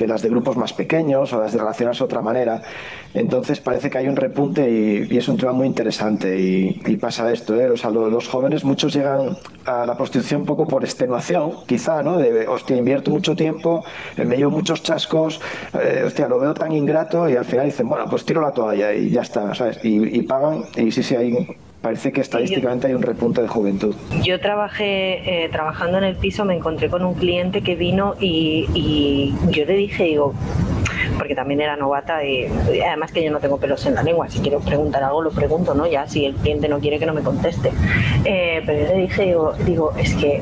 que 0.00 0.06
las 0.06 0.22
de 0.22 0.30
grupos 0.30 0.56
más 0.56 0.72
pequeños 0.72 1.30
o 1.34 1.42
las 1.42 1.52
de 1.52 1.58
relacionarse 1.58 1.98
de 1.98 2.04
otra 2.06 2.22
manera. 2.22 2.62
Entonces 3.12 3.60
parece 3.60 3.90
que 3.90 3.98
hay 3.98 4.08
un 4.08 4.16
repunte 4.16 4.70
y, 4.70 5.14
es 5.14 5.28
un 5.28 5.36
tema 5.36 5.52
muy 5.52 5.66
interesante 5.66 6.40
y, 6.40 6.96
pasa 6.96 7.30
esto, 7.30 7.54
¿eh? 7.60 7.68
o 7.68 7.76
sea, 7.76 7.90
los, 7.90 8.26
jóvenes 8.26 8.64
muchos 8.64 8.94
llegan 8.94 9.36
a 9.66 9.84
la 9.84 9.98
prostitución 9.98 10.40
un 10.40 10.46
poco 10.46 10.66
por 10.66 10.84
extenuación, 10.84 11.52
quizá, 11.66 12.02
¿no? 12.02 12.16
De, 12.16 12.48
hostia, 12.48 12.78
invierto 12.78 13.10
mucho 13.10 13.36
tiempo, 13.36 13.84
me 14.16 14.36
llevo 14.38 14.50
muchos 14.50 14.82
chascos, 14.82 15.38
eh, 15.74 16.02
hostia, 16.06 16.28
lo 16.28 16.38
veo 16.38 16.54
tan 16.54 16.72
ingrato 16.72 17.28
y 17.28 17.36
al 17.36 17.44
final 17.44 17.66
dicen, 17.66 17.86
bueno, 17.86 18.06
pues 18.08 18.24
tiro 18.24 18.40
la 18.40 18.52
toalla 18.52 18.94
y 18.94 19.10
ya 19.10 19.20
está, 19.20 19.54
¿sabes? 19.54 19.84
Y, 19.84 20.18
y 20.18 20.22
pagan 20.22 20.64
y 20.76 20.90
sí, 20.90 21.02
sí, 21.02 21.14
hay 21.14 21.46
parece 21.80 22.12
que 22.12 22.20
estadísticamente 22.20 22.86
hay 22.86 22.94
un 22.94 23.02
repunte 23.02 23.42
de 23.42 23.48
juventud. 23.48 23.94
Yo 24.22 24.40
trabajé, 24.40 25.44
eh, 25.44 25.48
trabajando 25.50 25.98
en 25.98 26.04
el 26.04 26.16
piso, 26.16 26.44
me 26.44 26.54
encontré 26.54 26.88
con 26.88 27.04
un 27.04 27.14
cliente 27.14 27.62
que 27.62 27.74
vino 27.74 28.14
y, 28.20 28.66
y 28.74 29.34
yo 29.50 29.64
le 29.64 29.74
dije, 29.74 30.04
digo, 30.04 30.34
porque 31.20 31.34
también 31.34 31.60
era 31.60 31.76
novata 31.76 32.24
y, 32.24 32.46
además 32.86 33.12
que 33.12 33.22
yo 33.22 33.30
no 33.30 33.40
tengo 33.40 33.58
pelos 33.58 33.84
en 33.84 33.94
la 33.94 34.02
lengua, 34.02 34.30
si 34.30 34.38
quiero 34.38 34.58
preguntar 34.60 35.04
algo 35.04 35.20
lo 35.20 35.30
pregunto, 35.30 35.74
¿no? 35.74 35.86
Ya 35.86 36.08
si 36.08 36.24
el 36.24 36.34
cliente 36.34 36.66
no 36.66 36.78
quiere 36.80 36.98
que 36.98 37.04
no 37.04 37.12
me 37.12 37.20
conteste. 37.20 37.72
Eh, 38.24 38.62
pero 38.64 38.86
yo 38.86 38.94
le 38.94 39.02
dije, 39.02 39.24
digo, 39.26 39.52
digo, 39.66 39.92
es 39.98 40.14
que 40.14 40.40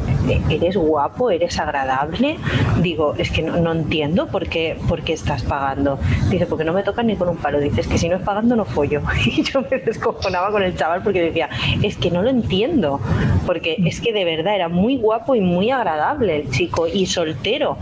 eres 0.49 0.77
guapo, 0.77 1.33
eres 1.33 1.59
agradable, 1.59 2.37
digo, 2.81 3.15
es 3.19 3.33
que 3.33 3.43
no, 3.43 3.73
entiendo 3.73 4.29
por 4.29 4.49
qué, 4.49 4.79
por 4.89 5.03
qué 5.03 5.15
estás 5.15 5.43
pagando. 5.43 5.99
Dice, 6.31 6.47
porque 6.47 6.65
no 6.65 6.73
me 6.73 6.85
tocan 6.85 7.09
ni 7.09 7.17
con 7.17 7.29
un 7.29 7.39
palo, 7.39 7.59
dices 7.59 7.89
que 7.89 7.99
si 7.99 8.09
no 8.09 8.15
es 8.15 8.23
pagando 8.23 8.55
no 8.55 8.65
follo. 8.65 9.03
Y 9.27 9.43
yo 9.43 9.63
me 9.69 9.79
descojonaba 9.79 10.53
con 10.53 10.63
el 10.63 10.77
chaval 10.77 11.03
porque 11.03 11.21
decía, 11.21 11.51
es 11.83 11.97
que 11.97 12.13
no 12.13 12.23
lo 12.23 12.31
entiendo, 12.31 13.01
porque 13.47 13.77
es 13.85 14.01
que 14.01 14.13
de 14.13 14.25
verdad 14.25 14.55
era 14.55 14.69
muy 14.69 14.97
guapo 14.97 15.35
y 15.35 15.41
muy 15.41 15.73
agradable 15.73 16.37
el 16.37 16.51
chico 16.51 16.87
y 16.87 17.07
soltero. 17.07 17.79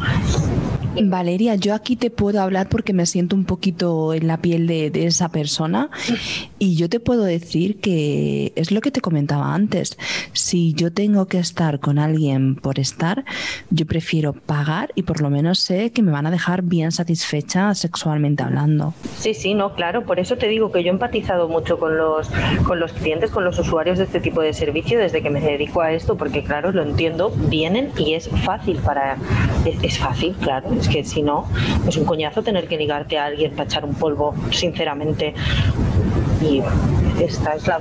Valeria, 1.04 1.54
yo 1.56 1.74
aquí 1.74 1.96
te 1.96 2.10
puedo 2.10 2.40
hablar 2.40 2.68
porque 2.68 2.92
me 2.92 3.06
siento 3.06 3.36
un 3.36 3.44
poquito 3.44 4.14
en 4.14 4.26
la 4.26 4.38
piel 4.38 4.66
de, 4.66 4.90
esa 5.06 5.28
persona 5.28 5.90
y 6.58 6.76
yo 6.76 6.88
te 6.88 7.00
puedo 7.00 7.24
decir 7.24 7.80
que 7.80 8.52
es 8.56 8.70
lo 8.72 8.80
que 8.80 8.90
te 8.90 9.00
comentaba 9.00 9.54
antes. 9.54 9.98
Si 10.32 10.72
yo 10.74 10.92
tengo 10.92 11.26
que 11.26 11.38
estar 11.38 11.80
con 11.80 11.98
alguien 11.98 12.56
por 12.56 12.78
estar, 12.78 13.24
yo 13.70 13.86
prefiero 13.86 14.32
pagar 14.32 14.90
y 14.94 15.02
por 15.02 15.20
lo 15.20 15.30
menos 15.30 15.60
sé 15.60 15.92
que 15.92 16.02
me 16.02 16.10
van 16.10 16.26
a 16.26 16.30
dejar 16.30 16.62
bien 16.62 16.92
satisfecha 16.92 17.74
sexualmente 17.74 18.42
hablando. 18.42 18.94
Sí, 19.18 19.34
sí, 19.34 19.54
no, 19.54 19.74
claro. 19.74 20.04
Por 20.04 20.18
eso 20.18 20.36
te 20.36 20.48
digo 20.48 20.72
que 20.72 20.82
yo 20.82 20.88
he 20.88 20.92
empatizado 20.92 21.48
mucho 21.48 21.78
con 21.78 21.96
los, 21.96 22.28
con 22.64 22.80
los 22.80 22.92
clientes, 22.92 23.30
con 23.30 23.44
los 23.44 23.58
usuarios 23.58 23.98
de 23.98 24.04
este 24.04 24.20
tipo 24.20 24.40
de 24.40 24.52
servicio 24.52 24.98
desde 24.98 25.22
que 25.22 25.30
me 25.30 25.40
dedico 25.40 25.82
a 25.82 25.92
esto, 25.92 26.16
porque 26.16 26.42
claro, 26.42 26.72
lo 26.72 26.82
entiendo, 26.82 27.30
vienen 27.48 27.90
y 27.98 28.14
es 28.14 28.28
fácil 28.44 28.78
para... 28.78 29.16
Es, 29.64 29.82
es 29.82 29.98
fácil, 29.98 30.34
claro 30.40 30.68
que 30.88 31.04
si 31.04 31.22
no, 31.22 31.48
es 31.86 31.96
un 31.96 32.04
coñazo 32.04 32.42
tener 32.42 32.66
que 32.68 32.76
ligarte 32.76 33.18
a 33.18 33.26
alguien 33.26 33.52
para 33.52 33.64
echar 33.64 33.84
un 33.84 33.94
polvo, 33.94 34.34
sinceramente. 34.50 35.34
Y 36.42 36.62
esta 37.20 37.54
es 37.54 37.66
la 37.66 37.80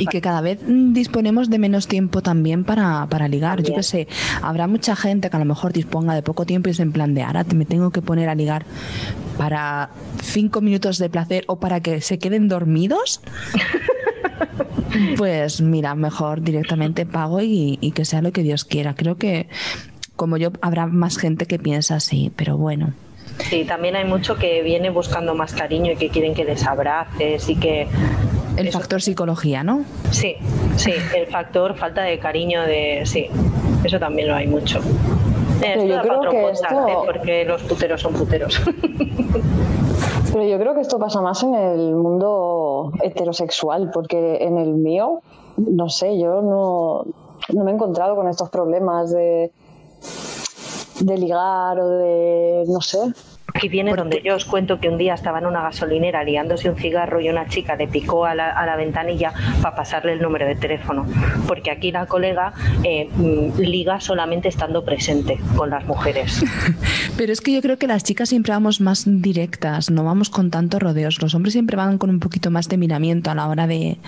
y 0.00 0.06
que 0.06 0.20
cada 0.22 0.40
vez 0.40 0.58
disponemos 0.66 1.50
de 1.50 1.58
menos 1.58 1.86
tiempo 1.86 2.22
también 2.22 2.64
para, 2.64 3.06
para 3.10 3.28
ligar. 3.28 3.62
Yo 3.62 3.74
qué 3.74 3.82
sé, 3.82 4.08
habrá 4.42 4.66
mucha 4.66 4.96
gente 4.96 5.28
que 5.28 5.36
a 5.36 5.38
lo 5.38 5.44
mejor 5.44 5.72
disponga 5.74 6.14
de 6.14 6.22
poco 6.22 6.46
tiempo 6.46 6.68
y 6.68 6.72
es 6.72 6.80
en 6.80 6.92
plan 6.92 7.14
de 7.14 7.22
ahora 7.22 7.44
me 7.54 7.66
tengo 7.66 7.90
que 7.90 8.00
poner 8.00 8.30
a 8.30 8.34
ligar 8.34 8.64
para 9.36 9.90
cinco 10.22 10.62
minutos 10.62 10.98
de 10.98 11.10
placer 11.10 11.44
o 11.48 11.56
para 11.56 11.80
que 11.80 12.00
se 12.00 12.18
queden 12.18 12.48
dormidos. 12.48 13.20
Pues 15.16 15.60
mira, 15.60 15.94
mejor 15.94 16.42
directamente 16.42 17.06
pago 17.06 17.40
y, 17.40 17.78
y, 17.80 17.92
que 17.92 18.04
sea 18.04 18.22
lo 18.22 18.32
que 18.32 18.42
Dios 18.42 18.64
quiera. 18.64 18.94
Creo 18.94 19.16
que 19.16 19.48
como 20.20 20.36
yo, 20.36 20.50
habrá 20.60 20.86
más 20.86 21.16
gente 21.16 21.46
que 21.46 21.58
piensa 21.58 21.94
así, 21.94 22.30
pero 22.36 22.58
bueno. 22.58 22.92
Sí, 23.38 23.64
también 23.64 23.96
hay 23.96 24.04
mucho 24.04 24.36
que 24.36 24.60
viene 24.60 24.90
buscando 24.90 25.34
más 25.34 25.54
cariño 25.54 25.92
y 25.92 25.96
que 25.96 26.10
quieren 26.10 26.34
que 26.34 26.44
les 26.44 26.66
abraces 26.66 27.48
y 27.48 27.56
que... 27.56 27.88
El 28.58 28.70
factor 28.70 29.00
psicología, 29.00 29.64
¿no? 29.64 29.82
Sí, 30.10 30.36
sí, 30.76 30.92
el 31.16 31.26
factor 31.28 31.74
falta 31.74 32.02
de 32.02 32.18
cariño, 32.18 32.60
de 32.60 33.04
sí, 33.06 33.28
eso 33.82 33.98
también 33.98 34.28
lo 34.28 34.34
hay 34.34 34.46
mucho. 34.46 34.82
Pero 35.58 35.86
yo 35.86 36.02
creo 36.02 36.20
que 36.30 36.50
esto... 36.50 36.66
¿eh? 36.86 36.96
porque 37.06 37.44
los 37.46 37.62
puteros 37.62 38.02
son 38.02 38.12
puteros. 38.12 38.60
Pero 40.34 40.44
yo 40.46 40.58
creo 40.58 40.74
que 40.74 40.82
esto 40.82 40.98
pasa 40.98 41.22
más 41.22 41.42
en 41.42 41.54
el 41.54 41.94
mundo 41.94 42.92
heterosexual, 43.02 43.90
porque 43.90 44.36
en 44.42 44.58
el 44.58 44.74
mío, 44.74 45.22
no 45.56 45.88
sé, 45.88 46.18
yo 46.18 46.42
no, 46.42 47.06
no 47.54 47.64
me 47.64 47.70
he 47.70 47.74
encontrado 47.74 48.16
con 48.16 48.28
estos 48.28 48.50
problemas 48.50 49.10
de 49.12 49.50
de 51.00 51.16
ligar 51.16 51.78
o 51.78 51.88
de, 51.88 52.64
no 52.68 52.80
sé, 52.80 52.98
Aquí 53.54 53.68
viene 53.68 53.94
donde 53.94 54.22
yo 54.24 54.36
os 54.36 54.44
cuento 54.44 54.80
que 54.80 54.88
un 54.88 54.98
día 54.98 55.14
estaba 55.14 55.38
en 55.38 55.46
una 55.46 55.62
gasolinera 55.62 56.22
liándose 56.22 56.70
un 56.70 56.76
cigarro 56.76 57.20
y 57.20 57.28
una 57.28 57.48
chica 57.48 57.76
le 57.76 57.88
picó 57.88 58.24
a 58.24 58.34
la, 58.34 58.50
a 58.50 58.64
la 58.66 58.76
ventanilla 58.76 59.32
para 59.60 59.74
pasarle 59.74 60.12
el 60.12 60.22
número 60.22 60.46
de 60.46 60.54
teléfono, 60.54 61.06
porque 61.46 61.70
aquí 61.70 61.90
la 61.90 62.06
colega 62.06 62.52
eh, 62.84 63.08
mm, 63.12 63.58
liga 63.60 64.00
solamente 64.00 64.48
estando 64.48 64.84
presente 64.84 65.38
con 65.56 65.70
las 65.70 65.84
mujeres. 65.84 66.42
Pero 67.16 67.32
es 67.32 67.40
que 67.40 67.52
yo 67.52 67.60
creo 67.60 67.76
que 67.76 67.86
las 67.86 68.04
chicas 68.04 68.28
siempre 68.28 68.52
vamos 68.52 68.80
más 68.80 69.04
directas, 69.06 69.90
no 69.90 70.04
vamos 70.04 70.30
con 70.30 70.50
tantos 70.50 70.80
rodeos. 70.80 71.20
Los 71.20 71.34
hombres 71.34 71.52
siempre 71.52 71.76
van 71.76 71.98
con 71.98 72.10
un 72.10 72.20
poquito 72.20 72.50
más 72.50 72.68
de 72.68 72.76
miramiento 72.76 73.30
a 73.30 73.34
la 73.34 73.48
hora 73.48 73.66
de, 73.66 73.98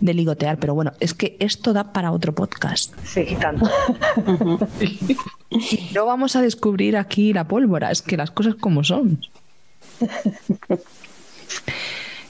de 0.00 0.14
ligotear, 0.14 0.58
pero 0.58 0.74
bueno, 0.74 0.92
es 1.00 1.14
que 1.14 1.36
esto 1.40 1.72
da 1.72 1.92
para 1.92 2.12
otro 2.12 2.34
podcast. 2.34 2.94
Sí, 3.04 3.36
tanto. 3.40 3.68
no 5.94 6.06
vamos 6.06 6.36
a 6.36 6.42
descubrir 6.42 6.96
aquí 6.96 7.32
la 7.32 7.44
pólvora, 7.44 7.90
es 7.90 8.02
que 8.02 8.16
las 8.16 8.30
cosas 8.30 8.54
como 8.54 8.84
son. 8.84 9.18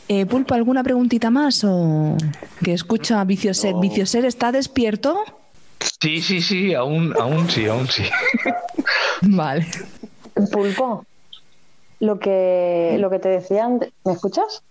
Eh, 0.09 0.27
Pulpo, 0.27 0.55
¿alguna 0.55 0.83
preguntita 0.83 1.31
más 1.31 1.65
o 1.65 2.17
que 2.63 2.73
escucha 2.73 3.25
Vicioset? 3.25 3.79
¿Vicioset 3.81 4.25
está 4.25 4.53
despierto? 4.53 5.25
Sí, 6.01 6.21
sí, 6.21 6.41
sí, 6.43 6.75
aún, 6.75 7.15
aún 7.19 7.49
sí, 7.49 7.67
aún 7.67 7.89
sí. 7.89 8.03
vale. 9.23 9.67
Pulpo, 10.51 11.07
lo 12.01 12.19
que, 12.19 12.97
lo 12.99 13.11
que 13.11 13.19
te 13.21 13.29
decía 13.29 13.65
antes, 13.65 13.91
¿me 14.05 14.13
escuchas? 14.13 14.63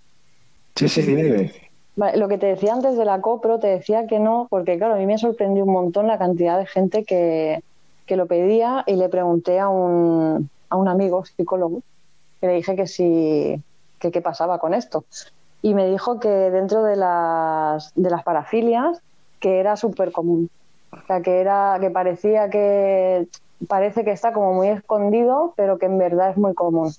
Sí, 0.76 0.88
sí, 0.90 1.02
dime, 1.02 1.52
lo 1.96 2.28
que 2.28 2.38
te 2.38 2.48
decía 2.48 2.74
antes 2.74 2.98
de 2.98 3.06
la 3.06 3.22
COPRO, 3.22 3.60
te 3.60 3.68
decía 3.68 4.08
que 4.08 4.20
no, 4.20 4.48
porque 4.50 4.78
claro, 4.78 4.96
a 4.96 4.98
mí 4.98 5.06
me 5.06 5.18
sorprendió 5.18 5.66
un 5.66 5.74
montón 5.74 6.08
la 6.08 6.18
cantidad 6.18 6.58
de 6.58 6.66
gente 6.66 7.04
que, 7.04 7.62
que 8.06 8.16
lo 8.16 8.26
pedía 8.26 8.84
y 8.88 8.96
le 8.96 9.10
pregunté 9.10 9.60
a 9.60 9.70
un, 9.70 10.50
a 10.70 10.76
un 10.76 10.88
amigo 10.88 11.24
psicólogo 11.26 11.82
que 12.40 12.48
le 12.48 12.54
dije 12.54 12.76
que 12.76 12.88
sí, 12.88 13.62
que 14.00 14.12
qué 14.12 14.22
pasaba 14.22 14.60
con 14.60 14.74
esto. 14.74 15.06
Y 15.62 15.74
me 15.76 15.88
dijo 15.88 16.20
que 16.20 16.30
dentro 16.30 16.84
de 16.84 16.96
las, 16.96 17.92
de 17.96 18.10
las 18.10 18.24
parafilias, 18.24 19.00
que 19.40 19.60
era 19.60 19.78
súper 19.78 20.12
común. 20.12 20.50
O 20.92 21.06
sea, 21.08 21.22
que, 21.22 21.40
era, 21.40 21.78
que 21.80 21.90
parecía 21.90 22.50
que 22.50 23.28
parece 23.68 24.04
que 24.04 24.12
está 24.12 24.34
como 24.34 24.54
muy 24.54 24.70
escondido, 24.70 25.54
pero 25.56 25.78
que 25.78 25.86
en 25.86 25.98
verdad 25.98 26.32
es 26.32 26.38
muy 26.38 26.54
común. 26.56 26.92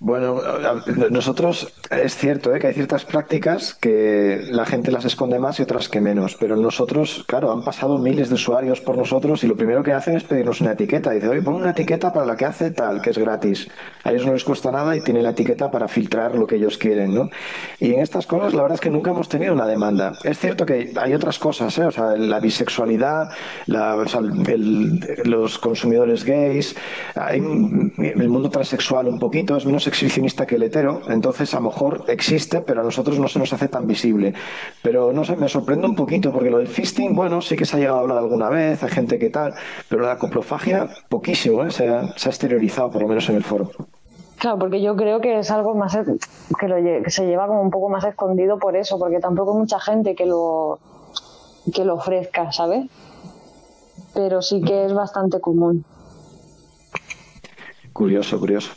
Bueno, 0.00 0.40
nosotros 1.10 1.72
es 1.90 2.16
cierto 2.16 2.54
¿eh? 2.54 2.60
que 2.60 2.68
hay 2.68 2.74
ciertas 2.74 3.04
prácticas 3.04 3.74
que 3.74 4.46
la 4.48 4.64
gente 4.64 4.92
las 4.92 5.04
esconde 5.04 5.40
más 5.40 5.58
y 5.58 5.64
otras 5.64 5.88
que 5.88 6.00
menos, 6.00 6.36
pero 6.38 6.54
nosotros, 6.54 7.24
claro, 7.26 7.50
han 7.50 7.64
pasado 7.64 7.98
miles 7.98 8.28
de 8.28 8.36
usuarios 8.36 8.80
por 8.80 8.96
nosotros 8.96 9.42
y 9.42 9.48
lo 9.48 9.56
primero 9.56 9.82
que 9.82 9.92
hacen 9.92 10.16
es 10.16 10.22
pedirnos 10.22 10.60
una 10.60 10.72
etiqueta. 10.72 11.10
Dice, 11.10 11.26
oye, 11.26 11.42
pon 11.42 11.54
una 11.54 11.70
etiqueta 11.70 12.12
para 12.12 12.26
la 12.26 12.36
que 12.36 12.44
hace 12.44 12.70
tal, 12.70 13.02
que 13.02 13.10
es 13.10 13.18
gratis. 13.18 13.68
A 14.04 14.12
ellos 14.12 14.24
no 14.24 14.34
les 14.34 14.44
cuesta 14.44 14.70
nada 14.70 14.96
y 14.96 15.00
tienen 15.00 15.24
la 15.24 15.30
etiqueta 15.30 15.68
para 15.68 15.88
filtrar 15.88 16.36
lo 16.36 16.46
que 16.46 16.56
ellos 16.56 16.78
quieren, 16.78 17.12
¿no? 17.12 17.28
Y 17.80 17.92
en 17.92 17.98
estas 17.98 18.24
cosas 18.28 18.54
la 18.54 18.62
verdad 18.62 18.76
es 18.76 18.80
que 18.80 18.90
nunca 18.90 19.10
hemos 19.10 19.28
tenido 19.28 19.52
una 19.52 19.66
demanda. 19.66 20.12
Es 20.22 20.38
cierto 20.38 20.64
que 20.64 20.92
hay 20.94 21.12
otras 21.12 21.40
cosas, 21.40 21.76
¿eh? 21.76 21.84
o 21.84 21.90
sea, 21.90 22.16
la 22.16 22.38
bisexualidad, 22.38 23.30
los 23.66 25.58
consumidores 25.58 26.22
gays, 26.22 26.76
el 27.16 28.28
mundo 28.28 28.48
transexual 28.48 29.08
un 29.08 29.18
poquito, 29.18 29.56
es 29.56 29.66
menos 29.66 29.87
exhibicionista 29.88 30.46
que 30.46 30.56
el 30.56 30.62
hetero, 30.62 31.02
entonces 31.08 31.52
a 31.54 31.58
lo 31.58 31.70
mejor 31.70 32.04
existe, 32.08 32.60
pero 32.60 32.80
a 32.80 32.84
nosotros 32.84 33.18
no 33.18 33.28
se 33.28 33.38
nos 33.38 33.52
hace 33.52 33.68
tan 33.68 33.86
visible. 33.86 34.34
Pero 34.82 35.12
no 35.12 35.24
sé, 35.24 35.36
me 35.36 35.48
sorprende 35.48 35.86
un 35.86 35.94
poquito, 35.94 36.32
porque 36.32 36.50
lo 36.50 36.58
del 36.58 36.68
fisting, 36.68 37.14
bueno, 37.14 37.40
sí 37.40 37.56
que 37.56 37.64
se 37.64 37.76
ha 37.76 37.78
llegado 37.78 37.98
a 37.98 38.00
hablar 38.02 38.18
alguna 38.18 38.48
vez, 38.48 38.82
hay 38.82 38.90
gente 38.90 39.18
que 39.18 39.30
tal, 39.30 39.54
pero 39.88 40.02
la 40.02 40.18
coprofagia, 40.18 40.88
poquísimo, 41.08 41.64
¿eh? 41.64 41.70
se, 41.70 41.88
ha, 41.88 42.16
se 42.16 42.28
ha 42.28 42.30
exteriorizado, 42.30 42.90
por 42.90 43.02
lo 43.02 43.08
menos 43.08 43.28
en 43.28 43.36
el 43.36 43.44
foro. 43.44 43.70
Claro, 44.38 44.58
porque 44.58 44.80
yo 44.80 44.94
creo 44.94 45.20
que 45.20 45.40
es 45.40 45.50
algo 45.50 45.74
más 45.74 45.96
que, 46.58 46.68
lo, 46.68 46.76
que 46.76 47.10
se 47.10 47.26
lleva 47.26 47.48
como 47.48 47.60
un 47.60 47.70
poco 47.70 47.88
más 47.88 48.04
escondido 48.04 48.58
por 48.58 48.76
eso, 48.76 48.98
porque 48.98 49.18
tampoco 49.18 49.52
hay 49.52 49.58
mucha 49.58 49.80
gente 49.80 50.14
que 50.14 50.26
lo 50.26 50.78
que 51.74 51.84
lo 51.84 51.94
ofrezca, 51.94 52.52
¿sabes? 52.52 52.86
Pero 54.14 54.40
sí 54.40 54.62
que 54.62 54.86
es 54.86 54.94
bastante 54.94 55.40
común. 55.40 55.84
Curioso, 57.92 58.38
curioso. 58.38 58.70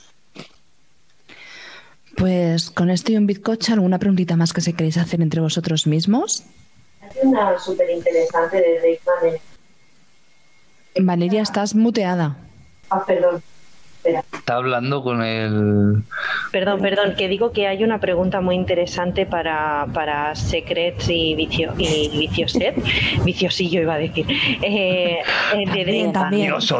Pues 2.17 2.69
con 2.69 2.89
esto 2.89 3.11
y 3.11 3.17
un 3.17 3.25
bizcocho, 3.25 3.73
¿alguna 3.73 3.99
preguntita 3.99 4.35
más 4.35 4.53
que 4.53 4.61
se 4.61 4.73
queréis 4.73 4.97
hacer 4.97 5.21
entre 5.21 5.41
vosotros 5.41 5.87
mismos? 5.87 6.43
Una 7.23 7.57
súper 7.59 7.89
interesante 7.89 8.57
de 8.57 8.99
Valeria, 10.99 11.41
estás 11.41 11.73
muteada. 11.73 12.37
Ah, 12.89 13.03
perdón. 13.05 13.41
Está 14.03 14.55
hablando 14.55 15.03
con 15.03 15.21
el. 15.21 16.01
Perdón, 16.51 16.81
perdón, 16.81 17.13
que 17.15 17.27
digo 17.27 17.51
que 17.51 17.67
hay 17.67 17.83
una 17.83 17.99
pregunta 17.99 18.41
muy 18.41 18.55
interesante 18.55 19.27
para, 19.27 19.85
para 19.93 20.33
Secrets 20.33 21.07
y, 21.09 21.35
vicio, 21.35 21.73
y 21.77 22.09
Vicioset. 22.17 22.75
Viciosillo 23.23 23.81
iba 23.81 23.93
a 23.93 23.97
decir. 23.99 24.25
Eh, 24.61 25.19
de 25.53 25.85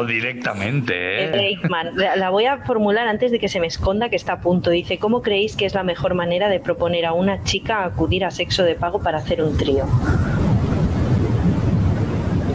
directamente. 0.06 1.24
¿eh? 1.24 1.58
La, 1.94 2.16
la 2.16 2.30
voy 2.30 2.46
a 2.46 2.58
formular 2.58 3.06
antes 3.06 3.30
de 3.30 3.38
que 3.38 3.48
se 3.48 3.60
me 3.60 3.68
esconda, 3.68 4.08
que 4.08 4.16
está 4.16 4.34
a 4.34 4.40
punto. 4.40 4.70
Dice: 4.70 4.98
¿Cómo 4.98 5.22
creéis 5.22 5.54
que 5.54 5.64
es 5.64 5.74
la 5.74 5.84
mejor 5.84 6.14
manera 6.14 6.48
de 6.48 6.58
proponer 6.58 7.06
a 7.06 7.12
una 7.12 7.44
chica 7.44 7.84
acudir 7.84 8.24
a 8.24 8.32
sexo 8.32 8.64
de 8.64 8.74
pago 8.74 9.00
para 9.00 9.18
hacer 9.18 9.42
un 9.42 9.56
trío? 9.56 9.86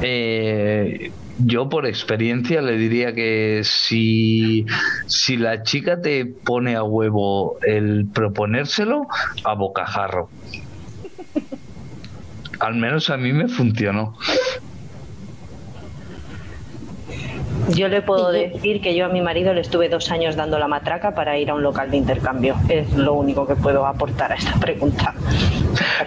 Eh 0.01 1.11
yo 1.39 1.69
por 1.69 1.85
experiencia 1.85 2.61
le 2.61 2.77
diría 2.77 3.13
que 3.13 3.61
si, 3.63 4.65
si 5.05 5.37
la 5.37 5.63
chica 5.63 6.01
te 6.01 6.25
pone 6.25 6.75
a 6.75 6.83
huevo 6.83 7.57
el 7.61 8.07
proponérselo, 8.13 9.07
a 9.43 9.53
bocajarro. 9.53 10.29
Al 12.59 12.75
menos 12.75 13.09
a 13.09 13.17
mí 13.17 13.33
me 13.33 13.47
funcionó. 13.47 14.17
Yo 17.75 17.89
le 17.89 18.01
puedo 18.01 18.31
decir 18.31 18.81
que 18.81 18.95
yo 18.95 19.05
a 19.05 19.09
mi 19.09 19.21
marido 19.21 19.53
le 19.53 19.61
estuve 19.61 19.89
dos 19.89 20.09
años 20.09 20.35
dando 20.35 20.57
la 20.57 20.67
matraca 20.67 21.13
para 21.13 21.37
ir 21.37 21.49
a 21.49 21.53
un 21.53 21.63
local 21.63 21.91
de 21.91 21.97
intercambio. 21.97 22.55
Es 22.69 22.93
lo 22.93 23.13
único 23.13 23.45
que 23.45 23.55
puedo 23.55 23.85
aportar 23.85 24.31
a 24.31 24.35
esta 24.35 24.53
pregunta. 24.53 25.13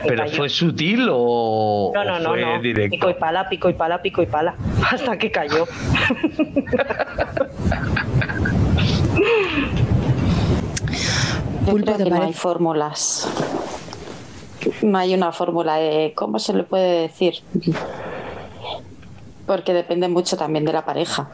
¿Pero 0.06 0.26
fue 0.28 0.48
sutil 0.48 1.08
o, 1.10 1.92
no, 1.94 2.04
no, 2.04 2.18
no, 2.18 2.30
fue 2.30 2.40
no. 2.40 2.62
directo? 2.62 2.96
Pico 2.96 3.10
y 3.10 3.14
pala, 3.14 3.48
pico 3.48 3.68
y 3.68 3.74
pala, 3.74 4.00
pico 4.00 4.22
y 4.22 4.26
pala. 4.26 4.54
Hasta 4.90 5.18
que 5.18 5.30
cayó. 5.30 5.66
Yo 11.66 11.74
creo 11.74 11.96
que 11.98 12.10
no 12.10 12.22
hay 12.22 12.32
fórmulas. 12.32 13.28
No 14.82 14.98
hay 14.98 15.14
una 15.14 15.32
fórmula 15.32 15.76
de 15.76 16.12
cómo 16.14 16.38
se 16.38 16.54
le 16.54 16.64
puede 16.64 17.02
decir. 17.02 17.34
Porque 19.46 19.74
depende 19.74 20.08
mucho 20.08 20.36
también 20.36 20.64
de 20.64 20.72
la 20.72 20.84
pareja 20.84 21.28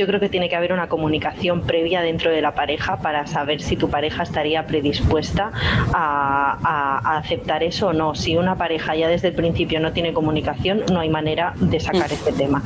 yo 0.00 0.06
creo 0.06 0.18
que 0.18 0.30
tiene 0.30 0.48
que 0.48 0.56
haber 0.56 0.72
una 0.72 0.88
comunicación 0.88 1.60
previa 1.60 2.00
dentro 2.00 2.30
de 2.30 2.40
la 2.40 2.54
pareja 2.54 2.96
para 3.02 3.26
saber 3.26 3.60
si 3.60 3.76
tu 3.76 3.90
pareja 3.90 4.22
estaría 4.22 4.66
predispuesta 4.66 5.52
a, 5.92 7.18
aceptar 7.18 7.62
eso 7.62 7.88
o 7.88 7.92
no. 7.92 8.14
Si 8.14 8.36
una 8.36 8.56
pareja 8.56 8.96
ya 8.96 9.08
desde 9.08 9.28
el 9.28 9.34
principio 9.34 9.78
no 9.78 9.92
tiene 9.92 10.14
comunicación, 10.14 10.84
no 10.90 11.00
hay 11.00 11.10
manera 11.10 11.52
de 11.56 11.78
sacar 11.80 12.10
este 12.10 12.32
tema 12.32 12.62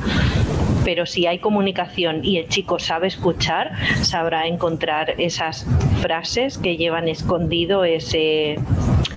pero 0.85 1.07
si 1.07 1.25
hay 1.25 1.39
comunicación 1.39 2.23
y 2.23 2.37
el 2.37 2.47
chico 2.47 2.77
sabe 2.77 3.07
escuchar, 3.07 3.71
sabrá 4.03 4.45
encontrar 4.45 5.15
esas 5.19 5.65
frases 5.99 6.59
que 6.59 6.77
llevan 6.77 7.07
escondido 7.07 7.83
ese, 7.85 8.59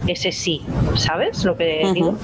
ese 0.06 0.32
sí, 0.32 0.62
¿sabes 0.94 1.44
lo 1.44 1.58
que 1.58 1.90
digo? 1.92 2.16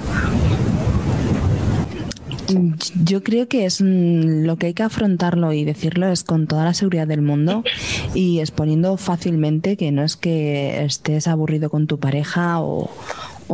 Yo 3.03 3.23
creo 3.23 3.47
que 3.47 3.65
es 3.65 3.81
lo 3.81 4.57
que 4.57 4.67
hay 4.67 4.73
que 4.73 4.83
afrontarlo 4.83 5.53
y 5.53 5.63
decirlo 5.63 6.07
es 6.07 6.23
con 6.23 6.47
toda 6.47 6.65
la 6.65 6.73
seguridad 6.73 7.07
del 7.07 7.21
mundo 7.21 7.63
y 8.13 8.39
exponiendo 8.39 8.97
fácilmente 8.97 9.77
que 9.77 9.91
no 9.91 10.03
es 10.03 10.15
que 10.15 10.83
estés 10.83 11.27
aburrido 11.27 11.69
con 11.69 11.87
tu 11.87 11.99
pareja 11.99 12.59
o, 12.59 12.89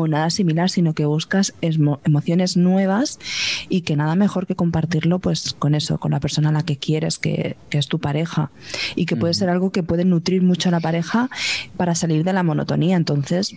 nada 0.08 0.30
similar, 0.30 0.70
sino 0.70 0.94
que 0.94 1.06
buscas 1.06 1.54
emociones 1.62 2.56
nuevas 2.56 3.20
y 3.68 3.82
que 3.82 3.98
nada 3.98 4.16
mejor 4.16 4.48
que 4.48 4.56
compartirlo 4.56 5.20
pues 5.20 5.54
con 5.54 5.76
eso, 5.76 6.00
con 6.00 6.12
la 6.12 6.20
persona 6.22 6.50
a 6.50 6.54
la 6.54 6.64
que 6.64 6.78
quieres, 6.78 7.20
que, 7.20 7.58
que 7.70 7.78
es 7.78 7.88
tu 7.88 8.00
pareja 8.00 8.52
y 8.96 9.06
que 9.06 9.18
puede 9.18 9.34
ser 9.34 9.50
algo 9.50 9.72
que 9.72 9.84
puede 9.84 10.06
nutrir 10.06 10.44
mucho 10.44 10.70
a 10.70 10.72
la 10.72 10.80
pareja 10.80 11.30
para 11.76 11.94
salir 11.94 12.24
de 12.24 12.34
la 12.34 12.44
monotonía. 12.44 12.96
Entonces, 12.96 13.54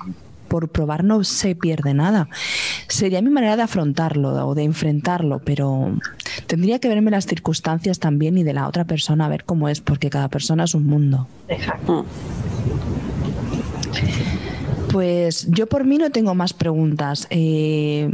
por 0.54 0.68
probar 0.68 1.02
no 1.02 1.24
se 1.24 1.56
pierde 1.56 1.94
nada. 1.94 2.28
Sería 2.86 3.20
mi 3.20 3.28
manera 3.28 3.56
de 3.56 3.62
afrontarlo 3.64 4.46
o 4.46 4.54
de 4.54 4.62
enfrentarlo, 4.62 5.40
pero 5.40 5.98
tendría 6.46 6.78
que 6.78 6.86
verme 6.86 7.10
las 7.10 7.26
circunstancias 7.26 7.98
también 7.98 8.38
y 8.38 8.44
de 8.44 8.52
la 8.52 8.68
otra 8.68 8.84
persona 8.84 9.26
a 9.26 9.28
ver 9.28 9.42
cómo 9.42 9.68
es, 9.68 9.80
porque 9.80 10.10
cada 10.10 10.28
persona 10.28 10.62
es 10.62 10.76
un 10.76 10.86
mundo. 10.86 11.26
Exacto. 11.48 12.06
Pues 14.92 15.48
yo 15.50 15.66
por 15.66 15.82
mí 15.82 15.98
no 15.98 16.10
tengo 16.10 16.36
más 16.36 16.52
preguntas. 16.52 17.26
Eh, 17.30 18.08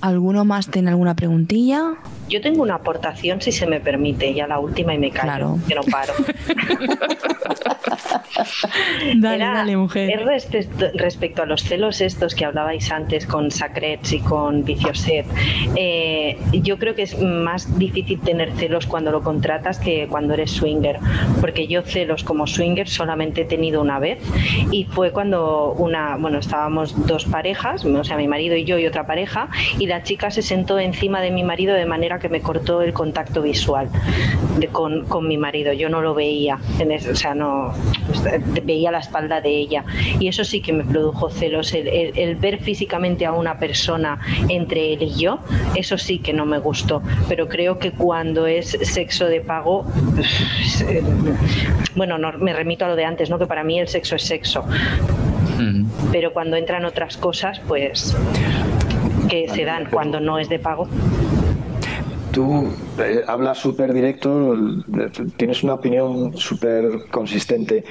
¿Alguno 0.00 0.44
más 0.44 0.70
tiene 0.70 0.90
alguna 0.90 1.16
preguntilla? 1.16 1.94
Yo 2.28 2.40
tengo 2.40 2.62
una 2.62 2.76
aportación, 2.76 3.40
si 3.40 3.50
se 3.50 3.66
me 3.66 3.80
permite, 3.80 4.32
ya 4.32 4.46
la 4.46 4.60
última 4.60 4.94
y 4.94 4.98
me 4.98 5.10
callo, 5.10 5.58
que 5.66 5.74
no 5.74 5.82
paro. 5.82 6.12
dale, 9.16 9.44
dale, 9.44 9.76
mujer. 9.76 10.10
Es 10.10 10.48
respecto, 10.94 11.42
a 11.42 11.46
los 11.46 11.62
celos 11.62 12.00
estos 12.00 12.34
que 12.34 12.44
hablabais 12.44 12.90
antes 12.92 13.26
con 13.26 13.50
Sacrets 13.50 14.12
y 14.12 14.20
con 14.20 14.64
Vicioset, 14.64 15.26
eh, 15.74 16.38
yo 16.52 16.78
creo 16.78 16.94
que 16.94 17.02
es 17.02 17.20
más 17.20 17.78
difícil 17.78 18.20
tener 18.20 18.52
celos 18.52 18.86
cuando 18.86 19.10
lo 19.10 19.22
contratas 19.22 19.78
que 19.78 20.06
cuando 20.06 20.34
eres 20.34 20.52
swinger, 20.52 20.98
porque 21.40 21.66
yo 21.66 21.82
celos 21.82 22.22
como 22.22 22.46
swinger 22.46 22.88
solamente 22.88 23.42
he 23.42 23.46
tenido 23.46 23.80
una 23.80 23.98
vez 23.98 24.18
y 24.70 24.84
fue 24.84 25.12
cuando 25.12 25.72
una, 25.72 26.16
bueno, 26.16 26.38
estábamos 26.38 27.06
dos 27.06 27.24
parejas, 27.24 27.84
o 27.84 28.04
sea, 28.04 28.16
mi 28.16 28.28
marido 28.28 28.54
y 28.54 28.64
yo 28.64 28.78
y 28.78 28.86
otra 28.86 29.06
pareja, 29.06 29.48
y 29.78 29.87
la 29.88 30.02
chica 30.02 30.30
se 30.30 30.42
sentó 30.42 30.78
encima 30.78 31.20
de 31.20 31.30
mi 31.30 31.42
marido 31.42 31.74
de 31.74 31.86
manera 31.86 32.18
que 32.18 32.28
me 32.28 32.40
cortó 32.40 32.82
el 32.82 32.92
contacto 32.92 33.42
visual 33.42 33.88
con, 34.72 35.06
con, 35.06 35.26
mi 35.26 35.38
marido. 35.38 35.72
Yo 35.72 35.88
no 35.88 36.00
lo 36.00 36.14
veía, 36.14 36.58
en 36.78 36.92
o 36.92 37.14
sea, 37.14 37.34
no 37.34 37.72
veía 38.64 38.90
la 38.90 38.98
espalda 38.98 39.40
de 39.40 39.50
ella. 39.50 39.84
Y 40.18 40.28
eso 40.28 40.44
sí 40.44 40.60
que 40.60 40.72
me 40.72 40.84
produjo 40.84 41.30
celos. 41.30 41.72
El, 41.74 42.36
ver 42.36 42.58
físicamente 42.58 43.26
a 43.26 43.32
una 43.32 43.58
persona 43.58 44.20
entre 44.48 44.92
él 44.92 45.02
y 45.02 45.14
yo, 45.14 45.40
eso 45.74 45.98
sí 45.98 46.18
que 46.18 46.32
no 46.32 46.46
me 46.46 46.58
gustó. 46.58 47.02
Pero 47.28 47.48
creo 47.48 47.78
que 47.78 47.92
cuando 47.92 48.46
es 48.46 48.76
sexo 48.82 49.26
de 49.26 49.40
pago, 49.40 49.84
bueno, 51.96 52.18
no, 52.18 52.32
me 52.38 52.52
remito 52.52 52.84
a 52.84 52.88
lo 52.88 52.96
de 52.96 53.04
antes, 53.04 53.30
¿no? 53.30 53.38
que 53.38 53.46
para 53.46 53.64
mí 53.64 53.78
el 53.78 53.88
sexo 53.88 54.16
es 54.16 54.22
sexo. 54.22 54.64
Pero 56.12 56.32
cuando 56.32 56.56
entran 56.56 56.84
otras 56.84 57.16
cosas, 57.16 57.60
pues 57.66 58.16
que 59.28 59.48
se 59.48 59.64
dan 59.64 59.86
cuando 59.90 60.20
no 60.20 60.38
es 60.38 60.48
de 60.48 60.58
pago 60.58 60.88
tú 62.38 62.68
eh, 63.00 63.22
hablas 63.26 63.58
súper 63.58 63.92
directo, 63.92 64.54
tienes 65.36 65.64
una 65.64 65.74
opinión 65.74 66.36
súper 66.36 67.08
consistente. 67.10 67.84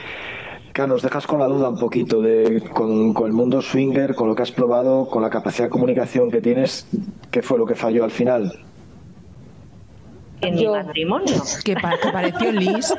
Claro, 0.71 0.93
nos 0.93 1.01
dejas 1.01 1.27
con 1.27 1.39
la 1.39 1.47
duda 1.47 1.69
un 1.69 1.77
poquito 1.77 2.21
de 2.21 2.61
con, 2.73 3.13
con, 3.13 3.27
el 3.27 3.33
mundo 3.33 3.61
swinger, 3.61 4.15
con 4.15 4.29
lo 4.29 4.35
que 4.35 4.43
has 4.43 4.53
probado, 4.53 5.09
con 5.09 5.21
la 5.21 5.29
capacidad 5.29 5.65
de 5.65 5.69
comunicación 5.69 6.31
que 6.31 6.39
tienes, 6.39 6.87
¿qué 7.29 7.41
fue 7.41 7.57
lo 7.57 7.65
que 7.65 7.75
falló 7.75 8.05
al 8.05 8.11
final? 8.11 8.66
En 10.41 10.55
mi 10.55 10.67
matrimonio. 10.67 11.35
Que, 11.63 11.73
apareció 11.73 12.51
Liz. 12.51 12.93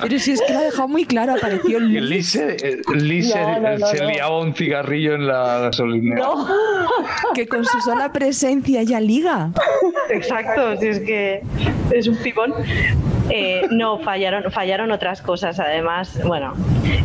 Pero 0.00 0.18
si 0.18 0.32
es 0.32 0.42
que 0.42 0.52
lo 0.52 0.58
ha 0.58 0.62
dejado 0.62 0.88
muy 0.88 1.04
claro, 1.04 1.34
apareció 1.34 1.78
Liz. 1.80 2.02
Liz, 2.02 2.30
se, 2.30 2.80
Liz 2.94 3.32
se, 3.32 4.04
liaba 4.04 4.40
un 4.40 4.54
cigarrillo 4.54 5.14
en 5.14 5.26
la 5.26 5.58
gasolinera. 5.60 6.28
Que 7.34 7.46
con 7.46 7.64
su 7.64 7.80
sola 7.80 8.12
presencia 8.12 8.82
ya 8.82 9.00
liga. 9.00 9.50
Exacto, 10.10 10.76
si 10.78 10.86
es 10.88 11.00
que 11.00 11.42
es 11.90 12.06
un 12.06 12.16
pibón. 12.16 12.54
Eh, 13.30 13.66
no, 13.70 13.98
fallaron, 13.98 14.50
fallaron 14.50 14.90
otras 14.92 15.22
cosas. 15.22 15.58
Además, 15.58 16.20
bueno, 16.24 16.54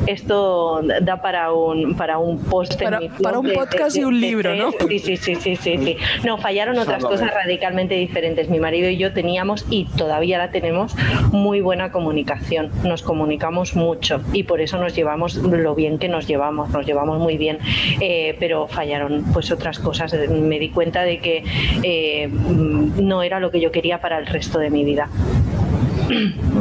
esto 0.08 0.82
da 1.02 1.22
para 1.22 1.52
un 1.52 1.96
para 1.96 2.18
un 2.18 2.40
post 2.40 2.82
para, 2.82 3.00
para 3.22 3.40
un 3.40 3.52
podcast 3.54 3.96
y 3.98 4.04
un 4.04 4.20
libro, 4.20 4.56
¿no? 4.56 4.72
Sí, 4.88 5.00
sí, 5.00 5.18
sí, 5.18 5.36
sí, 5.36 5.56
sí, 5.56 5.98
No, 6.24 6.38
fallaron 6.38 6.78
otras 6.78 7.04
cosas 7.04 7.34
radicalmente 7.34 7.96
diferentes. 7.96 8.50
Mi 8.50 8.60
marido 8.60 8.90
y 8.90 8.98
yo 8.98 9.14
teníamos 9.14 9.66
y 9.70 9.86
todavía 9.86 10.38
la 10.38 10.52
tenemos 10.52 10.96
muy 11.32 11.62
buena 11.62 11.92
comunicación. 11.92 12.72
Nos 12.84 13.02
comunicamos 13.04 13.76
mucho 13.76 14.22
y 14.34 14.44
por 14.44 14.62
eso 14.62 14.78
nos 14.78 14.96
llevamos 14.96 15.36
lo 15.36 15.76
bien 15.76 15.98
que 15.98 16.08
nos 16.08 16.28
llevamos. 16.28 16.70
Nos 16.70 16.86
llevamos 16.86 17.20
muy 17.20 17.38
bien, 17.38 17.60
eh, 18.00 18.36
pero 18.40 18.68
fallaron 18.68 19.24
pues 19.34 19.52
otras 19.52 19.80
cosas. 19.80 20.14
Me 20.30 20.60
di 20.60 20.70
cuenta 20.70 21.04
de 21.04 21.20
que 21.20 21.44
eh, 21.84 22.28
no 22.28 23.24
era 23.24 23.40
lo 23.40 23.52
que 23.52 23.60
yo 23.60 23.72
quería 23.72 24.02
para 24.02 24.18
el 24.18 24.28
resto 24.28 24.60
de 24.60 24.70
mi 24.70 24.84
vida 24.84 25.10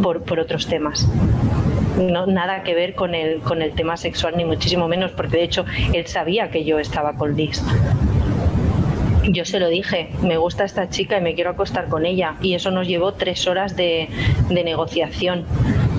por, 0.03 0.23
por 0.23 0.41
otros 0.41 0.67
temas. 0.67 1.09
No, 1.99 2.27
nada 2.27 2.63
que 2.63 2.75
ver 2.75 2.95
con 2.95 3.15
el, 3.15 3.41
con 3.41 3.63
el 3.63 3.73
tema 3.73 3.97
sexual, 3.97 4.37
ni 4.37 4.45
muchísimo 4.45 4.89
menos, 4.89 5.11
porque 5.13 5.37
de 5.39 5.43
hecho 5.45 5.65
él 5.93 6.07
sabía 6.07 6.51
que 6.51 6.65
yo 6.65 6.79
estaba 6.79 7.15
con 7.15 7.37
Liz. 7.37 7.63
Yo 9.29 9.45
se 9.45 9.61
lo 9.61 9.69
dije, 9.69 10.09
me 10.23 10.37
gusta 10.37 10.65
esta 10.65 10.89
chica 10.89 11.19
y 11.19 11.21
me 11.21 11.35
quiero 11.35 11.51
acostar 11.51 11.89
con 11.89 12.07
ella. 12.07 12.37
Y 12.41 12.55
eso 12.55 12.71
nos 12.71 12.87
llevó 12.87 13.13
tres 13.13 13.47
horas 13.47 13.77
de, 13.77 14.09
negociación. 14.51 15.45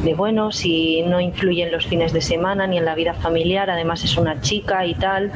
De 0.04 0.16
bueno, 0.16 0.52
si 0.52 1.04
no 1.04 1.22
influye 1.22 1.64
en 1.64 1.72
los 1.72 1.86
fines 1.86 2.12
de 2.12 2.22
semana 2.22 2.66
ni 2.66 2.78
en 2.78 2.86
la 2.86 2.96
vida 2.96 3.14
familiar, 3.14 3.70
además 3.70 4.04
es 4.04 4.18
una 4.18 4.42
chica 4.42 4.86
y 4.86 4.96
tal. 4.96 5.32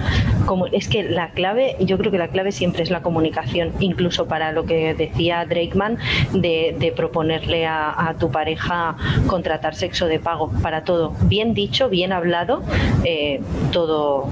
Como, 0.46 0.68
es 0.68 0.88
que 0.88 1.04
la 1.04 1.30
clave, 1.30 1.76
yo 1.80 1.98
creo 1.98 2.12
que 2.12 2.18
la 2.18 2.30
clave 2.30 2.52
siempre 2.52 2.82
es 2.82 2.90
la 2.90 3.02
comunicación, 3.02 3.74
incluso 3.80 4.28
para 4.28 4.52
lo 4.52 4.66
que 4.66 4.94
decía 4.96 5.46
Drakeman 5.46 6.00
de, 6.34 6.94
proponerle 6.96 7.66
a, 7.68 8.16
tu 8.20 8.32
pareja 8.32 8.96
contratar 9.28 9.76
sexo 9.76 10.08
de 10.08 10.20
pago, 10.20 10.52
para 10.62 10.84
todo. 10.84 11.14
Bien 11.24 11.54
dicho, 11.54 11.90
bien 11.90 12.12
hablado, 12.12 12.64
eh, 13.04 13.42
todo, 13.72 14.30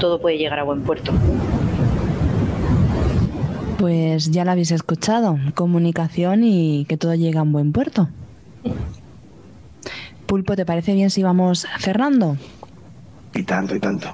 todo 0.00 0.20
puede 0.20 0.38
llegar 0.38 0.58
a 0.58 0.64
buen 0.64 0.82
puerto. 0.82 1.12
Pues 3.78 4.32
ya 4.32 4.44
la 4.44 4.52
habéis 4.52 4.72
escuchado, 4.72 5.38
comunicación 5.54 6.42
y 6.42 6.84
que 6.86 6.96
todo 6.96 7.14
llega 7.14 7.40
a 7.40 7.42
un 7.44 7.52
buen 7.52 7.70
puerto. 7.70 8.08
Pulpo, 10.26 10.56
¿te 10.56 10.66
parece 10.66 10.94
bien 10.94 11.10
si 11.10 11.22
vamos 11.22 11.64
cerrando? 11.78 12.36
Y 13.34 13.44
tanto, 13.44 13.76
y 13.76 13.80
tanto. 13.80 14.12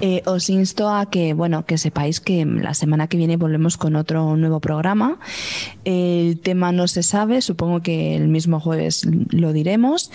Eh, 0.00 0.22
os 0.26 0.48
insto 0.48 0.88
a 0.88 1.10
que, 1.10 1.34
bueno, 1.34 1.66
que 1.66 1.76
sepáis 1.76 2.20
que 2.20 2.46
la 2.46 2.74
semana 2.74 3.08
que 3.08 3.16
viene 3.16 3.36
volvemos 3.36 3.76
con 3.76 3.96
otro 3.96 4.36
nuevo 4.36 4.60
programa. 4.60 5.18
El 5.84 6.38
tema 6.38 6.70
no 6.70 6.86
se 6.86 7.02
sabe, 7.02 7.42
supongo 7.42 7.82
que 7.82 8.14
el 8.14 8.28
mismo 8.28 8.60
jueves 8.60 9.04
lo 9.30 9.52
diremos. 9.52 10.12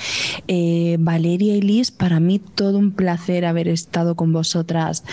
Eh, 0.48 0.96
Valeria 1.00 1.58
y 1.58 1.62
Liz, 1.62 1.92
para 1.92 2.22
mí 2.22 2.40
todo 2.40 2.78
un 2.78 2.92
placer 2.92 3.46
haber 3.46 3.68
estado 3.68 4.16
con 4.16 4.32
vosotras 4.32 5.04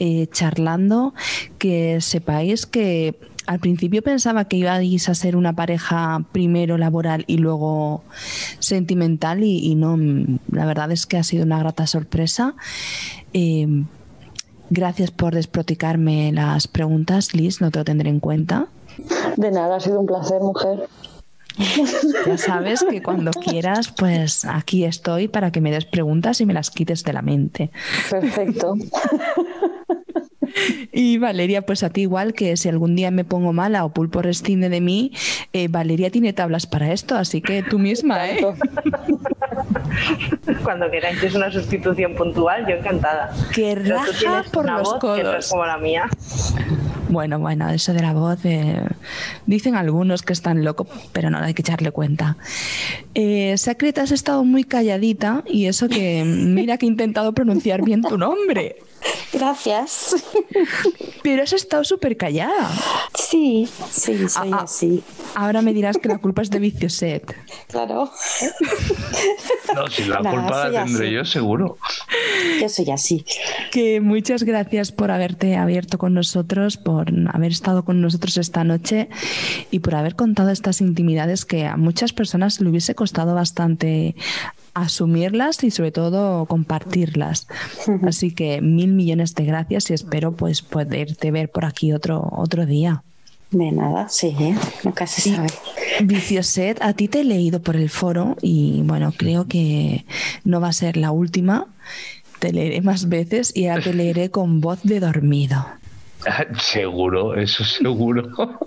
eh, 0.00 0.26
charlando. 0.32 1.14
Que 1.58 2.00
sepáis 2.00 2.66
que 2.66 3.20
al 3.46 3.60
principio 3.60 4.02
pensaba 4.02 4.46
que 4.46 4.56
ibais 4.56 5.08
a 5.08 5.14
ser 5.14 5.36
una 5.36 5.54
pareja 5.54 6.24
primero 6.32 6.78
laboral 6.78 7.22
y 7.28 7.38
luego 7.38 8.02
sentimental 8.58 9.44
y, 9.44 9.72
no, 9.76 9.96
la 10.50 10.66
verdad 10.66 10.90
es 10.90 11.06
que 11.06 11.16
ha 11.16 11.22
sido 11.22 11.44
una 11.44 11.60
grata 11.60 11.86
sorpresa. 11.86 12.56
Gracias 14.70 15.10
por 15.10 15.34
desproticarme 15.34 16.32
las 16.32 16.66
preguntas, 16.68 17.34
Liz, 17.34 17.60
no 17.60 17.70
te 17.70 17.78
lo 17.78 17.84
tendré 17.84 18.10
en 18.10 18.20
cuenta. 18.20 18.66
De 19.36 19.50
nada, 19.50 19.76
ha 19.76 19.80
sido 19.80 20.00
un 20.00 20.06
placer, 20.06 20.40
mujer. 20.40 20.88
Ya 22.26 22.36
sabes 22.36 22.84
que 22.88 23.02
cuando 23.02 23.30
quieras, 23.30 23.92
pues 23.96 24.44
aquí 24.44 24.84
estoy 24.84 25.28
para 25.28 25.50
que 25.50 25.60
me 25.60 25.70
des 25.70 25.86
preguntas 25.86 26.40
y 26.40 26.46
me 26.46 26.52
las 26.52 26.70
quites 26.70 27.02
de 27.02 27.12
la 27.12 27.22
mente. 27.22 27.70
Perfecto. 28.10 28.74
Y 30.92 31.18
Valeria, 31.18 31.62
pues 31.62 31.82
a 31.82 31.90
ti 31.90 32.02
igual 32.02 32.32
que 32.32 32.56
si 32.56 32.68
algún 32.68 32.96
día 32.96 33.10
me 33.10 33.24
pongo 33.24 33.52
mala 33.52 33.84
o 33.84 33.92
Pulpo 33.92 34.22
rescinde 34.22 34.68
de 34.68 34.80
mí, 34.80 35.12
eh, 35.52 35.68
Valeria 35.68 36.10
tiene 36.10 36.32
tablas 36.32 36.66
para 36.66 36.92
esto, 36.92 37.16
así 37.16 37.42
que 37.42 37.62
tú 37.62 37.78
misma, 37.78 38.28
¿eh? 38.30 38.46
Cuando 40.64 40.90
queráis, 40.90 41.22
es 41.22 41.34
una 41.34 41.50
sustitución 41.50 42.14
puntual, 42.14 42.66
yo 42.66 42.76
encantada. 42.76 43.32
Que 43.54 43.74
raja 43.74 44.44
por 44.52 44.70
los 44.70 44.94
codos. 44.94 45.48
como 45.48 45.66
la 45.66 45.78
mía. 45.78 46.08
Bueno, 47.08 47.38
bueno, 47.38 47.68
eso 47.70 47.92
de 47.92 48.02
la 48.02 48.12
voz, 48.12 48.44
eh, 48.44 48.82
dicen 49.46 49.76
algunos 49.76 50.22
que 50.22 50.32
están 50.32 50.64
locos, 50.64 50.88
pero 51.12 51.30
no 51.30 51.38
hay 51.38 51.54
que 51.54 51.62
echarle 51.62 51.92
cuenta. 51.92 52.36
Eh, 53.14 53.56
Sacreta, 53.58 54.02
has 54.02 54.10
estado 54.10 54.44
muy 54.44 54.64
calladita 54.64 55.44
y 55.46 55.66
eso 55.66 55.88
que 55.88 56.24
mira 56.24 56.78
que 56.78 56.86
he 56.86 56.88
intentado 56.88 57.32
pronunciar 57.32 57.82
bien 57.84 58.02
tu 58.02 58.18
nombre. 58.18 58.76
Gracias. 59.32 60.16
Pero 61.22 61.42
has 61.42 61.52
estado 61.52 61.84
súper 61.84 62.16
callada. 62.16 62.70
Sí, 63.14 63.68
sí, 63.90 64.28
soy 64.28 64.50
ah, 64.52 64.58
ah, 64.60 64.62
así. 64.64 65.02
Ahora 65.34 65.62
me 65.62 65.74
dirás 65.74 65.98
que 65.98 66.08
la 66.08 66.18
culpa 66.18 66.42
es 66.42 66.50
de 66.50 66.58
Vicioset. 66.58 67.34
Claro. 67.68 68.10
No, 69.74 69.88
si 69.88 70.04
la 70.04 70.18
culpa 70.18 70.68
la 70.68 70.84
tendré 70.84 71.12
yo, 71.12 71.24
seguro. 71.24 71.78
Yo 72.60 72.68
soy 72.68 72.90
así. 72.90 73.24
Que 73.72 74.00
muchas 74.00 74.44
gracias 74.44 74.92
por 74.92 75.10
haberte 75.10 75.56
abierto 75.56 75.98
con 75.98 76.14
nosotros, 76.14 76.76
por 76.76 77.12
haber 77.32 77.52
estado 77.52 77.84
con 77.84 78.00
nosotros 78.00 78.36
esta 78.36 78.64
noche 78.64 79.08
y 79.70 79.80
por 79.80 79.94
haber 79.94 80.16
contado 80.16 80.50
estas 80.50 80.80
intimidades 80.80 81.44
que 81.44 81.66
a 81.66 81.76
muchas 81.76 82.12
personas 82.12 82.60
le 82.60 82.70
hubiese 82.70 82.94
costado 82.94 83.34
bastante 83.34 84.14
asumirlas 84.76 85.64
y 85.64 85.70
sobre 85.70 85.90
todo 85.90 86.44
compartirlas. 86.46 87.46
Así 88.02 88.32
que 88.32 88.60
mil 88.60 88.92
millones 88.92 89.34
de 89.34 89.44
gracias 89.44 89.90
y 89.90 89.94
espero 89.94 90.32
pues 90.32 90.62
poderte 90.62 91.30
ver 91.30 91.50
por 91.50 91.64
aquí 91.64 91.92
otro, 91.92 92.28
otro 92.32 92.66
día. 92.66 93.02
De 93.50 93.72
nada, 93.72 94.08
sí, 94.08 94.34
¿eh? 94.38 94.54
nunca 94.84 95.06
se 95.06 95.30
sabe. 95.30 95.48
Vicioset, 96.04 96.82
a 96.82 96.92
ti 96.92 97.08
te 97.08 97.20
he 97.20 97.24
leído 97.24 97.62
por 97.62 97.76
el 97.76 97.88
foro 97.88 98.36
y 98.42 98.82
bueno, 98.84 99.12
creo 99.16 99.46
que 99.46 100.04
no 100.44 100.60
va 100.60 100.68
a 100.68 100.72
ser 100.72 100.96
la 100.96 101.10
última. 101.10 101.68
Te 102.38 102.52
leeré 102.52 102.82
más 102.82 103.08
veces 103.08 103.52
y 103.54 103.62
ya 103.62 103.80
te 103.80 103.94
leeré 103.94 104.30
con 104.30 104.60
voz 104.60 104.80
de 104.82 105.00
dormido. 105.00 105.64
Seguro, 106.60 107.34
eso 107.34 107.64
seguro. 107.64 108.58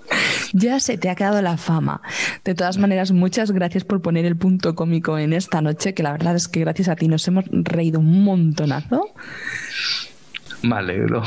ya 0.52 0.80
se 0.80 0.98
te 0.98 1.08
ha 1.08 1.14
quedado 1.14 1.42
la 1.42 1.56
fama. 1.56 2.00
De 2.44 2.54
todas 2.54 2.78
maneras, 2.78 3.12
muchas 3.12 3.50
gracias 3.52 3.84
por 3.84 4.00
poner 4.02 4.24
el 4.24 4.36
punto 4.36 4.74
cómico 4.74 5.18
en 5.18 5.32
esta 5.32 5.60
noche, 5.60 5.94
que 5.94 6.02
la 6.02 6.12
verdad 6.12 6.36
es 6.36 6.48
que 6.48 6.60
gracias 6.60 6.88
a 6.88 6.96
ti 6.96 7.08
nos 7.08 7.26
hemos 7.28 7.44
reído 7.50 8.00
un 8.00 8.24
montonazo. 8.24 9.08
Me 10.62 10.76
alegro. 10.76 11.22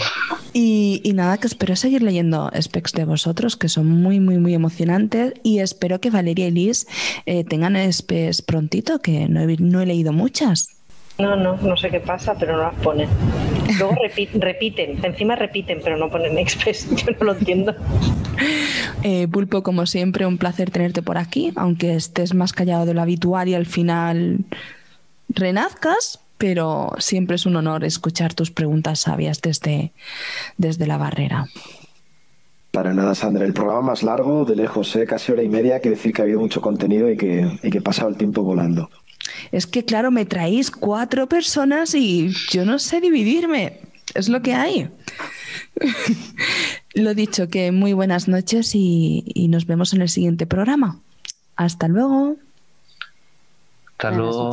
Y, 0.53 1.01
nada, 1.15 1.37
que 1.39 1.47
espero 1.47 1.75
seguir 1.75 2.03
leyendo 2.03 2.51
specs 2.59 2.93
de 2.93 3.05
vosotros, 3.05 3.57
que 3.57 3.67
son 3.67 3.87
muy, 3.89 4.19
muy, 4.19 4.37
muy 4.37 4.53
emocionantes. 4.53 5.33
Y 5.41 5.59
espero 5.59 5.99
que 5.99 6.11
Valeria 6.11 6.47
y 6.47 6.51
Liz 6.51 6.85
eh, 7.25 7.43
tengan 7.43 7.75
specs 7.91 8.43
prontito, 8.43 8.99
que 8.99 9.27
no 9.27 9.41
no 9.59 9.81
he 9.81 9.85
leído 9.87 10.13
muchas. 10.13 10.82
No, 11.19 11.35
no, 11.35 11.57
no 11.57 11.77
sé 11.77 11.89
qué 11.89 11.99
pasa, 11.99 12.35
pero 12.39 12.57
no 12.57 12.63
las 12.63 12.75
ponen. 12.75 13.07
Luego 13.77 13.95
repiten, 14.33 15.03
encima 15.03 15.35
repiten, 15.35 15.79
pero 15.83 15.97
no 15.97 16.09
ponen 16.09 16.37
Express. 16.37 16.89
Yo 16.95 17.11
no 17.19 17.25
lo 17.25 17.33
entiendo. 17.33 17.75
Eh, 19.05 19.27
Pulpo, 19.27 19.63
como 19.63 19.85
siempre, 19.85 20.25
un 20.25 20.37
placer 20.37 20.71
tenerte 20.71 21.01
por 21.01 21.17
aquí, 21.17 21.51
aunque 21.57 21.93
estés 21.93 22.33
más 22.33 22.53
callado 22.53 22.85
de 22.85 22.93
lo 22.93 23.01
habitual 23.01 23.49
y 23.49 23.53
al 23.53 23.65
final 23.65 24.45
renazcas, 25.27 26.21
pero 26.37 26.91
siempre 26.99 27.35
es 27.35 27.45
un 27.45 27.57
honor 27.57 27.83
escuchar 27.83 28.33
tus 28.33 28.51
preguntas 28.51 28.99
sabias 28.99 29.41
desde, 29.41 29.91
desde 30.57 30.87
la 30.87 30.97
barrera. 30.97 31.47
Para 32.71 32.93
nada, 32.93 33.13
Sandra. 33.13 33.45
El 33.45 33.53
programa 33.53 33.81
más 33.81 34.03
largo, 34.03 34.45
de 34.45 34.55
lejos, 34.55 34.95
¿eh? 34.95 35.05
casi 35.05 35.31
hora 35.31 35.43
y 35.43 35.49
media, 35.49 35.81
que 35.81 35.89
decir 35.89 36.13
que 36.13 36.21
ha 36.21 36.25
habido 36.25 36.39
mucho 36.39 36.61
contenido 36.61 37.11
y 37.11 37.17
que, 37.17 37.59
y 37.61 37.69
que 37.69 37.77
he 37.79 37.81
pasado 37.81 38.09
el 38.09 38.15
tiempo 38.15 38.41
volando. 38.41 38.89
Es 39.51 39.67
que, 39.67 39.85
claro, 39.85 40.11
me 40.11 40.25
traéis 40.25 40.71
cuatro 40.71 41.27
personas 41.27 41.93
y 41.95 42.33
yo 42.51 42.65
no 42.65 42.79
sé 42.79 43.01
dividirme. 43.01 43.79
Es 44.13 44.29
lo 44.29 44.41
que 44.41 44.53
hay. 44.53 44.89
lo 46.93 47.13
dicho, 47.13 47.49
que 47.49 47.71
muy 47.71 47.93
buenas 47.93 48.27
noches 48.27 48.71
y, 48.73 49.47
nos 49.49 49.65
vemos 49.65 49.93
en 49.93 50.01
el 50.01 50.09
siguiente 50.09 50.45
programa. 50.45 50.99
Hasta 51.55 51.87
luego. 51.87 52.37
Hasta 53.97 54.11
luego. 54.11 54.51